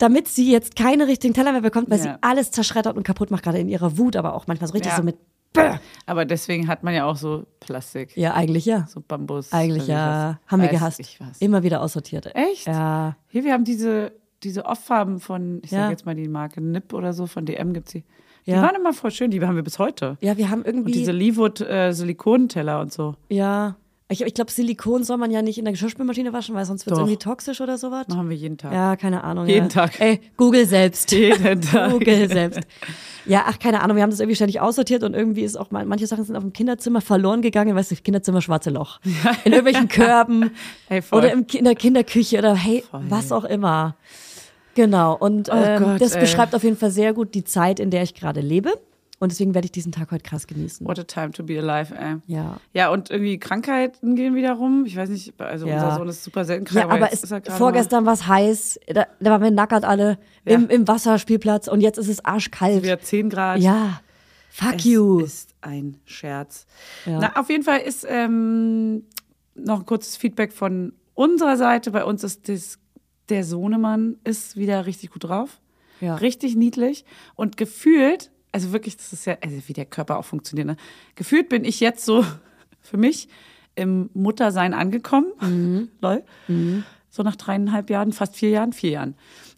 damit 0.00 0.28
sie 0.28 0.52
jetzt 0.52 0.76
keine 0.76 1.08
richtigen 1.08 1.34
Teller 1.34 1.50
mehr 1.50 1.60
bekommt, 1.62 1.90
weil 1.90 1.98
Ja. 1.98 2.04
sie 2.04 2.10
alles 2.20 2.52
zerschreddert 2.52 2.96
und 2.96 3.02
kaputt 3.02 3.32
macht, 3.32 3.42
gerade 3.42 3.58
in 3.58 3.68
ihrer 3.68 3.98
Wut, 3.98 4.14
aber 4.14 4.34
auch 4.34 4.46
manchmal 4.46 4.68
so 4.68 4.74
richtig 4.74 4.92
Ja. 4.92 4.96
so 4.96 5.02
mit. 5.02 5.16
Bäh. 5.52 5.72
Aber 6.06 6.24
deswegen 6.24 6.68
hat 6.68 6.84
man 6.84 6.94
ja 6.94 7.04
auch 7.06 7.16
so 7.16 7.46
Plastik. 7.58 8.16
Ja, 8.16 8.34
eigentlich 8.34 8.64
ja. 8.64 8.86
So 8.88 9.00
Bambus. 9.00 9.50
Eigentlich 9.52 9.88
ja. 9.88 10.38
Haben 10.46 10.62
wir 10.62 10.68
gehasst. 10.68 11.00
Immer 11.40 11.62
wieder 11.64 11.80
aussortiert. 11.82 12.30
Echt? 12.36 12.66
Ja. 12.68 13.16
Hier, 13.28 13.42
wir 13.44 13.52
haben 13.54 13.64
diese, 13.64 14.12
diese 14.44 14.66
Off-Farben 14.66 15.18
von, 15.20 15.62
ich 15.64 15.70
Ja. 15.72 15.78
sage 15.80 15.92
jetzt 15.92 16.06
mal 16.06 16.14
die 16.14 16.28
Marke 16.28 16.60
NIP 16.60 16.92
oder 16.92 17.12
so, 17.12 17.26
von 17.26 17.44
DM 17.44 17.72
gibt's 17.72 17.90
die. 17.92 18.04
Die 18.48 18.54
Ja. 18.54 18.62
waren 18.62 18.74
immer 18.74 18.92
voll 18.94 19.10
schön, 19.10 19.30
die 19.30 19.40
haben 19.42 19.56
wir 19.56 19.62
bis 19.62 19.78
heute. 19.78 20.16
Ja, 20.20 20.36
wir 20.38 20.48
haben 20.50 20.64
irgendwie. 20.64 20.86
Und 20.92 20.94
diese 20.94 21.12
Leewood 21.12 21.60
äh, 21.60 21.92
und 22.80 22.92
so. 22.92 23.14
ja. 23.28 23.76
Ich, 24.10 24.22
ich 24.22 24.32
glaube, 24.32 24.50
Silikon 24.50 25.04
soll 25.04 25.18
man 25.18 25.30
ja 25.30 25.42
nicht 25.42 25.58
in 25.58 25.66
der 25.66 25.72
Geschirrspülmaschine 25.72 26.32
waschen, 26.32 26.54
weil 26.54 26.64
sonst 26.64 26.86
wird 26.86 26.94
es 26.94 26.98
irgendwie 26.98 27.18
toxisch 27.18 27.60
oder 27.60 27.76
sowas. 27.76 28.08
Machen 28.08 28.30
wir 28.30 28.36
jeden 28.38 28.56
Tag. 28.56 28.72
Ja, 28.72 28.96
keine 28.96 29.22
Ahnung. 29.22 29.46
Jeden 29.46 29.64
ja. 29.64 29.68
Tag. 29.68 30.00
Ey, 30.00 30.22
Google 30.38 30.64
selbst. 30.64 31.12
Jeden 31.12 31.60
Tag. 31.60 31.90
Google 31.90 32.26
selbst. 32.26 32.60
Ja, 33.26 33.44
ach, 33.46 33.58
keine 33.58 33.82
Ahnung, 33.82 33.96
wir 33.98 34.02
haben 34.02 34.08
das 34.08 34.20
irgendwie 34.20 34.36
ständig 34.36 34.62
aussortiert 34.62 35.02
und 35.02 35.12
irgendwie 35.12 35.42
ist 35.42 35.58
auch, 35.58 35.70
mal- 35.72 35.84
manche 35.84 36.06
Sachen 36.06 36.24
sind 36.24 36.36
auf 36.36 36.42
dem 36.42 36.54
Kinderzimmer 36.54 37.02
verloren 37.02 37.42
gegangen, 37.42 37.76
weißt 37.76 37.90
du, 37.90 37.96
Kinderzimmer 37.96 38.40
schwarze 38.40 38.70
Loch. 38.70 38.98
In 39.44 39.52
irgendwelchen 39.52 39.88
Körben 39.88 40.52
Hey, 40.88 41.02
voll. 41.02 41.18
oder 41.18 41.32
im, 41.32 41.44
in 41.52 41.64
der 41.64 41.74
Kinderküche 41.74 42.38
oder 42.38 42.54
hey, 42.54 42.82
Voll. 42.90 43.02
was 43.10 43.30
auch 43.30 43.44
immer. 43.44 43.94
Genau, 44.78 45.16
und 45.16 45.48
Oh 45.50 45.54
ähm, 45.56 45.82
Gott, 45.82 46.00
das 46.00 46.12
ey. 46.14 46.20
beschreibt 46.20 46.54
auf 46.54 46.62
jeden 46.62 46.76
Fall 46.76 46.90
sehr 46.92 47.12
gut 47.12 47.34
die 47.34 47.42
Zeit, 47.42 47.80
in 47.80 47.90
der 47.90 48.02
ich 48.04 48.14
gerade 48.14 48.40
lebe. 48.40 48.70
Und 49.20 49.32
deswegen 49.32 49.52
werde 49.52 49.64
ich 49.64 49.72
diesen 49.72 49.90
Tag 49.90 50.12
heute 50.12 50.22
krass 50.22 50.46
genießen. 50.46 50.86
What 50.86 50.96
a 51.00 51.02
time 51.02 51.32
to 51.32 51.42
be 51.42 51.58
alive, 51.58 51.92
ey. 51.92 52.18
Ja. 52.28 52.60
Ja, 52.72 52.90
und 52.90 53.10
irgendwie 53.10 53.36
Krankheiten 53.40 54.14
gehen 54.14 54.36
wieder 54.36 54.52
rum. 54.52 54.84
Ich 54.86 54.94
weiß 54.96 55.08
nicht, 55.08 55.32
also 55.40 55.66
Ja. 55.66 55.74
unser 55.82 55.96
Sohn 55.96 56.08
ist 56.08 56.22
super 56.22 56.44
selten 56.44 56.64
krank. 56.66 56.86
Ja, 56.88 56.94
aber 56.94 57.12
es, 57.12 57.24
ist 57.24 57.32
er 57.32 57.42
vorgestern 57.42 58.06
war 58.06 58.12
es 58.12 58.28
heiß, 58.28 58.78
da, 58.86 59.06
da 59.18 59.30
waren 59.32 59.42
wir 59.42 59.50
nackert 59.50 59.84
alle 59.84 60.18
Ja. 60.46 60.54
im, 60.54 60.68
im 60.68 60.86
Wasserspielplatz 60.86 61.66
und 61.66 61.80
jetzt 61.80 61.98
ist 61.98 62.06
es 62.08 62.24
arschkalt. 62.24 62.84
wieder 62.84 63.00
10 63.00 63.28
Grad. 63.30 63.58
Ja, 63.58 64.00
fuck 64.50 64.76
Es 64.76 64.84
you. 64.84 65.18
ist 65.18 65.50
ein 65.62 65.96
Scherz. 66.04 66.66
Ja. 67.04 67.18
Na, 67.20 67.40
auf 67.40 67.50
jeden 67.50 67.64
Fall 67.64 67.80
ist 67.80 68.06
ähm, 68.08 69.02
noch 69.56 69.80
ein 69.80 69.86
kurzes 69.86 70.16
Feedback 70.16 70.52
von 70.52 70.92
unserer 71.14 71.56
Seite. 71.56 71.90
Bei 71.90 72.04
uns 72.04 72.22
ist 72.22 72.48
das, 72.48 72.78
der 73.28 73.44
Sohnemann 73.44 74.16
ist 74.24 74.56
wieder 74.56 74.86
richtig 74.86 75.10
gut 75.10 75.24
drauf. 75.24 75.60
Ja. 76.00 76.16
Richtig 76.16 76.56
niedlich. 76.56 77.04
Und 77.34 77.56
gefühlt, 77.56 78.30
also 78.52 78.72
wirklich, 78.72 78.96
das 78.96 79.12
ist 79.12 79.26
ja, 79.26 79.36
also 79.42 79.56
wie 79.66 79.72
der 79.72 79.86
Körper 79.86 80.18
auch 80.18 80.24
funktioniert, 80.24 80.66
ne? 80.66 80.76
Gefühlt 81.14 81.48
bin 81.48 81.64
ich 81.64 81.80
jetzt 81.80 82.04
so 82.04 82.24
für 82.80 82.96
mich 82.96 83.28
im 83.74 84.10
Muttersein 84.14 84.74
angekommen. 84.74 85.32
Mhm. 85.40 85.88
Lol. 86.00 86.24
So 87.10 87.22
nach 87.22 87.36
dreieinhalb 87.36 87.90
Jahren, 87.90 88.12
fast 88.12 88.36
vier 88.36 88.50
Jahren, 88.50 88.72
vier 88.72 88.90
Jahren. 88.90 89.14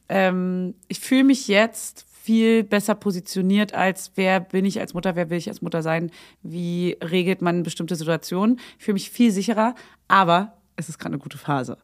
Ähm, 0.08 0.74
ich 0.88 1.00
fühle 1.00 1.24
mich 1.24 1.48
jetzt 1.48 2.06
viel 2.22 2.62
besser 2.64 2.94
positioniert 2.94 3.74
als 3.74 4.12
wer 4.14 4.40
bin 4.40 4.64
ich 4.64 4.78
als 4.78 4.92
Mutter, 4.92 5.16
wer 5.16 5.30
will 5.30 5.38
ich 5.38 5.48
als 5.48 5.62
Mutter 5.62 5.82
sein, 5.82 6.10
wie 6.42 6.96
regelt 7.02 7.42
man 7.42 7.62
bestimmte 7.62 7.96
Situationen. 7.96 8.60
Ich 8.78 8.84
fühle 8.84 8.94
mich 8.94 9.10
viel 9.10 9.32
sicherer, 9.32 9.74
aber 10.06 10.58
es 10.76 10.88
ist 10.88 10.98
gerade 10.98 11.14
eine 11.14 11.22
gute 11.22 11.38
Phase. 11.38 11.78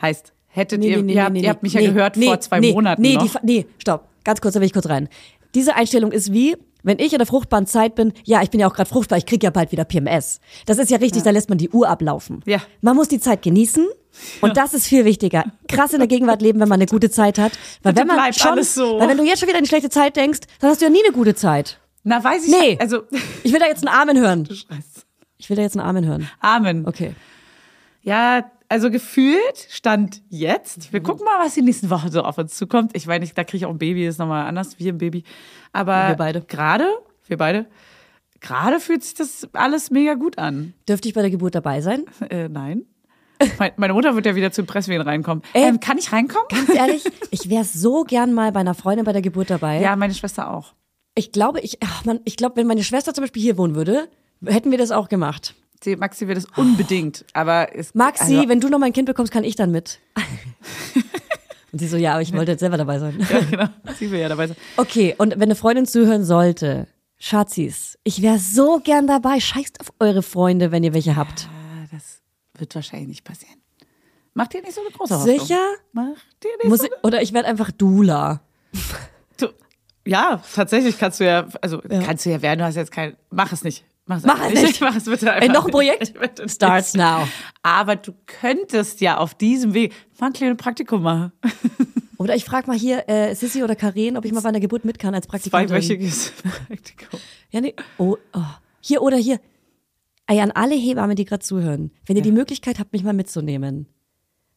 Heißt, 0.00 0.34
hättet 0.52 0.84
ihr, 0.84 1.04
ihr, 1.04 1.24
habt, 1.24 1.36
ihr 1.36 1.48
habt 1.48 1.62
mich 1.62 1.72
ja 1.72 1.80
gehört 1.80 2.16
vor 2.16 2.40
zwei 2.40 2.60
nee, 2.60 2.72
Monaten 2.72 3.02
Nee, 3.02 3.14
noch. 3.14 3.26
Die, 3.26 3.38
nee, 3.42 3.66
stopp. 3.78 4.08
Ganz 4.24 4.40
kurz, 4.40 4.54
da 4.54 4.60
will 4.60 4.66
ich 4.66 4.72
kurz 4.72 4.88
rein. 4.88 5.08
Diese 5.54 5.74
Einstellung 5.74 6.12
ist 6.12 6.32
wie, 6.32 6.56
wenn 6.82 6.98
ich 6.98 7.12
in 7.12 7.18
der 7.18 7.26
fruchtbaren 7.26 7.66
Zeit 7.66 7.94
bin, 7.94 8.12
ja, 8.24 8.42
ich 8.42 8.50
bin 8.50 8.60
ja 8.60 8.68
auch 8.68 8.74
gerade 8.74 8.88
fruchtbar, 8.88 9.18
ich 9.18 9.26
kriege 9.26 9.44
ja 9.44 9.50
bald 9.50 9.72
wieder 9.72 9.84
PMS. 9.84 10.40
Das 10.66 10.78
ist 10.78 10.90
ja 10.90 10.98
richtig, 10.98 11.22
da 11.22 11.30
lässt 11.30 11.48
man 11.48 11.58
die 11.58 11.70
Uhr 11.70 11.88
ablaufen. 11.88 12.42
Ja. 12.46 12.58
Man 12.80 12.96
muss 12.96 13.08
die 13.08 13.20
Zeit 13.20 13.42
genießen 13.42 13.86
und 14.40 14.56
das 14.56 14.74
ist 14.74 14.86
viel 14.86 15.04
wichtiger. 15.04 15.44
Krass 15.68 15.92
in 15.92 15.98
der 15.98 16.08
Gegenwart 16.08 16.42
leben, 16.42 16.60
wenn 16.60 16.68
man 16.68 16.80
eine 16.80 16.86
gute 16.86 17.10
Zeit 17.10 17.38
hat. 17.38 17.52
Weil 17.82 17.92
Bitte 17.94 18.08
wenn 18.08 18.16
man 18.16 18.32
schon, 18.32 18.52
alles 18.52 18.74
so. 18.74 18.98
Weil 18.98 19.08
wenn 19.08 19.18
du 19.18 19.24
jetzt 19.24 19.40
schon 19.40 19.48
wieder 19.48 19.58
eine 19.58 19.66
schlechte 19.66 19.90
Zeit 19.90 20.16
denkst, 20.16 20.40
dann 20.60 20.70
hast 20.70 20.80
du 20.80 20.86
ja 20.86 20.90
nie 20.90 21.02
eine 21.04 21.12
gute 21.12 21.34
Zeit. 21.34 21.78
Na, 22.04 22.22
weiß 22.22 22.44
ich 22.44 22.50
Nee. 22.50 22.78
Also, 22.80 23.02
Ich 23.42 23.52
will 23.52 23.60
da 23.60 23.66
jetzt 23.66 23.86
einen 23.86 23.94
Amen 23.94 24.20
hören. 24.20 24.46
Scheiße. 24.46 25.02
Ich 25.38 25.48
will 25.50 25.56
da 25.56 25.62
jetzt 25.62 25.76
einen 25.76 25.86
Amen 25.86 26.06
hören. 26.06 26.28
Amen. 26.40 26.86
Okay. 26.86 27.14
Ja, 28.02 28.50
also 28.72 28.90
gefühlt 28.90 29.66
stand 29.70 30.22
jetzt. 30.30 30.92
Wir 30.92 31.00
Mhm. 31.00 31.04
gucken 31.04 31.24
mal, 31.24 31.44
was 31.44 31.54
die 31.54 31.62
nächsten 31.62 31.90
Wochen 31.90 32.10
so 32.10 32.22
auf 32.22 32.38
uns 32.38 32.54
zukommt. 32.56 32.92
Ich 32.94 33.06
weiß 33.06 33.20
nicht, 33.20 33.36
da 33.36 33.44
kriege 33.44 33.58
ich 33.58 33.66
auch 33.66 33.70
ein 33.70 33.78
Baby, 33.78 34.06
ist 34.06 34.18
nochmal 34.18 34.46
anders 34.46 34.78
wie 34.78 34.88
ein 34.88 34.98
Baby. 34.98 35.24
Aber 35.72 36.08
Wir 36.08 36.16
beide. 36.16 36.40
gerade, 36.40 36.86
wir 37.28 37.36
beide, 37.36 37.66
gerade 38.40 38.80
fühlt 38.80 39.04
sich 39.04 39.14
das 39.14 39.48
alles 39.52 39.90
mega 39.90 40.14
gut 40.14 40.38
an. 40.38 40.74
Dürfte 40.88 41.08
ich 41.08 41.14
bei 41.14 41.20
der 41.22 41.30
Geburt 41.30 41.54
dabei 41.54 41.80
sein? 41.80 42.04
Äh, 42.30 42.48
nein. 42.48 42.86
Mein- 43.58 43.72
Meine 43.76 43.92
Mutter 43.92 44.14
wird 44.14 44.24
ja 44.26 44.34
wieder 44.36 44.52
zum 44.52 44.66
Presswehen 44.66 45.02
reinkommen. 45.02 45.42
Ey. 45.52 45.64
Ähm, 45.68 45.80
kann 45.80 45.98
ich 45.98 46.12
reinkommen? 46.12 46.46
Ganz 46.48 46.68
ehrlich, 46.74 47.04
ich 47.30 47.50
wäre 47.50 47.64
so 47.64 48.04
gern 48.04 48.32
mal 48.32 48.52
bei 48.52 48.60
einer 48.60 48.74
Freundin 48.74 49.04
bei 49.04 49.12
der 49.12 49.22
Geburt 49.22 49.50
dabei. 49.50 49.80
Ja, 49.80 49.96
meine 49.96 50.14
Schwester 50.14 50.50
auch. 50.52 50.74
Ich 51.14 51.32
glaube, 51.32 51.60
ich, 51.60 51.78
ach 51.82 52.04
man, 52.04 52.20
ich 52.24 52.36
glaube, 52.36 52.56
wenn 52.56 52.66
meine 52.68 52.84
Schwester 52.84 53.12
zum 53.12 53.22
Beispiel 53.22 53.42
hier 53.42 53.58
wohnen 53.58 53.74
würde, 53.74 54.08
hätten 54.46 54.70
wir 54.70 54.78
das 54.78 54.92
auch 54.92 55.08
gemacht. 55.08 55.54
Maxi 55.96 56.28
wird 56.28 56.38
es 56.38 56.46
unbedingt, 56.56 57.24
aber 57.32 57.74
es 57.76 57.94
Maxi, 57.94 58.36
also, 58.36 58.48
wenn 58.48 58.60
du 58.60 58.68
noch 58.68 58.78
mal 58.78 58.86
ein 58.86 58.92
Kind 58.92 59.06
bekommst, 59.06 59.32
kann 59.32 59.44
ich 59.44 59.56
dann 59.56 59.70
mit. 59.70 60.00
Und 61.72 61.78
sie 61.78 61.88
so, 61.88 61.96
ja, 61.96 62.12
aber 62.12 62.22
ich 62.22 62.32
wollte 62.34 62.52
jetzt 62.52 62.60
selber 62.60 62.76
dabei 62.76 62.98
sein. 62.98 63.18
ja, 63.30 63.40
genau, 63.40 63.68
sie 63.98 64.10
will 64.10 64.20
ja 64.20 64.28
dabei 64.28 64.46
sein. 64.46 64.56
Okay, 64.76 65.14
und 65.16 65.32
wenn 65.32 65.42
eine 65.44 65.54
Freundin 65.54 65.86
zuhören 65.86 66.22
sollte, 66.22 66.86
Schatzis, 67.18 67.98
ich 68.04 68.20
wäre 68.20 68.38
so 68.38 68.80
gern 68.84 69.06
dabei. 69.06 69.40
Scheißt 69.40 69.80
auf 69.80 69.90
eure 69.98 70.22
Freunde, 70.22 70.70
wenn 70.70 70.84
ihr 70.84 70.92
welche 70.92 71.16
habt. 71.16 71.48
Ah, 71.50 71.86
Das 71.90 72.20
wird 72.58 72.74
wahrscheinlich 72.74 73.08
nicht 73.08 73.24
passieren. 73.24 73.56
Mach 74.34 74.48
dir 74.48 74.60
nicht 74.60 74.74
so 74.74 74.82
eine 74.82 74.90
große 74.90 75.14
Hoffnung. 75.18 75.38
Sicher? 75.38 75.60
Mach 75.92 76.16
dir 76.42 76.50
nicht 76.58 76.68
Muss 76.68 76.80
so 76.80 76.86
ich, 76.86 76.92
oder 77.04 77.22
ich 77.22 77.32
werde 77.32 77.48
einfach 77.48 77.70
Dula. 77.70 78.42
Du, 79.38 79.48
ja, 80.04 80.42
tatsächlich 80.54 80.98
kannst 80.98 81.20
du 81.20 81.24
ja, 81.24 81.46
also 81.62 81.80
kannst 82.04 82.26
du 82.26 82.30
ja 82.30 82.42
werden, 82.42 82.58
du 82.58 82.64
hast 82.66 82.74
jetzt 82.76 82.92
kein, 82.92 83.16
mach 83.30 83.52
es 83.52 83.64
nicht. 83.64 83.84
Mach 84.12 84.18
es, 84.18 84.24
Mach 84.24 84.50
es 84.52 84.62
nicht. 84.62 84.80
Mach 84.80 84.96
es 84.96 85.04
bitte 85.04 85.32
einfach 85.32 85.42
Ey, 85.42 85.48
noch 85.48 85.60
ein 85.60 85.64
nicht. 85.66 85.72
Projekt? 86.14 86.20
Nicht. 86.40 86.50
Starts 86.50 86.94
now. 86.94 87.26
Aber 87.62 87.96
du 87.96 88.12
könntest 88.26 89.00
ja 89.00 89.18
auf 89.18 89.34
diesem 89.34 89.74
Weg 89.74 89.92
mal 90.20 90.28
ein 90.28 90.32
kleines 90.32 90.56
Praktikum 90.58 91.02
machen. 91.02 91.32
Oder 92.18 92.36
ich 92.36 92.44
frage 92.44 92.68
mal 92.68 92.78
hier 92.78 93.08
äh, 93.08 93.34
Sissy 93.34 93.64
oder 93.64 93.74
Karen, 93.74 94.16
ob 94.16 94.24
ich 94.24 94.30
mal 94.32 94.40
bei 94.42 94.48
einer 94.50 94.60
Geburt 94.60 94.84
mit 94.84 95.00
kann 95.00 95.12
als 95.12 95.26
Praktikantin. 95.26 95.68
Zweiwöchiges 95.70 96.32
Praktikum. 96.68 97.18
Ja, 97.50 97.60
nee. 97.60 97.74
Oh, 97.98 98.16
oh. 98.32 98.40
Hier 98.80 99.02
oder 99.02 99.16
hier. 99.16 99.40
Ey, 100.28 100.38
an 100.40 100.52
alle 100.52 100.76
Hebammen, 100.76 101.16
die 101.16 101.24
gerade 101.24 101.42
zuhören, 101.42 101.90
wenn 102.06 102.14
ihr 102.16 102.22
die 102.22 102.30
Möglichkeit 102.30 102.78
habt, 102.78 102.92
mich 102.92 103.02
mal 103.02 103.12
mitzunehmen, 103.12 103.88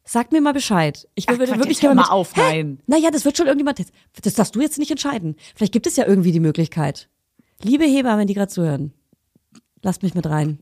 sagt 0.03 0.32
mir 0.32 0.41
mal 0.41 0.53
Bescheid. 0.53 1.08
Ich 1.16 1.28
würde 1.28 1.47
wirklich 1.58 1.80
gerne 1.80 1.95
mal 1.95 2.03
mit- 2.03 2.12
auf, 2.12 2.36
Hä? 2.36 2.41
nein. 2.41 2.80
Naja, 2.86 3.10
das 3.10 3.26
wird 3.26 3.36
schon 3.36 3.47
irgendjemand. 3.47 3.80
Das 4.22 4.34
darfst 4.36 4.56
du 4.56 4.62
jetzt 4.62 4.78
nicht 4.78 4.91
entscheiden. 4.91 5.36
Vielleicht 5.56 5.74
gibt 5.74 5.88
es 5.88 5.95
ja 5.95 6.06
irgendwie 6.06 6.32
die 6.32 6.39
Möglichkeit. 6.39 7.10
Liebe 7.64 7.86
Hebammen, 7.86 8.28
die 8.28 8.36
gerade 8.36 8.51
zuhören, 8.51 8.93
lasst 9.86 10.04
mich 10.04 10.16
mit 10.16 10.26
rein. 10.26 10.58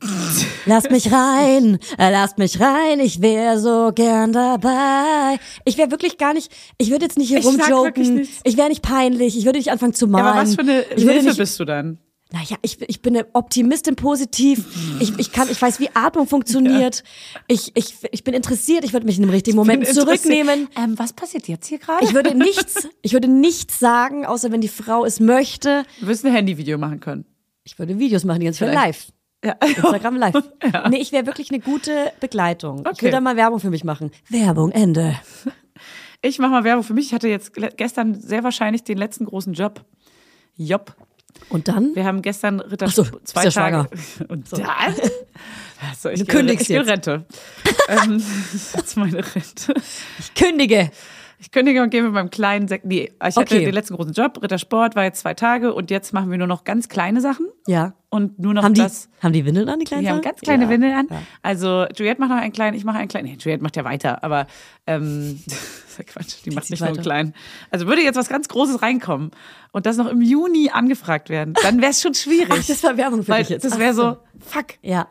Lasst 0.66 0.90
mich 0.90 1.10
rein, 1.10 1.78
äh, 1.98 2.10
lasst 2.10 2.38
mich 2.38 2.60
rein, 2.60 3.00
ich 3.00 3.20
wäre 3.20 3.58
so 3.58 3.90
gern 3.94 4.32
dabei. 4.32 5.38
Ich 5.64 5.76
wäre 5.78 5.90
wirklich 5.90 6.18
gar 6.18 6.34
nicht, 6.34 6.52
ich 6.78 6.90
würde 6.90 7.06
jetzt 7.06 7.18
nicht 7.18 7.28
hier 7.28 7.38
Ich 7.38 7.46
rumjoken, 7.46 8.28
ich 8.44 8.56
wäre 8.56 8.68
nicht 8.68 8.82
peinlich, 8.82 9.36
ich 9.36 9.46
würde 9.46 9.58
nicht 9.58 9.70
anfangen 9.72 9.94
zu 9.94 10.06
malen. 10.06 10.26
Aber 10.26 10.40
was 10.40 10.54
für 10.54 10.60
eine 10.60 10.82
ich 10.94 11.02
Hilfe 11.02 11.26
nicht, 11.26 11.38
bist 11.38 11.58
du 11.58 11.64
dann? 11.64 11.98
naja, 12.32 12.56
ich, 12.62 12.80
ich 12.88 13.00
bin 13.00 13.16
eine 13.16 13.26
Optimistin 13.32 13.94
positiv. 13.94 14.64
Ich, 14.98 15.16
ich, 15.18 15.30
kann, 15.30 15.48
ich 15.48 15.60
weiß, 15.60 15.78
wie 15.78 15.88
Atmung 15.94 16.26
funktioniert. 16.26 17.04
Ich, 17.46 17.70
ich, 17.76 17.94
ich 18.10 18.24
bin 18.24 18.34
interessiert. 18.34 18.84
Ich 18.84 18.92
würde 18.92 19.06
mich 19.06 19.16
in 19.18 19.22
dem 19.22 19.30
richtigen 19.30 19.56
Moment 19.56 19.86
zurücknehmen. 19.86 20.68
Ähm, 20.76 20.98
was 20.98 21.12
passiert 21.12 21.46
jetzt 21.46 21.68
hier 21.68 21.78
gerade? 21.78 22.04
Ich 22.04 22.12
würde 22.12 22.34
nichts, 22.36 22.88
ich 23.02 23.12
würde 23.12 23.28
nichts 23.28 23.78
sagen, 23.78 24.26
außer 24.26 24.50
wenn 24.50 24.60
die 24.60 24.68
Frau 24.68 25.04
es 25.04 25.20
möchte. 25.20 25.84
Du 26.00 26.08
wirst 26.08 26.24
ein 26.24 26.32
Handyvideo 26.32 26.76
machen 26.76 26.98
können. 26.98 27.24
Ich 27.64 27.78
würde 27.78 27.98
Videos 27.98 28.24
machen, 28.24 28.40
die 28.40 28.52
Zeit 28.52 28.68
Vielleicht. 28.70 28.76
live. 28.76 29.12
Ja. 29.44 29.52
Instagram 29.66 30.16
live. 30.16 30.34
Nee, 30.90 30.98
ich 30.98 31.12
wäre 31.12 31.26
wirklich 31.26 31.50
eine 31.50 31.60
gute 31.60 32.12
Begleitung. 32.20 32.80
Ich 32.80 32.86
Okay. 32.86 33.02
würde 33.02 33.12
da 33.12 33.20
mal 33.20 33.36
Werbung 33.36 33.60
für 33.60 33.70
mich 33.70 33.84
machen. 33.84 34.10
Werbung, 34.28 34.70
Ende. 34.70 35.18
Ich 36.26 36.38
mache 36.38 36.52
mal 36.52 36.64
Werbung 36.64 36.82
für 36.84 36.94
mich. 36.94 37.08
Ich 37.08 37.12
hatte 37.12 37.28
jetzt 37.28 37.52
gestern 37.76 38.14
sehr 38.18 38.42
wahrscheinlich 38.44 38.82
den 38.82 38.96
letzten 38.96 39.26
großen 39.26 39.52
Job. 39.52 39.84
Job. 40.56 40.96
Und 41.50 41.68
dann? 41.68 41.94
Wir 41.94 42.06
haben 42.06 42.22
gestern 42.22 42.60
Ritter 42.60 42.86
Ach 42.88 42.92
so, 42.92 43.04
zwei 43.24 43.42
bist 43.42 43.56
ja 43.56 43.70
Tage. 43.70 43.90
Und 44.28 44.50
dann? 44.50 44.64
Also, 45.90 46.08
ich 46.08 46.20
Du 46.20 46.24
kündigst 46.24 46.62
ich 46.62 46.68
gehe 46.68 46.80
in 46.80 46.86
jetzt. 46.88 47.06
Rente. 47.08 47.26
ähm, 47.90 48.24
das 48.52 48.74
ist 48.86 48.96
meine 48.96 49.18
Rente. 49.18 49.74
Ich 50.18 50.32
kündige. 50.34 50.90
Ich 51.38 51.50
kündige 51.50 51.82
und 51.82 51.90
gehe 51.90 52.02
mit 52.02 52.12
meinem 52.12 52.30
kleinen 52.30 52.68
Sekt. 52.68 52.84
Nee, 52.84 53.12
ich 53.12 53.20
hatte 53.36 53.40
Okay. 53.40 53.64
den 53.64 53.74
letzten 53.74 53.94
großen 53.96 54.12
Job. 54.12 54.40
Rittersport 54.42 54.96
war 54.96 55.04
jetzt 55.04 55.20
zwei 55.20 55.34
Tage 55.34 55.74
und 55.74 55.90
jetzt 55.90 56.12
machen 56.12 56.30
wir 56.30 56.38
nur 56.38 56.46
noch 56.46 56.64
ganz 56.64 56.88
kleine 56.88 57.20
Sachen. 57.20 57.46
Ja. 57.66 57.94
Und 58.08 58.38
nur 58.38 58.54
noch 58.54 58.62
Haben 58.62 58.74
die, 58.74 58.80
das. 58.82 59.08
haben 59.20 59.32
die 59.32 59.44
Windeln 59.44 59.68
an, 59.68 59.78
die 59.80 59.84
kleinen 59.84 60.04
Wir 60.04 60.10
haben 60.10 60.22
ganz 60.22 60.40
kleine 60.40 60.64
ja. 60.64 60.70
Windeln 60.70 60.94
an. 60.94 61.06
Ja. 61.10 61.22
Also 61.42 61.86
Juliette 61.96 62.20
macht 62.20 62.30
noch 62.30 62.36
einen 62.36 62.52
kleinen, 62.52 62.76
ich 62.76 62.84
mache 62.84 62.98
einen 62.98 63.08
kleinen. 63.08 63.26
Nee, 63.28 63.36
Juliette 63.38 63.62
macht 63.62 63.76
ja 63.76 63.84
weiter, 63.84 64.22
aber 64.22 64.46
ähm, 64.86 65.40
Quatsch, 66.06 66.36
die 66.44 66.50
macht 66.50 66.64
zieht 66.66 66.70
nicht 66.72 66.80
nur 66.80 66.88
einen 66.90 67.02
kleinen. 67.02 67.34
Also 67.70 67.86
würde 67.86 68.02
jetzt 68.02 68.16
was 68.16 68.28
ganz 68.28 68.48
Großes 68.48 68.82
reinkommen 68.82 69.30
und 69.72 69.86
das 69.86 69.96
noch 69.96 70.06
im 70.08 70.22
Juni 70.22 70.70
angefragt 70.72 71.28
werden, 71.30 71.54
dann 71.62 71.80
wäre 71.80 71.90
es 71.90 72.00
schon 72.02 72.14
schwierig. 72.14 72.48
Ach, 72.50 72.64
das 72.66 72.82
war 72.84 72.96
Werbung 72.96 73.22
für 73.22 73.28
Weil 73.30 73.40
dich 73.42 73.48
jetzt. 73.50 73.64
das 73.64 73.78
wäre 73.78 73.94
so, 73.94 74.16
fuck. 74.40 74.66
Ja. 74.82 75.08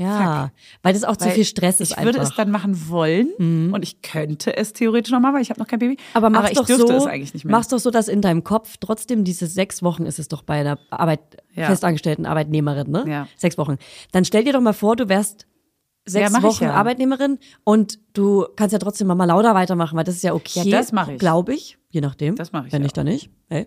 Ja, 0.00 0.50
weil 0.82 0.92
das 0.94 1.04
auch 1.04 1.16
zu 1.16 1.26
Weil 1.26 1.32
viel 1.32 1.44
Stress 1.44 1.80
ist 1.80 1.90
Ich 1.90 1.96
würde 1.98 2.20
einfach. 2.20 2.22
Mhm. 2.22 2.28
es 2.30 2.36
dann 2.36 2.50
machen 2.50 2.88
wollen 2.88 3.72
und 3.72 3.82
ich 3.82 4.00
könnte 4.02 4.56
es 4.56 4.72
theoretisch 4.72 5.12
noch 5.12 5.20
mal, 5.20 5.34
weil 5.34 5.42
ich 5.42 5.50
habe 5.50 5.58
noch 5.60 5.66
kein 5.66 5.78
Baby. 5.78 5.96
aber 6.14 6.30
mach's 6.30 6.50
ich 6.50 6.56
doch 6.58 6.66
dürfte 6.66 6.86
so, 6.86 6.94
es 6.94 7.06
eigentlich 7.06 7.34
nicht 7.34 7.44
mehr. 7.44 7.52
mach's 7.52 7.68
doch 7.68 7.78
so, 7.78 7.90
dass 7.90 8.08
in 8.08 8.20
deinem 8.22 8.44
Kopf 8.44 8.76
trotzdem 8.78 9.24
diese 9.24 9.46
sechs 9.46 9.82
Wochen 9.82 10.06
ist 10.06 10.18
es 10.18 10.28
doch 10.28 10.42
bei 10.42 10.60
einer 10.60 10.78
Arbeit, 10.90 11.20
Ja. 11.54 11.66
festangestellten 11.66 12.26
Arbeitnehmerin, 12.26 12.90
ne? 12.90 13.04
Ja. 13.08 13.28
Sechs 13.36 13.58
Wochen. 13.58 13.76
Dann 14.12 14.24
stell 14.24 14.44
dir 14.44 14.52
doch 14.52 14.60
mal 14.60 14.72
vor, 14.72 14.94
du 14.96 15.08
wärst 15.08 15.46
sechs 16.06 16.30
Ja, 16.32 16.38
mach 16.38 16.42
Wochen 16.42 16.64
ja. 16.64 16.72
Arbeitnehmerin 16.74 17.38
und 17.64 17.98
du 18.14 18.46
kannst 18.56 18.72
ja 18.72 18.78
trotzdem 18.78 19.08
Mama 19.08 19.24
Lauda 19.24 19.54
weitermachen, 19.54 19.96
weil 19.96 20.04
das 20.04 20.14
ist 20.14 20.22
ja 20.22 20.32
okay. 20.34 20.62
Ja, 20.64 20.78
das 20.78 20.92
mach 20.92 21.08
ich. 21.08 21.18
Glaube 21.18 21.52
ich, 21.54 21.76
je 21.90 22.00
nachdem. 22.00 22.34
Das 22.36 22.52
mach 22.52 22.64
ich 22.66 22.72
Wenn 22.72 22.82
nicht, 22.82 22.96
dann 22.96 23.06
nicht. 23.06 23.30
Hey, 23.48 23.66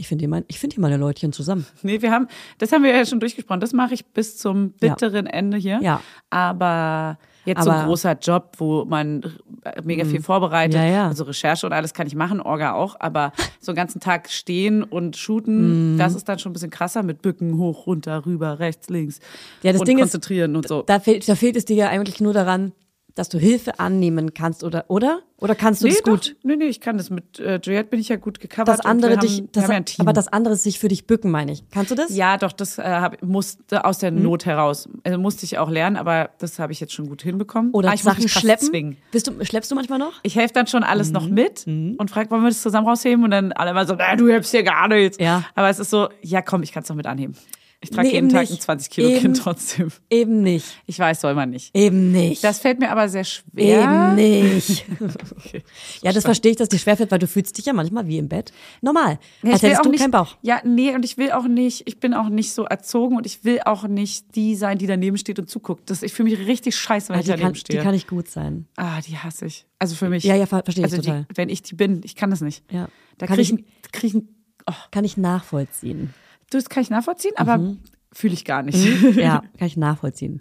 ich 0.00 0.08
finde 0.08 0.22
hier, 0.22 0.28
mein, 0.28 0.44
ich 0.48 0.58
find 0.58 0.72
hier 0.72 0.80
meine 0.80 0.96
Leutchen 0.96 1.32
zusammen. 1.32 1.66
Nee, 1.82 2.00
wir 2.00 2.10
haben, 2.12 2.28
das 2.58 2.72
haben 2.72 2.84
wir 2.84 2.94
ja 2.96 3.04
schon 3.04 3.18
durchgesprochen. 3.20 3.60
Das 3.60 3.72
mache 3.72 3.94
ich 3.94 4.06
bis 4.06 4.38
zum 4.38 4.72
Ja. 4.80 4.90
bitteren 4.94 5.26
Ende 5.26 5.56
hier. 5.58 5.80
Ja. 5.82 6.00
Aber 6.30 7.18
jetzt 7.44 7.64
so 7.64 7.70
Aber- 7.70 7.80
ein 7.80 7.86
großer 7.86 8.12
Job, 8.12 8.52
wo 8.58 8.84
man 8.84 9.22
äh, 9.64 9.82
mega 9.82 10.04
viel 10.04 10.22
vorbereitet. 10.22 10.74
Ja, 10.76 10.84
ja. 10.84 11.08
Also 11.08 11.24
Recherche 11.24 11.66
und 11.66 11.72
alles 11.72 11.94
kann 11.94 12.06
ich 12.06 12.14
machen, 12.14 12.40
Orga 12.40 12.74
auch. 12.74 12.96
Aber 13.00 13.32
so 13.60 13.72
einen 13.72 13.76
ganzen 13.76 14.00
Tag 14.00 14.30
stehen 14.30 14.84
und 14.84 15.16
shooten, 15.16 15.94
Mhm. 15.94 15.98
das 15.98 16.14
ist 16.14 16.28
dann 16.28 16.38
schon 16.38 16.50
ein 16.50 16.52
bisschen 16.52 16.70
krasser 16.70 17.02
mit 17.02 17.20
Bücken 17.22 17.58
hoch, 17.58 17.86
runter, 17.86 18.24
rüber, 18.24 18.60
rechts, 18.60 18.88
links. 18.90 19.18
Ja, 19.62 19.72
das 19.72 19.80
und 19.80 19.88
Ding 19.88 19.98
ist, 19.98 20.02
konzentrieren 20.02 20.54
und 20.56 20.68
so. 20.68 20.82
Da 20.82 21.00
fehlt, 21.00 21.28
da 21.28 21.34
fehlt 21.34 21.56
es 21.56 21.64
dir 21.64 21.74
ja 21.76 21.88
eigentlich 21.88 22.20
nur 22.20 22.32
daran, 22.32 22.72
dass 23.18 23.28
du 23.28 23.38
Hilfe 23.38 23.80
annehmen 23.80 24.32
kannst, 24.32 24.62
oder? 24.62 24.84
Oder, 24.88 25.20
oder 25.38 25.54
kannst 25.54 25.82
du 25.82 25.88
das 25.88 25.98
doch. 26.02 26.12
gut? 26.12 26.36
Nee, 26.42 26.56
nee, 26.56 26.66
ich 26.66 26.80
kann 26.80 26.96
das. 26.96 27.10
Mit 27.10 27.38
äh, 27.40 27.58
Juliette 27.62 27.90
bin 27.90 27.98
ich 28.00 28.08
ja 28.08 28.16
gut 28.16 28.38
gecovert. 28.40 28.68
Das 28.68 28.80
andere 28.80 29.12
wir 29.12 29.16
dich, 29.18 29.38
haben, 29.38 29.48
das, 29.52 29.64
haben 29.64 29.70
ja 29.70 29.76
ein 29.78 29.84
Team. 29.84 30.02
aber 30.04 30.12
das 30.12 30.28
andere 30.28 30.56
sich 30.56 30.78
für 30.78 30.88
dich 30.88 31.06
bücken, 31.06 31.30
meine 31.30 31.52
ich. 31.52 31.68
Kannst 31.70 31.90
du 31.90 31.94
das? 31.94 32.14
Ja, 32.14 32.36
doch, 32.36 32.52
das 32.52 32.78
äh, 32.78 32.82
hab, 32.82 33.22
musste 33.22 33.84
aus 33.84 33.98
der 33.98 34.10
Not 34.12 34.46
heraus. 34.46 34.88
Also 35.04 35.18
musste 35.18 35.44
ich 35.44 35.58
auch 35.58 35.70
lernen, 35.70 35.96
aber 35.96 36.30
das 36.38 36.58
habe 36.58 36.72
ich 36.72 36.80
jetzt 36.80 36.92
schon 36.92 37.08
gut 37.08 37.22
hinbekommen. 37.22 37.72
Oder 37.72 37.90
ah, 37.90 37.94
ich 37.94 38.04
muss 38.04 38.14
Sachen 38.14 38.28
schleppen? 38.28 38.68
Zwingen. 38.68 38.96
Bist 39.10 39.26
du, 39.26 39.44
schleppst 39.44 39.70
du 39.70 39.74
manchmal 39.74 39.98
noch? 39.98 40.20
Ich 40.22 40.36
helfe 40.36 40.54
dann 40.54 40.66
schon 40.66 40.82
alles 40.84 41.08
Mhm. 41.08 41.12
noch 41.14 41.28
mit 41.28 41.66
und 41.66 42.10
frage, 42.10 42.30
wollen 42.30 42.42
wir 42.42 42.48
das 42.50 42.62
zusammen 42.62 42.86
rausheben? 42.86 43.24
Und 43.24 43.30
dann 43.32 43.52
alle 43.52 43.70
immer 43.70 43.86
so, 43.86 43.96
du 43.96 44.28
hilfst 44.28 44.50
hier 44.52 44.62
gar 44.62 44.88
nichts. 44.88 45.18
Ja. 45.18 45.44
Aber 45.54 45.68
es 45.68 45.78
ist 45.78 45.90
so, 45.90 46.08
ja 46.22 46.40
komm, 46.42 46.62
ich 46.62 46.72
kann 46.72 46.82
es 46.82 46.88
doch 46.88 46.94
mit 46.94 47.06
anheben. 47.06 47.34
Ich 47.80 47.90
trage 47.90 48.08
Nee, 48.08 48.14
jeden 48.14 48.28
Tag 48.28 48.40
nicht. 48.40 48.54
ein 48.54 48.60
20 48.60 48.90
Kilo 48.90 49.08
Eben. 49.08 49.20
Kind 49.20 49.38
trotzdem. 49.38 49.92
Eben 50.10 50.42
nicht. 50.42 50.66
Ich 50.86 50.98
weiß, 50.98 51.20
soll 51.20 51.34
man 51.34 51.50
nicht. 51.50 51.76
Eben 51.76 52.10
nicht. 52.10 52.42
Das 52.42 52.58
fällt 52.58 52.80
mir 52.80 52.90
aber 52.90 53.08
sehr 53.08 53.22
schwer. 53.22 53.84
Eben 53.84 54.14
nicht. 54.16 54.84
ja, 56.02 56.12
das 56.12 56.24
verstehe 56.24 56.50
ich, 56.50 56.56
dass 56.56 56.68
dir 56.68 56.78
schwerfällt, 56.78 57.12
weil 57.12 57.20
du 57.20 57.28
fühlst 57.28 57.56
dich 57.56 57.66
ja 57.66 57.72
manchmal 57.72 58.08
wie 58.08 58.18
im 58.18 58.28
Bett. 58.28 58.52
Normal. 58.80 59.20
Ja, 59.44 59.52
als 59.52 59.62
ich 59.62 59.68
hättest 59.68 59.84
du 59.86 59.90
nicht, 59.90 60.00
keinen 60.00 60.10
Bauch. 60.10 60.36
Ja, 60.42 60.60
nee, 60.64 60.92
und 60.92 61.04
ich 61.04 61.16
will 61.18 61.30
auch 61.30 61.46
nicht, 61.46 61.86
ich 61.86 62.00
bin 62.00 62.14
auch 62.14 62.28
nicht 62.28 62.52
so 62.52 62.64
erzogen 62.64 63.16
und 63.16 63.26
ich 63.26 63.44
will 63.44 63.60
auch 63.64 63.86
nicht 63.86 64.34
die 64.34 64.56
sein, 64.56 64.78
die 64.78 64.88
daneben 64.88 65.16
steht 65.16 65.38
und 65.38 65.48
zuguckt. 65.48 65.88
Das, 65.88 66.02
ich 66.02 66.12
fühle 66.12 66.30
mich 66.30 66.48
richtig 66.48 66.74
scheiße, 66.76 67.10
wenn 67.10 67.16
Ah, 67.16 67.20
ich 67.20 67.26
die, 67.26 67.30
daneben 67.30 67.44
kann, 67.46 67.52
die 67.54 67.60
stehe. 67.60 67.82
kann 67.82 67.94
ich 67.94 68.08
gut 68.08 68.28
sein. 68.28 68.66
ah, 68.76 69.00
die 69.06 69.16
hasse 69.18 69.46
ich. 69.46 69.66
Also 69.78 69.94
für 69.94 70.08
mich. 70.08 70.24
Ja, 70.24 70.34
ja, 70.34 70.46
ver- 70.46 70.62
verstehe 70.64 70.84
ich 70.84 70.92
also 70.92 71.00
total. 71.02 71.26
Die, 71.30 71.36
wenn 71.36 71.48
ich 71.48 71.62
die 71.62 71.76
bin, 71.76 72.00
ich 72.04 72.16
kann 72.16 72.30
das 72.30 72.40
nicht. 72.40 72.64
Ja. 72.72 72.88
Da 73.18 73.26
Kann 73.28 73.36
kriege 73.36 73.54
ich- 73.54 73.64
ich, 73.84 73.92
krieg 73.92 74.14
ich, 74.14 74.22
oh, 74.68 74.72
Kann 74.90 75.04
ich 75.04 75.16
nachvollziehen. 75.16 76.12
Das 76.50 76.68
kann 76.68 76.82
ich 76.82 76.90
nachvollziehen, 76.90 77.32
aber 77.36 77.76
fühle 78.12 78.34
ich 78.34 78.44
gar 78.44 78.62
nicht. 78.62 78.78
Ja, 79.16 79.42
kann 79.58 79.66
ich 79.66 79.76
nachvollziehen. 79.76 80.40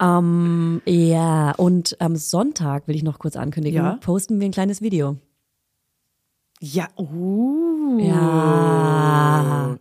Ähm, 0.00 0.82
ja, 0.84 1.52
und 1.56 1.96
am 2.00 2.16
Sonntag 2.16 2.86
will 2.88 2.94
ich 2.96 3.02
noch 3.02 3.18
kurz 3.18 3.36
ankündigen, 3.36 3.82
Ja. 3.82 3.96
posten 4.00 4.38
wir 4.40 4.46
ein 4.48 4.52
kleines 4.52 4.82
Video. 4.82 5.16
Ja, 6.60 6.88
uh. 6.96 7.98
Ja. 8.00 9.76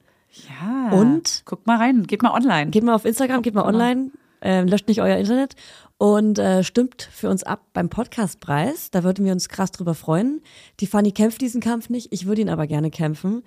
Ja. 0.47 0.89
Und? 0.91 1.43
Guckt 1.45 1.65
mal 1.67 1.78
rein, 1.78 2.03
geht 2.03 2.21
mal 2.21 2.32
online. 2.34 2.71
Geht 2.71 2.84
mal 2.84 2.93
auf 2.95 3.05
Instagram, 3.05 3.41
geht 3.41 3.53
mal 3.55 3.63
online, 3.65 4.11
äh, 4.41 4.61
löscht 4.63 4.88
nicht 4.88 5.01
euer 5.01 5.17
Internet 5.17 5.55
und 5.97 6.38
äh, 6.39 6.63
stimmt 6.63 7.01
für 7.11 7.30
uns 7.30 7.43
ab 7.43 7.61
beim 7.73 7.89
Podcastpreis. 7.89 8.91
Da 8.91 9.03
würden 9.03 9.26
wir 9.26 9.32
uns 9.32 9.47
krass 9.49 9.71
drüber 9.71 9.95
freuen. 9.95 10.41
Die 10.82 10.88
Fanny 10.88 11.11
kämpft 11.11 11.39
diesen 11.41 11.61
Kampf 11.61 11.89
nicht, 11.89 12.11
ich 12.11 12.26
würde 12.26 12.41
ihn 12.41 12.49
aber 12.49 12.67
gerne 12.67 12.91
kämpfen. 12.91 13.43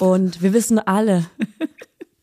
Und 0.00 0.42
wir 0.42 0.52
wissen 0.52 0.78
alle, 0.78 1.26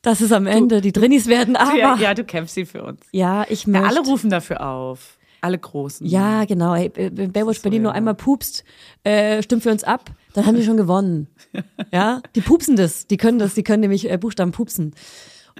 dass 0.01 0.21
es 0.21 0.31
am 0.31 0.45
Ende 0.47 0.81
die 0.81 0.91
Drinnis 0.91 1.27
werden, 1.27 1.55
aber 1.55 1.75
ja, 1.75 1.95
ja, 1.95 2.01
ja, 2.01 2.13
du 2.13 2.23
kämpfst 2.23 2.55
sie 2.55 2.65
für 2.65 2.83
uns. 2.83 2.99
ich 3.11 3.11
Ja, 3.13 3.45
möchte. 3.49 3.83
alle 3.87 3.99
rufen 4.01 4.29
dafür 4.29 4.65
auf. 4.67 5.17
Alle 5.41 5.57
Großen. 5.59 6.07
Ja, 6.07 6.45
genau. 6.45 6.73
Wenn 6.73 7.33
Baywatch 7.33 7.61
Berlin 7.61 7.81
nur 7.81 7.91
einmal 7.91 8.15
pupst, 8.15 8.63
äh, 9.03 9.43
stimmt 9.43 9.63
für 9.63 9.71
uns 9.71 9.83
ab, 9.83 10.09
dann 10.33 10.45
haben 10.45 10.55
die 10.55 10.63
schon 10.63 10.77
gewonnen. 10.77 11.27
Ja, 11.91 12.21
die 12.35 12.41
pupsen 12.41 12.75
das, 12.75 13.05
die 13.07 13.17
können 13.17 13.37
das, 13.39 13.53
die 13.53 13.61
können 13.63 13.81
nämlich 13.81 14.09
äh, 14.09 14.17
Buchstaben 14.17 14.51
pupsen. 14.51 14.95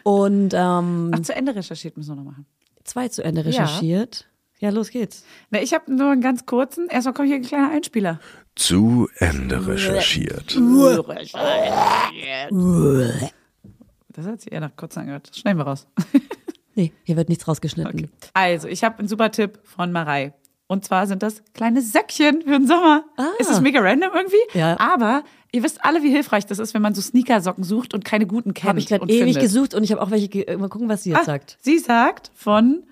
Und 0.04 0.54
ähm, 0.56 1.12
Ach, 1.14 1.20
zu 1.20 1.36
Ende 1.36 1.54
recherchiert 1.56 1.98
müssen 1.98 2.12
wir 2.12 2.16
noch 2.16 2.24
machen. 2.24 2.46
zwei 2.84 3.10
zu 3.10 3.24
Ende 3.24 3.46
recherchiert. 3.46 4.26
Ja, 4.60 4.70
los 4.70 4.90
geht's. 4.90 5.24
Na, 5.52 5.62
ich 5.62 5.74
habe 5.74 5.94
nur 5.94 6.10
einen 6.12 6.22
ganz 6.22 6.46
kurzen. 6.46 6.88
Erstmal 6.88 7.14
kommt 7.14 7.28
hier 7.28 7.36
ein 7.36 7.44
kleiner 7.44 7.70
Einspieler. 7.72 8.20
Zu 8.56 9.10
Ende 9.18 9.66
recherchiert. 9.68 10.56
Das 14.16 14.28
hat 14.28 14.42
sich 14.42 14.52
eher 14.52 14.60
nach 14.60 14.76
kurz 14.76 14.98
angehört. 14.98 15.30
Das 15.30 15.38
schneiden 15.40 15.58
wir 15.60 15.66
raus. 15.66 15.88
Nee, 16.76 16.92
hier 17.04 17.18
wird 17.18 17.30
nichts 17.30 17.48
rausgeschnitten. 17.48 18.10
Also, 18.34 18.68
ich 18.68 18.84
habe 18.84 18.98
einen 18.98 19.08
super 19.08 19.30
Tipp 19.30 19.60
von 19.64 19.92
Marei. 19.92 20.34
Und 20.66 20.84
zwar 20.84 21.06
sind 21.06 21.22
das 21.22 21.44
kleine 21.54 21.84
Söckchen 21.84 22.42
für 22.42 22.50
den 22.50 22.66
Sommer. 22.66 23.04
Ist 23.38 23.52
das 23.52 23.62
mega 23.62 23.80
random 23.80 24.10
irgendwie? 24.12 24.38
Ah. 24.56 24.58
Ja. 24.58 24.80
Aber 24.80 25.24
ihr 25.52 25.62
wisst 25.62 25.86
alle, 25.86 26.02
wie 26.02 26.10
hilfreich 26.10 26.48
das 26.48 26.58
ist, 26.58 26.74
wenn 26.74 26.82
man 26.82 26.96
so 26.96 27.02
Sneakersocken 27.04 27.64
sucht 27.64 27.94
und 27.94 28.04
keine 28.04 28.26
guten 28.26 28.56
kennt. 28.56 28.70
Habe 28.70 28.80
ich 28.80 28.88
gerade 28.88 29.06
ewig 29.06 29.20
findet. 29.36 29.42
gesucht 29.44 29.76
und 29.76 29.84
ich 29.84 29.92
habe 29.92 30.02
auch 30.02 30.10
welche. 30.10 30.30
Ge 30.30 30.58
mal 30.58 30.68
gucken, 30.68 30.90
was 30.90 31.04
sie 31.04 31.12
jetzt 31.12 31.20
Ah, 31.22 31.26
sagt. 31.26 31.60
Sie 31.62 31.78
sagt 31.78 32.32
von 32.34 32.88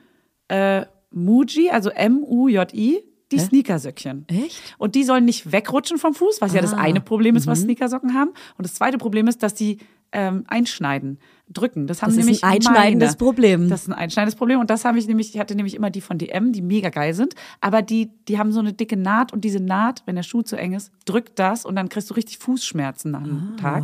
äh, 0.47 0.85
Muji, 1.09 1.71
also 1.71 1.89
M-U-J-I, 1.89 3.03
die 3.31 3.39
Sneakersöckchen. 3.39 4.25
Echt? 4.27 4.59
Und 4.77 4.95
die 4.95 5.03
sollen 5.03 5.25
nicht 5.25 5.51
wegrutschen 5.51 5.97
vom 5.97 6.13
Fuß, 6.13 6.41
was 6.41 6.53
ja 6.53 6.61
das 6.61 6.73
Ah, 6.73 6.77
eine 6.77 7.01
Problem 7.01 7.35
ist, 7.35 7.45
mhm. 7.45 7.51
was 7.51 7.61
Sneakersocken 7.61 8.13
haben. 8.13 8.31
Und 8.57 8.65
das 8.65 8.73
zweite 8.75 8.97
Problem 8.97 9.27
ist, 9.27 9.43
dass 9.43 9.53
die 9.53 9.77
ähm, 10.13 10.43
einschneiden, 10.47 11.19
drücken. 11.47 11.87
Das 11.87 12.01
haben 12.01 12.09
Das 12.09 12.17
ist 12.17 12.25
nämlich 12.25 12.43
ein 12.43 12.51
einschneidendes 12.53 13.09
meine. 13.11 13.17
Problem. 13.17 13.69
Das 13.69 13.81
ist 13.83 13.87
ein 13.87 13.93
einschneidendes 13.93 14.35
Problem. 14.35 14.59
Und 14.59 14.69
das 14.69 14.85
habe 14.85 14.97
ich 14.99 15.07
nämlich, 15.07 15.33
ich 15.33 15.39
hatte 15.39 15.55
nämlich 15.55 15.75
immer 15.75 15.89
die 15.89 16.01
von 16.01 16.17
DM, 16.17 16.51
die 16.53 16.61
mega 16.61 16.89
geil 16.89 17.13
sind. 17.13 17.33
Aber 17.59 17.81
die, 17.81 18.09
die 18.27 18.37
haben 18.37 18.51
so 18.51 18.59
eine 18.59 18.73
dicke 18.73 18.97
Naht 18.97 19.33
und 19.33 19.41
diese 19.43 19.59
Naht, 19.59 20.03
wenn 20.05 20.15
der 20.15 20.23
Schuh 20.23 20.41
zu 20.41 20.55
eng 20.57 20.73
ist, 20.73 20.91
drückt 21.05 21.39
das 21.39 21.65
und 21.65 21.75
dann 21.75 21.89
kriegst 21.89 22.09
du 22.09 22.13
richtig 22.13 22.37
Fußschmerzen 22.39 23.11
nach 23.11 23.21
Ah. 23.21 23.23
einem 23.23 23.57
Tag. 23.57 23.83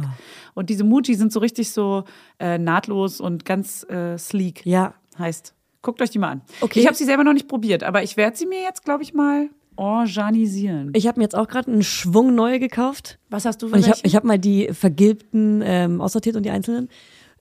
Und 0.53 0.69
diese 0.69 0.83
Muji 0.83 1.15
sind 1.15 1.31
so 1.31 1.39
richtig 1.39 1.71
so 1.71 2.03
äh, 2.39 2.57
nahtlos 2.57 3.19
und 3.21 3.45
ganz 3.45 3.83
äh, 3.89 4.17
sleek. 4.17 4.65
Ja. 4.65 4.93
Heißt, 5.17 5.53
guckt 5.87 6.01
euch 6.01 6.09
die 6.09 6.19
mal 6.19 6.29
an. 6.31 6.41
Okay. 6.61 6.81
Ich 6.81 6.85
habe 6.85 6.95
sie 6.97 7.05
selber 7.05 7.23
noch 7.23 7.31
nicht 7.33 7.47
probiert, 7.47 7.83
aber 7.83 8.03
ich 8.03 8.17
werde 8.17 8.35
sie 8.35 8.45
mir 8.45 8.61
jetzt, 8.61 8.83
glaube 8.83 9.03
ich, 9.03 9.13
mal 9.13 9.49
organisieren. 9.77 10.91
Ich 10.95 11.07
habe 11.07 11.19
mir 11.19 11.23
jetzt 11.23 11.35
auch 11.35 11.47
gerade 11.47 11.71
einen 11.71 11.83
Schwung 11.83 12.35
neue 12.35 12.59
gekauft. 12.59 13.19
Was 13.29 13.45
hast 13.45 13.61
du 13.61 13.69
für 13.69 13.75
Und 13.75 13.79
ich 13.79 13.87
habe 13.89 13.99
ich 14.03 14.15
hab 14.15 14.23
mal 14.25 14.37
die 14.39 14.69
vergilbten 14.73 15.61
ähm, 15.63 16.01
aussortiert 16.01 16.35
und 16.35 16.43
die 16.43 16.49
einzelnen. 16.49 16.89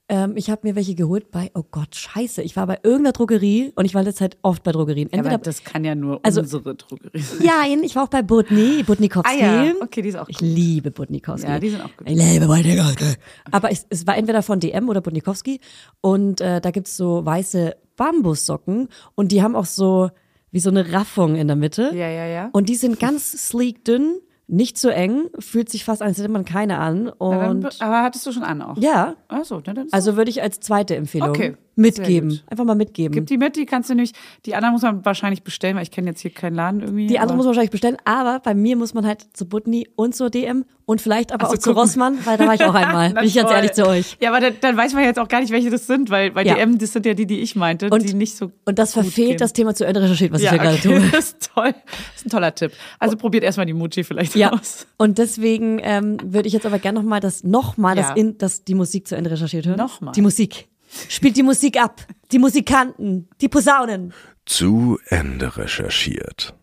Ähm, 0.09 0.37
ich 0.37 0.49
habe 0.49 0.61
mir 0.65 0.75
welche 0.77 0.95
geholt 0.95 1.31
bei, 1.31 1.51
oh 1.53 1.63
Gott, 1.69 1.93
scheiße. 1.93 2.41
Ich 2.41 2.55
war 2.55 2.65
bei 2.65 2.79
irgendeiner 2.83 3.11
Drogerie 3.11 3.73
und 3.75 3.83
ich 3.83 3.93
war 3.93 4.03
letzte 4.03 4.19
Zeit 4.19 4.37
oft 4.41 4.63
bei 4.63 4.71
Drogerien. 4.71 5.09
ja, 5.11 5.17
Entweder, 5.17 5.35
aber 5.35 5.43
das 5.43 5.65
kann 5.65 5.83
ja 5.83 5.95
nur 5.95 6.21
Also- 6.23 6.39
unsere 6.39 6.75
Drogerie 6.75 7.19
sein. 7.19 7.45
Nein, 7.45 7.83
ich 7.83 7.93
war 7.97 8.03
auch 8.03 8.07
bei 8.07 8.21
Butni, 8.21 8.83
Butnikowski. 8.83 9.43
Ah 9.43 9.65
ja, 9.65 9.73
okay, 9.81 10.01
die 10.01 10.07
ist 10.09 10.15
auch 10.17 10.29
Ich 10.29 10.37
gut. 10.37 10.47
liebe 10.47 10.91
Butnikowski. 10.91 11.49
Ja, 11.49 11.59
die 11.59 11.69
sind 11.71 11.81
auch 11.81 11.95
gut. 11.97 12.09
Ich 12.09 12.15
liebe 12.15 12.47
Butnikowski. 12.47 13.15
Aber 13.51 13.69
es, 13.69 13.85
es 13.89 14.07
war 14.07 14.15
entweder 14.15 14.41
von 14.43 14.61
DM 14.61 14.87
oder 14.87 15.01
Butnikowski 15.01 15.59
und 15.99 16.39
äh, 16.39 16.61
da 16.61 16.71
gibt's 16.71 16.95
so 16.95 17.25
weiße 17.25 17.75
Bambussocken 17.97 18.87
und 19.15 19.31
die 19.33 19.43
haben 19.43 19.55
auch 19.55 19.65
so 19.65 20.09
wie 20.51 20.59
so 20.59 20.69
eine 20.69 20.93
Raffung 20.93 21.35
in 21.35 21.47
der 21.47 21.57
Mitte. 21.57 21.91
Ja, 21.93 22.07
ja, 22.07 22.25
ja. 22.25 22.49
Und 22.53 22.69
die 22.69 22.75
sind 22.75 22.99
ganz 22.99 23.31
sleek 23.49 23.83
dünn, 23.83 24.19
nicht 24.47 24.77
zu 24.77 24.93
eng, 24.93 25.25
fühlt 25.39 25.67
sich 25.69 25.83
fast 25.83 26.01
an, 26.01 26.07
als 26.07 26.17
hätte 26.19 26.29
man 26.29 26.45
keine 26.45 26.77
an. 26.79 27.11
Dann, 27.19 27.63
Und 27.63 27.81
aber 27.81 28.01
hattest 28.03 28.25
du 28.25 28.31
schon 28.31 28.43
an 28.43 28.61
auch? 28.61 28.77
ja, 28.77 29.15
Ach 29.27 29.43
so, 29.43 29.59
dann 29.59 29.75
ist 29.75 29.93
also 29.93 30.15
würde 30.15 30.31
ich 30.31 30.41
als 30.41 30.61
zweite 30.61 30.95
Empfehlung 30.95 31.29
Okay, 31.31 31.57
mitgeben. 31.77 32.41
Einfach 32.47 32.65
mal 32.65 32.75
mitgeben. 32.75 33.13
Gib 33.13 33.27
die 33.27 33.37
mit, 33.37 33.55
die 33.55 33.65
kannst 33.65 33.89
du 33.89 33.95
nämlich. 33.95 34.13
Die 34.45 34.55
anderen 34.55 34.73
muss 34.73 34.81
man 34.81 35.05
wahrscheinlich 35.05 35.43
bestellen, 35.43 35.75
weil 35.75 35.83
ich 35.83 35.91
kenne 35.91 36.09
jetzt 36.09 36.21
hier 36.21 36.31
keinen 36.31 36.55
Laden 36.55 36.81
irgendwie. 36.81 37.07
Die 37.07 37.17
andere 37.19 37.33
aber- 37.33 37.37
muss 37.37 37.45
man 37.45 37.51
wahrscheinlich 37.51 37.71
bestellen, 37.71 37.97
aber 38.03 38.39
bei 38.39 38.53
mir 38.53 38.75
muss 38.75 38.93
man 38.93 39.05
halt 39.05 39.25
zu 39.33 39.47
Butni 39.47 39.87
und 39.95 40.15
zur 40.15 40.29
DM 40.29 40.65
und 40.85 41.01
vielleicht 41.01 41.33
aber 41.33 41.45
Ach 41.45 41.49
so, 41.49 41.53
auch 41.55 41.59
zu 41.59 41.69
gucken. 41.69 41.81
Rossmann, 41.81 42.17
weil 42.25 42.37
da 42.37 42.47
war 42.47 42.53
ich 42.55 42.63
auch 42.63 42.73
einmal. 42.73 43.13
Bin 43.13 43.23
ich 43.25 43.35
ganz 43.35 43.51
ehrlich 43.51 43.73
zu 43.73 43.87
euch. 43.87 44.17
Ja, 44.21 44.29
aber 44.29 44.39
dann, 44.39 44.53
dann 44.61 44.77
weiß 44.77 44.93
man 44.93 45.03
jetzt 45.03 45.19
auch 45.19 45.27
gar 45.27 45.41
nicht, 45.41 45.51
welche 45.51 45.69
das 45.69 45.85
sind, 45.85 46.09
weil 46.09 46.31
bei 46.31 46.43
Ja. 46.43 46.55
DM, 46.55 46.77
das 46.77 46.93
sind 46.93 47.05
ja 47.05 47.13
die, 47.13 47.25
die 47.27 47.39
ich 47.41 47.55
meinte, 47.55 47.89
Und- 47.89 48.07
die 48.07 48.13
nicht 48.13 48.35
so. 48.37 48.51
Und 48.65 48.79
das 48.79 48.93
verfehlt 48.93 49.29
gehen. 49.29 49.37
das 49.37 49.53
Thema 49.53 49.75
zu 49.75 49.85
Ende 49.85 50.01
recherchiert, 50.01 50.31
was 50.31 50.41
ja, 50.41 50.53
ich 50.55 50.61
hier 50.61 50.69
okay, 50.71 50.79
gerade 50.81 50.99
tue. 51.01 51.09
das 51.11 51.25
ist 51.31 51.49
toll. 51.53 51.73
Das 51.73 52.15
ist 52.17 52.25
ein 52.25 52.29
toller 52.29 52.55
Tipp. 52.55 52.71
Also 52.99 53.17
probiert 53.17 53.43
erstmal 53.43 53.65
die 53.65 53.73
Muji 53.73 54.03
vielleicht 54.03 54.35
Ja, 54.35 54.51
aus. 54.53 54.87
und 54.97 55.17
deswegen 55.17 55.79
ähm, 55.83 56.17
würde 56.23 56.47
ich 56.47 56.53
jetzt 56.53 56.65
aber 56.65 56.79
gerne 56.79 56.99
nochmal 56.99 57.19
das, 57.19 57.43
nochmal 57.43 57.97
Ja. 57.97 58.03
das, 58.09 58.17
in, 58.17 58.37
das, 58.37 58.63
die 58.63 58.75
Musik 58.75 59.07
zu 59.07 59.15
Ende 59.15 59.29
recherchiert 59.31 59.65
hören. 59.67 59.77
Nochmal. 59.77 60.13
Die 60.13 60.21
Musik. 60.21 60.67
Spielt 61.09 61.37
die 61.37 61.43
Musik 61.43 61.79
ab. 61.79 62.01
Die 62.31 62.39
Musikanten. 62.39 63.29
Die 63.41 63.49
Posaunen. 63.49 64.13
Zu 64.45 64.99
Ende 65.07 65.57
recherchiert. 65.57 66.55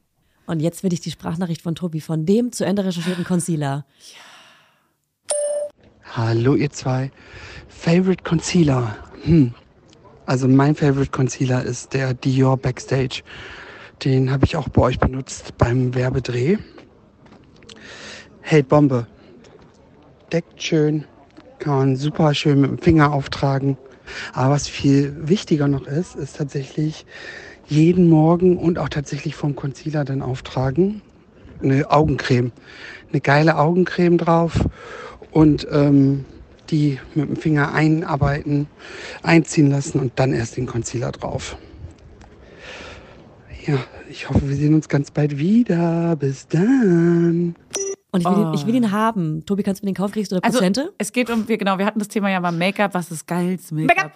Und 0.47 0.61
jetzt 0.61 0.82
will 0.82 0.93
ich 0.93 1.01
die 1.01 1.11
Sprachnachricht 1.11 1.62
von 1.62 1.74
Tobi 1.74 2.01
von 2.01 2.26
dem 2.26 2.53
zu 2.53 2.64
Ende 2.64 2.85
recherchierten 2.85 3.24
Concealer. 3.24 3.87
Hallo 6.12 6.55
ihr 6.55 6.70
zwei. 6.70 7.11
Favorite 7.68 8.22
Concealer. 8.22 8.97
Hm. 9.24 9.55
Also 10.26 10.49
mein 10.49 10.74
Favorite 10.74 11.11
Concealer 11.11 11.64
ist 11.64 11.93
der 11.93 12.14
Dior 12.14 12.57
Backstage. 12.57 13.22
Den 14.05 14.30
habe 14.30 14.45
ich 14.45 14.57
auch 14.57 14.68
bei 14.68 14.82
euch 14.82 14.99
benutzt 14.99 15.57
beim 15.59 15.95
Werbedreh. 15.95 16.59
Hält 18.41 18.68
Bombe. 18.68 19.07
Deckt 20.32 20.62
schön. 20.62 21.05
Kann 21.59 21.74
man 21.76 21.97
super 21.97 22.35
schön 22.35 22.61
mit 22.61 22.70
dem 22.70 22.78
Finger 22.78 23.12
auftragen. 23.12 23.78
Aber 24.32 24.55
was 24.55 24.68
viel 24.68 25.14
wichtiger 25.28 25.68
noch 25.68 25.86
ist, 25.86 26.16
ist 26.16 26.36
tatsächlich 26.36 27.07
jeden 27.66 28.09
Morgen 28.09 28.59
und 28.59 28.78
auch 28.78 28.88
tatsächlich 28.88 29.34
vom 29.34 29.57
Concealer 29.57 30.05
dann 30.05 30.22
auftragen. 30.22 31.02
Eine 31.62 31.90
Augencreme. 31.90 32.52
Eine 33.11 33.20
geile 33.20 33.57
Augencreme 33.59 34.18
drauf 34.18 34.59
und 35.30 35.66
ähm, 35.70 36.24
die 36.70 36.98
mit 37.14 37.28
dem 37.28 37.36
Finger 37.36 37.72
einarbeiten, 37.72 38.66
einziehen 39.22 39.70
lassen 39.70 40.00
und 40.00 40.12
dann 40.16 40.32
erst 40.32 40.57
den 40.57 40.66
Concealer 40.66 41.12
drauf. 41.12 41.57
Ja, 43.66 43.78
ich 44.11 44.28
hoffe, 44.28 44.48
wir 44.48 44.57
sehen 44.57 44.74
uns 44.74 44.88
ganz 44.88 45.11
bald 45.11 45.38
wieder. 45.38 46.16
Bis 46.16 46.46
dann. 46.48 47.55
Und 48.14 48.20
ich 48.20 48.26
will, 48.26 48.38
ihn, 48.38 48.54
ich 48.54 48.66
will 48.66 48.74
ihn 48.76 48.92
haben. 48.92 49.44
Tobi, 49.44 49.64
kannst 49.64 49.82
du 49.82 49.86
mir 49.86 49.92
den 49.92 49.96
kaufen? 49.96 50.12
Kriegst 50.12 50.30
du 50.30 50.36
da 50.36 50.40
Also, 50.42 50.58
Prozente? 50.58 50.92
es 50.98 51.12
geht 51.12 51.30
um, 51.30 51.48
wir, 51.48 51.58
genau, 51.58 51.78
wir 51.78 51.84
hatten 51.84 51.98
das 51.98 52.06
Thema 52.08 52.30
ja 52.30 52.38
mal 52.38 52.52
Make-up. 52.52 52.94
Was 52.94 53.10
ist 53.10 53.26
geilst 53.26 53.72
Make-up? 53.72 53.96
Make-up. 53.96 54.12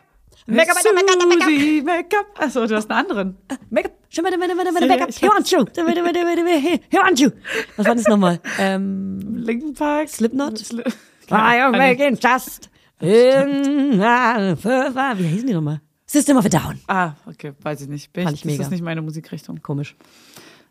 Make-up, 0.46 0.76
Make-up, 0.94 1.28
Make-up, 1.28 1.84
Make-up. 1.84 2.26
Achso, 2.38 2.64
du 2.66 2.76
hast 2.76 2.90
einen 2.90 3.00
anderen. 3.00 3.36
Make-up. 3.70 3.92
Make-up. 4.22 5.08
ich 5.08 5.18
He 5.18 5.26
wants 5.26 5.50
you. 5.50 5.58
Warte, 5.58 5.84
warte, 5.84 6.04
warte, 6.04 6.20
warte, 6.24 6.80
He 6.88 6.96
wants 6.96 7.20
you. 7.20 7.30
Was 7.76 7.86
war 7.86 7.94
das 7.96 8.06
nochmal? 8.06 8.40
Ähm, 8.58 9.18
Linken 9.36 9.74
Park. 9.74 10.08
Slipknot? 10.08 10.58
Sli 10.58 10.84
I 11.30 11.60
am 11.60 11.72
making 11.72 12.18
just 12.20 12.70
in 13.00 13.98
Wie 14.00 15.26
hießen 15.26 15.46
die 15.46 15.54
nochmal? 15.54 15.80
System 16.06 16.36
of 16.38 16.46
a 16.46 16.48
Down. 16.48 16.80
Ah, 16.86 17.12
okay, 17.26 17.52
weiß 17.62 17.82
ich 17.82 17.88
nicht. 17.88 18.12
Bin 18.12 18.24
Fand 18.24 18.36
ich, 18.36 18.40
ich 18.40 18.46
mega. 18.46 18.58
Das 18.58 18.68
ist 18.68 18.70
nicht 18.70 18.82
meine 18.82 19.02
Musikrichtung. 19.02 19.60
Komisch. 19.60 19.94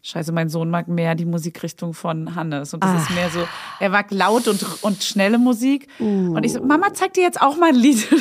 Scheiße, 0.03 0.31
mein 0.31 0.47
Sohn 0.49 0.69
mag 0.69 0.87
mehr 0.87 1.15
die 1.15 1.25
Musikrichtung 1.25 1.93
von 1.93 2.35
Hannes. 2.35 2.73
Und 2.73 2.83
das 2.83 2.91
Ah. 2.91 2.97
ist 2.97 3.09
mehr 3.11 3.29
so, 3.29 3.39
er 3.79 3.89
mag 3.89 4.11
laut 4.11 4.47
und, 4.47 4.65
und 4.83 5.03
schnelle 5.03 5.37
Musik. 5.37 5.87
Uh. 5.99 6.35
Und 6.35 6.43
ich 6.45 6.53
so, 6.53 6.63
Mama, 6.63 6.93
zeig 6.93 7.13
dir 7.13 7.23
jetzt 7.23 7.41
auch 7.41 7.57
mal 7.57 7.69
ein 7.69 7.75
Lied. 7.75 8.07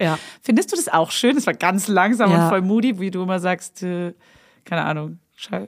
Ja. 0.00 0.16
Findest 0.42 0.70
du 0.70 0.76
das 0.76 0.86
auch 0.86 1.10
schön? 1.10 1.34
Das 1.34 1.46
war 1.48 1.54
ganz 1.54 1.88
langsam 1.88 2.30
Ja. 2.30 2.44
und 2.44 2.48
voll 2.50 2.62
moody, 2.62 3.00
wie 3.00 3.10
du 3.10 3.20
immer 3.20 3.40
sagst, 3.40 3.82
äh, 3.82 4.14
keine 4.64 4.84
Ahnung. 4.84 5.18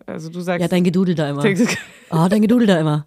Also 0.06 0.30
du 0.30 0.38
sagst. 0.40 0.60
Ja, 0.62 0.68
dein 0.68 0.84
Gedudel 0.84 1.16
da 1.16 1.28
immer. 1.30 1.42
Oh, 2.10 2.26
dein 2.30 2.40
Gedudel 2.40 2.68
da 2.68 2.78
immer. 2.78 3.04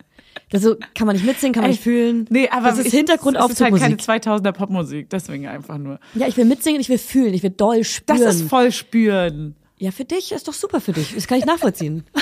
Das 0.49 0.63
so, 0.63 0.75
kann 0.95 1.07
man 1.07 1.15
nicht 1.15 1.25
mitsingen, 1.25 1.53
kann 1.53 1.61
man 1.61 1.69
Ey, 1.71 1.75
nicht 1.75 1.83
fühlen. 1.83 2.25
Nee, 2.29 2.49
aber 2.49 2.69
das 2.69 2.79
ist 2.79 2.91
Hintergrund 2.91 3.37
Es 3.37 3.51
ist 3.51 3.61
halt 3.61 3.73
keine 3.77 3.95
Musik. 3.95 4.09
2000er 4.09 4.51
Popmusik, 4.51 5.09
deswegen 5.09 5.47
einfach 5.47 5.77
nur. 5.77 5.97
Ja, 6.13 6.27
ich 6.27 6.35
will 6.35 6.45
mitsingen, 6.45 6.81
ich 6.81 6.89
will 6.89 6.97
fühlen, 6.97 7.33
ich 7.33 7.41
will 7.43 7.51
doll 7.51 7.83
spüren. 7.85 8.19
Das 8.19 8.35
ist 8.35 8.49
voll 8.49 8.71
spüren. 8.71 9.55
Ja, 9.77 9.91
für 9.91 10.05
dich 10.05 10.31
ist 10.31 10.47
doch 10.47 10.53
super 10.53 10.79
für 10.81 10.93
dich. 10.93 11.13
Das 11.15 11.27
kann 11.27 11.37
ich 11.39 11.45
nachvollziehen. 11.45 12.05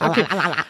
Okay. 0.00 0.24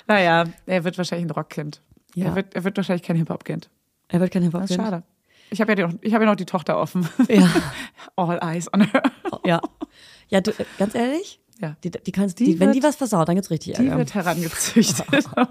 Naja, 0.07 0.45
er 0.67 0.85
wird 0.85 0.97
wahrscheinlich 0.99 1.27
ein 1.27 1.31
Rockkind. 1.31 1.81
Ja. 2.15 2.27
Er, 2.27 2.35
wird, 2.37 2.55
er 2.55 2.65
wird 2.65 2.77
wahrscheinlich 2.77 3.03
kein 3.03 3.17
Hip-Hop-Kind. 3.17 3.71
Er 4.09 4.21
wird 4.21 4.33
kein 4.33 4.43
Hip-Hop 4.43 4.63
Das 4.63 4.71
ist 4.71 4.77
schade. 4.77 5.03
Ich 5.51 5.61
habe 5.61 5.73
ja, 5.75 5.87
die- 5.89 5.99
ich 6.03 6.15
hab 6.15 6.21
ja 6.21 6.27
noch 6.27 6.37
die 6.37 6.45
Tochter 6.47 6.79
offen. 6.79 7.09
Ja. 7.29 7.49
All 8.17 8.39
eyes 8.43 8.73
on 8.73 8.83
her. 8.83 9.03
Ja. 9.45 9.61
Ja, 10.29 10.41
du, 10.41 10.53
ganz 10.79 10.95
ehrlich? 10.95 11.41
Ja. 11.61 11.77
Die, 11.83 11.91
die 11.91 12.13
kannst, 12.13 12.39
Die 12.39 12.45
die, 12.45 12.61
wenn 12.61 12.69
wird- 12.69 12.77
die 12.77 12.83
was 12.83 12.97
versaut, 12.97 13.29
dann 13.29 13.35
gibt's 13.37 13.51
richtig 13.51 13.75
Die 13.77 13.85
Ärger. 13.85 13.99
wird 13.99 14.15
herangezüchtet. 14.15 15.07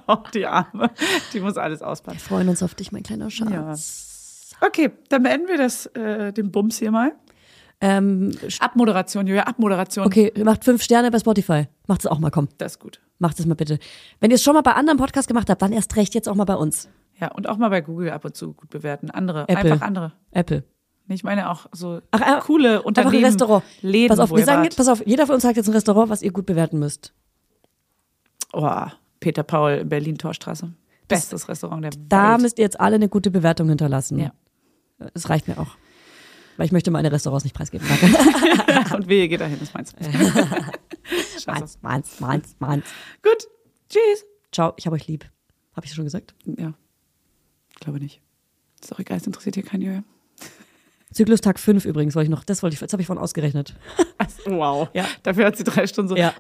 oh, 0.08 0.18
die 0.34 0.46
Arme. 0.46 0.92
Die 1.34 1.40
muss 1.40 1.58
alles 1.58 1.80
Wir 1.82 1.88
ausbaden. 1.88 2.20
freuen 2.20 2.48
uns 2.50 2.62
auf 2.64 2.76
dich, 2.76 2.92
mein 2.92 3.04
kleiner 3.04 3.30
Schatz. 3.30 4.52
Okay, 4.62 4.92
dann 5.10 5.24
beenden 5.24 5.48
wir 5.48 5.58
das, 5.58 5.86
äh, 5.88 6.32
den 6.34 6.52
Bums 6.52 6.80
hier 6.80 6.92
mal. 6.92 7.14
Ähm, 7.80 8.32
Abmoderation, 8.60 9.28
Julia, 9.28 9.44
Abmoderation. 9.44 10.06
okay, 10.06 10.34
macht 10.44 10.64
fünf 10.66 10.82
Sterne 10.82 11.12
bei 11.12 11.20
Spotify. 11.20 11.68
Macht 11.88 12.02
es 12.02 12.08
auch 12.08 12.18
mal, 12.20 12.32
komm. 12.32 12.50
Das 12.58 12.74
ist 12.74 12.80
gut. 12.80 13.00
Macht 13.20 13.40
es 13.40 13.46
mal 13.46 13.56
bitte. 13.56 13.78
Wenn 14.20 14.32
ihr 14.32 14.36
es 14.36 14.44
schon 14.44 14.54
mal 14.54 14.62
bei 14.62 14.74
anderen 14.74 14.98
Podcasts 14.98 15.28
gemacht 15.28 15.50
habt, 15.50 15.62
dann 15.62 15.72
erst 15.74 15.96
recht 15.96 16.16
jetzt 16.16 16.28
auch 16.28 16.36
mal 16.36 16.46
bei 16.46 16.56
uns. 16.56 16.90
Ja, 17.20 17.32
und 17.32 17.48
auch 17.50 17.58
mal 17.58 17.70
bei 17.70 17.82
Google 17.82 18.12
ab 18.12 18.26
und 18.26 18.36
zu 18.36 18.54
gut 18.54 18.70
bewerten. 18.70 19.10
Andere, 19.12 19.44
Apple. 19.48 19.72
einfach 19.74 19.86
andere. 19.86 20.12
Apple. 20.32 20.64
Ich 21.10 21.24
meine 21.24 21.50
auch 21.50 21.68
so 21.72 22.02
Ach, 22.12 22.20
äh, 22.22 22.40
coole 22.42 22.70
Einfach 22.78 22.86
Unternehmen. 22.86 23.16
ein 23.18 23.26
Restaurant. 23.26 23.64
Läden, 23.82 24.10
pass 24.10 24.20
auf, 24.20 24.36
wir 24.36 24.44
sagen, 24.44 24.64
wart. 24.64 24.76
pass 24.76 24.88
auf, 24.90 25.06
jeder 25.08 25.26
von 25.26 25.36
uns 25.36 25.44
sagt 25.44 25.56
jetzt 25.56 25.68
ein 25.70 25.74
Restaurant, 25.74 26.10
was 26.10 26.22
ihr 26.22 26.32
gut 26.32 26.46
bewerten 26.46 26.80
müsst. 26.80 27.14
Oh, 28.54 28.82
Peter 29.20 29.44
Paul 29.44 29.72
in 29.74 29.90
Berlin 29.90 30.18
Torstraße. 30.18 30.74
Bestes 31.08 31.48
Restaurant 31.48 31.84
der 31.84 31.92
Da 32.10 32.34
Welt. 32.34 32.42
müsst 32.42 32.60
ihr 32.60 32.64
jetzt 32.66 32.80
alle 32.80 32.96
eine 32.96 33.08
gute 33.08 33.32
Bewertung 33.32 33.70
hinterlassen. 33.70 34.20
Ja. 34.20 34.32
Das 35.14 35.30
reicht 35.30 35.48
mir 35.48 35.58
auch. 35.60 35.78
Weil 36.58 36.66
ich 36.66 36.72
möchte 36.72 36.92
meine 36.92 37.12
Restaurants 37.12 37.44
nicht 37.44 37.56
preisgeben. 37.56 37.88
Und 38.96 39.08
wehe, 39.08 39.28
geht 39.28 39.42
dahin, 39.42 39.60
das 39.60 39.74
meinst 39.74 39.96
du. 39.98 40.04
Scheiße. 41.40 41.46
meins, 41.46 41.78
meins, 41.82 42.20
meins, 42.20 42.56
meins. 42.60 42.86
Gut, 43.24 43.48
tschüss. 43.90 44.26
Ciao, 44.52 44.74
ich 44.78 44.86
habe 44.86 44.96
euch 44.96 45.08
lieb. 45.08 45.26
Habe 45.76 45.86
ich 45.86 45.94
schon 45.94 46.06
gesagt? 46.06 46.34
Ja, 46.46 46.74
glaube 47.80 48.00
nicht. 48.00 48.22
Ist 48.82 48.92
doch 48.92 49.00
egal, 49.00 49.18
es 49.18 49.28
interessiert 49.28 49.56
hier 49.56 49.64
keinen 49.64 49.82
Julia. 49.82 50.04
Zyklus 51.14 51.42
Tag 51.42 51.60
5 51.60 51.86
übrigens, 51.86 52.16
wollte 52.16 52.26
ich 52.26 52.32
noch, 52.32 52.44
das 52.44 52.64
wollte 52.64 52.74
ich, 52.74 52.80
das 52.80 52.92
habe 52.92 53.02
ich 53.02 53.08
vorhin 53.08 53.24
ausgerechnet. 53.24 53.76
Wow. 54.46 54.88
Ja. 54.94 55.06
Dafür 55.24 55.46
hat 55.46 55.58
sie 55.58 55.66
drei 55.66 55.88
Stunden 55.88 56.08
so. 56.10 56.16
Ja. 56.16 56.34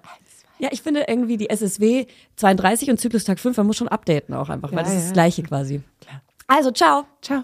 Ja, 0.59 0.69
ich 0.71 0.81
finde 0.81 1.05
irgendwie 1.09 1.35
die 1.35 1.49
SSW 1.49 2.05
32 2.37 2.89
und 2.89 2.99
Zyklus 3.01 3.25
Tag 3.25 3.37
5, 3.37 3.57
man 3.57 3.67
muss 3.67 3.75
schon 3.75 3.89
updaten 3.89 4.33
auch 4.33 4.47
einfach, 4.47 4.71
weil 4.71 4.77
Ja, 4.77 4.83
das 4.83 4.93
ist 4.93 4.99
ja. 4.99 5.03
das 5.07 5.13
Gleiche 5.13 5.43
quasi. 5.43 5.81
Also, 6.47 6.71
ciao. 6.71 7.05
Ciao. 7.21 7.43